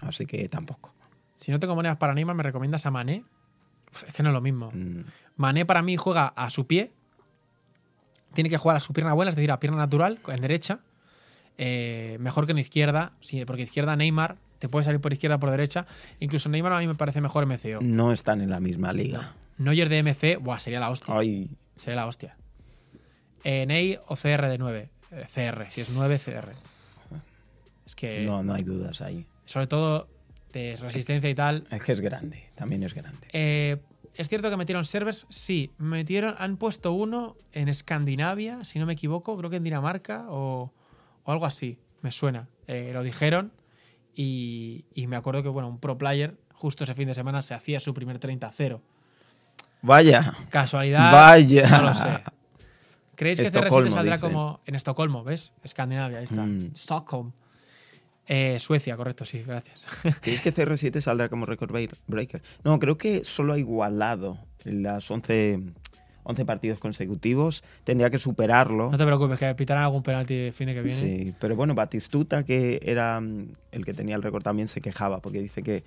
Así 0.00 0.26
que 0.26 0.48
tampoco. 0.48 0.92
si 1.34 1.50
no 1.50 1.58
tengo 1.60 1.74
monedas 1.74 1.96
para 1.98 2.14
Neymar, 2.14 2.36
¿me 2.36 2.42
recomiendas 2.42 2.84
a 2.86 2.90
Mané? 2.90 3.24
Es 4.06 4.12
que 4.12 4.22
no 4.22 4.28
es 4.30 4.32
lo 4.34 4.40
mismo. 4.40 4.70
Mm, 4.72 5.00
Mané 5.36 5.64
para 5.66 5.82
mí 5.82 5.96
juega 5.96 6.26
a 6.28 6.50
su 6.50 6.66
pie. 6.66 6.90
Tiene 8.34 8.50
que 8.50 8.58
jugar 8.58 8.76
a 8.76 8.80
su 8.80 8.92
pierna 8.92 9.12
buena, 9.14 9.30
es 9.30 9.36
decir, 9.36 9.50
a 9.50 9.58
pierna 9.58 9.78
natural, 9.78 10.18
en 10.28 10.40
derecha. 10.40 10.80
Eh, 11.56 12.16
mejor 12.20 12.46
que 12.46 12.52
en 12.52 12.58
izquierda, 12.58 13.12
sí, 13.20 13.44
porque 13.44 13.62
izquierda 13.62 13.96
Neymar, 13.96 14.36
te 14.58 14.68
puede 14.68 14.84
salir 14.84 15.00
por 15.00 15.12
izquierda 15.12 15.38
por 15.38 15.50
derecha. 15.50 15.86
Incluso 16.20 16.48
Neymar 16.48 16.72
a 16.72 16.78
mí 16.80 16.86
me 16.86 16.94
parece 16.94 17.20
mejor 17.20 17.46
MCO. 17.46 17.80
No 17.80 18.12
están 18.12 18.40
en 18.40 18.50
la 18.50 18.60
misma 18.60 18.92
liga. 18.92 19.34
Neuer 19.58 19.88
de 19.88 20.02
MC, 20.02 20.36
buah, 20.40 20.58
sería 20.58 20.80
la 20.80 20.90
hostia. 20.90 21.14
Ay, 21.16 21.50
Sería 21.76 21.96
la 21.96 22.06
hostia. 22.06 22.36
Eh, 23.44 23.64
Ney 23.66 23.98
o 24.08 24.16
CR 24.16 24.48
de 24.48 24.58
9. 24.58 24.90
Eh, 25.12 25.24
CR, 25.32 25.70
si 25.70 25.80
es 25.80 25.90
9, 25.94 26.18
CR. 26.24 26.48
Es 27.86 27.94
que, 27.94 28.24
no, 28.24 28.42
no 28.42 28.52
hay 28.54 28.62
dudas 28.62 29.00
ahí. 29.00 29.26
sobre 29.44 29.66
todo 29.66 30.08
de 30.52 30.76
resistencia 30.76 31.28
y 31.30 31.34
tal. 31.34 31.66
Es 31.70 31.82
que 31.82 31.92
es 31.92 32.00
grande. 32.00 32.44
También 32.54 32.82
es 32.82 32.94
grande. 32.94 33.26
Eh, 33.32 33.76
¿Es 34.14 34.28
cierto 34.28 34.50
que 34.50 34.56
metieron 34.56 34.84
servers? 34.84 35.26
Sí, 35.30 35.70
metieron, 35.78 36.34
han 36.38 36.56
puesto 36.56 36.92
uno 36.92 37.36
en 37.52 37.68
Escandinavia, 37.68 38.64
si 38.64 38.78
no 38.80 38.86
me 38.86 38.94
equivoco, 38.94 39.36
creo 39.38 39.48
que 39.50 39.56
en 39.56 39.62
Dinamarca 39.64 40.26
o, 40.28 40.72
o 41.22 41.32
algo 41.32 41.46
así, 41.46 41.78
me 42.02 42.10
suena. 42.10 42.48
Eh, 42.66 42.90
lo 42.92 43.02
dijeron 43.04 43.52
y, 44.20 44.84
y 44.94 45.06
me 45.06 45.14
acuerdo 45.14 45.44
que, 45.44 45.48
bueno, 45.48 45.68
un 45.68 45.78
pro 45.78 45.96
player 45.96 46.36
justo 46.52 46.82
ese 46.82 46.94
fin 46.94 47.06
de 47.06 47.14
semana 47.14 47.40
se 47.40 47.54
hacía 47.54 47.78
su 47.78 47.94
primer 47.94 48.18
30-0. 48.18 48.80
Vaya. 49.80 50.34
Casualidad, 50.50 51.12
Vaya. 51.12 51.68
no 51.70 51.82
lo 51.90 51.94
sé. 51.94 52.08
¿Creéis 53.14 53.38
que 53.38 53.44
CR7 53.52 53.62
Estocolmo, 53.64 53.90
saldrá 53.92 54.16
dice. 54.16 54.26
como 54.26 54.60
en 54.66 54.74
Estocolmo, 54.74 55.22
ves? 55.24 55.52
Escandinavia, 55.62 56.18
ahí 56.18 56.24
está. 56.24 56.42
Mm. 56.44 56.72
Stockholm. 56.74 57.32
Eh, 58.26 58.58
Suecia, 58.58 58.96
correcto, 58.96 59.24
sí, 59.24 59.42
gracias. 59.46 59.82
¿Creéis 60.20 60.40
que 60.40 60.52
CR7 60.52 61.00
saldrá 61.00 61.28
como 61.28 61.46
record 61.46 61.70
break- 61.70 61.96
breaker? 62.08 62.42
No, 62.64 62.78
creo 62.80 62.98
que 62.98 63.22
solo 63.24 63.52
ha 63.52 63.58
igualado 63.58 64.38
las 64.64 65.08
11, 65.10 65.60
11 66.28 66.44
partidos 66.44 66.78
consecutivos. 66.78 67.64
Tendría 67.84 68.10
que 68.10 68.18
superarlo. 68.18 68.90
No 68.90 68.98
te 68.98 69.04
preocupes, 69.04 69.38
que 69.38 69.54
pitarán 69.54 69.82
algún 69.84 70.02
penalti 70.02 70.34
el 70.34 70.52
fin 70.52 70.66
de 70.66 70.74
que 70.74 70.82
viene. 70.82 71.00
Sí, 71.00 71.34
pero 71.40 71.56
bueno, 71.56 71.74
Batistuta, 71.74 72.44
que 72.44 72.78
era 72.82 73.18
mm, 73.20 73.48
el 73.72 73.84
que 73.84 73.94
tenía 73.94 74.14
el 74.14 74.22
récord, 74.22 74.42
también 74.42 74.68
se 74.68 74.80
quejaba 74.82 75.20
porque 75.20 75.40
dice 75.40 75.62
que 75.62 75.84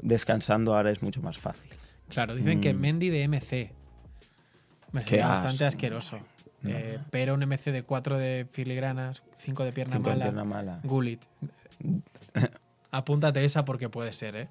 descansando 0.00 0.74
ahora 0.76 0.90
es 0.92 1.02
mucho 1.02 1.20
más 1.22 1.38
fácil. 1.38 1.70
Claro, 2.08 2.34
dicen 2.34 2.60
que 2.60 2.72
Mm. 2.72 2.80
Mendy 2.80 3.10
de 3.10 3.24
MC. 3.28 3.72
Me 4.92 5.02
sería 5.02 5.28
bastante 5.28 5.64
asqueroso. 5.64 6.18
No. 6.62 6.70
Eh, 6.70 6.98
pero 7.10 7.34
un 7.34 7.40
MC 7.42 7.72
de 7.72 7.82
4 7.82 8.18
de 8.18 8.46
filigranas, 8.50 9.22
5 9.38 9.64
de 9.64 9.72
pierna 9.72 9.96
Cinco 9.96 10.10
mala. 10.10 10.24
pierna 10.24 10.44
mala. 10.44 10.80
Gullit. 10.84 11.22
Apúntate 12.90 13.44
esa 13.44 13.64
porque 13.64 13.88
puede 13.88 14.12
ser, 14.12 14.36
¿eh? 14.36 14.48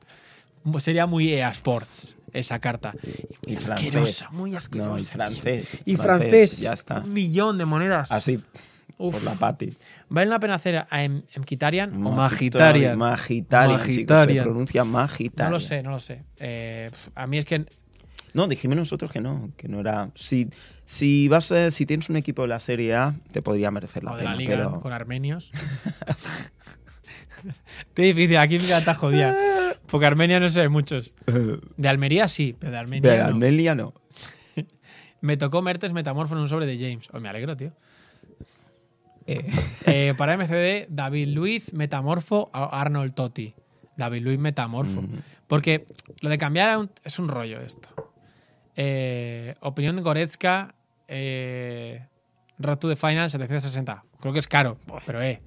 Sería 0.79 1.05
muy 1.05 1.31
EA 1.33 1.49
Sports 1.49 2.17
esa 2.33 2.59
carta. 2.59 2.93
Y 3.45 3.51
Muy 3.53 3.61
francés. 3.61 3.69
asquerosa, 3.87 4.29
muy 4.31 4.55
asquerosa. 4.55 4.91
No, 4.93 4.97
y 4.99 5.03
francés. 5.03 5.81
Y 5.85 5.95
francés. 5.95 6.57
Ya 6.59 6.73
está. 6.73 6.99
Un 7.01 7.13
millón 7.13 7.57
de 7.57 7.65
monedas. 7.65 8.11
Así, 8.11 8.39
Uf. 8.97 9.13
por 9.15 9.23
la 9.23 9.33
pati. 9.33 9.73
¿Vale 10.09 10.27
la 10.27 10.39
pena 10.39 10.55
hacer 10.55 10.85
a 10.89 11.03
Em- 11.03 11.21
o 11.35 11.39
Magitarian. 11.39 11.99
Magitarian? 12.01 12.97
Magitarian, 12.97 13.77
chicos, 13.77 13.85
se 13.85 13.91
Magitarian. 13.93 14.43
pronuncia 14.45 14.83
No 14.83 14.89
Magitarian. 14.91 15.51
lo 15.53 15.59
sé, 15.59 15.83
no 15.83 15.89
lo 15.91 15.99
sé. 15.99 16.23
Eh, 16.37 16.89
a 17.15 17.27
mí 17.27 17.37
es 17.37 17.45
que 17.45 17.65
No, 18.33 18.47
dijimos 18.47 18.77
nosotros 18.77 19.11
que 19.11 19.21
no, 19.21 19.51
que 19.57 19.67
no 19.67 19.79
era. 19.79 20.09
Si, 20.15 20.49
si 20.85 21.27
vas 21.27 21.51
a- 21.51 21.71
si 21.71 21.85
tienes 21.85 22.09
un 22.09 22.15
equipo 22.15 22.43
de 22.43 22.47
la 22.49 22.59
Serie 22.59 22.95
A, 22.95 23.15
te 23.31 23.41
podría 23.41 23.71
merecer 23.71 24.03
la 24.03 24.11
o 24.11 24.13
de 24.15 24.19
pena. 24.19 24.31
la 24.31 24.37
liga 24.37 24.55
pero 24.55 24.79
con 24.81 24.93
armenios. 24.93 25.51
Qué 27.93 28.01
difícil, 28.03 28.37
aquí 28.37 28.57
me 28.59 28.65
está 28.65 28.95
jodida. 28.95 29.35
Porque 29.87 30.05
Armenia 30.05 30.39
no 30.39 30.49
sé 30.49 30.67
muchos. 30.69 31.13
De 31.77 31.89
Almería 31.89 32.27
sí, 32.27 32.55
pero 32.57 32.71
de 32.71 32.77
Armenia 32.77 33.11
de 33.11 33.17
no. 33.17 33.25
Armelia 33.25 33.75
no. 33.75 33.93
Me 35.21 35.35
tocó 35.35 35.61
Mertes 35.61 35.91
Metamorfo 35.91 36.35
en 36.35 36.41
un 36.41 36.49
sobre 36.49 36.65
de 36.65 36.77
James. 36.77 37.09
Oh, 37.11 37.19
me 37.19 37.27
alegro, 37.29 37.57
tío. 37.57 37.73
Eh, 39.27 39.45
Eh, 39.85 40.13
para 40.17 40.37
MCD, 40.37 40.87
David 40.89 41.29
Luiz 41.29 41.73
Metamorfo 41.73 42.49
Arnold 42.53 43.13
Totti. 43.13 43.53
David 43.97 44.21
Luiz 44.23 44.39
Metamorfo. 44.39 45.01
Mm. 45.01 45.19
Porque 45.47 45.85
lo 46.21 46.29
de 46.29 46.37
cambiar 46.37 46.89
es 47.03 47.19
un 47.19 47.27
rollo 47.27 47.59
esto. 47.59 47.89
Eh, 48.75 49.55
opinión 49.61 49.95
de 49.97 50.01
Goretzka, 50.03 50.75
Road 51.07 52.77
to 52.77 52.87
the 52.87 52.95
Final 52.95 53.29
760. 53.29 54.03
Creo 54.19 54.33
que 54.33 54.39
es 54.39 54.47
caro, 54.47 54.77
pero 55.05 55.21
eh, 55.21 55.41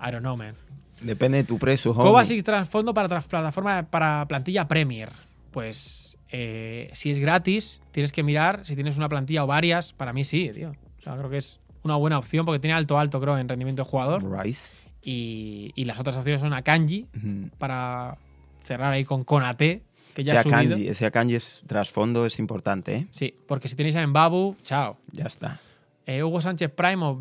I 0.00 0.10
don't 0.10 0.20
know, 0.20 0.36
man. 0.36 0.54
Depende 1.00 1.38
de 1.38 1.44
tu 1.44 1.58
precio. 1.58 1.94
Kovacic 1.94 2.44
trasfondo 2.44 2.94
para 2.94 3.08
plataforma 3.20 3.82
para 3.90 4.26
plantilla 4.28 4.66
Premier. 4.68 5.10
Pues 5.50 6.18
eh, 6.30 6.90
si 6.92 7.10
es 7.10 7.18
gratis, 7.18 7.80
tienes 7.90 8.12
que 8.12 8.22
mirar 8.22 8.64
si 8.64 8.74
tienes 8.74 8.96
una 8.96 9.08
plantilla 9.08 9.44
o 9.44 9.46
varias. 9.46 9.92
Para 9.92 10.12
mí 10.12 10.24
sí, 10.24 10.50
tío. 10.54 10.72
O 10.98 11.02
sea, 11.02 11.16
creo 11.16 11.30
que 11.30 11.38
es 11.38 11.60
una 11.82 11.96
buena 11.96 12.18
opción 12.18 12.44
porque 12.44 12.58
tiene 12.58 12.74
alto, 12.74 12.98
alto, 12.98 13.20
creo, 13.20 13.38
en 13.38 13.48
rendimiento 13.48 13.82
de 13.84 13.88
jugador. 13.88 14.22
Rice. 14.44 14.72
Y, 15.02 15.72
y 15.74 15.84
las 15.84 15.98
otras 15.98 16.16
opciones 16.16 16.40
son 16.40 16.52
Akanji 16.52 17.06
Ujú. 17.16 17.50
para 17.56 18.18
cerrar 18.64 18.92
ahí 18.92 19.04
con 19.04 19.24
Konate, 19.24 19.82
que 20.12 20.22
ya 20.24 20.32
Ese 20.34 20.40
ha 20.40 20.42
subido. 20.42 20.74
Akanji, 20.74 20.88
ese 20.88 21.06
Akanji 21.06 21.34
es 21.36 21.62
trasfondo 21.66 22.26
es 22.26 22.38
importante, 22.38 22.94
¿eh? 22.94 23.06
Sí, 23.10 23.34
porque 23.46 23.68
si 23.68 23.76
tenéis 23.76 23.96
a 23.96 24.06
Mbabu, 24.06 24.56
chao. 24.62 24.98
Ya 25.12 25.24
está. 25.24 25.60
Eh, 26.04 26.22
Hugo 26.22 26.40
Sánchez 26.40 26.70
Prime 26.72 27.04
o 27.04 27.18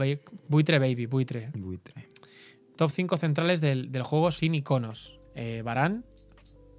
Buitre 0.47 0.79
Baby, 0.79 1.05
Buitre. 1.05 1.49
Buitre. 1.53 2.06
Top 2.77 2.91
5 2.91 3.17
centrales 3.17 3.59
del, 3.61 3.91
del 3.91 4.03
juego 4.03 4.31
sin 4.31 4.55
iconos. 4.55 5.19
Eh, 5.35 5.61
Barán, 5.63 6.05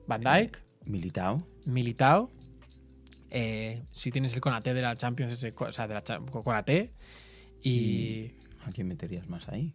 Van 0.06 0.20
Dijk, 0.22 0.62
Militao. 0.84 1.46
Militao. 1.66 2.30
eh, 3.30 3.82
si 3.92 4.10
tienes 4.10 4.34
el 4.34 4.40
Konate 4.40 4.72
de 4.74 4.82
la 4.82 4.96
Champions, 4.96 5.32
ese, 5.32 5.54
o 5.56 5.72
sea, 5.72 5.86
de 5.86 5.94
la 5.94 6.02
Konate. 6.02 6.92
Y. 7.62 8.30
¿A 8.64 8.70
quién 8.70 8.88
meterías 8.88 9.28
más 9.28 9.48
ahí? 9.48 9.74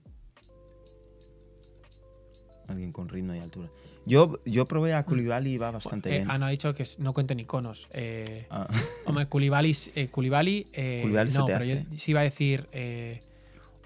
Alguien 2.67 2.91
con 2.93 3.09
ritmo 3.09 3.35
y 3.35 3.39
altura. 3.39 3.69
Yo, 4.05 4.39
yo 4.45 4.67
probé 4.67 4.93
a 4.93 5.03
Koulibaly 5.05 5.53
y 5.53 5.57
va 5.57 5.71
bastante 5.71 6.09
eh, 6.09 6.19
bien. 6.19 6.31
ah, 6.31 6.37
no, 6.37 6.45
ha 6.45 6.49
dicho 6.49 6.73
que 6.73 6.85
no 6.97 7.13
cuenten 7.13 7.39
iconos. 7.39 7.87
Eh, 7.91 8.47
Ah, 8.49 8.67
Hombre, 9.05 9.27
Koulibaly, 9.27 9.75
eh, 9.95 10.07
Koulibaly, 10.09 10.67
eh, 10.73 10.99
Koulibaly 11.01 11.31
se 11.31 11.37
no, 11.37 11.45
te 11.45 11.53
pero 11.53 11.65
yo 11.65 11.75
sí 11.97 12.11
iba 12.11 12.21
a 12.21 12.23
decir 12.23 12.67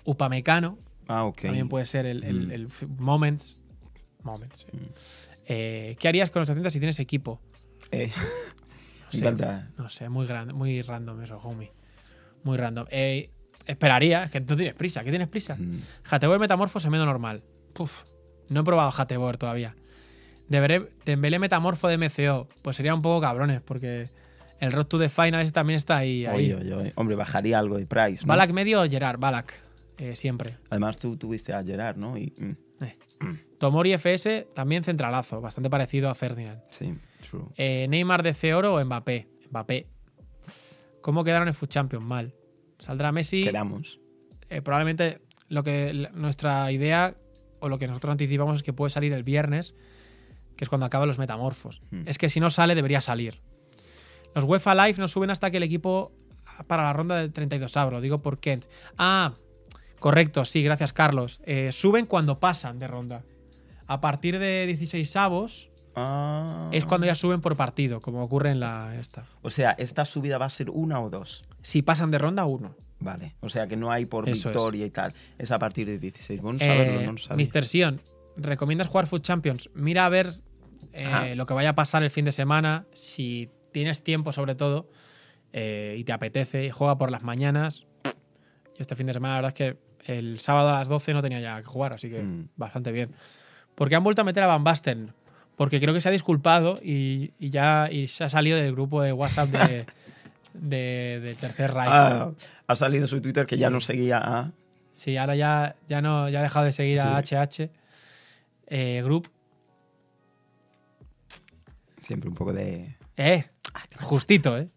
Upamecano, 0.05 0.77
ah, 1.07 1.25
ok. 1.25 1.41
también 1.43 1.69
puede 1.69 1.85
ser 1.85 2.05
el, 2.05 2.23
el- 2.23 2.47
Mm. 2.47 2.51
el 2.51 2.67
Moments. 2.97 3.57
Moments. 4.23 4.67
Mm. 4.71 4.77
Eh, 5.45 5.95
¿Qué 5.99 6.07
harías 6.07 6.29
con 6.29 6.41
los 6.41 6.49
80 6.49 6.69
si 6.71 6.79
tienes 6.79 6.99
equipo? 6.99 7.41
Eh, 7.91 8.11
me 9.13 9.19
encanta. 9.19 9.69
No 9.77 9.89
sé, 9.89 10.09
muy 10.09 10.25
grande, 10.27 10.53
muy 10.53 10.81
random 10.81 11.21
eso, 11.21 11.38
homie. 11.39 11.71
Muy 12.43 12.57
random. 12.57 12.85
Eh, 12.91 13.29
esperaría, 13.65 14.23
es 14.25 14.31
que 14.31 14.41
tú 14.41 14.55
tienes 14.55 14.73
prisa, 14.75 15.03
¿qué 15.03 15.09
tienes 15.09 15.27
prisa? 15.27 15.55
Mm. 15.55 15.79
Hateboer 16.09 16.39
Metamorfo 16.39 16.79
se 16.79 16.89
medio 16.89 17.05
normal. 17.05 17.43
Puf, 17.73 18.03
no 18.49 18.61
he 18.61 18.63
probado 18.63 18.91
Hateboer 18.95 19.38
todavía. 19.38 19.75
Deberé, 20.49 20.89
Dembélé 21.05 21.39
Metamorfo 21.39 21.88
de 21.89 21.97
MCO, 21.97 22.47
pues 22.61 22.75
sería 22.77 22.93
un 22.95 23.01
poco 23.01 23.19
cabrones, 23.21 23.61
porque 23.61 24.09
el 24.59 24.71
Road 24.71 24.85
to 24.85 24.97
the 24.99 25.09
Finals 25.09 25.51
también 25.51 25.75
está 25.77 25.97
ahí. 25.97 26.25
ahí. 26.25 26.53
Oye, 26.53 26.55
oye, 26.55 26.73
oye. 26.73 26.93
Hombre, 26.95 27.15
bajaría 27.17 27.59
algo 27.59 27.77
de 27.77 27.85
price. 27.85 28.21
¿no? 28.23 28.27
Balak 28.27 28.51
medio 28.51 28.81
o 28.81 28.88
Gerard, 28.89 29.19
Balak. 29.19 29.53
Eh, 29.98 30.15
siempre. 30.15 30.57
Además, 30.69 30.98
tú 30.98 31.18
tuviste 31.18 31.53
a 31.53 31.64
Gerard, 31.64 31.98
¿no? 31.98 32.18
Y, 32.18 32.34
mm, 32.38 32.52
Tomori 33.57 33.94
FS 33.94 34.48
también 34.53 34.84
centralazo, 34.84 35.41
bastante 35.41 35.69
parecido 35.69 36.10
a 36.10 36.15
Ferdinand. 36.15 36.61
sí, 36.69 36.94
true. 37.30 37.45
Eh, 37.57 37.88
Neymar 37.90 38.22
de 38.22 38.53
oro 38.53 38.76
o 38.76 38.86
Mbappé. 38.86 39.28
Mbappé. 39.49 39.88
¿Cómo 41.02 41.24
quedaron 41.24 41.48
en 41.48 41.53
Food 41.53 41.69
Champions? 41.69 42.06
Mal. 42.06 42.34
Saldrá 42.80 43.11
Messi. 43.11 43.44
Queramos. 43.44 43.99
eh, 44.49 44.61
probablemente 44.61 45.19
lo 45.49 45.64
que 45.64 45.94
la- 45.94 46.10
nuestra 46.11 46.72
idea 46.72 47.15
o 47.60 47.68
lo 47.69 47.80
que 47.80 47.88
nosotros 47.88 48.11
anticipamos 48.11 48.57
es 48.57 48.64
que 48.64 48.72
puede 48.74 48.91
salir 48.91 49.11
el 49.14 49.24
viernes, 49.24 49.74
que 50.56 50.64
es 50.64 50.69
cuando 50.69 50.86
acaban 50.86 51.07
los 51.07 51.18
metamorfos. 51.18 51.82
Hmm. 51.91 52.03
Es 52.06 52.18
que 52.19 52.30
si 52.30 52.40
no 52.40 52.49
sale, 52.52 52.76
debería 52.76 53.02
salir. 53.02 53.41
Los 54.36 54.44
UEFA 54.45 54.76
Live 54.76 54.99
no 54.99 55.07
suben 55.07 55.32
hasta 55.32 55.49
que 55.49 55.57
el 55.57 55.64
equipo 55.64 56.11
para 56.68 56.84
la 56.84 56.94
ronda 56.94 57.15
de 57.18 57.30
32 57.30 57.76
avro, 57.78 57.99
digo 58.02 58.22
por 58.22 58.40
Kent. 58.40 58.65
Ah, 58.98 59.34
correcto, 59.99 60.45
sí, 60.45 60.61
gracias 60.64 60.94
Carlos. 60.94 61.41
Eh, 61.45 61.72
suben 61.72 62.06
cuando 62.06 62.40
pasan 62.40 62.80
de 62.80 62.88
ronda. 62.88 63.24
A 63.88 64.02
partir 64.02 64.38
de 64.40 64.65
16 64.68 65.15
avos 65.15 65.69
Ah. 65.99 66.69
es 66.72 66.86
cuando 66.86 67.07
ya 67.07 67.15
suben 67.15 67.41
por 67.41 67.56
partido, 67.56 68.02
como 68.02 68.22
ocurre 68.24 68.52
en 68.52 68.60
la 68.60 68.95
esta. 68.99 69.26
O 69.41 69.49
sea, 69.49 69.72
¿esta 69.72 70.06
subida 70.06 70.38
va 70.38 70.45
a 70.45 70.49
ser 70.52 70.69
una 70.69 71.02
o 71.02 71.10
dos? 71.10 71.44
Si 71.64 71.82
pasan 71.82 72.11
de 72.11 72.19
ronda, 72.19 72.45
uno. 72.45 72.76
Vale. 72.99 73.36
O 73.41 73.49
sea, 73.49 73.68
que 73.68 73.76
no 73.78 73.91
hay 73.91 74.06
por 74.06 74.28
Eso 74.30 74.49
es. 74.49 74.53
victoria 74.53 74.86
y 74.86 74.90
tal. 74.91 75.14
Es 75.40 75.52
a 75.52 75.57
partir 75.60 75.88
de 75.88 75.98
16. 75.98 76.41
Bueno, 76.41 76.60
saberlo, 76.60 77.02
Eh, 77.02 77.07
no 77.07 77.18
sabía. 77.18 77.44
Mr. 77.45 77.65
Sion, 77.65 78.02
¿recomiendas 78.36 78.88
jugar 78.88 79.07
Food 79.07 79.22
Champions? 79.22 79.69
Mira 79.74 80.06
a 80.06 80.10
ver 80.10 80.28
eh, 80.94 81.06
Ajá. 81.06 81.36
lo 81.36 81.45
que 81.48 81.53
vaya 81.56 81.69
a 81.69 81.76
pasar 81.76 82.03
el 82.03 82.11
fin 82.11 82.26
de 82.26 82.32
semana. 82.32 82.86
Si 82.94 83.49
tienes 83.72 84.03
tiempo, 84.03 84.32
sobre 84.34 84.53
todo, 84.56 84.90
eh, 85.53 85.95
y 85.98 86.03
te 86.03 86.11
apetece, 86.11 86.65
y 86.65 86.69
juega 86.69 86.98
por 86.98 87.10
las 87.11 87.24
mañanas. 87.24 87.88
Yo 88.03 88.11
este 88.82 88.95
fin 88.95 89.07
de 89.07 89.14
semana, 89.14 89.36
la 89.36 89.41
verdad 89.41 89.49
es 89.49 89.74
que 89.76 89.80
el 90.06 90.40
sábado 90.40 90.69
a 90.69 90.80
las 90.80 90.88
12 90.88 91.14
no 91.14 91.22
tenía 91.22 91.40
ya 91.40 91.57
que 91.57 91.65
jugar, 91.65 91.94
así 91.94 92.10
que 92.10 92.22
Mm. 92.24 92.49
bastante 92.56 92.91
bien. 92.91 93.11
Porque 93.76 93.95
han 93.95 94.03
vuelto 94.03 94.22
a 94.22 94.26
meter 94.26 94.44
a 94.44 94.48
Van 94.48 94.64
Basten. 94.64 95.14
Porque 95.56 95.80
creo 95.80 95.94
que 95.94 96.02
se 96.02 96.10
ha 96.10 96.11
disculpado 96.11 96.76
y, 96.84 97.32
y 97.40 97.49
ya 97.49 97.90
y 97.91 98.07
se 98.07 98.24
ha 98.24 98.30
salido 98.30 98.57
del 98.57 98.72
grupo 98.74 99.02
de 99.02 99.11
WhatsApp 99.14 99.49
de, 99.49 99.86
de- 100.53 101.19
del 101.22 101.36
tercer 101.38 101.74
Reich. 101.74 101.90
Ah, 101.91 102.32
ha 102.68 102.76
salido 102.76 103.07
su 103.07 103.19
Twitter 103.22 103.45
que 103.48 103.57
ya 103.57 103.69
no 103.69 103.82
seguía 103.82 104.19
a. 104.19 104.52
Sí, 104.94 105.18
ahora 105.18 105.36
ya, 105.36 105.76
ya 105.88 106.02
no 106.02 106.30
ya 106.30 106.40
ha 106.40 106.44
dejado 106.44 106.65
de 106.65 106.72
seguir 106.72 106.99
a 106.99 107.24
Sí. 107.24 107.36
HH 107.36 107.69
eh, 108.68 109.02
Group. 109.03 109.30
Siempre 112.02 112.30
un 112.30 112.36
poco 112.36 112.53
de. 112.53 112.95
Eh, 113.18 113.45
justito, 113.99 114.57
¿eh? 114.57 114.68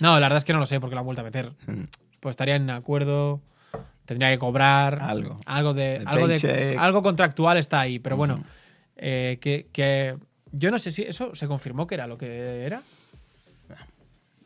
No, 0.00 0.14
la 0.14 0.26
verdad 0.26 0.38
es 0.38 0.44
que 0.44 0.52
no 0.52 0.58
lo 0.58 0.66
sé 0.66 0.78
porque 0.80 0.94
lo 0.94 1.00
han 1.00 1.06
vuelto 1.06 1.22
a 1.22 1.24
meter. 1.24 1.52
mm, 1.66 1.84
Pues 2.20 2.34
estaría 2.34 2.56
en 2.56 2.68
acuerdo, 2.70 3.40
tendría 4.06 4.30
que 4.30 4.38
cobrar. 4.38 5.02
Algo. 5.02 5.38
Algo 5.44 5.74
de. 5.74 5.96
El 5.96 6.08
Algo, 6.08 6.26
de, 6.28 6.76
algo 6.78 7.02
contractual 7.02 7.58
está 7.58 7.80
ahí, 7.80 7.98
pero 7.98 8.16
bueno. 8.16 8.42
Eh, 8.96 9.38
que, 9.42 9.66
que 9.72 10.16
yo 10.52 10.70
no 10.70 10.78
sé 10.78 10.90
si 10.90 11.02
eso 11.02 11.34
se 11.34 11.46
confirmó 11.46 11.86
que 11.86 11.96
era 11.96 12.06
lo 12.06 12.16
que 12.16 12.64
era. 12.64 12.80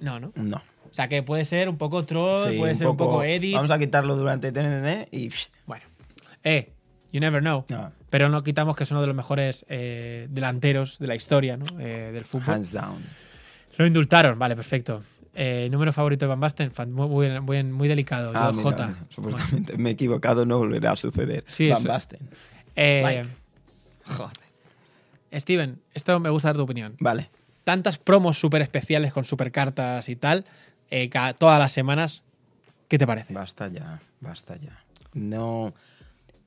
No, 0.00 0.18
¿no? 0.18 0.32
No. 0.34 0.56
O 0.90 0.94
sea, 0.94 1.08
que 1.08 1.22
puede 1.22 1.44
ser 1.44 1.68
un 1.68 1.76
poco 1.78 2.04
troll, 2.04 2.50
Sí, 2.50 2.58
puede 2.58 2.74
ser 2.74 2.88
un 2.88 2.96
poco 2.96 3.22
edit. 3.22 3.54
Vamos 3.54 3.70
a 3.70 3.78
quitarlo 3.78 4.16
durante 4.16 4.50
TNT 4.50 5.12
y. 5.12 5.30
Bueno. 5.66 5.84
Eh, 6.42 6.72
you 7.12 7.20
never 7.20 7.40
know. 7.40 7.64
Ah, 7.70 7.90
Pero 8.08 8.28
no 8.28 8.42
quitamos 8.42 8.74
que 8.76 8.84
es 8.84 8.90
uno 8.90 9.00
de 9.00 9.06
los 9.06 9.14
mejores 9.14 9.66
eh, 9.68 10.26
delanteros 10.30 10.98
de 10.98 11.06
la 11.06 11.14
historia 11.14 11.56
¿no? 11.56 11.66
Eh, 11.78 12.10
del 12.12 12.24
fútbol. 12.24 12.54
hands 12.54 12.72
down. 12.72 13.04
Lo 13.76 13.86
indultaron, 13.86 14.38
vale, 14.38 14.56
perfecto. 14.56 15.02
Eh, 15.34 15.68
número 15.70 15.92
favorito 15.92 16.24
de 16.24 16.28
Van 16.28 16.40
Basten, 16.40 16.72
muy, 16.88 17.06
muy, 17.08 17.40
muy, 17.40 17.62
muy 17.64 17.88
delicado. 17.88 18.32
Ah, 18.34 18.50
mira, 18.52 18.62
J. 18.64 18.86
mira, 18.88 18.98
supuestamente 19.10 19.76
me 19.78 19.90
he 19.90 19.92
equivocado, 19.92 20.44
no 20.44 20.58
volverá 20.58 20.92
a 20.92 20.96
suceder. 20.96 21.44
Sí, 21.46 21.68
Van 21.68 21.78
eso- 21.78 21.88
Basten. 21.88 22.20
Eh, 22.76 23.00
Like. 23.02 23.28
Joder. 24.06 24.36
Steven, 25.40 25.78
esto 25.94 26.18
me 26.18 26.30
gusta 26.30 26.48
dar 26.48 26.56
tu 26.56 26.62
opinión. 26.62 26.94
Vale. 26.98 27.30
Tantas 27.62 27.98
promos 27.98 28.38
súper 28.40 28.62
especiales 28.62 29.12
con 29.12 29.24
super 29.24 29.52
cartas 29.52 30.08
y 30.08 30.16
tal, 30.16 30.44
eh, 30.90 31.08
ca- 31.08 31.34
todas 31.34 31.58
las 31.60 31.70
semanas, 31.72 32.24
¿qué 32.88 32.98
te 32.98 33.06
parece? 33.06 33.32
Basta 33.32 33.68
ya, 33.68 34.00
basta 34.20 34.56
ya. 34.56 34.82
No. 35.14 35.72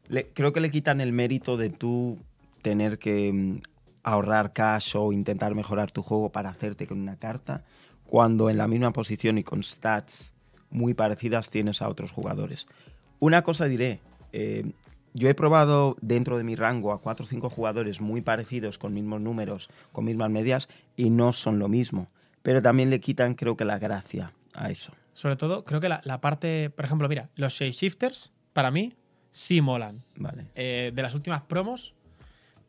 le- 0.09 0.27
creo 0.33 0.51
que 0.51 0.59
le 0.59 0.69
quitan 0.69 0.99
el 0.99 1.13
mérito 1.13 1.55
de 1.55 1.69
tú 1.69 2.19
tener 2.61 2.99
que 2.99 3.31
mm, 3.31 3.61
ahorrar 4.03 4.51
cash 4.51 4.97
o 4.97 5.13
intentar 5.13 5.55
mejorar 5.55 5.91
tu 5.91 6.03
juego 6.03 6.29
para 6.29 6.49
hacerte 6.49 6.85
con 6.87 6.99
una 6.99 7.15
carta, 7.15 7.63
cuando 8.13 8.51
en 8.51 8.59
la 8.59 8.67
misma 8.67 8.93
posición 8.93 9.39
y 9.39 9.43
con 9.43 9.63
stats 9.63 10.33
muy 10.69 10.93
parecidas 10.93 11.49
tienes 11.49 11.81
a 11.81 11.89
otros 11.89 12.11
jugadores. 12.11 12.67
Una 13.17 13.41
cosa 13.41 13.65
diré, 13.65 14.01
eh, 14.33 14.71
yo 15.15 15.29
he 15.29 15.33
probado 15.33 15.97
dentro 15.99 16.37
de 16.37 16.43
mi 16.43 16.55
rango 16.55 16.91
a 16.91 17.01
cuatro 17.01 17.23
o 17.23 17.27
cinco 17.27 17.49
jugadores 17.49 18.01
muy 18.01 18.21
parecidos, 18.21 18.77
con 18.77 18.93
mismos 18.93 19.19
números, 19.19 19.67
con 19.91 20.05
mismas 20.05 20.29
medias, 20.29 20.69
y 20.95 21.09
no 21.09 21.33
son 21.33 21.57
lo 21.57 21.69
mismo. 21.69 22.07
Pero 22.43 22.61
también 22.61 22.91
le 22.91 22.99
quitan, 22.99 23.33
creo 23.33 23.57
que, 23.57 23.65
la 23.65 23.79
gracia 23.79 24.31
a 24.53 24.69
eso. 24.69 24.93
Sobre 25.13 25.35
todo, 25.35 25.65
creo 25.65 25.79
que 25.79 25.89
la, 25.89 25.99
la 26.03 26.21
parte, 26.21 26.69
por 26.69 26.85
ejemplo, 26.85 27.09
mira, 27.09 27.31
los 27.33 27.53
shapeshifters, 27.53 28.31
para 28.53 28.69
mí, 28.69 28.93
sí 29.31 29.59
molan. 29.59 30.03
Vale. 30.17 30.45
Eh, 30.53 30.91
de 30.93 31.01
las 31.01 31.15
últimas 31.15 31.41
promos, 31.41 31.95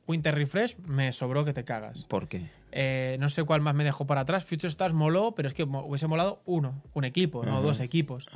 Winter 0.07 0.35
Refresh 0.35 0.77
me 0.87 1.13
sobró 1.13 1.45
que 1.45 1.53
te 1.53 1.65
cagas. 1.65 2.05
¿Por 2.05 2.29
qué? 2.29 2.51
Eh, 2.77 3.17
no 3.21 3.31
sé 3.31 3.45
cuál 3.45 3.61
más 3.61 3.75
me 3.75 3.85
dejó 3.85 4.07
para 4.07 4.23
atrás. 4.23 4.45
Future 4.45 4.69
Stars 4.69 4.93
moló, 4.95 5.33
pero 5.37 5.47
es 5.49 5.55
que 5.55 5.63
hubiese 5.63 6.07
molado 6.09 6.43
uno, 6.45 6.83
un 6.93 7.05
equipo, 7.05 7.45
no 7.45 7.63
dos 7.63 7.79
equipos. 7.81 8.27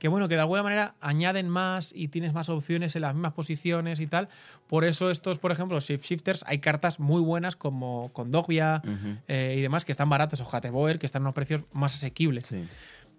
Que 0.00 0.08
bueno, 0.08 0.28
que 0.28 0.34
de 0.34 0.40
alguna 0.40 0.62
manera 0.64 0.96
añaden 1.00 1.48
más 1.48 1.92
y 1.94 2.08
tienes 2.08 2.32
más 2.34 2.48
opciones 2.48 2.96
en 2.96 3.02
las 3.02 3.14
mismas 3.14 3.34
posiciones 3.34 4.00
y 4.00 4.06
tal. 4.08 4.28
Por 4.66 4.84
eso 4.84 5.10
estos, 5.10 5.38
por 5.38 5.52
ejemplo, 5.52 5.76
los 5.76 5.86
Shifters, 5.86 6.44
hay 6.46 6.58
cartas 6.58 6.98
muy 6.98 7.22
buenas 7.22 7.54
como 7.54 8.12
con 8.12 8.30
Dogbia 8.32 8.82
Ujú. 8.84 9.16
eh, 9.28 9.54
y 9.56 9.60
demás 9.62 9.84
que 9.84 9.92
están 9.92 10.08
baratas, 10.10 10.40
o 10.40 10.48
Hateboer, 10.50 10.98
que 10.98 11.06
están 11.06 11.22
a 11.22 11.26
unos 11.26 11.34
precios 11.34 11.62
más 11.72 11.94
asequibles. 11.94 12.46
Sí. 12.46 12.64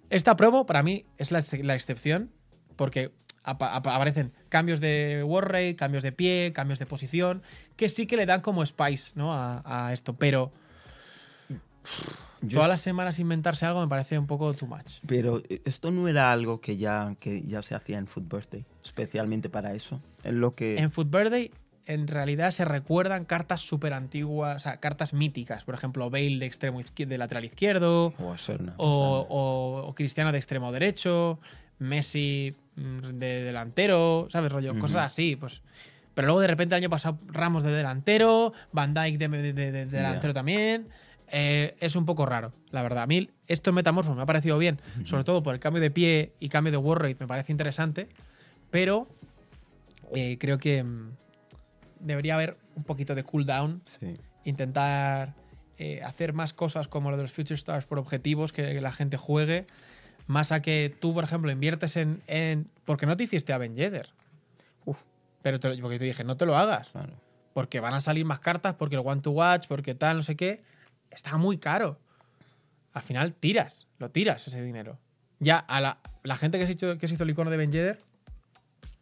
Esta 0.10 0.36
promo 0.36 0.66
para 0.66 0.84
mí 0.84 1.06
es 1.18 1.32
la, 1.32 1.40
ex- 1.40 1.64
la 1.64 1.74
excepción 1.76 2.30
porque 2.76 3.12
apa- 3.46 3.76
apa- 3.76 3.96
aparecen 3.96 4.32
cambios 4.50 4.82
de 4.82 5.24
word 5.26 5.46
rate, 5.48 5.76
cambios 5.76 6.04
de 6.04 6.12
pie, 6.12 6.52
cambios 6.54 6.80
de 6.80 6.86
posición, 6.86 7.42
que 7.76 7.90
sí 7.90 8.08
que 8.08 8.18
le 8.18 8.26
dan 8.26 8.42
como 8.42 8.66
spice 8.66 9.12
¿no? 9.16 9.34
a, 9.34 9.62
a 9.88 9.94
esto. 9.94 10.14
Pero 10.16 10.52
Yo- 12.42 12.58
todas 12.58 12.70
las 12.70 12.82
semanas 12.82 13.20
inventarse 13.20 13.66
algo 13.66 13.82
me 13.82 13.88
parece 13.88 14.18
un 14.20 14.28
poco 14.28 14.54
too 14.54 14.68
much. 14.68 15.00
Pero 15.08 15.42
eh, 15.50 15.62
esto 15.66 15.92
no 15.92 16.08
era 16.08 16.32
algo 16.32 16.60
que 16.62 16.78
ya, 16.78 17.16
que 17.20 17.44
ya 17.44 17.62
se 17.62 17.76
hacía 17.76 17.98
en 17.98 18.08
Food 18.08 18.24
Birthday, 18.30 18.66
especialmente 18.84 19.50
para 19.50 19.74
eso. 19.74 20.02
En 20.24 20.42
lo 20.42 20.56
que. 20.56 20.78
En 20.80 20.92
Food 20.92 21.08
Birthday, 21.08 21.52
en 21.88 22.08
realidad 22.08 22.50
se 22.52 22.66
recuerdan 22.66 23.26
cartas 23.26 23.62
súper 23.62 23.94
antiguas, 23.94 24.58
o 24.58 24.60
sea, 24.60 24.80
cartas 24.80 25.14
míticas. 25.14 25.64
Por 25.64 25.76
ejemplo, 25.76 26.10
Bale 26.10 26.40
de 26.40 26.46
extremo 26.48 26.80
de 26.82 27.18
lateral 27.18 27.46
izquierdo, 27.46 28.14
O 28.20 28.34
eso 28.34 28.54
era 28.54 28.64
una 28.64 28.74
o, 28.78 29.26
o- 29.30 29.88
o 29.88 29.96
Cristiano 29.96 30.32
de 30.32 30.38
extremo 30.40 30.72
derecho, 30.72 31.40
Messi 31.80 32.54
mm, 32.76 33.00
de 33.20 33.44
delantero, 33.44 34.28
¿sabes? 34.32 34.52
Rollo, 34.52 34.78
cosas 34.80 35.06
así, 35.06 35.36
pues. 35.36 35.62
Pero 36.14 36.28
luego 36.28 36.40
de 36.42 36.48
repente 36.48 36.76
el 36.76 36.82
año 36.84 36.90
pasado 36.90 37.20
Ramos 37.28 37.64
de 37.64 37.72
delantero, 37.72 38.54
Van 38.72 38.94
Dijk 38.94 39.18
de, 39.18 39.28
de- 39.28 39.54
de- 39.54 39.72
de 39.72 39.86
delantero 39.86 40.34
también. 40.34 40.88
Eh, 41.32 41.76
es 41.80 41.96
un 41.96 42.06
poco 42.06 42.26
raro, 42.26 42.54
la 42.72 42.82
verdad. 42.84 43.04
A 43.04 43.08
mí 43.08 43.30
esto 43.48 43.72
en 43.72 43.76
Metamorfos 43.76 44.16
me 44.16 44.22
ha 44.22 44.26
parecido 44.28 44.58
bien, 44.58 44.80
sobre 45.04 45.24
todo 45.24 45.42
por 45.44 45.54
el 45.56 45.60
cambio 45.60 45.82
de 45.82 45.90
pie 45.92 46.32
y 46.40 46.50
cambio 46.50 46.72
de 46.72 46.78
word 46.78 47.02
rate, 47.02 47.18
me 47.20 47.28
parece 47.28 47.52
interesante. 47.52 48.08
Pero 48.72 49.08
eh, 50.14 50.38
creo 50.40 50.58
que 50.60 50.84
mm, 50.84 51.10
debería 52.00 52.36
haber 52.36 52.58
un 52.76 52.84
poquito 52.84 53.16
de 53.16 53.24
cooldown 53.24 53.82
Sí. 54.00 54.16
intentar 54.44 55.34
eh, 55.78 56.02
hacer 56.04 56.32
más 56.34 56.54
cosas 56.54 56.88
como 56.88 57.10
lo 57.12 57.18
de 57.18 57.24
los 57.24 57.32
Future 57.34 57.56
Stars 57.56 57.86
por 57.86 57.98
objetivos, 58.00 58.54
que 58.54 58.80
la 58.80 58.92
gente 58.94 59.18
juegue, 59.18 59.66
más 60.28 60.52
a 60.52 60.62
que 60.62 60.96
tú, 61.00 61.14
por 61.14 61.24
ejemplo, 61.24 61.52
inviertes 61.52 61.98
en... 61.98 62.22
en 62.28 62.68
porque 62.86 63.06
no 63.06 63.16
te 63.18 63.24
hiciste 63.24 63.54
a 63.54 63.58
Ben 63.58 63.76
Yedder. 63.76 64.10
Uf. 64.86 65.00
Pero 65.42 65.60
te, 65.60 65.70
lo- 65.76 65.82
porque 65.82 66.00
te 66.00 66.06
dije, 66.06 66.24
no 66.24 66.38
te 66.38 66.46
lo 66.46 66.58
hagas, 66.58 66.90
Claro. 66.90 67.14
porque 67.54 67.80
van 67.80 67.94
a 67.94 68.02
salir 68.02 68.26
más 68.26 68.40
cartas, 68.40 68.76
porque 68.76 68.96
el 68.96 69.02
One 69.06 69.22
to 69.22 69.32
Watch, 69.32 69.68
porque 69.68 69.96
tal, 69.96 70.18
no 70.18 70.24
sé 70.24 70.36
qué. 70.36 70.64
Está 71.12 71.38
muy 71.38 71.58
caro. 71.58 72.00
Al 72.94 73.02
final 73.04 73.34
tiras, 73.34 73.88
lo 74.00 74.10
tiras 74.10 74.48
ese 74.48 74.62
dinero. 74.64 74.98
Ya, 75.40 75.58
a 75.58 75.82
la, 75.82 75.98
la 76.24 76.36
gente 76.38 76.58
que 76.60 76.66
se, 76.68 76.74
hizo, 76.74 76.98
que 76.98 77.08
se 77.08 77.16
hizo 77.16 77.24
el 77.24 77.30
icono 77.32 77.50
de 77.52 77.58
Ben 77.58 77.72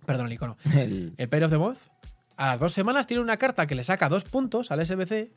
perdón, 0.06 0.28
el 0.28 0.34
icono, 0.34 0.58
El- 0.74 1.14
el 1.18 1.30
Pair 1.30 1.44
of 1.46 1.52
the 1.52 1.58
Moth, 1.58 1.78
a 2.36 2.48
las 2.48 2.60
dos 2.60 2.74
semanas 2.74 3.06
tiene 3.08 3.22
una 3.22 3.38
carta 3.38 3.68
que 3.68 3.76
le 3.76 3.84
saca 3.84 4.10
dos 4.10 4.24
puntos 4.24 4.72
al 4.72 4.84
SBC. 4.86 5.30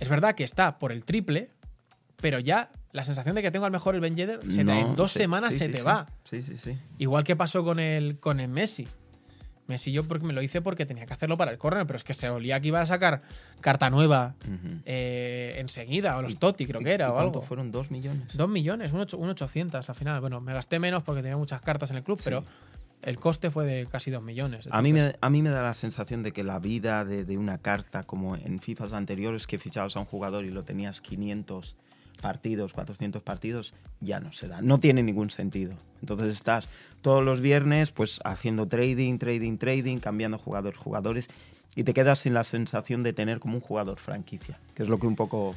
Es 0.00 0.08
verdad 0.08 0.34
que 0.34 0.44
está 0.44 0.78
por 0.78 0.92
el 0.92 1.04
triple, 1.04 1.50
pero 2.16 2.38
ya 2.38 2.70
la 2.92 3.04
sensación 3.04 3.34
de 3.34 3.42
que 3.42 3.50
tengo 3.50 3.64
al 3.66 3.72
mejor 3.72 3.94
el 3.94 4.00
Ben 4.00 4.14
Yedder, 4.16 4.40
se 4.50 4.58
te- 4.58 4.64
No, 4.64 4.78
en 4.78 4.96
dos 4.96 5.12
sí, 5.12 5.18
semanas 5.20 5.52
sí, 5.54 5.58
se 5.58 5.66
sí, 5.66 5.72
te 5.72 5.82
va. 5.82 6.06
Sí, 6.24 6.42
sí, 6.42 6.56
sí. 6.58 6.78
Igual 6.98 7.24
que 7.24 7.36
pasó 7.36 7.64
con 7.64 7.78
el, 7.80 8.18
con 8.18 8.38
el 8.40 8.48
Messi. 8.48 8.86
Messi 9.68 9.92
yo 9.92 10.04
porque 10.04 10.26
me 10.26 10.32
lo 10.32 10.42
hice 10.42 10.60
porque 10.60 10.84
tenía 10.86 11.06
que 11.06 11.14
hacerlo 11.14 11.36
para 11.38 11.50
el 11.52 11.56
corner, 11.56 11.86
pero 11.86 11.96
es 11.96 12.04
que 12.04 12.14
se 12.14 12.28
olía 12.28 12.60
que 12.60 12.68
iba 12.68 12.80
a 12.80 12.86
sacar 12.86 13.22
carta 13.60 13.88
nueva 13.90 14.34
eh, 14.84 15.54
enseguida, 15.58 16.16
o 16.16 16.22
los 16.22 16.36
Totti 16.38 16.66
creo 16.66 16.80
que 16.80 16.92
era, 16.92 17.06
¿Y 17.06 17.10
o 17.10 17.14
cuánto 17.14 17.38
algo. 17.38 17.42
fueron? 17.42 17.70
¿Dos 17.70 17.90
millones? 17.90 18.36
Dos 18.36 18.48
millones, 18.48 18.92
un, 18.92 19.00
ocho- 19.00 19.18
un 19.18 19.28
800 19.30 19.88
al 19.88 19.94
final. 19.94 20.20
Bueno, 20.20 20.40
me 20.40 20.52
gasté 20.52 20.78
menos 20.78 21.02
porque 21.02 21.22
tenía 21.22 21.36
muchas 21.36 21.62
cartas 21.62 21.90
en 21.92 21.98
el 21.98 22.02
club, 22.02 22.20
pero 22.24 22.44
el 23.02 23.18
coste 23.18 23.50
fue 23.50 23.64
de 23.64 23.86
casi 23.86 24.10
2 24.10 24.22
millones. 24.22 24.68
A 24.70 24.82
mí, 24.82 24.92
me, 24.92 25.14
a 25.20 25.30
mí 25.30 25.42
me 25.42 25.50
da 25.50 25.62
la 25.62 25.74
sensación 25.74 26.22
de 26.22 26.32
que 26.32 26.42
la 26.44 26.58
vida 26.58 27.04
de, 27.04 27.24
de 27.24 27.38
una 27.38 27.58
carta, 27.58 28.02
como 28.02 28.36
en 28.36 28.60
FIFAs 28.60 28.92
anteriores, 28.92 29.46
que 29.46 29.58
fichabas 29.58 29.96
a 29.96 30.00
un 30.00 30.06
jugador 30.06 30.44
y 30.44 30.50
lo 30.50 30.64
tenías 30.64 31.00
500 31.00 31.76
partidos, 32.22 32.72
400 32.72 33.22
partidos, 33.22 33.74
ya 34.00 34.20
no 34.20 34.32
se 34.32 34.48
da. 34.48 34.62
No 34.62 34.80
tiene 34.80 35.02
ningún 35.02 35.30
sentido. 35.30 35.74
Entonces 36.00 36.32
estás 36.32 36.70
todos 37.02 37.22
los 37.22 37.42
viernes 37.42 37.90
pues 37.90 38.20
haciendo 38.24 38.66
trading, 38.66 39.18
trading, 39.18 39.58
trading, 39.58 39.98
cambiando 39.98 40.38
jugadores, 40.38 40.78
jugadores, 40.78 41.28
y 41.76 41.84
te 41.84 41.92
quedas 41.92 42.20
sin 42.20 42.32
la 42.32 42.44
sensación 42.44 43.02
de 43.02 43.12
tener 43.12 43.40
como 43.40 43.56
un 43.56 43.60
jugador 43.60 43.98
franquicia, 43.98 44.58
que 44.74 44.82
es 44.82 44.88
lo 44.88 44.98
que 44.98 45.06
un 45.06 45.16
poco 45.16 45.54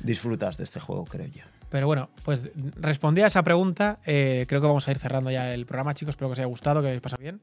disfrutas 0.00 0.56
de 0.56 0.64
este 0.64 0.80
juego, 0.80 1.04
creo 1.04 1.28
yo. 1.28 1.42
Pero 1.70 1.86
bueno, 1.86 2.10
pues 2.24 2.50
respondí 2.76 3.22
a 3.22 3.26
esa 3.26 3.42
pregunta. 3.42 3.98
eh, 4.06 4.44
creo 4.48 4.60
que 4.60 4.66
vamos 4.66 4.86
a 4.86 4.90
ir 4.90 4.98
cerrando 4.98 5.30
ya 5.30 5.52
el 5.52 5.66
programa, 5.66 5.94
chicos. 5.94 6.12
Espero 6.12 6.28
que 6.28 6.34
os 6.34 6.38
haya 6.38 6.46
gustado, 6.46 6.82
que 6.82 6.94
os 6.94 7.00
pasa 7.00 7.16
bien. 7.16 7.40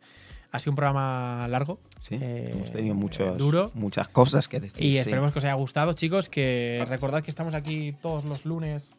Ha 0.51 0.59
sido 0.59 0.71
un 0.71 0.75
programa 0.75 1.47
largo. 1.49 1.79
¿sí? 2.01 2.17
Eh, 2.21 2.51
Hemos 2.53 2.71
tenido 2.71 2.93
muchos, 2.95 3.37
duro. 3.37 3.71
muchas 3.73 4.09
cosas 4.09 4.47
que 4.47 4.59
decir. 4.59 4.83
Y 4.83 4.91
sí. 4.93 4.97
esperemos 4.97 5.31
que 5.31 5.39
os 5.39 5.45
haya 5.45 5.53
gustado, 5.53 5.93
chicos. 5.93 6.27
Que 6.29 6.85
recordad 6.89 7.23
que 7.23 7.31
estamos 7.31 7.53
aquí 7.53 7.93
todos 8.01 8.25
los 8.25 8.45
lunes 8.45 8.91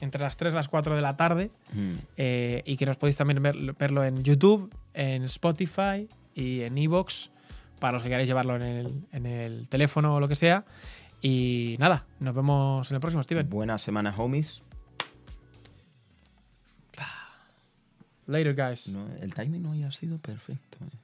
entre 0.00 0.20
las 0.22 0.36
3 0.36 0.52
y 0.52 0.56
las 0.56 0.68
4 0.68 0.96
de 0.96 1.02
la 1.02 1.16
tarde. 1.16 1.50
Mm. 1.72 1.92
eh, 2.16 2.62
y 2.64 2.76
que 2.76 2.86
nos 2.86 2.96
podéis 2.96 3.16
también 3.16 3.42
ver- 3.42 3.74
verlo 3.78 4.02
en 4.04 4.22
YouTube, 4.24 4.72
en 4.94 5.24
Spotify 5.24 6.08
y 6.34 6.62
en 6.62 6.78
Evox. 6.78 7.30
Para 7.78 7.92
los 7.94 8.02
que 8.02 8.08
queráis 8.08 8.28
llevarlo 8.28 8.56
en 8.56 8.62
el, 8.62 8.94
en 9.12 9.26
el 9.26 9.68
teléfono 9.68 10.14
o 10.14 10.20
lo 10.20 10.28
que 10.28 10.34
sea. 10.36 10.64
Y 11.20 11.76
nada, 11.78 12.06
nos 12.20 12.34
vemos 12.34 12.90
en 12.90 12.94
el 12.96 13.00
próximo, 13.00 13.22
Steven. 13.22 13.48
Buena 13.48 13.76
semana, 13.78 14.14
homies. 14.16 14.62
Later, 18.26 18.54
guys. 18.54 18.88
No, 18.88 19.06
el 19.20 19.32
timing 19.34 19.66
hoy 19.66 19.82
ha 19.82 19.92
sido 19.92 20.18
perfecto. 20.18 20.78
eh. 20.84 20.96